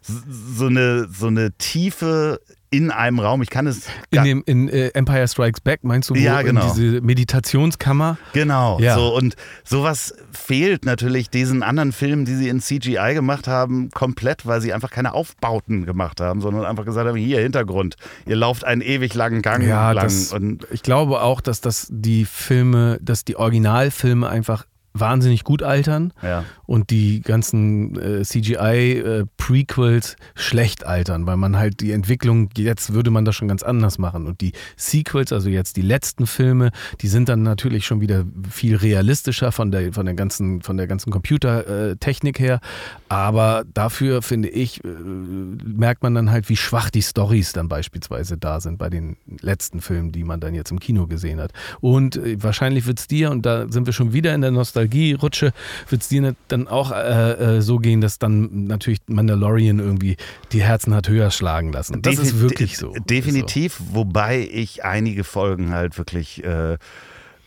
so 0.00 0.66
eine, 0.66 1.06
so 1.08 1.28
eine 1.28 1.52
tiefe 1.52 2.40
in 2.72 2.90
einem 2.90 3.20
Raum. 3.20 3.42
Ich 3.42 3.50
kann 3.50 3.66
es. 3.66 3.86
In, 4.10 4.24
dem, 4.24 4.42
in 4.46 4.68
äh, 4.68 4.88
Empire 4.88 5.28
Strikes 5.28 5.60
Back 5.60 5.84
meinst 5.84 6.10
du? 6.10 6.14
Ja, 6.14 6.40
genau. 6.42 6.72
diese 6.72 7.02
Meditationskammer. 7.02 8.16
Genau. 8.32 8.80
Ja. 8.80 8.94
So, 8.96 9.14
und 9.14 9.36
sowas 9.62 10.14
fehlt 10.32 10.86
natürlich 10.86 11.28
diesen 11.28 11.62
anderen 11.62 11.92
Filmen, 11.92 12.24
die 12.24 12.34
sie 12.34 12.48
in 12.48 12.60
CGI 12.60 13.12
gemacht 13.12 13.46
haben, 13.46 13.90
komplett, 13.90 14.46
weil 14.46 14.62
sie 14.62 14.72
einfach 14.72 14.90
keine 14.90 15.12
Aufbauten 15.12 15.84
gemacht 15.84 16.20
haben, 16.20 16.40
sondern 16.40 16.64
einfach 16.64 16.86
gesagt 16.86 17.06
haben: 17.06 17.16
hier 17.16 17.40
Hintergrund, 17.40 17.96
ihr 18.26 18.36
lauft 18.36 18.64
einen 18.64 18.80
ewig 18.80 19.12
langen 19.12 19.42
Gang 19.42 19.62
ja, 19.62 19.92
lang. 19.92 20.04
Das, 20.04 20.32
und 20.32 20.66
ich 20.70 20.82
glaube 20.82 21.20
auch, 21.20 21.42
dass 21.42 21.60
das 21.60 21.88
die 21.90 22.24
Filme, 22.24 22.98
dass 23.02 23.24
die 23.24 23.36
Originalfilme 23.36 24.28
einfach 24.28 24.64
wahnsinnig 24.94 25.44
gut 25.44 25.62
altern 25.62 26.12
ja. 26.22 26.44
und 26.66 26.90
die 26.90 27.20
ganzen 27.22 27.98
äh, 27.98 28.22
CGI-Prequels 28.22 30.12
äh, 30.12 30.16
schlecht 30.34 30.84
altern, 30.86 31.26
weil 31.26 31.36
man 31.36 31.56
halt 31.56 31.80
die 31.80 31.92
Entwicklung, 31.92 32.50
jetzt 32.56 32.92
würde 32.92 33.10
man 33.10 33.24
das 33.24 33.34
schon 33.34 33.48
ganz 33.48 33.62
anders 33.62 33.98
machen. 33.98 34.26
Und 34.26 34.40
die 34.40 34.52
Sequels, 34.76 35.32
also 35.32 35.48
jetzt 35.48 35.76
die 35.76 35.82
letzten 35.82 36.26
Filme, 36.26 36.70
die 37.00 37.08
sind 37.08 37.28
dann 37.28 37.42
natürlich 37.42 37.86
schon 37.86 38.00
wieder 38.00 38.24
viel 38.50 38.76
realistischer 38.76 39.52
von 39.52 39.70
der, 39.70 39.92
von 39.92 40.06
der 40.06 40.14
ganzen, 40.14 40.62
von 40.62 40.76
der 40.76 40.86
ganzen 40.86 41.10
Computertechnik 41.10 42.38
her. 42.38 42.60
Aber 43.08 43.64
dafür, 43.72 44.22
finde 44.22 44.48
ich, 44.48 44.84
äh, 44.84 44.88
merkt 44.88 46.02
man 46.02 46.14
dann 46.14 46.30
halt, 46.30 46.48
wie 46.48 46.56
schwach 46.56 46.90
die 46.90 47.02
Stories 47.02 47.52
dann 47.52 47.68
beispielsweise 47.68 48.36
da 48.36 48.60
sind 48.60 48.78
bei 48.78 48.90
den 48.90 49.16
letzten 49.40 49.80
Filmen, 49.80 50.12
die 50.12 50.24
man 50.24 50.40
dann 50.40 50.54
jetzt 50.54 50.70
im 50.70 50.80
Kino 50.80 51.06
gesehen 51.06 51.40
hat. 51.40 51.52
Und 51.80 52.16
äh, 52.16 52.42
wahrscheinlich 52.42 52.86
wird 52.86 52.98
es 52.98 53.06
dir, 53.06 53.30
und 53.30 53.46
da 53.46 53.70
sind 53.70 53.86
wir 53.86 53.92
schon 53.92 54.12
wieder 54.12 54.34
in 54.34 54.40
der 54.42 54.50
Nostalgie, 54.50 54.81
Nostalgie-Rutsche, 54.82 55.52
wird 55.88 56.02
es 56.02 56.08
dir 56.08 56.34
dann 56.48 56.68
auch 56.68 56.92
äh, 56.92 57.56
äh, 57.56 57.60
so 57.60 57.78
gehen, 57.78 58.00
dass 58.00 58.18
dann 58.18 58.64
natürlich 58.64 59.00
Mandalorian 59.06 59.78
irgendwie 59.78 60.16
die 60.52 60.62
Herzen 60.62 60.94
hat 60.94 61.08
höher 61.08 61.30
schlagen 61.30 61.72
lassen. 61.72 62.02
Das 62.02 62.16
Defi 62.16 62.26
ist 62.26 62.40
wirklich 62.40 62.76
so. 62.76 62.92
Definitiv, 63.08 63.74
so. 63.78 63.94
wobei 63.94 64.48
ich 64.50 64.84
einige 64.84 65.24
Folgen 65.24 65.70
halt 65.70 65.98
wirklich 65.98 66.44
äh, 66.44 66.78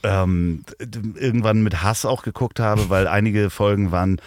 ähm, 0.04 0.64
irgendwann 1.16 1.64
mit 1.64 1.84
Hass 1.84 2.06
auch 2.06 2.24
geguckt 2.24 2.60
habe, 2.60 2.90
weil 2.90 3.08
einige 3.08 3.50
Folgen 3.50 3.92
waren 3.92 4.22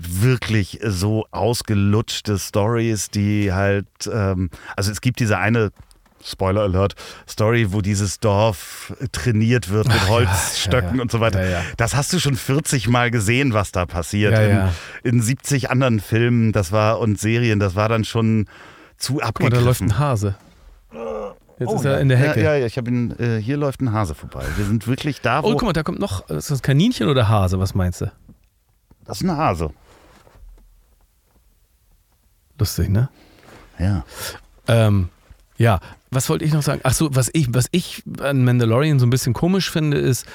wirklich 0.00 0.78
so 0.84 1.26
ausgelutschte 1.32 2.38
Stories, 2.38 3.10
die 3.10 3.52
halt, 3.52 3.86
ähm, 4.12 4.48
also 4.76 4.92
es 4.92 5.00
gibt 5.00 5.18
diese 5.18 5.38
eine 5.38 5.70
Spoiler 6.28 6.62
Alert, 6.62 6.94
Story, 7.28 7.72
wo 7.72 7.80
dieses 7.80 8.20
Dorf 8.20 8.92
trainiert 9.12 9.70
wird 9.70 9.88
mit 9.88 10.08
Holzstöcken 10.08 10.90
ja, 10.90 10.96
ja, 10.96 11.02
und 11.02 11.10
so 11.10 11.20
weiter. 11.20 11.48
Ja, 11.48 11.62
das 11.76 11.96
hast 11.96 12.12
du 12.12 12.18
schon 12.18 12.36
40 12.36 12.88
Mal 12.88 13.10
gesehen, 13.10 13.52
was 13.52 13.72
da 13.72 13.86
passiert. 13.86 14.38
In, 14.38 15.14
in, 15.16 15.22
70 15.22 15.70
anderen 15.70 16.00
Filmen, 16.00 16.52
das 16.52 16.72
war 16.72 17.00
und 17.00 17.18
Serien, 17.18 17.58
das 17.58 17.74
war 17.74 17.88
dann 17.88 18.04
schon 18.04 18.46
zu 18.96 19.20
abgegriffen. 19.20 19.34
Guck 19.34 19.50
mal, 19.50 19.58
da 19.58 19.64
läuft 19.64 19.80
ein 19.80 19.98
Hase. 19.98 20.34
Jetzt 21.58 21.70
oh, 21.70 21.76
ist 21.76 21.84
er 21.84 22.00
in 22.00 22.08
der 22.08 22.18
Hecke. 22.18 22.42
Ja, 22.42 22.54
ja, 22.54 22.66
ich 22.66 22.76
habe 22.76 22.88
ihn. 22.88 23.18
Äh, 23.18 23.38
hier 23.38 23.56
läuft 23.56 23.80
ein 23.80 23.92
Hase 23.92 24.14
vorbei. 24.14 24.44
Wir 24.56 24.64
sind 24.64 24.86
wirklich 24.86 25.20
da, 25.20 25.42
wo. 25.42 25.48
Oh, 25.48 25.52
guck 25.52 25.64
mal, 25.64 25.72
da 25.72 25.82
kommt 25.82 25.98
noch. 25.98 26.28
Ist 26.30 26.50
das 26.50 26.62
Kaninchen 26.62 27.08
oder 27.08 27.28
Hase? 27.28 27.58
Was 27.58 27.74
meinst 27.74 28.00
du? 28.00 28.12
Das 29.04 29.20
ist 29.20 29.24
ein 29.24 29.36
Hase. 29.36 29.70
Lustig, 32.58 32.88
ne? 32.88 33.08
Ja. 33.78 34.04
Ähm, 34.68 35.08
ja, 35.56 35.80
was 36.10 36.28
wollte 36.28 36.44
ich 36.44 36.52
noch 36.52 36.62
sagen? 36.62 36.80
Ach 36.84 36.94
so, 36.94 37.14
was 37.14 37.30
ich, 37.32 37.48
was 37.50 37.66
ich 37.70 38.02
an 38.20 38.44
Mandalorian 38.44 38.98
so 38.98 39.06
ein 39.06 39.10
bisschen 39.10 39.34
komisch 39.34 39.70
finde, 39.70 39.98
ist, 39.98 40.26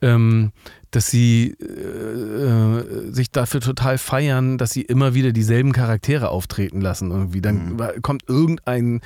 ähm, 0.00 0.52
dass 0.90 1.10
sie 1.10 1.54
äh, 1.60 1.64
äh, 1.64 3.12
sich 3.12 3.30
dafür 3.30 3.60
total 3.60 3.98
feiern, 3.98 4.56
dass 4.56 4.70
sie 4.70 4.82
immer 4.82 5.14
wieder 5.14 5.32
dieselben 5.32 5.72
Charaktere 5.72 6.30
auftreten 6.30 6.80
lassen. 6.80 7.10
Irgendwie. 7.10 7.42
Dann 7.42 7.74
mhm. 7.74 8.02
kommt 8.02 8.22
irgendein 8.26 9.00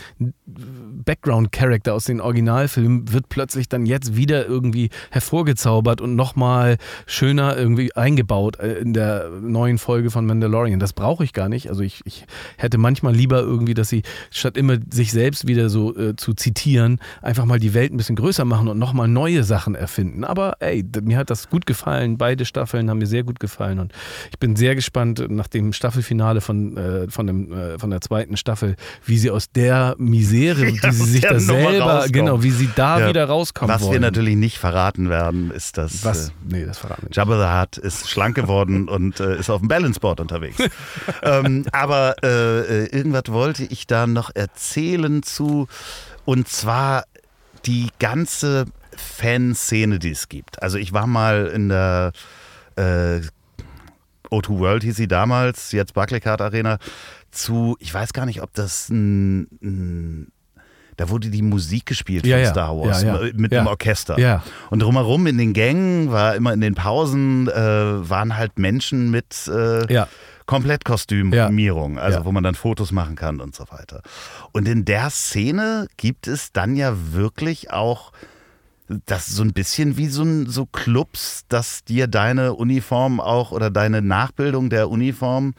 Background-Character 0.46 1.92
aus 1.94 2.04
den 2.04 2.20
Originalfilmen, 2.20 3.12
wird 3.12 3.28
plötzlich 3.28 3.68
dann 3.68 3.84
jetzt 3.84 4.14
wieder 4.14 4.46
irgendwie 4.46 4.90
hervorgezaubert 5.10 6.00
und 6.00 6.14
nochmal 6.14 6.76
schöner 7.06 7.56
irgendwie 7.56 7.92
eingebaut 7.94 8.60
äh, 8.60 8.74
in 8.74 8.92
der 8.92 9.30
neuen 9.40 9.78
Folge 9.78 10.10
von 10.10 10.24
Mandalorian. 10.24 10.78
Das 10.78 10.92
brauche 10.92 11.24
ich 11.24 11.32
gar 11.32 11.48
nicht. 11.48 11.68
Also 11.68 11.82
ich, 11.82 12.02
ich, 12.04 12.26
hätte 12.58 12.78
manchmal 12.78 13.14
lieber 13.14 13.40
irgendwie, 13.40 13.74
dass 13.74 13.88
sie 13.88 14.02
statt 14.30 14.56
immer 14.56 14.78
sich 14.92 15.10
selbst 15.10 15.48
wieder 15.48 15.68
so 15.68 15.96
äh, 15.96 16.11
zu 16.16 16.34
zitieren, 16.34 16.98
einfach 17.20 17.44
mal 17.44 17.58
die 17.58 17.74
Welt 17.74 17.92
ein 17.92 17.96
bisschen 17.96 18.16
größer 18.16 18.44
machen 18.44 18.68
und 18.68 18.78
nochmal 18.78 19.08
neue 19.08 19.44
Sachen 19.44 19.74
erfinden. 19.74 20.24
Aber 20.24 20.56
ey, 20.60 20.84
mir 21.02 21.18
hat 21.18 21.30
das 21.30 21.48
gut 21.48 21.66
gefallen. 21.66 22.18
Beide 22.18 22.44
Staffeln 22.44 22.90
haben 22.90 22.98
mir 22.98 23.06
sehr 23.06 23.22
gut 23.24 23.40
gefallen 23.40 23.78
und 23.78 23.92
ich 24.30 24.38
bin 24.38 24.56
sehr 24.56 24.74
gespannt 24.74 25.24
nach 25.28 25.48
dem 25.48 25.72
Staffelfinale 25.72 26.40
von, 26.40 26.76
äh, 26.76 27.08
von, 27.08 27.26
dem, 27.26 27.52
äh, 27.52 27.78
von 27.78 27.90
der 27.90 28.00
zweiten 28.00 28.36
Staffel, 28.36 28.76
wie 29.04 29.18
sie 29.18 29.30
aus 29.30 29.50
der 29.50 29.94
Misere, 29.98 30.66
ja, 30.68 30.90
die 30.90 30.92
sie 30.92 31.04
sich 31.04 31.20
da 31.22 31.38
selber, 31.38 32.06
genau, 32.10 32.42
wie 32.42 32.50
sie 32.50 32.68
da 32.74 33.00
ja, 33.00 33.08
wieder 33.08 33.24
rauskommen 33.26 33.74
Was 33.74 33.82
wollen. 33.82 33.94
wir 33.94 34.00
natürlich 34.00 34.36
nicht 34.36 34.58
verraten 34.58 35.10
werden, 35.10 35.50
ist 35.50 35.78
das. 35.78 36.04
Was? 36.04 36.28
Äh, 36.28 36.32
nee, 36.48 36.64
das 36.64 36.78
verraten 36.78 37.02
wir 37.02 37.08
nicht. 37.08 37.16
Jabba 37.16 37.38
the 37.38 37.60
Hutt 37.60 37.84
ist 37.84 38.08
schlank 38.08 38.34
geworden 38.34 38.88
und 38.88 39.20
äh, 39.20 39.38
ist 39.38 39.50
auf 39.50 39.60
dem 39.60 39.68
Balanceboard 39.68 40.20
unterwegs. 40.20 40.56
ähm, 41.22 41.64
aber 41.72 42.16
äh, 42.22 42.86
irgendwas 42.86 43.24
wollte 43.28 43.64
ich 43.64 43.86
da 43.86 44.06
noch 44.06 44.30
erzählen 44.34 45.22
zu, 45.22 45.68
und 46.24 46.48
zwar 46.48 47.04
die 47.64 47.88
ganze 47.98 48.66
Fanszene, 48.96 49.98
die 49.98 50.10
es 50.10 50.28
gibt. 50.28 50.62
Also 50.62 50.78
ich 50.78 50.92
war 50.92 51.06
mal 51.06 51.46
in 51.46 51.68
der 51.68 52.12
äh, 52.76 53.20
O2 54.30 54.58
World 54.58 54.82
hieß 54.82 54.96
sie 54.96 55.08
damals, 55.08 55.72
jetzt 55.72 55.94
Barclaycard 55.94 56.40
Arena, 56.40 56.78
zu, 57.30 57.76
ich 57.80 57.92
weiß 57.92 58.12
gar 58.12 58.26
nicht, 58.26 58.42
ob 58.42 58.52
das 58.54 58.88
ein, 58.88 59.48
ein 59.62 60.32
da 60.96 61.08
wurde 61.08 61.30
die 61.30 61.42
Musik 61.42 61.86
gespielt 61.86 62.26
ja, 62.26 62.36
von 62.36 62.44
ja. 62.44 62.50
Star 62.50 62.76
Wars 62.78 63.02
ja, 63.02 63.18
mit 63.34 63.52
einem 63.52 63.66
Orchester. 63.66 64.18
Und 64.70 64.82
drumherum 64.82 65.26
in 65.26 65.38
den 65.38 65.54
Gängen 65.54 66.12
war 66.12 66.36
immer 66.36 66.52
in 66.52 66.60
den 66.60 66.74
Pausen 66.74 67.48
äh, 67.48 67.54
waren 67.54 68.36
halt 68.36 68.58
Menschen 68.58 69.10
mit 69.10 69.48
äh, 69.48 69.92
Komplettkostümierung, 70.46 71.98
also 71.98 72.24
wo 72.24 72.32
man 72.32 72.42
dann 72.42 72.54
Fotos 72.54 72.92
machen 72.92 73.16
kann 73.16 73.40
und 73.40 73.54
so 73.54 73.64
weiter. 73.70 74.02
Und 74.52 74.68
in 74.68 74.84
der 74.84 75.10
Szene 75.10 75.88
gibt 75.96 76.26
es 76.26 76.52
dann 76.52 76.76
ja 76.76 76.94
wirklich 77.12 77.70
auch 77.70 78.12
das 79.06 79.26
so 79.26 79.42
ein 79.42 79.52
bisschen 79.52 79.96
wie 79.96 80.08
so, 80.08 80.22
ein, 80.22 80.46
so 80.46 80.66
Clubs, 80.66 81.44
dass 81.48 81.84
dir 81.84 82.06
deine 82.06 82.54
Uniform 82.54 83.20
auch 83.20 83.52
oder 83.52 83.70
deine 83.70 84.02
Nachbildung 84.02 84.70
der 84.70 84.90
Uniform 84.90 85.54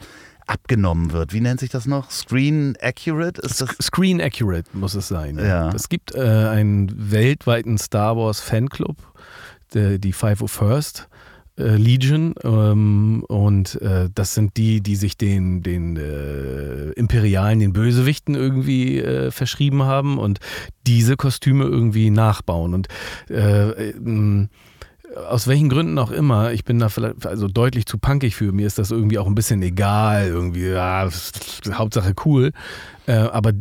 abgenommen 0.46 1.14
wird. 1.14 1.34
Wie 1.34 1.42
nennt 1.42 1.60
sich 1.60 1.70
das 1.70 1.86
noch? 1.86 2.12
Screen 2.12 2.76
Accurate? 2.82 3.42
Ist 3.42 3.62
das? 3.62 3.70
Screen 3.82 4.22
Accurate 4.22 4.70
muss 4.74 4.94
es 4.94 5.08
sein. 5.08 5.38
Ja. 5.38 5.70
Es 5.70 5.90
gibt 5.90 6.14
äh, 6.14 6.20
einen 6.20 7.12
weltweiten 7.12 7.78
Star 7.78 8.18
Wars 8.18 8.40
Fanclub, 8.42 8.98
der, 9.74 9.98
die 9.98 10.14
501st 10.14 11.08
äh, 11.58 11.76
Legion 11.76 12.34
ähm, 12.43 13.24
und 13.28 13.82
äh, 13.82 14.10
das 14.14 14.34
sind 14.34 14.58
die, 14.58 14.82
die 14.82 14.95
sich 14.95 15.18
den, 15.18 15.62
den 15.62 15.97
äh, 15.97 16.89
Imperialen, 16.91 17.60
den 17.60 17.74
Bösewichten 17.74 18.36
irgendwie 18.36 18.99
äh, 18.99 19.32
verschrieben 19.32 19.84
haben 19.84 20.18
und 20.18 20.39
diese 20.88 21.16
Kostüme 21.16 21.66
irgendwie 21.66 22.10
nachbauen. 22.10 22.74
Und 22.74 22.88
äh, 23.30 23.91
ähm, 23.91 24.49
aus 25.16 25.47
welchen 25.47 25.70
Gründen 25.70 25.97
auch 25.99 26.11
immer, 26.11 26.51
ich 26.51 26.64
bin 26.64 26.80
da 26.80 26.89
vielleicht 26.89 27.26
also 27.26 27.47
deutlich 27.47 27.86
zu 27.86 27.97
punkig 27.97 28.36
für, 28.36 28.51
mir 28.51 28.68
ist 28.68 28.80
das 28.80 28.91
irgendwie 28.91 29.20
auch 29.20 29.28
ein 29.28 29.36
bisschen 29.36 29.61
egal, 29.61 30.28
irgendwie, 30.28 30.70
ja, 30.70 31.07
Hauptsache 31.72 32.14
cool. 32.26 32.51
Äh, 33.05 33.16
aber 33.16 33.51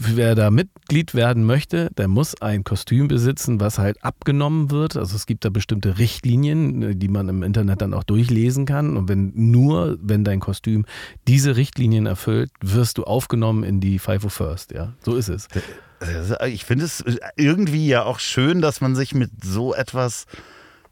wer 0.00 0.34
da 0.34 0.50
Mitglied 0.50 1.14
werden 1.14 1.44
möchte, 1.44 1.90
der 1.98 2.08
muss 2.08 2.40
ein 2.40 2.64
Kostüm 2.64 3.08
besitzen, 3.08 3.60
was 3.60 3.78
halt 3.78 4.02
abgenommen 4.02 4.70
wird. 4.70 4.96
Also 4.96 5.16
es 5.16 5.26
gibt 5.26 5.44
da 5.44 5.50
bestimmte 5.50 5.98
Richtlinien, 5.98 6.82
äh, 6.82 6.96
die 6.96 7.08
man 7.08 7.28
im 7.28 7.42
Internet 7.42 7.82
dann 7.82 7.92
auch 7.92 8.04
durchlesen 8.04 8.64
kann. 8.64 8.96
Und 8.96 9.08
wenn 9.08 9.32
nur, 9.34 9.98
wenn 10.00 10.24
dein 10.24 10.40
Kostüm 10.40 10.86
diese 11.28 11.56
Richtlinien 11.56 12.06
erfüllt, 12.06 12.50
wirst 12.62 12.96
du 12.96 13.04
aufgenommen 13.04 13.64
in 13.64 13.80
die 13.80 13.98
Five 13.98 14.24
of 14.24 14.32
First. 14.32 14.72
Ja, 14.72 14.94
so 15.00 15.14
ist 15.14 15.28
es. 15.28 15.48
Ich 16.46 16.64
finde 16.64 16.86
es 16.86 17.04
irgendwie 17.36 17.86
ja 17.86 18.04
auch 18.04 18.18
schön, 18.18 18.60
dass 18.62 18.80
man 18.80 18.94
sich 18.94 19.14
mit 19.14 19.30
so 19.44 19.74
etwas 19.74 20.26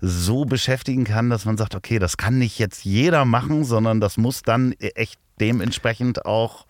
so 0.01 0.45
beschäftigen 0.45 1.05
kann, 1.05 1.31
dass 1.31 1.45
man 1.45 1.57
sagt, 1.57 1.75
okay, 1.75 1.99
das 1.99 2.17
kann 2.17 2.39
nicht 2.39 2.59
jetzt 2.59 2.85
jeder 2.85 3.25
machen, 3.25 3.65
sondern 3.65 4.01
das 4.01 4.17
muss 4.17 4.43
dann 4.43 4.73
echt 4.73 5.19
dementsprechend 5.41 6.27
auch 6.27 6.67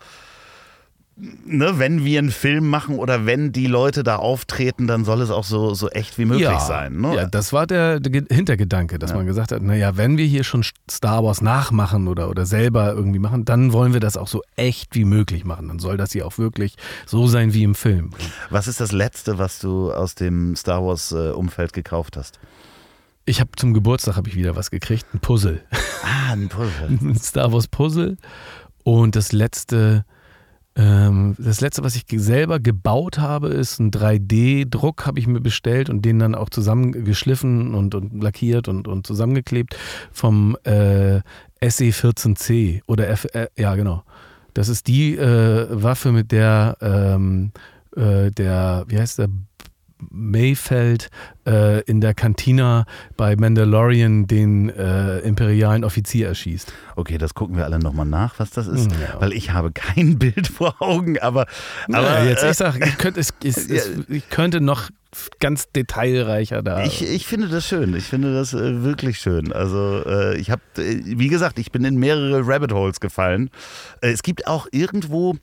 Ne, 1.17 1.79
wenn 1.79 2.03
wir 2.03 2.19
einen 2.19 2.29
Film 2.29 2.69
machen 2.69 2.99
oder 2.99 3.25
wenn 3.25 3.53
die 3.53 3.67
Leute 3.67 4.03
da 4.03 4.17
auftreten, 4.17 4.85
dann 4.85 5.05
soll 5.05 5.21
es 5.21 5.29
auch 5.29 5.45
so, 5.45 5.73
so 5.73 5.87
echt 5.89 6.17
wie 6.17 6.25
möglich 6.25 6.43
ja, 6.43 6.59
sein. 6.59 6.99
Ne? 6.99 7.15
Ja, 7.15 7.25
das 7.25 7.53
war 7.53 7.65
der, 7.65 8.01
der 8.01 8.23
Hintergedanke, 8.29 8.99
dass 8.99 9.11
ja. 9.11 9.15
man 9.15 9.25
gesagt 9.25 9.53
hat, 9.53 9.61
naja, 9.61 9.95
wenn 9.95 10.17
wir 10.17 10.25
hier 10.25 10.43
schon 10.43 10.65
Star 10.91 11.23
Wars 11.23 11.41
nachmachen 11.41 12.09
oder, 12.09 12.29
oder 12.29 12.45
selber 12.45 12.91
irgendwie 12.91 13.19
machen, 13.19 13.45
dann 13.45 13.71
wollen 13.71 13.93
wir 13.93 14.01
das 14.01 14.17
auch 14.17 14.27
so 14.27 14.41
echt 14.57 14.93
wie 14.93 15.05
möglich 15.05 15.45
machen. 15.45 15.69
Dann 15.69 15.79
soll 15.79 15.95
das 15.95 16.11
hier 16.11 16.27
auch 16.27 16.37
wirklich 16.37 16.75
so 17.05 17.27
sein 17.27 17.53
wie 17.53 17.63
im 17.63 17.75
Film. 17.75 18.09
Was 18.49 18.67
ist 18.67 18.81
das 18.81 18.91
Letzte, 18.91 19.37
was 19.37 19.59
du 19.59 19.93
aus 19.93 20.15
dem 20.15 20.57
Star 20.57 20.83
Wars-Umfeld 20.83 21.69
äh, 21.71 21.75
gekauft 21.81 22.17
hast? 22.17 22.39
Ich 23.25 23.39
habe 23.39 23.49
zum 23.55 23.73
Geburtstag 23.73 24.17
habe 24.17 24.29
ich 24.29 24.35
wieder 24.35 24.55
was 24.55 24.69
gekriegt, 24.69 25.05
ein 25.13 25.19
Puzzle. 25.19 25.61
Ah, 26.03 26.33
ein 26.33 26.47
Puzzle. 26.47 26.89
ein 27.01 27.15
Star 27.15 27.51
Wars 27.51 27.67
Puzzle. 27.67 28.17
Und 28.83 29.15
das 29.15 29.31
letzte, 29.31 30.05
ähm, 30.75 31.35
das 31.39 31.59
letzte, 31.59 31.83
was 31.83 31.95
ich 31.95 32.05
selber 32.17 32.59
gebaut 32.59 33.17
habe, 33.17 33.47
ist 33.47 33.79
ein 33.79 33.89
3D-Druck, 33.89 35.07
habe 35.07 35.19
ich 35.19 35.25
mir 35.25 35.41
bestellt 35.41 35.89
und 35.89 36.03
den 36.05 36.19
dann 36.19 36.35
auch 36.35 36.49
zusammengeschliffen 36.49 37.73
und, 37.73 37.95
und 37.95 38.21
lackiert 38.21 38.67
und, 38.67 38.87
und 38.87 39.07
zusammengeklebt 39.07 39.75
vom 40.11 40.55
äh, 40.63 41.21
SE14C 41.63 42.81
oder 42.85 43.09
F, 43.09 43.25
äh, 43.33 43.47
ja 43.57 43.73
genau. 43.73 44.03
Das 44.53 44.69
ist 44.69 44.87
die 44.87 45.17
äh, 45.17 45.67
Waffe, 45.71 46.11
mit 46.11 46.31
der 46.31 46.77
ähm, 46.79 47.51
äh, 47.95 48.29
der, 48.31 48.85
wie 48.87 48.99
heißt 48.99 49.19
der, 49.19 49.29
Mayfeld 50.11 51.09
äh, 51.45 51.81
in 51.81 52.01
der 52.01 52.13
Kantina 52.13 52.85
bei 53.17 53.35
Mandalorian 53.35 54.27
den 54.27 54.69
äh, 54.69 55.19
imperialen 55.19 55.83
Offizier 55.83 56.27
erschießt. 56.27 56.73
Okay, 56.95 57.17
das 57.17 57.33
gucken 57.33 57.57
wir 57.57 57.65
alle 57.65 57.79
nochmal 57.79 58.05
nach, 58.05 58.39
was 58.39 58.49
das 58.51 58.67
ist, 58.67 58.91
ja. 58.91 59.19
weil 59.19 59.33
ich 59.33 59.51
habe 59.51 59.71
kein 59.71 60.17
Bild 60.19 60.47
vor 60.47 60.81
Augen, 60.81 61.19
aber, 61.19 61.45
aber 61.91 62.19
ja, 62.19 62.25
jetzt 62.25 62.43
ich 62.43 62.57
sag, 62.57 62.85
ich 62.85 62.97
könnte, 62.97 63.19
es, 63.19 63.33
es, 63.43 63.57
es, 63.69 63.91
ich 64.09 64.29
könnte 64.29 64.61
noch 64.61 64.89
ganz 65.39 65.71
detailreicher 65.71 66.61
da. 66.61 66.83
Ich, 66.83 67.01
ich 67.01 67.25
finde 67.25 67.47
das 67.47 67.65
schön. 67.65 67.95
Ich 67.95 68.05
finde 68.05 68.33
das 68.33 68.53
äh, 68.53 68.83
wirklich 68.83 69.19
schön. 69.19 69.53
Also 69.53 70.03
äh, 70.05 70.37
ich 70.37 70.51
habe, 70.51 70.61
äh, 70.77 71.01
wie 71.05 71.29
gesagt, 71.29 71.59
ich 71.59 71.71
bin 71.71 71.85
in 71.85 71.95
mehrere 71.95 72.45
Rabbit 72.45 72.73
Holes 72.73 72.99
gefallen. 72.99 73.49
Äh, 74.01 74.11
es 74.11 74.23
gibt 74.23 74.47
auch 74.47 74.67
irgendwo 74.71 75.35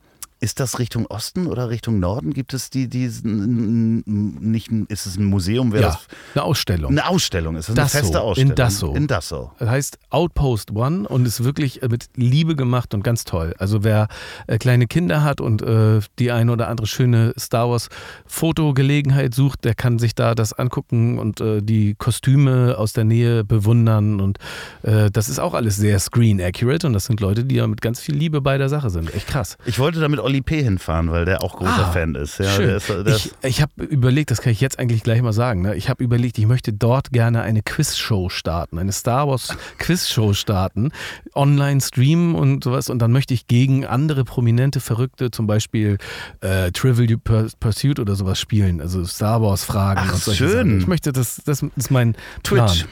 ist 0.42 0.58
das 0.58 0.80
Richtung 0.80 1.06
Osten 1.06 1.46
oder 1.46 1.70
Richtung 1.70 2.00
Norden? 2.00 2.34
Gibt 2.34 2.52
es 2.52 2.68
die, 2.68 2.88
die 2.88 3.08
nicht, 3.24 4.72
ist 4.88 5.06
es 5.06 5.16
ein 5.16 5.24
Museum? 5.24 5.72
ja, 5.74 6.00
eine 6.34 6.42
Ausstellung. 6.42 6.90
Eine 6.90 7.06
Ausstellung, 7.06 7.54
ist 7.54 7.68
das 7.68 7.78
eine 7.78 7.88
feste 7.88 8.20
Ausstellung? 8.20 8.50
In 8.50 8.56
Dasso. 8.56 8.94
In 8.94 9.06
Dasso. 9.06 9.52
Das 9.60 9.68
heißt 9.68 9.98
Outpost 10.10 10.72
One 10.72 11.08
und 11.08 11.26
ist 11.26 11.44
wirklich 11.44 11.84
äh, 11.84 11.88
mit 11.88 12.06
Liebe 12.16 12.56
gemacht 12.56 12.92
und 12.92 13.04
ganz 13.04 13.22
toll. 13.22 13.54
Also 13.58 13.84
wer 13.84 14.08
äh, 14.48 14.58
kleine 14.58 14.88
Kinder 14.88 15.22
hat 15.22 15.40
und 15.40 15.62
äh, 15.62 16.00
die 16.18 16.32
eine 16.32 16.50
oder 16.50 16.68
andere 16.68 16.88
schöne 16.88 17.34
Star 17.38 17.70
Wars 17.70 17.88
Fotogelegenheit 18.26 19.34
sucht, 19.34 19.64
der 19.64 19.76
kann 19.76 20.00
sich 20.00 20.16
da 20.16 20.34
das 20.34 20.52
angucken 20.52 21.20
und 21.20 21.40
äh, 21.40 21.62
die 21.62 21.94
Kostüme 21.94 22.76
aus 22.78 22.92
der 22.92 23.04
Nähe 23.04 23.44
bewundern 23.44 24.20
und 24.20 24.38
äh, 24.82 25.08
das 25.12 25.28
ist 25.28 25.38
auch 25.38 25.54
alles 25.54 25.76
sehr 25.76 26.00
screen 26.00 26.40
accurate 26.40 26.84
und 26.84 26.94
das 26.94 27.04
sind 27.04 27.20
Leute, 27.20 27.44
die 27.44 27.54
ja 27.54 27.66
mit 27.68 27.80
ganz 27.80 28.00
viel 28.00 28.16
Liebe 28.16 28.40
bei 28.40 28.58
der 28.58 28.68
Sache 28.68 28.90
sind. 28.90 29.14
Echt 29.14 29.28
krass. 29.28 29.56
Ich 29.66 29.78
wollte 29.78 30.00
damit 30.00 30.18
Olli 30.18 30.31
P. 30.40 30.62
hinfahren, 30.62 31.10
weil 31.10 31.24
der 31.24 31.42
auch 31.42 31.56
großer 31.56 31.88
ah, 31.88 31.92
Fan 31.92 32.14
ist. 32.14 32.38
Ja, 32.38 32.50
schön. 32.50 32.66
Der 32.68 32.76
ist, 32.76 32.88
der 32.88 33.06
ich 33.06 33.32
ich 33.42 33.60
habe 33.60 33.84
überlegt, 33.84 34.30
das 34.30 34.40
kann 34.40 34.52
ich 34.52 34.60
jetzt 34.60 34.78
eigentlich 34.78 35.02
gleich 35.02 35.20
mal 35.20 35.32
sagen. 35.32 35.62
Ne? 35.62 35.74
Ich 35.74 35.90
habe 35.90 36.02
überlegt, 36.02 36.38
ich 36.38 36.46
möchte 36.46 36.72
dort 36.72 37.10
gerne 37.10 37.42
eine 37.42 37.62
Quizshow 37.62 38.28
starten, 38.28 38.78
eine 38.78 38.92
Star 38.92 39.28
Wars 39.28 39.56
Quizshow 39.78 40.32
starten, 40.32 40.90
online 41.34 41.80
streamen 41.80 42.34
und 42.34 42.64
sowas. 42.64 42.88
Und 42.88 43.00
dann 43.00 43.12
möchte 43.12 43.34
ich 43.34 43.46
gegen 43.46 43.84
andere 43.84 44.24
prominente 44.24 44.80
Verrückte, 44.80 45.30
zum 45.30 45.46
Beispiel 45.46 45.98
äh, 46.40 46.70
Trivial 46.72 47.18
Pursuit 47.18 47.98
oder 47.98 48.14
sowas 48.14 48.40
spielen. 48.40 48.80
Also 48.80 49.04
Star 49.04 49.42
Wars 49.42 49.64
Fragen. 49.64 50.10
Ach, 50.12 50.34
schön. 50.34 50.50
Sachen. 50.50 50.78
Ich 50.78 50.86
möchte, 50.86 51.12
das, 51.12 51.42
das 51.44 51.62
ist 51.76 51.90
mein 51.90 52.14
Twitch. 52.42 52.84
Plan. 52.84 52.88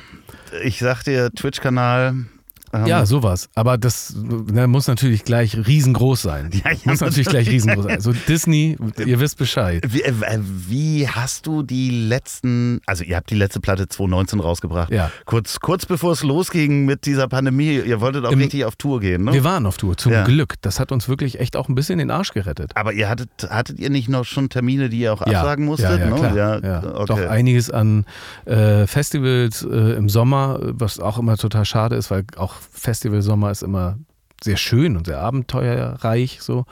Ich 0.65 0.81
sag 0.81 1.05
dir, 1.05 1.31
Twitch-Kanal 1.31 2.27
ähm, 2.73 2.87
ja, 2.87 3.05
sowas. 3.07 3.49
Aber 3.55 3.79
das 3.79 4.15
ne, 4.15 4.67
muss 4.67 4.87
natürlich 4.87 5.25
gleich 5.25 5.57
riesengroß 5.57 6.23
sein. 6.23 6.51
Ja, 6.61 6.73
ja, 6.73 6.79
muss 6.85 7.01
natürlich 7.01 7.29
gleich 7.29 7.49
riesengroß 7.49 7.85
sein. 7.85 7.95
Also 7.95 8.13
Disney, 8.13 8.77
ihr 8.99 9.19
wisst 9.19 9.39
Bescheid. 9.39 9.83
Wie, 9.89 10.03
äh, 10.03 10.13
wie, 10.41 11.09
hast 11.09 11.47
du 11.47 11.63
die 11.63 11.91
letzten, 11.91 12.81
also 12.87 13.03
ihr 13.03 13.17
habt 13.17 13.31
die 13.31 13.35
letzte 13.35 13.61
Platte 13.61 13.89
2019 13.89 14.41
rausgebracht. 14.41 14.91
Ja. 14.91 15.11
Kurz, 15.25 15.61
kurz 15.61 15.87
bevor 15.87 16.13
es 16.13 16.23
losging 16.23 16.85
mit 16.85 17.07
dieser 17.07 17.29
Pandemie, 17.29 17.79
ihr 17.79 18.01
wolltet 18.03 18.27
auch 18.27 18.33
Im, 18.33 18.41
richtig 18.41 18.67
auf 18.67 18.77
Tour 18.77 19.01
gehen, 19.01 19.25
ne? 19.25 19.33
Wir 19.33 19.45
waren 19.45 19.65
auf 19.65 19.79
Tour, 19.79 19.97
zum 19.97 20.13
ja. 20.13 20.25
Glück. 20.25 20.57
Das 20.61 20.81
hat 20.81 20.93
uns 20.93 21.09
wirklich 21.09 21.41
echt 21.41 21.57
auch 21.57 21.69
ein 21.69 21.75
bisschen 21.75 21.99
den 21.99 22.11
Arsch 22.11 22.33
gerettet. 22.33 22.73
Aber 22.75 22.93
ihr 22.93 23.09
hattet, 23.09 23.31
hattet 23.49 23.79
ihr 23.79 23.89
nicht 23.89 24.09
noch 24.09 24.25
schon 24.25 24.51
Termine, 24.51 24.91
die 24.91 25.01
ihr 25.01 25.15
auch 25.15 25.23
absagen 25.23 25.65
musstet? 25.65 25.99
Ja, 25.99 26.09
ja, 26.09 26.17
klar. 26.17 26.65
Ja, 26.65 26.95
okay. 26.95 27.05
Doch 27.07 27.29
einiges 27.29 27.71
an 27.71 28.05
äh, 28.45 28.87
Festivals 28.87 29.63
äh, 29.63 29.97
im 29.97 30.09
Sommer, 30.09 30.59
was 30.63 31.01
auch 31.01 31.19
immer 31.19 31.37
total 31.37 31.65
schade 31.65 31.97
ist, 31.97 32.11
weil 32.11 32.25
auch 32.37 32.60
Festivalsommer 32.73 33.51
ist 33.51 33.63
immer 33.63 33.99
sehr 34.43 34.57
schön 34.57 34.97
und 34.97 35.07
sehr 35.07 35.21
abenteuerreich 35.21 36.39
so. 36.41 36.65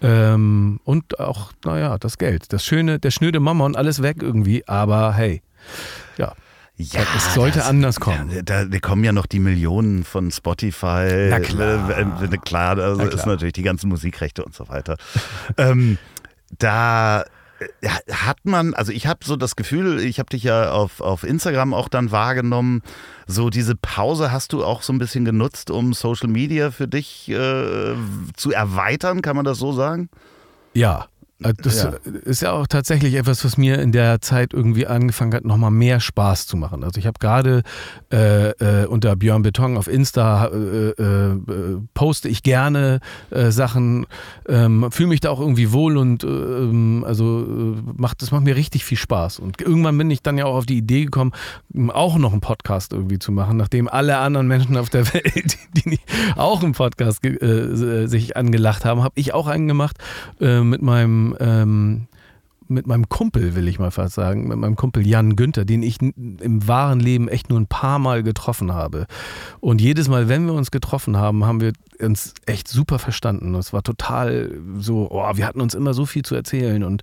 Ähm, 0.00 0.80
und 0.84 1.18
auch, 1.18 1.52
naja, 1.64 1.98
das 1.98 2.18
Geld. 2.18 2.52
Das 2.52 2.64
schöne, 2.64 2.98
der 3.00 3.10
schnöde 3.10 3.40
Mammon, 3.40 3.74
alles 3.74 4.02
weg 4.02 4.18
irgendwie, 4.22 4.66
aber 4.68 5.14
hey, 5.14 5.42
ja. 6.16 6.34
Ja, 6.80 7.00
es 7.16 7.34
sollte 7.34 7.58
das, 7.58 7.66
anders 7.66 7.98
kommen. 7.98 8.30
Da, 8.44 8.64
da, 8.64 8.78
kommen 8.78 9.02
ja 9.02 9.10
noch 9.10 9.26
die 9.26 9.40
Millionen 9.40 10.04
von 10.04 10.30
Spotify. 10.30 11.26
Na 11.28 11.40
klar. 11.40 11.90
Äh, 11.90 12.02
äh, 12.02 12.38
klar, 12.38 12.78
also 12.78 13.02
Na 13.02 13.08
klar. 13.08 13.18
ist 13.18 13.26
natürlich 13.26 13.54
die 13.54 13.64
ganzen 13.64 13.88
Musikrechte 13.88 14.44
und 14.44 14.54
so 14.54 14.68
weiter. 14.68 14.96
ähm, 15.56 15.98
da 16.56 17.24
hat 18.10 18.38
man, 18.44 18.74
also 18.74 18.92
ich 18.92 19.06
habe 19.06 19.20
so 19.24 19.36
das 19.36 19.56
Gefühl, 19.56 20.00
ich 20.00 20.18
habe 20.18 20.30
dich 20.30 20.44
ja 20.44 20.70
auf, 20.72 21.00
auf 21.00 21.24
Instagram 21.24 21.74
auch 21.74 21.88
dann 21.88 22.10
wahrgenommen, 22.10 22.82
so 23.26 23.50
diese 23.50 23.74
Pause 23.74 24.32
hast 24.32 24.52
du 24.52 24.64
auch 24.64 24.82
so 24.82 24.92
ein 24.92 24.98
bisschen 24.98 25.24
genutzt, 25.24 25.70
um 25.70 25.92
Social 25.92 26.28
Media 26.28 26.70
für 26.70 26.88
dich 26.88 27.28
äh, 27.28 27.94
zu 28.36 28.52
erweitern, 28.52 29.22
kann 29.22 29.36
man 29.36 29.44
das 29.44 29.58
so 29.58 29.72
sagen? 29.72 30.08
Ja, 30.74 31.08
das 31.40 31.84
ja. 31.84 31.92
ist 32.24 32.42
ja 32.42 32.50
auch 32.50 32.66
tatsächlich 32.66 33.14
etwas, 33.14 33.44
was 33.44 33.56
mir 33.56 33.78
in 33.78 33.92
der 33.92 34.20
Zeit 34.20 34.52
irgendwie 34.52 34.88
angefangen 34.88 35.32
hat, 35.34 35.44
nochmal 35.44 35.70
mehr 35.70 36.00
Spaß 36.00 36.48
zu 36.48 36.56
machen. 36.56 36.82
Also 36.82 36.98
ich 36.98 37.06
habe 37.06 37.20
gerade 37.20 37.62
äh, 38.12 38.50
äh, 38.50 38.86
unter 38.86 39.14
Björn 39.14 39.42
Beton 39.42 39.76
auf 39.76 39.86
Insta 39.86 40.46
äh, 40.46 40.88
äh, 40.90 41.38
poste 41.94 42.28
ich 42.28 42.42
gerne 42.42 42.98
äh, 43.30 43.52
Sachen, 43.52 44.06
ähm, 44.48 44.88
fühle 44.90 45.10
mich 45.10 45.20
da 45.20 45.30
auch 45.30 45.38
irgendwie 45.38 45.70
wohl 45.72 45.96
und 45.96 46.24
ähm, 46.24 47.04
also 47.06 47.76
macht 47.96 48.20
das 48.20 48.32
macht 48.32 48.42
mir 48.42 48.56
richtig 48.56 48.84
viel 48.84 48.98
Spaß. 48.98 49.38
Und 49.38 49.60
irgendwann 49.60 49.96
bin 49.96 50.10
ich 50.10 50.22
dann 50.22 50.38
ja 50.38 50.46
auch 50.46 50.56
auf 50.56 50.66
die 50.66 50.78
Idee 50.78 51.04
gekommen, 51.04 51.30
auch 51.90 52.18
noch 52.18 52.32
einen 52.32 52.40
Podcast 52.40 52.92
irgendwie 52.92 53.20
zu 53.20 53.30
machen, 53.30 53.56
nachdem 53.56 53.86
alle 53.86 54.18
anderen 54.18 54.48
Menschen 54.48 54.76
auf 54.76 54.90
der 54.90 55.06
Welt, 55.14 55.56
die 55.74 56.00
auch 56.34 56.64
einen 56.64 56.72
Podcast 56.72 57.20
sich 57.22 58.36
angelacht 58.36 58.84
haben, 58.84 59.04
habe 59.04 59.14
ich 59.14 59.34
auch 59.34 59.46
einen 59.46 59.68
gemacht 59.68 59.98
mit 60.40 60.82
meinem 60.82 61.27
ähm, 61.40 62.08
mit 62.68 62.86
meinem 62.86 63.08
Kumpel, 63.08 63.54
will 63.54 63.66
ich 63.66 63.78
mal 63.78 63.90
fast 63.90 64.14
sagen, 64.14 64.46
mit 64.48 64.58
meinem 64.58 64.76
Kumpel 64.76 65.06
Jan 65.06 65.36
Günther, 65.36 65.64
den 65.64 65.82
ich 65.82 66.00
im 66.00 66.68
wahren 66.68 67.00
Leben 67.00 67.28
echt 67.28 67.48
nur 67.48 67.58
ein 67.58 67.66
paar 67.66 67.98
Mal 67.98 68.22
getroffen 68.22 68.74
habe. 68.74 69.06
Und 69.60 69.80
jedes 69.80 70.08
Mal, 70.08 70.28
wenn 70.28 70.44
wir 70.44 70.52
uns 70.52 70.70
getroffen 70.70 71.16
haben, 71.16 71.44
haben 71.46 71.60
wir 71.60 71.72
uns 71.98 72.34
echt 72.46 72.68
super 72.68 72.98
verstanden. 72.98 73.54
Es 73.54 73.72
war 73.72 73.82
total 73.82 74.60
so, 74.78 75.08
oh, 75.10 75.30
wir 75.34 75.46
hatten 75.46 75.60
uns 75.60 75.74
immer 75.74 75.94
so 75.94 76.04
viel 76.04 76.24
zu 76.24 76.34
erzählen 76.34 76.84
und 76.84 77.02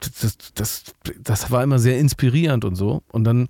das, 0.00 0.36
das, 0.54 0.84
das 1.18 1.50
war 1.50 1.62
immer 1.62 1.78
sehr 1.78 1.98
inspirierend 1.98 2.64
und 2.64 2.76
so. 2.76 3.02
Und 3.10 3.24
dann 3.24 3.48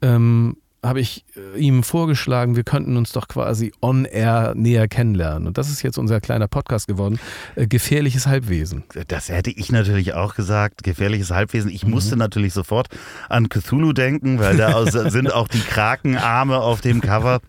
ähm, 0.00 0.56
habe 0.84 1.00
ich 1.00 1.24
äh, 1.36 1.58
ihm 1.58 1.82
vorgeschlagen, 1.82 2.56
wir 2.56 2.64
könnten 2.64 2.96
uns 2.96 3.12
doch 3.12 3.28
quasi 3.28 3.72
on-air 3.80 4.54
näher 4.56 4.88
kennenlernen. 4.88 5.46
Und 5.46 5.58
das 5.58 5.70
ist 5.70 5.82
jetzt 5.82 5.96
unser 5.96 6.20
kleiner 6.20 6.48
Podcast 6.48 6.88
geworden. 6.88 7.20
Äh, 7.54 7.66
gefährliches 7.66 8.26
Halbwesen. 8.26 8.82
Das 9.08 9.28
hätte 9.28 9.50
ich 9.50 9.70
natürlich 9.70 10.14
auch 10.14 10.34
gesagt. 10.34 10.82
Gefährliches 10.82 11.30
Halbwesen. 11.30 11.70
Ich 11.70 11.84
mhm. 11.84 11.92
musste 11.92 12.16
natürlich 12.16 12.52
sofort 12.52 12.88
an 13.28 13.48
Cthulhu 13.48 13.92
denken, 13.92 14.40
weil 14.40 14.56
da 14.56 14.84
sind 14.86 15.32
auch 15.32 15.48
die 15.48 15.60
Krakenarme 15.60 16.58
auf 16.58 16.80
dem 16.80 17.00
Cover. 17.00 17.40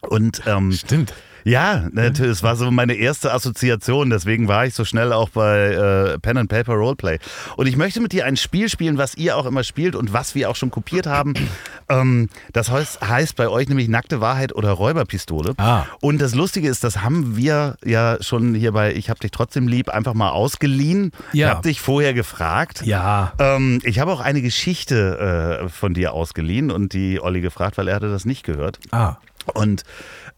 Und 0.00 0.42
ähm, 0.46 0.72
Stimmt. 0.72 1.14
Ja, 1.44 1.88
natürlich. 1.92 2.32
Es 2.32 2.42
war 2.42 2.56
so 2.56 2.70
meine 2.70 2.94
erste 2.94 3.32
Assoziation. 3.32 4.10
Deswegen 4.10 4.48
war 4.48 4.66
ich 4.66 4.74
so 4.74 4.84
schnell 4.84 5.12
auch 5.12 5.28
bei 5.28 6.14
äh, 6.14 6.18
Pen 6.18 6.38
and 6.38 6.48
Paper 6.48 6.74
Roleplay. 6.74 7.18
Und 7.56 7.66
ich 7.66 7.76
möchte 7.76 8.00
mit 8.00 8.12
dir 8.12 8.24
ein 8.24 8.36
Spiel 8.36 8.68
spielen, 8.68 8.98
was 8.98 9.14
ihr 9.16 9.36
auch 9.36 9.46
immer 9.46 9.62
spielt 9.62 9.94
und 9.94 10.12
was 10.12 10.34
wir 10.34 10.50
auch 10.50 10.56
schon 10.56 10.70
kopiert 10.70 11.06
haben. 11.06 11.34
Ähm, 11.88 12.30
das 12.54 12.70
heißt, 12.70 13.06
heißt 13.06 13.36
bei 13.36 13.48
euch 13.48 13.68
nämlich 13.68 13.88
nackte 13.88 14.22
Wahrheit 14.22 14.54
oder 14.54 14.70
Räuberpistole. 14.72 15.52
Ah. 15.58 15.84
Und 16.00 16.20
das 16.20 16.34
Lustige 16.34 16.66
ist, 16.66 16.82
das 16.82 17.02
haben 17.02 17.36
wir 17.36 17.76
ja 17.84 18.16
schon 18.22 18.54
hier 18.54 18.72
bei 18.72 18.94
Ich 18.94 19.10
hab 19.10 19.20
dich 19.20 19.30
trotzdem 19.30 19.68
lieb 19.68 19.90
einfach 19.90 20.14
mal 20.14 20.30
ausgeliehen. 20.30 21.12
Ja. 21.34 21.48
Ich 21.48 21.54
hab 21.54 21.62
dich 21.62 21.80
vorher 21.80 22.14
gefragt. 22.14 22.82
Ja. 22.86 23.34
Ähm, 23.38 23.80
ich 23.84 23.98
habe 23.98 24.12
auch 24.12 24.20
eine 24.20 24.40
Geschichte 24.40 25.60
äh, 25.64 25.68
von 25.68 25.92
dir 25.92 26.14
ausgeliehen 26.14 26.70
und 26.70 26.94
die 26.94 27.20
Olli 27.20 27.42
gefragt, 27.42 27.76
weil 27.76 27.88
er 27.88 27.96
hatte 27.96 28.10
das 28.10 28.24
nicht 28.24 28.44
gehört. 28.44 28.78
Ah. 28.90 29.16
Und 29.52 29.84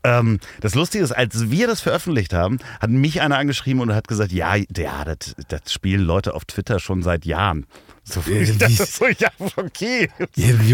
ähm, 0.06 0.38
das 0.60 0.74
Lustige 0.74 1.02
ist, 1.02 1.12
als 1.12 1.50
wir 1.50 1.66
das 1.66 1.80
veröffentlicht 1.80 2.32
haben, 2.32 2.58
hat 2.80 2.90
mich 2.90 3.20
einer 3.20 3.38
angeschrieben 3.38 3.82
und 3.82 3.92
hat 3.92 4.06
gesagt, 4.06 4.30
ja, 4.30 4.54
ja 4.54 5.04
das, 5.04 5.34
das 5.48 5.72
spielen 5.72 6.02
Leute 6.02 6.34
auf 6.34 6.44
Twitter 6.44 6.78
schon 6.78 7.02
seit 7.02 7.24
Jahren. 7.24 7.66
So, 8.08 8.20
dachte 8.58 8.86
so, 8.86 9.06
ja, 9.08 9.28
okay. 9.56 10.08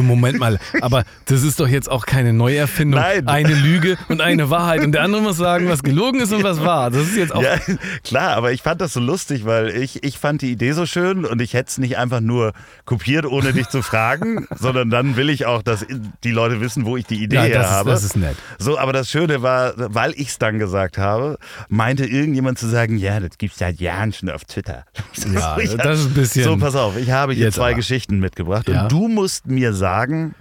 Moment 0.02 0.38
mal, 0.38 0.59
aber 0.82 1.04
das 1.26 1.42
ist 1.42 1.60
doch 1.60 1.68
jetzt 1.68 1.90
auch 1.90 2.04
keine 2.04 2.32
Neuerfindung. 2.34 3.00
Nein. 3.00 3.26
Eine 3.26 3.54
Lüge 3.54 3.96
und 4.09 4.20
eine 4.20 4.50
Wahrheit. 4.50 4.82
Und 4.84 4.92
der 4.92 5.02
andere 5.02 5.22
muss 5.22 5.38
sagen, 5.38 5.68
was 5.68 5.82
gelogen 5.82 6.20
ist 6.20 6.32
und 6.32 6.44
was 6.44 6.60
wahr. 6.62 6.90
Das 6.90 7.02
ist 7.09 7.16
jetzt 7.16 7.34
auch. 7.34 7.42
Ja, 7.42 7.56
klar, 8.04 8.36
aber 8.36 8.52
ich 8.52 8.60
fand 8.62 8.80
das 8.82 8.92
so 8.92 9.00
lustig, 9.00 9.46
weil 9.46 9.70
ich, 9.70 10.04
ich 10.04 10.18
fand 10.18 10.42
die 10.42 10.50
Idee 10.52 10.72
so 10.72 10.84
schön 10.84 11.24
und 11.24 11.40
ich 11.40 11.54
hätte 11.54 11.70
es 11.70 11.78
nicht 11.78 11.96
einfach 11.96 12.20
nur 12.20 12.52
kopiert, 12.84 13.24
ohne 13.24 13.54
dich 13.54 13.68
zu 13.68 13.80
fragen, 13.82 14.46
sondern 14.59 14.90
dann 14.90 15.16
will 15.16 15.30
ich 15.30 15.46
auch, 15.46 15.62
dass 15.62 15.86
die 16.24 16.30
Leute 16.32 16.60
wissen, 16.60 16.84
wo 16.84 16.98
ich 16.98 17.06
die 17.06 17.22
Idee 17.22 17.36
Ja, 17.36 17.42
her 17.44 17.60
ist, 17.62 17.70
habe. 17.70 17.90
das 17.90 18.04
ist 18.04 18.16
nett. 18.16 18.36
So, 18.59 18.78
aber 18.78 18.92
das 18.92 19.10
Schöne 19.10 19.40
war, 19.42 19.72
weil 19.76 20.12
ich 20.16 20.28
es 20.28 20.38
dann 20.38 20.59
gesagt 20.59 20.98
habe, 20.98 21.38
meinte 21.68 22.04
irgendjemand 22.04 22.59
zu 22.59 22.66
sagen, 22.68 22.98
ja, 22.98 23.20
das 23.20 23.38
gibt's 23.38 23.59
seit 23.59 23.80
Jahren 23.80 24.12
schon 24.12 24.28
auf 24.28 24.44
Twitter. 24.44 24.84
Ja, 25.32 25.56
das 25.78 26.00
ist 26.00 26.06
ein 26.09 26.14
bisschen- 26.14 26.44
So, 26.44 26.56
pass 26.59 26.74
auf, 26.74 26.96
ich 26.98 27.10
habe 27.10 27.22
hier 27.31 27.44
Jetzt 27.47 27.55
zwei 27.57 27.69
aber. 27.69 27.74
Geschichten 27.77 28.19
mitgebracht 28.19 28.69
Ja. 28.69 28.82
und 28.82 28.93
du 28.93 29.09
musst 29.09 29.47
mir 29.47 29.73
sagen, 29.74 30.35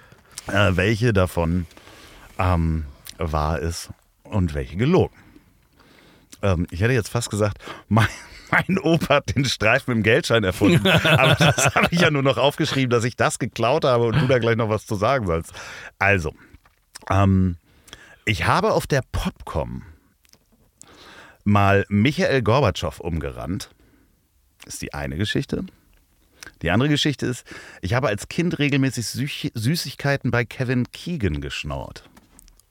äh, 0.48 0.72
welche 0.76 1.14
davon 1.14 1.68
ähm, 2.40 2.86
wahr 3.18 3.60
ist 3.60 3.90
und 4.24 4.53
welche 4.53 4.78
gelogen. 4.78 5.16
Ähm, 6.41 6.66
ich 6.72 6.82
hätte 6.82 6.94
jetzt 6.94 7.10
fast 7.10 7.30
gesagt, 7.30 7.60
mein, 7.88 8.08
mein 8.52 8.80
Opa 8.80 9.16
hat 9.16 9.36
den 9.36 9.45
Streifen 9.45 9.91
im 9.91 10.03
Geldschein 10.03 10.44
erfunden. 10.44 10.88
Aber 11.06 11.36
das 11.36 11.76
habe 11.76 11.88
ich 11.91 12.02
ja 12.02 12.10
nur 12.12 12.24
noch 12.24 12.38
aufgeschrieben, 12.38 12.90
dass 12.90 13.03
ich 13.03 13.16
das 13.16 13.38
geklaut 13.40 13.86
habe 13.86 14.06
und 14.06 14.16
du 14.20 14.28
da 14.28 14.40
gleich 14.40 14.56
noch 14.58 14.70
was 14.70 14.86
zu 14.86 14.95
sagen 14.95 15.28
sollst. 15.28 15.53
Also, 15.99 16.34
ähm, 17.10 17.58
ich 18.26 18.45
habe 18.45 18.74
auf 18.74 18.88
der 18.88 19.03
Popcom 19.12 19.84
mal 21.44 21.86
Michael 21.90 22.41
Gorbatschow 22.44 22.99
umgerannt. 22.99 23.70
Ist 24.66 24.82
die 24.84 24.94
eine 24.94 25.18
Geschichte. 25.18 25.66
Die 26.61 26.71
andere 26.71 26.89
Geschichte 26.89 27.25
ist, 27.25 27.45
ich 27.81 27.93
habe 27.93 28.07
als 28.07 28.29
Kind 28.29 28.59
regelmäßig 28.59 29.07
Süß 29.07 29.51
Süßigkeiten 29.53 30.31
bei 30.31 30.45
Kevin 30.45 30.91
Keegan 30.91 31.41
geschnaut. 31.41 32.03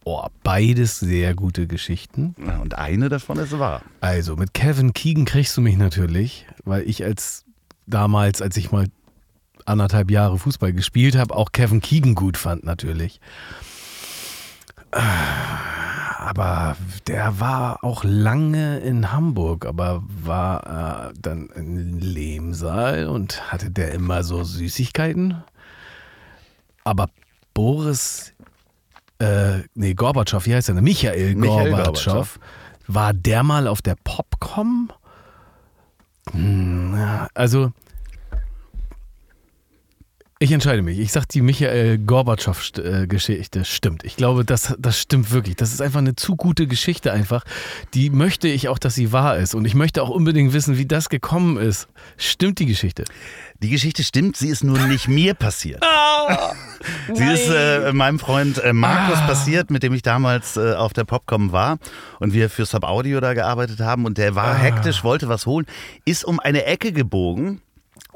Oh, 0.04 0.26
beides 0.42 0.98
sehr 0.98 1.34
gute 1.34 1.66
Geschichten. 1.66 2.34
Und 2.62 2.78
eine 2.78 3.08
davon 3.08 3.38
ist 3.38 3.58
wahr. 3.58 3.82
Also, 4.00 4.36
mit 4.36 4.54
Kevin 4.54 4.94
Keegan 4.94 5.26
kriegst 5.26 5.56
du 5.56 5.60
mich 5.60 5.76
natürlich, 5.76 6.46
weil 6.64 6.88
ich 6.88 7.04
als 7.04 7.44
damals, 7.86 8.40
als 8.40 8.56
ich 8.56 8.72
mal 8.72 8.86
anderthalb 9.66 10.10
Jahre 10.10 10.38
Fußball 10.38 10.72
gespielt 10.72 11.16
habe, 11.16 11.34
auch 11.34 11.52
Kevin 11.52 11.80
Keegan 11.80 12.14
gut 12.14 12.36
fand 12.36 12.64
natürlich. 12.64 13.20
Aber 16.20 16.76
der 17.06 17.40
war 17.40 17.82
auch 17.82 18.05
lange 18.05 18.80
in 18.80 19.10
Hamburg, 19.10 19.64
aber 19.64 20.02
war 20.06 21.09
äh, 21.09 21.14
dann 21.18 21.47
in 21.56 21.98
Lehmsaal 21.98 23.06
und 23.06 23.51
hatte 23.51 23.70
der 23.70 23.92
immer 23.92 24.22
so 24.22 24.44
Süßigkeiten. 24.44 25.42
Aber 26.84 27.09
Boris, 27.55 28.34
äh, 29.18 29.60
nee, 29.74 29.94
Gorbatschow, 29.94 30.44
wie 30.44 30.55
heißt 30.55 30.68
der? 30.68 30.74
Michael, 30.74 31.36
Michael 31.36 31.70
Gorbatschow. 31.70 32.12
Gorbatschow. 32.12 32.38
War 32.86 33.14
der 33.14 33.42
mal 33.42 33.66
auf 33.66 33.80
der 33.80 33.97
Popcom? 34.05 34.92
Hm, 36.32 37.28
also, 37.32 37.72
ich 40.42 40.52
entscheide 40.52 40.80
mich. 40.80 40.98
Ich 40.98 41.12
sag, 41.12 41.26
die 41.26 41.42
Michael 41.42 41.98
Gorbatschow-Geschichte 41.98 43.66
stimmt. 43.66 44.04
Ich 44.04 44.16
glaube, 44.16 44.42
das, 44.46 44.74
das 44.78 44.98
stimmt 44.98 45.32
wirklich. 45.32 45.54
Das 45.56 45.70
ist 45.70 45.82
einfach 45.82 45.98
eine 45.98 46.16
zu 46.16 46.34
gute 46.34 46.66
Geschichte 46.66 47.12
einfach. 47.12 47.44
Die 47.92 48.08
möchte 48.08 48.48
ich 48.48 48.70
auch, 48.70 48.78
dass 48.78 48.94
sie 48.94 49.12
wahr 49.12 49.36
ist. 49.36 49.54
Und 49.54 49.66
ich 49.66 49.74
möchte 49.74 50.02
auch 50.02 50.08
unbedingt 50.08 50.54
wissen, 50.54 50.78
wie 50.78 50.86
das 50.86 51.10
gekommen 51.10 51.58
ist. 51.58 51.88
Stimmt 52.16 52.58
die 52.58 52.64
Geschichte? 52.64 53.04
Die 53.62 53.68
Geschichte 53.68 54.02
stimmt, 54.02 54.38
sie 54.38 54.48
ist 54.48 54.64
nur 54.64 54.78
nicht 54.78 55.08
mir 55.08 55.34
passiert. 55.34 55.84
sie 57.12 57.24
ist 57.26 57.50
äh, 57.50 57.92
meinem 57.92 58.18
Freund 58.18 58.64
äh, 58.64 58.72
Markus 58.72 59.18
Ah. 59.18 59.26
passiert, 59.26 59.70
mit 59.70 59.82
dem 59.82 59.92
ich 59.92 60.00
damals 60.00 60.56
äh, 60.56 60.72
auf 60.72 60.94
der 60.94 61.04
Popcom 61.04 61.52
war 61.52 61.76
und 62.18 62.32
wir 62.32 62.48
für 62.48 62.64
Sub 62.64 62.84
Audio 62.84 63.20
da 63.20 63.34
gearbeitet 63.34 63.80
haben 63.80 64.06
und 64.06 64.16
der 64.16 64.34
war 64.34 64.54
hektisch, 64.54 65.04
wollte 65.04 65.28
was 65.28 65.44
holen, 65.44 65.66
ist 66.06 66.24
um 66.24 66.40
eine 66.40 66.64
Ecke 66.64 66.92
gebogen. 66.92 67.60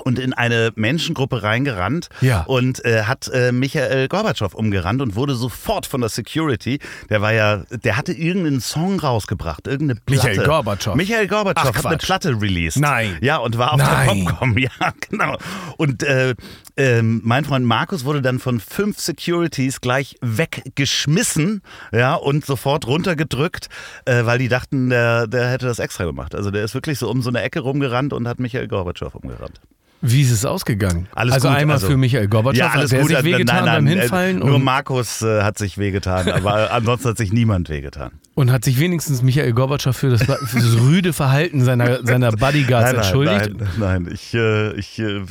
Und 0.05 0.19
in 0.19 0.33
eine 0.35 0.71
Menschengruppe 0.77 1.43
reingerannt 1.43 2.09
Ja. 2.21 2.43
und 2.43 2.85
äh, 2.85 3.05
hat 3.05 3.29
äh, 3.33 3.53
Michael 3.53 4.09
Gorbatschow 4.09 4.55
umgerannt 4.55 5.01
und 5.03 5.17
wurde 5.17 5.35
sofort 5.35 5.87
von 5.87 6.01
der 6.03 6.11
Security, 6.11 6.79
der 7.11 7.23
war 7.23 7.33
ja, 7.33 7.65
der 7.71 7.97
hatte 7.97 8.13
irgendeinen 8.13 8.61
Song 8.61 9.01
rausgebracht, 9.01 9.67
irgendeine 9.67 10.01
Platte. 10.05 10.29
Michael 10.29 10.47
Gorbatschow. 10.47 10.95
Michael 10.95 11.27
Gorbatschow 11.27 11.71
Ach, 11.73 11.77
hat 11.79 11.87
eine 11.87 11.97
Quatsch. 11.97 12.05
Platte 12.07 12.41
released. 12.41 12.81
Nein. 12.81 13.17
Ja, 13.23 13.39
und 13.39 13.57
war 13.59 13.73
auf 13.73 13.79
Nein. 13.79 14.25
der 14.25 14.31
Popcom. 14.31 14.59
Ja, 14.65 14.71
genau. 15.11 15.37
Und 15.79 16.03
äh, 16.03 16.35
ähm, 16.77 17.21
mein 17.25 17.45
Freund 17.45 17.65
Markus 17.67 18.05
wurde 18.05 18.21
dann 18.23 18.39
von 18.39 18.61
fünf 18.61 18.99
Securities 18.99 19.81
gleich 19.81 20.17
weggeschmissen, 20.21 21.63
ja, 21.93 22.15
und 22.15 22.45
sofort 22.45 22.87
runtergedrückt, 22.87 23.69
äh, 24.05 24.25
weil 24.25 24.39
die 24.39 24.49
dachten, 24.49 24.91
der, 24.91 25.27
der 25.27 25.49
hätte 25.51 25.67
das 25.67 25.79
extra 25.79 26.05
gemacht. 26.05 26.35
Also 26.35 26.51
der 26.51 26.65
ist 26.65 26.75
wirklich 26.75 26.99
so 26.99 27.09
um 27.11 27.23
so 27.23 27.29
eine 27.31 27.43
Ecke 27.43 27.61
rumgerannt 27.61 28.13
und 28.13 28.29
hat 28.29 28.39
Michael 28.41 28.69
Gorbatschow 28.69 29.15
umgerannt. 29.15 29.61
Wie 30.07 30.21
ist 30.21 30.31
es 30.31 30.45
ausgegangen? 30.45 31.09
Alles 31.15 31.35
also 31.35 31.49
gut, 31.49 31.57
einmal 31.57 31.77
also- 31.77 31.87
für 31.87 31.97
Michael 31.97 32.29
Gorbatschow, 32.29 32.59
Ja, 32.59 32.71
alles 32.73 32.93
hat 32.93 33.01
gut. 33.01 33.09
sich 33.09 33.17
Nein, 33.17 33.25
wehgetan 33.25 33.65
nein, 33.65 33.75
beim 33.75 33.85
nein, 33.85 33.99
Hinfallen 34.01 34.43
äh, 34.43 34.45
Nur 34.45 34.59
Markus 34.59 35.23
äh, 35.23 35.43
hat 35.43 35.57
sich 35.59 35.79
wehgetan, 35.79 36.29
aber 36.29 36.71
ansonsten 36.73 37.09
hat 37.09 37.17
sich 37.19 37.33
niemand 37.33 37.69
wehgetan. 37.71 38.11
und 38.35 38.53
hat 38.53 38.65
sich 38.65 38.79
wenigstens 38.79 39.23
Michael 39.23 39.53
Gorbatschow 39.53 39.97
für 39.97 40.11
das, 40.11 40.23
für 40.23 40.59
das 40.59 40.77
rüde 40.81 41.13
Verhalten 41.13 41.63
seiner, 41.65 42.03
seiner 42.07 42.33
Bodyguards 42.33 42.93
Nein, 42.93 42.97
entschuldigt. 42.97 43.51
Nein, 43.79 44.05
nein, 44.05 44.09
ich, 44.13 44.35
äh, 44.35 44.73
ich 44.75 44.99
äh, 44.99 45.23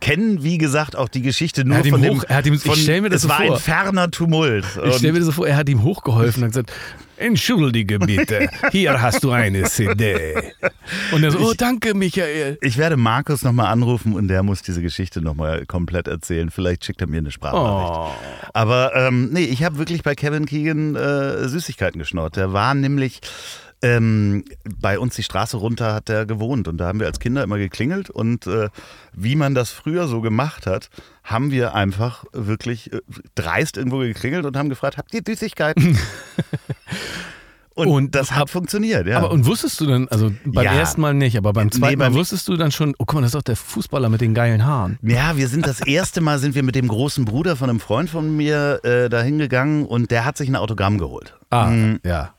kenne, 0.00 0.42
wie 0.42 0.58
gesagt, 0.58 0.96
auch 0.96 1.08
die 1.08 1.22
Geschichte 1.22 1.64
nur 1.64 1.82
von 1.84 2.00
hoch- 2.02 2.20
dem. 2.20 2.24
er 2.28 2.36
hat 2.36 2.46
ihm- 2.46 2.54
ich 2.54 2.62
von, 2.62 2.76
stell 2.76 3.00
mir 3.00 3.08
das 3.10 3.16
es 3.16 3.22
so 3.24 3.28
war 3.28 3.38
vor. 3.42 3.54
ein 3.56 3.60
ferner 3.60 4.10
Tumult. 4.10 4.64
Ich 4.86 4.94
stelle 4.96 5.12
mir 5.14 5.18
das 5.18 5.26
so 5.26 5.32
vor, 5.32 5.48
er 5.48 5.56
hat 5.56 5.68
ihm 5.68 5.82
hochgeholfen 5.82 6.42
und 6.42 6.48
hat 6.56 6.66
gesagt, 6.66 6.72
entschuldige 7.20 7.98
bitte, 7.98 8.48
hier 8.72 9.00
hast 9.00 9.22
du 9.22 9.30
eine 9.30 9.64
CD. 9.64 10.34
Und 11.12 11.22
er 11.22 11.30
so, 11.30 11.38
oh 11.38 11.52
danke 11.56 11.94
Michael. 11.94 12.58
Ich 12.62 12.78
werde 12.78 12.96
Markus 12.96 13.42
nochmal 13.42 13.66
anrufen 13.66 14.14
und 14.14 14.28
der 14.28 14.42
muss 14.42 14.62
diese 14.62 14.82
Geschichte 14.82 15.20
nochmal 15.20 15.66
komplett 15.66 16.08
erzählen. 16.08 16.50
Vielleicht 16.50 16.84
schickt 16.84 17.00
er 17.00 17.08
mir 17.08 17.18
eine 17.18 17.30
Sprachnachricht. 17.30 17.92
Oh. 17.94 18.50
Aber 18.54 18.94
ähm, 18.96 19.30
nee, 19.32 19.44
ich 19.44 19.62
habe 19.62 19.78
wirklich 19.78 20.02
bei 20.02 20.14
Kevin 20.14 20.46
Keegan 20.46 20.96
äh, 20.96 21.48
Süßigkeiten 21.48 21.98
geschnort. 21.98 22.36
Der 22.36 22.52
war 22.52 22.74
nämlich 22.74 23.20
ähm, 23.82 24.44
bei 24.78 24.98
uns 24.98 25.16
die 25.16 25.22
Straße 25.22 25.56
runter 25.56 25.94
hat 25.94 26.10
er 26.10 26.26
gewohnt 26.26 26.68
und 26.68 26.76
da 26.76 26.86
haben 26.86 27.00
wir 27.00 27.06
als 27.06 27.18
Kinder 27.18 27.42
immer 27.42 27.56
geklingelt 27.56 28.10
und 28.10 28.46
äh, 28.46 28.68
wie 29.14 29.36
man 29.36 29.54
das 29.54 29.70
früher 29.70 30.06
so 30.06 30.20
gemacht 30.20 30.66
hat, 30.66 30.90
haben 31.24 31.50
wir 31.50 31.74
einfach 31.74 32.24
wirklich 32.32 32.92
äh, 32.92 33.00
dreist 33.34 33.78
irgendwo 33.78 33.98
geklingelt 33.98 34.44
und 34.44 34.56
haben 34.56 34.68
gefragt, 34.68 34.98
habt 34.98 35.14
ihr 35.14 35.22
Süßigkeiten? 35.26 35.98
Und, 37.74 37.86
Und 37.86 38.14
das 38.14 38.32
hat 38.32 38.42
ab- 38.42 38.50
funktioniert, 38.50 39.06
ja. 39.06 39.18
Aber 39.18 39.30
und 39.30 39.46
wusstest 39.46 39.80
du 39.80 39.86
dann, 39.86 40.06
also 40.08 40.30
beim 40.44 40.64
Ja. 40.64 40.72
ersten 40.74 41.00
Mal 41.00 41.14
nicht, 41.14 41.38
aber 41.38 41.52
beim 41.52 41.68
Nee, 41.68 41.78
zweiten 41.78 41.98
beim- 41.98 42.12
Mal 42.12 42.18
wusstest 42.18 42.46
du 42.48 42.56
dann 42.56 42.72
schon, 42.72 42.90
oh 42.98 43.04
guck 43.06 43.14
mal, 43.14 43.20
das 43.22 43.28
ist 43.28 43.34
doch 43.36 43.42
der 43.42 43.56
Fußballer 43.56 44.08
mit 44.10 44.20
den 44.20 44.34
geilen 44.34 44.66
Haaren. 44.66 44.98
Ja, 45.02 45.36
wir 45.36 45.48
sind 45.48 45.66
das 45.66 45.80
erste 45.80 46.20
Mal 46.20 46.38
sind 46.40 46.54
wir 46.54 46.62
mit 46.64 46.74
dem 46.74 46.88
großen 46.88 47.24
Bruder 47.24 47.56
von 47.56 47.70
einem 47.70 47.80
Freund 47.80 48.10
von 48.10 48.36
mir 48.36 48.80
äh, 48.84 49.08
da 49.08 49.22
hingegangen 49.22 49.86
und 49.86 50.10
der 50.10 50.24
hat 50.26 50.36
sich 50.36 50.48
ein 50.48 50.56
Autogramm 50.56 50.98
geholt. 50.98 51.36
Ah, 51.48 51.66
Mhm. 51.70 52.00
ja. 52.04 52.34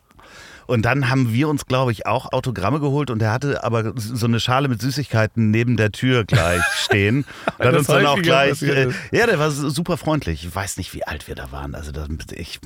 Und 0.72 0.84
dann 0.84 1.10
haben 1.10 1.34
wir 1.34 1.50
uns, 1.50 1.66
glaube 1.66 1.92
ich, 1.92 2.06
auch 2.06 2.32
Autogramme 2.32 2.80
geholt 2.80 3.10
und 3.10 3.20
der 3.20 3.34
hatte 3.34 3.66
aber 3.66 3.92
so 3.98 4.26
eine 4.26 4.40
Schale 4.40 4.70
mit 4.70 4.80
Süßigkeiten 4.82 5.52
neben 5.52 5.76
der 5.76 5.92
Tür 5.92 6.24
gleich 6.24 6.64
stehen. 6.78 7.26
Und 7.58 7.66
hat 7.68 7.76
uns 7.76 7.88
dann 7.88 8.06
auch 8.06 8.22
gleich. 8.22 8.62
Äh, 8.62 8.88
ja, 9.12 9.26
der 9.26 9.38
war 9.38 9.52
super 9.52 9.98
freundlich. 9.98 10.46
Ich 10.46 10.56
weiß 10.56 10.78
nicht, 10.78 10.94
wie 10.94 11.04
alt 11.04 11.28
wir 11.28 11.36
da 11.36 11.52
waren. 11.52 11.76
Also, 11.76 11.92
das, 11.92 12.08
ich. 12.32 12.62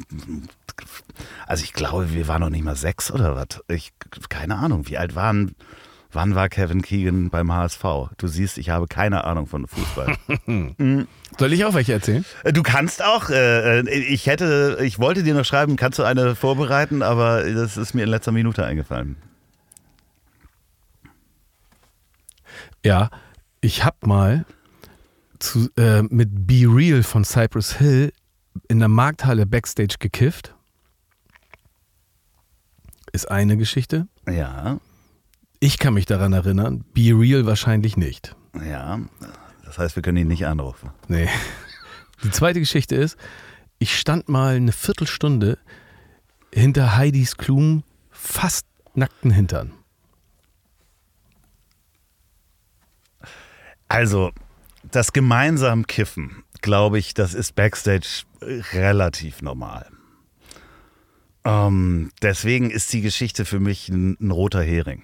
Also, 1.47 1.63
ich 1.63 1.73
glaube, 1.73 2.13
wir 2.13 2.27
waren 2.27 2.41
noch 2.41 2.51
nicht 2.51 2.63
mal 2.63 2.75
sechs 2.75 3.09
oder 3.09 3.35
was. 3.35 3.63
Ich, 3.69 3.91
keine 4.29 4.57
Ahnung, 4.57 4.87
wie 4.87 4.99
alt 4.99 5.15
waren. 5.15 5.55
Wann 6.15 6.33
war 6.33 6.47
Kevin 6.47 6.81
Keegan 6.81 7.29
beim 7.29 7.51
HSV? 7.51 7.83
Du 8.17 8.27
siehst, 8.27 8.57
ich 8.57 8.69
habe 8.69 8.87
keine 8.87 9.25
Ahnung 9.25 9.47
von 9.47 9.67
Fußball. 9.67 10.15
Soll 11.37 11.51
ich 11.53 11.65
auch 11.65 11.73
welche 11.73 11.91
erzählen? 11.91 12.23
Äh, 12.45 12.53
Du 12.53 12.63
kannst 12.63 13.03
auch, 13.03 13.29
äh, 13.29 13.81
äh, 13.81 13.89
ich 13.89 14.25
hätte, 14.27 14.77
ich 14.81 14.97
wollte 14.97 15.23
dir 15.23 15.33
noch 15.33 15.43
schreiben, 15.43 15.75
kannst 15.75 15.99
du 15.99 16.03
eine 16.03 16.35
vorbereiten, 16.35 17.01
aber 17.03 17.43
das 17.43 17.75
ist 17.75 17.93
mir 17.95 18.03
in 18.03 18.09
letzter 18.09 18.31
Minute 18.31 18.63
eingefallen. 18.65 19.17
Ja, 22.85 23.09
ich 23.59 23.83
hab 23.83 24.07
mal 24.07 24.45
zu, 25.39 25.69
äh, 25.75 26.01
mit 26.03 26.47
Be 26.47 26.63
Real 26.65 27.03
von 27.03 27.25
Cypress 27.25 27.73
Hill 27.77 28.13
in 28.69 28.79
der 28.79 28.87
Markthalle 28.87 29.45
Backstage 29.45 29.95
gekifft. 29.99 30.55
Ist 33.11 33.29
eine 33.29 33.57
Geschichte. 33.57 34.07
Ja, 34.29 34.79
Ich 35.65 35.79
kann 35.79 35.95
mich 35.95 36.05
daran 36.05 36.31
erinnern, 36.31 36.85
Be 36.93 37.09
Real 37.11 37.47
wahrscheinlich 37.47 37.97
nicht. 37.97 38.35
ja. 38.53 38.99
Das 39.63 39.79
heißt, 39.79 39.95
wir 39.95 40.03
können 40.03 40.17
ihn 40.17 40.27
nicht 40.27 40.45
anrufen. 40.45 40.91
Nee. 41.07 41.27
Die 42.23 42.29
zweite 42.29 42.59
Geschichte 42.59 42.95
ist, 42.95 43.17
ich 43.79 43.97
stand 43.97 44.29
mal 44.29 44.57
eine 44.57 44.71
Viertelstunde 44.71 45.57
hinter 46.53 46.95
Heidis 46.97 47.37
Klum 47.37 47.83
fast 48.11 48.67
nackten 48.93 49.31
Hintern. 49.31 49.73
Also, 53.87 54.33
das 54.83 55.13
gemeinsam 55.13 55.87
Kiffen, 55.87 56.43
glaube 56.61 56.99
ich, 56.99 57.15
das 57.15 57.33
ist 57.33 57.55
Backstage 57.55 58.25
relativ 58.71 59.41
normal. 59.41 59.87
Ähm, 61.43 62.11
deswegen 62.21 62.69
ist 62.69 62.93
die 62.93 63.01
Geschichte 63.01 63.45
für 63.45 63.59
mich 63.59 63.89
ein, 63.89 64.15
ein 64.21 64.29
roter 64.29 64.61
Hering. 64.61 65.01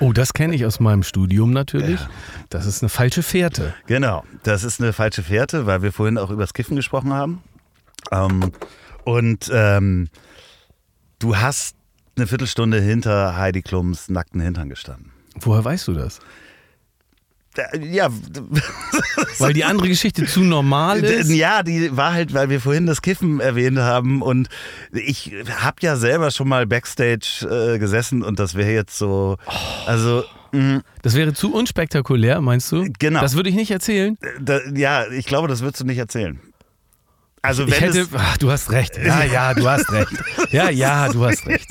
Oh, 0.00 0.14
das 0.14 0.32
kenne 0.32 0.54
ich 0.54 0.64
aus 0.64 0.80
meinem 0.80 1.02
Studium 1.02 1.52
natürlich. 1.52 2.00
Das 2.48 2.64
ist 2.64 2.82
eine 2.82 2.88
falsche 2.88 3.22
Fährte. 3.22 3.74
Genau, 3.86 4.24
das 4.42 4.64
ist 4.64 4.80
eine 4.80 4.94
falsche 4.94 5.22
Fährte, 5.22 5.66
weil 5.66 5.82
wir 5.82 5.92
vorhin 5.92 6.16
auch 6.16 6.30
über 6.30 6.42
das 6.42 6.54
Kiffen 6.54 6.74
gesprochen 6.74 7.12
haben. 7.12 7.42
Ähm, 8.10 8.50
und 9.04 9.50
ähm, 9.52 10.08
du 11.18 11.36
hast 11.36 11.76
eine 12.16 12.26
Viertelstunde 12.26 12.80
hinter 12.80 13.36
Heidi 13.36 13.60
Klums 13.60 14.08
nackten 14.08 14.40
Hintern 14.40 14.70
gestanden. 14.70 15.12
Woher 15.38 15.64
weißt 15.64 15.88
du 15.88 15.92
das? 15.92 16.20
Äh, 17.56 17.78
Ja, 17.86 18.08
Weil 19.38 19.52
die 19.52 19.64
andere 19.64 19.88
Geschichte 19.88 20.24
zu 20.26 20.40
normal 20.40 21.02
ist? 21.04 21.30
ja, 21.30 21.62
die 21.62 21.96
war 21.96 22.12
halt, 22.12 22.32
weil 22.34 22.48
wir 22.50 22.60
vorhin 22.60 22.86
das 22.86 23.02
Kiffen 23.02 23.40
erwähnt 23.40 23.78
haben 23.78 24.22
und 24.22 24.48
ich 24.92 25.32
habe 25.60 25.76
ja 25.80 25.96
selber 25.96 26.30
schon 26.30 26.48
mal 26.48 26.66
Backstage 26.66 27.46
äh, 27.74 27.78
gesessen 27.78 28.22
und 28.22 28.38
das 28.38 28.54
wäre 28.54 28.70
jetzt 28.70 28.96
so, 28.98 29.36
also 29.86 30.22
mh, 30.52 30.80
Das 31.02 31.14
wäre 31.14 31.32
zu 31.32 31.52
unspektakulär, 31.52 32.40
meinst 32.40 32.70
du? 32.72 32.86
Genau. 32.98 33.20
Das 33.20 33.34
würde 33.34 33.48
ich 33.48 33.54
nicht 33.56 33.70
erzählen. 33.70 34.16
da, 34.40 34.60
ja, 34.74 35.06
ich 35.10 35.26
glaube, 35.26 35.48
das 35.48 35.60
würdest 35.62 35.80
du 35.80 35.86
nicht 35.86 35.98
erzählen. 35.98 36.38
Also 37.42 37.64
Ich 37.64 37.70
wenn 37.72 37.78
hätte, 37.80 38.00
es, 38.00 38.08
ach, 38.14 38.36
du 38.36 38.50
hast 38.50 38.70
recht. 38.70 38.98
Ja, 39.02 39.24
ja, 39.24 39.54
du 39.54 39.66
hast 39.68 39.90
recht. 39.92 40.12
Ja, 40.50 40.68
ja, 40.68 41.08
du 41.08 41.24
hast 41.24 41.46
recht. 41.46 41.70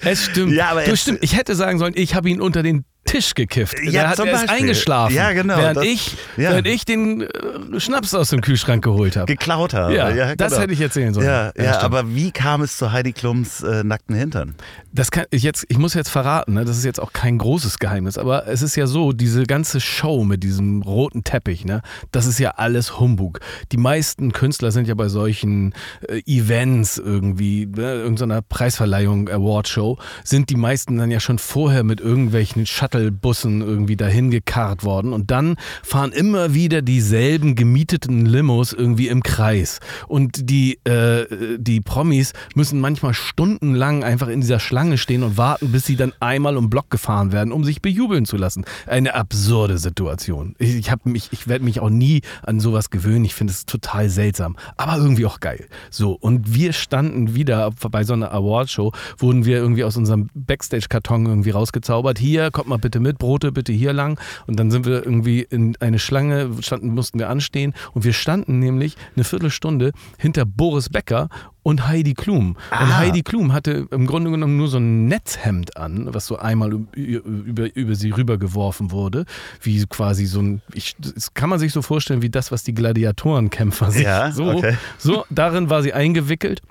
Es 0.00 0.24
stimmt. 0.24 0.52
Ja, 0.54 0.70
aber 0.70 0.84
du 0.84 0.92
es- 0.92 1.02
stimmt. 1.02 1.18
Ich 1.20 1.36
hätte 1.36 1.54
sagen 1.54 1.78
sollen, 1.78 1.92
ich 1.96 2.14
habe 2.14 2.30
ihn 2.30 2.40
unter 2.40 2.62
den 2.62 2.84
Tisch 3.06 3.34
gekifft. 3.34 3.76
Ja, 3.82 4.02
da 4.04 4.08
hat 4.10 4.18
er 4.18 4.26
Beispiel. 4.26 4.50
eingeschlafen. 4.50 5.14
Ja, 5.14 5.32
genau, 5.32 5.56
Während, 5.56 5.76
das- 5.78 5.84
ich, 5.84 6.16
ja. 6.36 6.50
während 6.50 6.66
ich 6.66 6.84
den 6.84 7.22
äh, 7.22 7.80
Schnaps 7.80 8.12
aus 8.14 8.30
dem 8.30 8.40
Kühlschrank 8.40 8.84
geholt 8.84 9.16
habe. 9.16 9.26
geklaut 9.26 9.74
habe. 9.74 9.94
Ja, 9.94 10.34
das 10.34 10.50
genau. 10.50 10.62
hätte 10.62 10.72
ich 10.72 10.80
erzählen 10.80 11.14
sollen. 11.14 11.26
Ja, 11.26 11.52
ja, 11.56 11.80
aber 11.80 12.14
wie 12.14 12.30
kam 12.30 12.62
es 12.62 12.76
zu 12.76 12.92
Heidi 12.92 13.12
Klums 13.12 13.62
äh, 13.62 13.82
nackten 13.84 14.14
Hintern? 14.16 14.54
Das 14.92 15.10
kann 15.10 15.26
ich 15.30 15.42
jetzt, 15.42 15.64
ich 15.68 15.78
muss 15.78 15.94
jetzt 15.94 16.08
verraten, 16.08 16.54
ne? 16.54 16.64
das 16.64 16.78
ist 16.78 16.84
jetzt 16.84 17.00
auch 17.00 17.12
kein 17.12 17.38
großes 17.38 17.78
Geheimnis, 17.78 18.16
aber 18.18 18.46
es 18.46 18.62
ist 18.62 18.76
ja 18.76 18.86
so, 18.86 19.12
diese 19.12 19.44
ganze 19.44 19.80
Show 19.80 20.24
mit 20.24 20.42
diesem 20.42 20.82
roten 20.82 21.22
Teppich, 21.22 21.64
ne, 21.66 21.82
das 22.12 22.26
ist 22.26 22.38
ja 22.38 22.52
alles 22.52 22.98
Humbug. 22.98 23.40
Die 23.72 23.76
meisten 23.76 24.32
Künstler 24.32 24.72
sind 24.72 24.88
ja 24.88 24.94
bei 24.94 25.08
solchen 25.08 25.74
äh, 26.08 26.22
Events 26.26 26.96
irgendwie, 26.96 27.66
ne, 27.66 27.92
irgendeiner 27.94 28.40
Preisverleihung, 28.40 29.28
Awardshow, 29.28 29.98
sind 30.24 30.48
die 30.50 30.56
meisten 30.56 30.96
dann 30.96 31.10
ja 31.10 31.20
schon 31.20 31.38
vorher 31.38 31.84
mit 31.84 32.00
irgendwelchen 32.00 32.64
Shuttlebussen 32.96 33.60
irgendwie 33.60 33.96
dahin 33.96 34.30
gekarrt 34.30 34.84
worden 34.84 35.12
und 35.12 35.30
dann 35.30 35.56
fahren 35.82 36.12
immer 36.12 36.54
wieder 36.54 36.82
dieselben 36.82 37.54
gemieteten 37.54 38.26
Limos 38.26 38.72
irgendwie 38.72 39.08
im 39.08 39.22
Kreis. 39.22 39.80
Und 40.08 40.50
die, 40.50 40.78
äh, 40.84 41.26
die 41.58 41.80
Promis 41.80 42.32
müssen 42.54 42.80
manchmal 42.80 43.14
stundenlang 43.14 44.02
einfach 44.04 44.28
in 44.28 44.40
dieser 44.40 44.60
Schlange 44.60 44.98
stehen 44.98 45.22
und 45.22 45.36
warten, 45.36 45.72
bis 45.72 45.84
sie 45.84 45.96
dann 45.96 46.12
einmal 46.20 46.56
um 46.56 46.70
Block 46.70 46.90
gefahren 46.90 47.32
werden, 47.32 47.52
um 47.52 47.64
sich 47.64 47.82
bejubeln 47.82 48.24
zu 48.24 48.36
lassen. 48.36 48.64
Eine 48.86 49.14
absurde 49.14 49.78
Situation. 49.78 50.54
Ich, 50.58 50.76
ich, 50.76 50.90
mich, 51.04 51.28
ich 51.32 51.48
werde 51.48 51.64
mich 51.64 51.80
auch 51.80 51.90
nie 51.90 52.22
an 52.42 52.60
sowas 52.60 52.90
gewöhnen. 52.90 53.24
Ich 53.24 53.34
finde 53.34 53.52
es 53.52 53.66
total 53.66 54.08
seltsam, 54.08 54.56
aber 54.76 54.96
irgendwie 54.96 55.26
auch 55.26 55.40
geil. 55.40 55.66
So, 55.90 56.12
und 56.12 56.54
wir 56.54 56.72
standen 56.72 57.34
wieder 57.34 57.72
bei 57.90 58.04
so 58.04 58.14
einer 58.14 58.32
Awardshow, 58.32 58.92
wurden 59.18 59.44
wir 59.44 59.58
irgendwie 59.58 59.84
aus 59.84 59.96
unserem 59.96 60.28
Backstage-Karton 60.34 61.26
irgendwie 61.26 61.50
rausgezaubert. 61.50 62.18
Hier, 62.18 62.50
kommt 62.50 62.68
mal 62.68 62.78
bitte 62.78 62.85
mit, 63.00 63.18
Brote 63.18 63.52
bitte 63.52 63.72
hier 63.72 63.92
lang. 63.92 64.18
Und 64.46 64.58
dann 64.58 64.70
sind 64.70 64.86
wir 64.86 65.04
irgendwie 65.04 65.40
in 65.42 65.76
eine 65.80 65.98
Schlange, 65.98 66.50
standen, 66.60 66.88
mussten 66.94 67.18
wir 67.18 67.28
anstehen. 67.28 67.74
Und 67.92 68.04
wir 68.04 68.12
standen 68.12 68.58
nämlich 68.58 68.96
eine 69.14 69.24
Viertelstunde 69.24 69.92
hinter 70.18 70.44
Boris 70.46 70.88
Becker 70.88 71.28
und 71.62 71.88
Heidi 71.88 72.14
Klum. 72.14 72.50
Und 72.50 72.56
Ah. 72.70 72.98
Heidi 72.98 73.22
Klum 73.22 73.52
hatte 73.52 73.88
im 73.90 74.06
Grunde 74.06 74.30
genommen 74.30 74.56
nur 74.56 74.68
so 74.68 74.78
ein 74.78 75.06
Netzhemd 75.06 75.76
an, 75.76 76.08
was 76.14 76.26
so 76.26 76.36
einmal 76.38 76.72
über, 76.94 77.74
über 77.74 77.94
sie 77.96 78.10
rübergeworfen 78.10 78.92
wurde. 78.92 79.24
Wie 79.60 79.84
quasi 79.86 80.26
so 80.26 80.40
ein, 80.40 80.62
ich, 80.74 80.94
das 80.98 81.34
kann 81.34 81.50
man 81.50 81.58
sich 81.58 81.72
so 81.72 81.82
vorstellen, 81.82 82.22
wie 82.22 82.30
das, 82.30 82.52
was 82.52 82.62
die 82.62 82.72
Gladiatorenkämpfer 82.74 83.90
sich 83.90 84.04
Ja, 84.04 84.30
so, 84.30 84.44
okay. 84.52 84.76
so, 84.98 85.24
darin 85.30 85.68
war 85.70 85.82
sie 85.82 85.92
eingewickelt. 85.92 86.62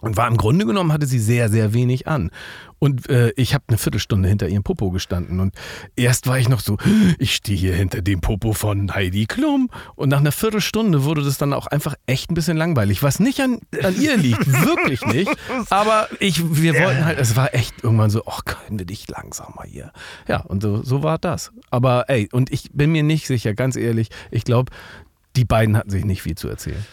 Und 0.00 0.16
war 0.16 0.28
im 0.28 0.36
Grunde 0.36 0.64
genommen, 0.64 0.92
hatte 0.92 1.06
sie 1.06 1.18
sehr, 1.18 1.48
sehr 1.48 1.72
wenig 1.74 2.06
an. 2.06 2.30
Und 2.78 3.08
äh, 3.10 3.32
ich 3.36 3.54
habe 3.54 3.64
eine 3.68 3.78
Viertelstunde 3.78 4.28
hinter 4.28 4.48
ihrem 4.48 4.62
Popo 4.62 4.90
gestanden. 4.90 5.40
Und 5.40 5.54
erst 5.96 6.26
war 6.28 6.38
ich 6.38 6.48
noch 6.48 6.60
so, 6.60 6.78
ich 7.18 7.34
stehe 7.34 7.58
hier 7.58 7.74
hinter 7.74 8.02
dem 8.02 8.20
Popo 8.20 8.52
von 8.52 8.94
Heidi 8.94 9.26
Klum. 9.26 9.70
Und 9.96 10.10
nach 10.10 10.20
einer 10.20 10.32
Viertelstunde 10.32 11.02
wurde 11.04 11.22
das 11.22 11.38
dann 11.38 11.52
auch 11.52 11.66
einfach 11.66 11.94
echt 12.06 12.30
ein 12.30 12.34
bisschen 12.34 12.56
langweilig. 12.56 13.02
Was 13.02 13.18
nicht 13.18 13.40
an, 13.40 13.58
an 13.82 14.00
ihr 14.00 14.16
liegt, 14.16 14.46
wirklich 14.64 15.04
nicht. 15.06 15.30
Aber 15.70 16.08
ich, 16.20 16.40
wir 16.62 16.74
wollten 16.74 17.04
halt, 17.04 17.18
es 17.18 17.34
war 17.34 17.54
echt 17.54 17.82
irgendwann 17.82 18.10
so, 18.10 18.22
ach, 18.26 18.44
können 18.44 18.78
wir 18.78 18.86
dich 18.86 19.08
langsamer 19.08 19.64
hier. 19.66 19.92
Ja, 20.28 20.40
und 20.42 20.62
so, 20.62 20.82
so 20.82 21.02
war 21.02 21.18
das. 21.18 21.50
Aber 21.70 22.08
ey, 22.08 22.28
und 22.30 22.52
ich 22.52 22.70
bin 22.72 22.92
mir 22.92 23.02
nicht 23.02 23.26
sicher, 23.26 23.54
ganz 23.54 23.74
ehrlich, 23.74 24.10
ich 24.30 24.44
glaube, 24.44 24.70
die 25.34 25.44
beiden 25.44 25.76
hatten 25.76 25.90
sich 25.90 26.04
nicht 26.04 26.22
viel 26.22 26.36
zu 26.36 26.48
erzählen. 26.48 26.84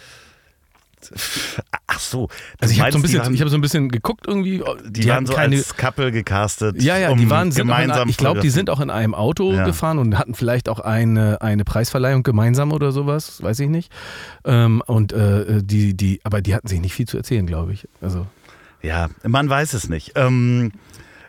Ach 1.96 2.00
so. 2.00 2.28
Also 2.60 2.74
ich 2.74 2.80
habe 2.82 2.92
so, 2.92 2.98
ein 2.98 3.02
bisschen- 3.02 3.20
die 3.22 3.26
waren, 3.26 3.34
ich 3.34 3.42
hab 3.42 3.50
so 3.50 3.56
ein 3.58 3.62
bisschen 3.62 3.90
geguckt 3.90 4.26
irgendwie. 4.28 4.62
die 4.88 5.08
waren 5.08 5.16
hatten 5.16 5.26
so 5.28 5.36
als 5.36 5.76
Couple 5.78 6.12
gecastet. 6.12 6.82
ja, 6.82 6.98
ja, 6.98 7.10
um 7.10 7.18
die 7.18 7.30
waren, 7.30 7.50
gemeinsam 7.52 8.10
ich 8.10 8.18
glaube, 8.18 8.42
die 8.42 8.50
sind 8.50 8.70
auch 8.70 8.80
in 8.82 8.90
einem 8.90 9.16
Auto 9.16 9.54
Ja. 9.54 9.66
gefahren 9.66 9.98
und 9.98 10.18
hatten 10.20 10.36
vielleicht 10.36 10.70
auch 10.70 10.80
eine, 10.80 11.42
eine 11.42 11.64
Preisverleihung 11.64 12.24
gemeinsam 12.24 12.72
oder 12.72 12.92
sowas, 12.92 13.42
weiß 13.42 13.60
ich 13.62 13.70
nicht. 13.70 13.92
Ähm, 14.44 14.82
und 14.86 15.14
äh, 15.14 15.62
die, 15.64 15.96
die, 15.96 16.20
aber 16.24 16.42
die 16.42 16.54
hatten 16.54 16.68
sich 16.68 16.80
nicht 16.82 16.94
viel 16.94 17.08
zu 17.08 17.18
erzählen, 17.18 17.46
glaube 17.48 17.74
ich. 17.74 17.88
Also 18.02 18.28
Ja, 18.82 19.10
man 19.24 19.50
weiß 19.50 19.74
es 19.74 19.90
nicht. 19.90 20.12
Ähm, 20.16 20.72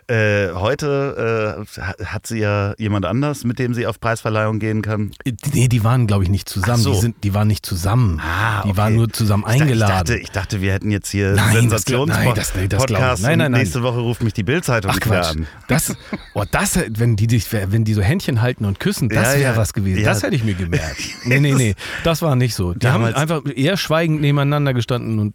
äh, 0.09 0.53
heute 0.55 1.57
äh, 1.77 1.81
ha- 1.81 1.95
hat 2.05 2.27
sie 2.27 2.39
ja 2.39 2.75
jemand 2.79 3.07
anders, 3.07 3.45
mit 3.45 3.59
dem 3.59 3.75
sie 3.75 3.87
auf 3.87 3.99
Preisverleihung 3.99 4.59
gehen 4.59 4.83
kann. 4.83 5.11
nee, 5.53 5.69
die 5.69 5.83
waren, 5.83 6.07
glaube 6.07 6.23
ich, 6.25 6.31
nicht 6.31 6.49
zusammen. 6.49 6.81
So. 6.83 6.93
Die, 6.93 7.01
sind, 7.01 7.25
die 7.25 7.35
waren 7.35 7.49
nicht 7.49 7.67
zusammen. 7.67 8.21
Ah, 8.23 8.63
die 8.63 8.69
okay. 8.69 8.77
waren 8.79 8.95
nur 8.97 9.09
zusammen 9.13 9.43
Ich 9.47 9.53
dachte- 9.53 9.63
eingeladen. 9.65 9.93
Ich 9.93 9.99
dachte, 9.99 10.17
ich 10.19 10.31
dachte, 10.31 10.61
wir 10.61 10.73
hätten 10.73 10.91
jetzt 10.91 11.11
hier 11.11 11.33
Nein, 11.33 11.69
das 11.69 11.85
glaub- 11.85 12.09
Sensations 12.09 12.55
nein, 12.55 12.69
das- 12.69 12.79
Podcast 12.79 13.23
nein, 13.23 13.39
nein, 13.39 13.53
nächste 13.53 13.83
Woche 13.83 13.99
ruft 13.99 14.23
mich 14.23 14.33
die 14.33 14.43
Bildzeitung 14.45 14.93
Ach 14.93 14.97
wieder 14.97 15.07
Quatsch. 15.23 15.31
an. 15.37 15.47
Das, 15.69 15.95
oh, 16.35 16.45
das, 16.51 16.79
wenn 16.91 17.17
die, 17.17 17.29
wenn 17.71 17.85
die 17.85 17.95
so 17.95 18.03
Händchen 18.03 18.43
halten 18.43 18.65
und 18.65 18.79
küssen, 18.81 19.09
das 19.09 19.35
Ja, 19.35 19.41
wäre 19.41 19.53
ja. 19.55 19.57
was 19.57 19.73
gewesen. 19.73 20.01
Ja. 20.01 20.07
Das 20.11 20.23
hätte 20.23 20.37
ich 20.37 20.45
mir 20.45 20.55
gemerkt. 20.55 20.97
Nee, 21.25 21.41
nee, 21.41 21.55
nee. 21.55 21.75
Das 22.05 22.23
war 22.23 22.37
nicht 22.37 22.55
so. 22.55 22.73
Die 22.75 22.79
Damals- 22.79 23.15
haben 23.17 23.23
einfach 23.23 23.43
eher 23.53 23.77
schweigend 23.77 24.21
nebeneinander 24.21 24.73
gestanden 24.75 25.19
und 25.19 25.35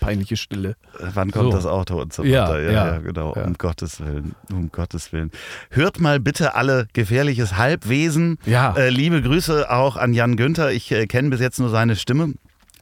Peinliche 0.00 0.36
Stille. 0.36 0.76
Wann 0.98 1.30
kommt 1.30 1.50
So. 1.52 1.56
das 1.56 1.66
Auto 1.66 2.00
und 2.00 2.12
so 2.12 2.22
Ja, 2.24 2.44
weiter? 2.48 2.60
Ja, 2.62 2.70
ja, 2.70 2.86
ja, 2.94 2.98
genau. 2.98 3.34
ja. 3.34 3.44
Um 3.44 3.54
Gottes 3.54 4.00
Willen. 4.00 4.34
Um 4.50 4.70
Gottes 4.70 5.12
Willen. 5.12 5.30
Hört 5.70 6.00
mal 6.00 6.20
bitte 6.20 6.54
alle 6.54 6.88
gefährliches 6.92 7.56
Halbwesen. 7.56 8.38
Ja. 8.46 8.74
Äh, 8.76 8.90
liebe 8.90 9.22
Grüße 9.22 9.70
auch 9.70 9.96
an 9.96 10.12
Jan 10.14 10.36
Günther. 10.36 10.70
Ich 10.72 10.90
äh, 10.92 11.06
kenne 11.06 11.30
bis 11.30 11.40
jetzt 11.40 11.58
nur 11.58 11.68
seine 11.70 11.96
Stimme. 11.96 12.34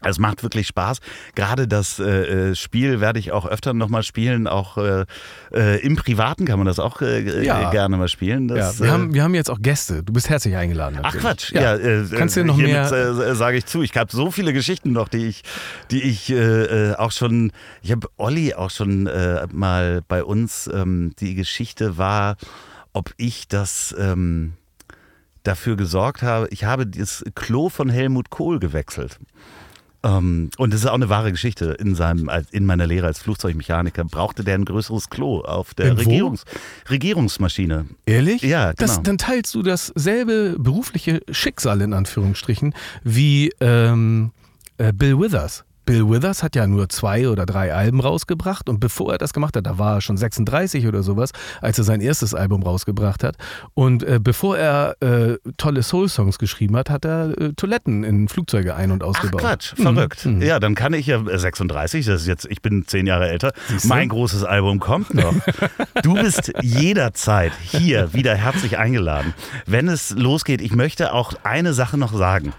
Es 0.05 0.19
macht 0.19 0.43
wirklich 0.43 0.67
Spaß. 0.69 0.99
Gerade 1.35 1.67
das 1.69 1.99
äh, 1.99 2.51
äh, 2.51 2.55
Spiel 2.55 3.01
werde 3.01 3.19
ich 3.19 3.33
auch 3.33 3.47
öfter 3.47 3.73
nochmal 3.75 4.03
spielen. 4.03 4.47
Auch 4.47 4.77
äh, 4.79 5.05
äh, 5.53 5.81
im 5.85 5.97
Privaten 5.97 6.45
kann 6.45 6.59
man 6.59 6.67
das 6.67 6.79
auch 6.79 7.01
äh, 7.03 7.45
Ja. 7.45 7.69
äh, 7.69 7.73
gerne 7.73 7.97
mal 7.97 8.09
spielen. 8.09 8.49
Ja, 8.49 8.55
Das, 8.57 8.81
wir, 8.81 8.87
äh, 8.87 8.91
haben, 8.91 9.15
wir 9.15 9.23
haben 9.23 9.35
jetzt 9.35 9.51
auch 9.51 9.59
Gäste. 9.61 10.03
Du 10.03 10.13
bist 10.13 10.29
herzlich 10.29 10.57
eingeladen. 10.57 10.99
Ach 11.03 11.15
natürlich. 11.15 11.23
Quatsch, 11.23 11.53
ja, 11.53 11.77
Kannst 12.17 12.37
du 12.37 12.45
noch 12.45 12.57
hiermit, 12.57 12.91
mehr. 12.91 12.93
äh, 12.93 13.35
sage 13.35 13.57
ich 13.59 13.67
zu. 13.67 13.83
Ich 13.83 13.97
habe 13.97 14.11
so 14.13 14.31
viele 14.31 14.53
Geschichten 14.53 14.93
noch, 14.93 15.09
die 15.09 15.27
ich, 15.27 15.43
die 15.91 16.03
ich 16.03 16.33
auch 16.99 17.13
schon. 17.13 17.53
Ich 17.83 17.91
habe 17.93 18.09
Olli 18.17 18.55
auch 18.55 18.71
schon 18.71 19.05
mal 19.53 20.03
bei 20.09 20.23
uns. 20.25 20.69
Ähm, 20.73 21.13
die 21.21 21.35
Geschichte 21.35 21.97
war, 21.99 22.37
ob 22.93 23.13
ich 23.17 23.49
das 23.49 23.95
ähm, 23.99 24.55
dafür 25.43 25.77
gesorgt 25.77 26.23
habe. 26.23 26.49
Ich 26.51 26.65
habe 26.65 26.87
das 26.87 27.25
Klo 27.35 27.69
von 27.69 27.89
Helmut 27.89 28.31
Kohl 28.31 28.59
gewechselt. 28.59 29.19
Ähm, 30.05 30.51
und 30.59 30.73
das 30.75 30.81
ist 30.81 30.87
auch 30.87 30.95
eine 30.95 31.09
wahre 31.09 31.33
Geschichte. 31.33 31.77
In, 31.81 31.95
seinem, 31.95 32.29
als- 32.29 32.51
in 32.53 32.67
meiner 32.67 32.87
Lehre 32.87 33.07
als 33.07 33.19
Flugzeugmechaniker 33.21 34.05
brauchte 34.05 34.45
der 34.45 34.55
ein 34.57 34.65
größeres 34.67 35.09
Klo 35.11 35.41
auf 35.41 35.73
der? 35.75 35.97
Regierungs, 35.99 36.45
Regierungsmaschine. 36.91 37.87
Ehrlich? 38.07 38.43
Ja, 38.43 38.73
das, 38.75 38.91
genau. 38.97 39.03
Dann 39.03 39.19
teilst 39.19 39.55
du 39.55 39.63
dasselbe 39.63 40.57
berufliche 40.59 41.21
Schicksal 41.31 41.81
in 41.81 41.93
Anführungsstrichen 41.93 42.75
wie 43.03 43.51
ähm, 43.61 44.31
äh, 44.79 44.93
Bill 44.93 45.19
Withers. 45.19 45.65
Bill 45.85 46.09
Withers 46.09 46.43
hat 46.43 46.57
ja 46.57 46.67
nur 46.67 46.89
zwei 46.89 47.29
oder 47.29 47.47
drei 47.47 47.75
Alben 47.75 48.01
rausgebracht 48.01 48.69
und 48.69 48.81
bevor 48.81 49.13
er 49.13 49.19
das 49.19 49.33
gemacht 49.33 49.57
hat, 49.57 49.67
da 49.67 49.79
war 49.79 49.97
er 49.97 50.01
schon 50.01 50.17
36 50.17 50.87
oder 50.87 51.03
sowas, 51.03 51.31
als 51.61 51.79
er 51.79 51.85
sein 51.85 52.01
erstes 52.01 52.35
Album 52.35 52.63
rausgebracht 52.63 53.23
hat. 53.25 53.37
Und 53.75 54.03
äh, 54.03 54.19
bevor 54.23 54.57
er 54.57 54.97
äh, 55.01 55.37
tolle 55.57 55.83
Soul-Songs 55.83 56.39
geschrieben 56.39 56.77
hat, 56.77 56.91
hat 56.91 57.05
er 57.05 57.39
äh, 57.39 57.53
Toiletten 57.55 58.05
in 58.05 58.29
Flugzeuge 58.29 58.75
ein- 58.75 58.91
und 58.91 59.03
Ach 59.03 59.09
ausgebaut. 59.09 59.41
Quatsch, 59.41 59.73
Mhm. 59.79 59.83
verrückt. 59.83 60.25
Mhm. 60.27 60.43
Ja, 60.43 60.61
dann 60.61 60.75
kann 60.75 60.95
ich 60.95 61.07
ja 61.07 61.21
äh, 61.27 61.39
36, 61.39 62.07
das 62.07 62.23
ist 62.23 62.27
jetzt, 62.29 62.47
ich 62.51 62.63
bin 62.63 62.87
zehn 62.87 63.07
Jahre 63.07 63.29
älter. 63.29 63.53
Mein 63.85 64.09
großes 64.09 64.45
Album 64.45 64.81
kommt 64.81 65.15
noch. 65.15 65.35
Du 66.03 66.15
bist 66.15 66.53
jederzeit 66.63 67.53
hier 67.63 68.13
wieder 68.15 68.35
herzlich 68.35 68.79
eingeladen. 68.79 69.35
Wenn 69.67 69.89
es 69.89 70.11
losgeht, 70.11 70.61
ich 70.61 70.75
möchte 70.75 71.13
auch 71.13 71.35
eine 71.43 71.73
Sache 71.75 71.99
noch 71.99 72.13
sagen. 72.15 72.53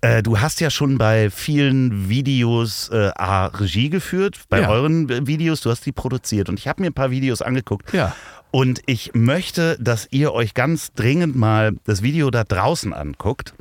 Äh, 0.00 0.22
Du 0.22 0.40
hast 0.40 0.60
ja 0.60 0.70
schon 0.70 0.98
bei 0.98 1.30
vielen 1.30 2.08
Videos 2.08 2.88
äh, 2.90 3.10
A, 3.16 3.46
Regie 3.46 3.90
geführt, 3.90 4.38
bei 4.48 4.60
Ja. 4.62 4.70
euren 4.70 5.08
äh, 5.08 5.26
Videos, 5.26 5.60
du 5.60 5.70
hast 5.70 5.84
die 5.86 5.92
produziert 5.92 6.48
und 6.48 6.58
ich 6.58 6.68
habe 6.68 6.82
mir 6.82 6.88
ein 6.88 6.94
paar 6.94 7.10
Videos 7.10 7.42
angeguckt. 7.42 7.92
Ja. 7.92 8.14
Und 8.50 8.80
ich 8.86 9.12
möchte, 9.14 9.76
dass 9.78 10.08
ihr 10.10 10.32
euch 10.32 10.54
ganz 10.54 10.92
dringend 10.92 11.36
mal 11.36 11.72
das 11.84 12.02
Video 12.02 12.30
da 12.30 12.42
draußen 12.44 12.92
anguckt. 12.92 13.54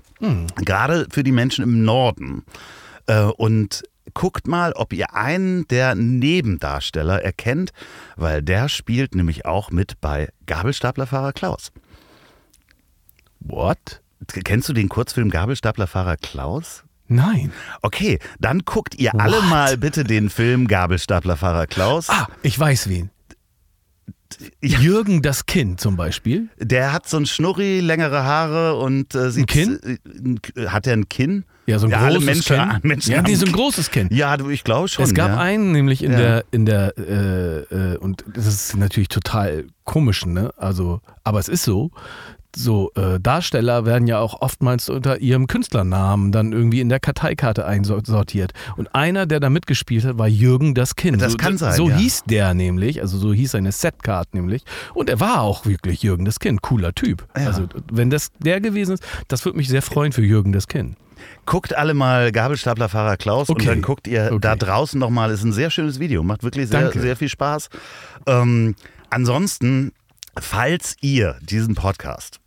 Gerade 0.57 1.07
für 1.11 1.24
die 1.24 1.32
Menschen 1.32 1.64
im 1.64 1.86
Norden. 1.86 2.44
Äh, 3.06 3.22
und 3.24 3.84
guckt 4.16 4.48
mal, 4.48 4.74
ob 4.74 4.91
ihr 4.94 5.14
einen 5.14 5.68
der 5.68 5.94
Nebendarsteller 5.95 7.22
erkennt, 7.24 7.72
weil 8.16 8.41
der 8.41 8.68
spielt 8.68 9.14
nämlich 9.16 9.45
auch 9.45 9.70
mit 9.72 10.02
bei 10.02 10.30
Gabelstaplerfahrer 10.48 11.32
Klaus. 11.34 11.72
What? 13.40 14.02
Kennst 14.43 14.67
du 14.69 14.73
den 14.73 14.89
Kurzfilm 14.89 15.29
Gabelstaplerfahrer 15.29 16.17
Klaus? 16.17 16.83
Nein. 17.07 17.51
Okay, 17.81 18.19
dann 18.39 18.59
guckt 18.65 18.95
ihr 18.95 19.19
alle 19.19 19.37
What? 19.37 19.45
mal 19.49 19.77
bitte 19.77 20.03
den 20.03 20.29
Film 20.29 20.67
Gabelstaplerfahrer 20.67 21.65
Klaus. 21.67 22.09
Ah, 22.09 22.27
ich 22.43 22.59
weiß 22.59 22.87
wen. 22.89 23.09
Jürgen 24.61 25.23
das 25.23 25.47
Kind 25.47 25.81
zum 25.81 25.95
Beispiel. 25.97 26.49
Der 26.59 26.93
hat 26.93 27.09
so 27.09 27.17
ein 27.17 27.25
Schnurri, 27.25 27.79
längere 27.79 28.23
Haare 28.23 28.75
und 28.75 29.15
äh, 29.15 29.31
sieht. 29.31 29.47
Kinn? 29.47 29.79
äh, 29.83 29.97
ein- 30.05 30.69
Hat 30.71 30.85
er 30.85 30.93
ein 30.93 31.09
Kinn? 31.09 31.45
Ja, 31.65 31.79
so 31.79 31.87
ein 31.87 31.91
Ja, 31.91 31.99
alle 32.01 32.19
großes 32.19 32.25
Menschen- 32.25 32.69
Kinn. 32.69 32.79
Menschen 32.83 33.11
ja, 33.11 33.21
nee, 33.23 33.33
so 33.35 33.41
ein 33.45 33.51
Kinn. 33.51 33.55
großes 33.55 33.89
Kinn. 33.89 34.07
Ja, 34.11 34.37
du, 34.37 34.49
ich 34.49 34.63
glaube 34.63 34.87
schon. 34.87 35.03
es 35.03 35.15
gab 35.15 35.29
ja. 35.29 35.37
einen 35.39 35.71
nämlich 35.71 36.03
in 36.03 36.11
Ja. 36.11 36.17
der, 36.19 36.45
in 36.51 36.65
der, 36.67 36.93
äh, 36.99 37.93
äh, 37.93 37.97
und 37.97 38.23
das 38.33 38.45
ist 38.45 38.75
natürlich 38.77 39.09
total 39.09 39.65
komisch, 39.83 40.25
ne? 40.27 40.51
Also, 40.57 41.01
aber 41.23 41.39
es 41.39 41.47
ist 41.47 41.63
so. 41.63 41.89
So, 42.55 42.91
äh, 42.95 43.19
Darsteller 43.19 43.85
werden 43.85 44.07
ja 44.07 44.19
auch 44.19 44.41
oftmals 44.41 44.89
unter 44.89 45.19
ihrem 45.19 45.45
Künstlernamen 45.45 46.31
dann 46.31 46.51
irgendwie 46.51 46.81
in 46.81 46.89
der 46.89 46.99
Karteikarte 46.99 47.65
einsortiert. 47.65 48.53
Und 48.76 48.93
einer, 48.95 49.27
der 49.27 49.39
da 49.39 49.49
mitgespielt 49.51 50.03
hat, 50.03 50.17
war 50.17 50.27
Jürgen 50.27 50.73
das 50.73 50.95
Kind. 50.95 51.21
Das 51.21 51.34
so, 51.34 51.38
kann 51.38 51.57
sein, 51.59 51.73
So 51.73 51.89
ja. 51.89 51.97
hieß 51.97 52.23
der 52.26 52.53
nämlich, 52.55 53.01
also 53.01 53.17
so 53.19 53.34
hieß 53.34 53.51
seine 53.51 53.71
Setcard 53.71 54.34
nämlich. 54.34 54.63
Und 54.95 55.09
er 55.11 55.19
war 55.19 55.41
auch 55.41 55.65
wirklich 55.67 56.01
Jürgen 56.01 56.26
das 56.26 56.39
Kind. 56.39 56.63
Cooler 56.63 56.93
Typ. 56.95 57.27
Ja. 57.38 57.45
Also, 57.47 57.67
wenn 57.91 58.09
das 58.09 58.31
der 58.39 58.59
gewesen 58.61 58.93
ist, 58.95 59.03
das 59.27 59.45
würde 59.45 59.57
mich 59.57 59.67
sehr 59.67 59.84
freuen 59.84 60.11
für 60.11 60.23
Jürgen 60.23 60.51
das 60.51 60.67
Kind. 60.67 60.97
Guckt 61.45 61.76
alle 61.76 61.93
mal 61.93 62.31
Gabelstaplerfahrer 62.31 63.17
Klaus 63.17 63.49
und 63.49 63.57
Okay. 63.57 63.65
dann 63.67 63.81
guckt 63.84 64.07
ihr 64.07 64.27
Okay. 64.31 64.39
da 64.41 64.55
draußen 64.55 64.99
nochmal. 64.99 65.30
Ist 65.31 65.43
ein 65.43 65.51
sehr 65.53 65.69
schönes 65.69 65.99
Video, 65.99 66.23
macht 66.23 66.43
wirklich 66.43 66.67
sehr, 66.69 66.81
Danke. 66.81 66.99
sehr 66.99 67.15
viel 67.15 67.30
Spaß. 67.30 67.69
Ähm, 68.26 68.76
ansonsten, 69.09 69.91
falls 70.38 70.95
ihr 71.01 71.38
diesen 71.41 71.76
Podcast 71.76 72.39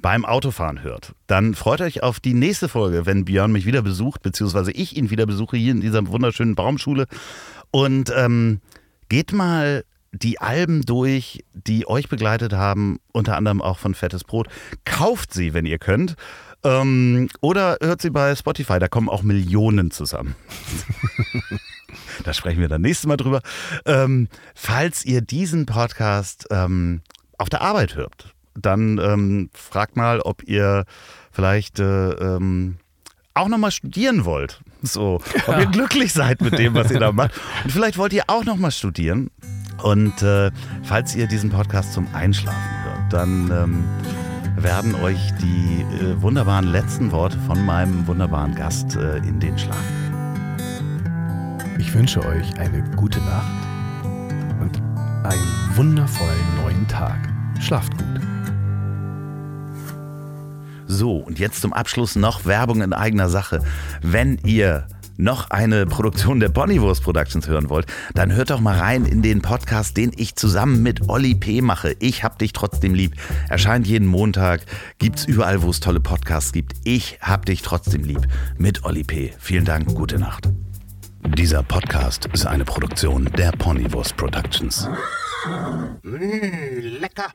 beim 0.00 0.24
Autofahren 0.24 0.82
hört, 0.82 1.14
dann 1.26 1.54
freut 1.54 1.80
euch 1.80 2.02
auf 2.02 2.20
die 2.20 2.34
nächste 2.34 2.68
Folge, 2.68 3.06
wenn 3.06 3.24
Björn 3.24 3.52
mich 3.52 3.66
wieder 3.66 3.82
besucht, 3.82 4.22
beziehungsweise 4.22 4.72
ich 4.72 4.96
ihn 4.96 5.10
wieder 5.10 5.26
besuche 5.26 5.56
hier 5.56 5.72
in 5.72 5.80
dieser 5.80 6.06
wunderschönen 6.08 6.54
Baumschule. 6.54 7.06
Und 7.70 8.12
ähm, 8.14 8.60
geht 9.08 9.32
mal 9.32 9.84
die 10.12 10.40
Alben 10.40 10.82
durch, 10.82 11.44
die 11.54 11.88
euch 11.88 12.08
begleitet 12.08 12.52
haben, 12.52 12.98
unter 13.12 13.36
anderem 13.36 13.62
auch 13.62 13.78
von 13.78 13.94
Fettes 13.94 14.24
Brot. 14.24 14.48
Kauft 14.84 15.32
sie, 15.32 15.54
wenn 15.54 15.64
ihr 15.64 15.78
könnt. 15.78 16.16
Ähm, 16.64 17.28
oder 17.40 17.78
hört 17.82 18.02
sie 18.02 18.10
bei 18.10 18.34
Spotify, 18.36 18.78
da 18.78 18.88
kommen 18.88 19.08
auch 19.08 19.22
Millionen 19.22 19.90
zusammen. 19.90 20.34
da 22.24 22.32
sprechen 22.32 22.60
wir 22.60 22.68
dann 22.68 22.82
nächstes 22.82 23.06
Mal 23.06 23.16
drüber. 23.16 23.40
Ähm, 23.84 24.28
falls 24.54 25.04
ihr 25.04 25.20
diesen 25.20 25.66
Podcast 25.66 26.46
ähm, 26.50 27.02
auf 27.38 27.48
der 27.48 27.62
Arbeit 27.62 27.96
hört, 27.96 28.34
dann 28.54 28.98
ähm, 28.98 29.50
fragt 29.54 29.96
mal, 29.96 30.20
ob 30.20 30.42
ihr 30.44 30.84
vielleicht 31.32 31.80
äh, 31.80 32.10
ähm, 32.10 32.76
auch 33.34 33.48
nochmal 33.48 33.70
studieren 33.70 34.24
wollt. 34.24 34.60
So, 34.82 35.20
ob 35.46 35.58
ihr 35.58 35.66
glücklich 35.66 36.12
seid 36.12 36.40
mit 36.42 36.58
dem, 36.58 36.74
was 36.74 36.90
ihr 36.90 37.00
da 37.00 37.12
macht. 37.12 37.32
Und 37.64 37.70
vielleicht 37.70 37.96
wollt 37.96 38.12
ihr 38.12 38.24
auch 38.26 38.44
nochmal 38.44 38.72
studieren. 38.72 39.30
Und 39.82 40.22
äh, 40.22 40.50
falls 40.84 41.16
ihr 41.16 41.26
diesen 41.26 41.50
Podcast 41.50 41.92
zum 41.92 42.06
Einschlafen 42.14 42.84
hört, 42.84 43.12
dann 43.12 43.50
ähm, 43.50 43.84
werden 44.62 44.94
euch 44.94 45.32
die 45.40 45.82
äh, 45.82 46.20
wunderbaren 46.22 46.66
letzten 46.66 47.10
Worte 47.12 47.38
von 47.40 47.64
meinem 47.64 48.06
wunderbaren 48.06 48.54
Gast 48.54 48.96
äh, 48.96 49.16
in 49.18 49.40
den 49.40 49.58
Schlaf 49.58 49.76
bringen. 49.76 50.12
Ich 51.78 51.92
wünsche 51.94 52.24
euch 52.24 52.58
eine 52.58 52.82
gute 52.96 53.18
Nacht 53.20 53.66
und 54.60 54.80
einen 55.24 55.76
wundervollen 55.76 56.56
neuen 56.62 56.86
Tag. 56.88 57.18
Schlaft 57.60 57.96
gut. 57.98 58.20
So, 60.86 61.16
und 61.16 61.38
jetzt 61.38 61.60
zum 61.60 61.72
Abschluss 61.72 62.16
noch 62.16 62.44
Werbung 62.44 62.82
in 62.82 62.92
eigener 62.92 63.28
Sache. 63.28 63.60
Wenn 64.02 64.38
ihr 64.44 64.86
noch 65.16 65.50
eine 65.50 65.86
Produktion 65.86 66.40
der 66.40 66.48
Ponywurst 66.48 67.02
Productions 67.02 67.48
hören 67.48 67.70
wollt, 67.70 67.86
dann 68.14 68.32
hört 68.32 68.50
doch 68.50 68.60
mal 68.60 68.78
rein 68.78 69.04
in 69.04 69.22
den 69.22 69.42
Podcast, 69.42 69.96
den 69.96 70.12
ich 70.16 70.36
zusammen 70.36 70.82
mit 70.82 71.08
Olli 71.08 71.34
P. 71.34 71.60
mache. 71.60 71.96
Ich 72.00 72.24
hab 72.24 72.38
dich 72.38 72.52
trotzdem 72.52 72.94
lieb. 72.94 73.14
Erscheint 73.48 73.86
jeden 73.86 74.06
Montag, 74.06 74.62
gibt's 74.98 75.24
überall, 75.24 75.62
wo 75.62 75.70
es 75.70 75.80
tolle 75.80 76.00
Podcasts 76.00 76.52
gibt. 76.52 76.74
Ich 76.84 77.18
hab 77.20 77.46
dich 77.46 77.62
trotzdem 77.62 78.04
lieb 78.04 78.26
mit 78.58 78.84
Olli 78.84 79.04
P. 79.04 79.32
Vielen 79.38 79.64
Dank, 79.64 79.94
gute 79.94 80.18
Nacht. 80.18 80.48
Dieser 81.24 81.62
Podcast 81.62 82.26
ist 82.32 82.46
eine 82.46 82.64
Produktion 82.64 83.26
der 83.36 83.52
Ponywurst 83.52 84.16
Productions. 84.16 84.88
Mmh, 86.02 86.98
lecker. 87.00 87.32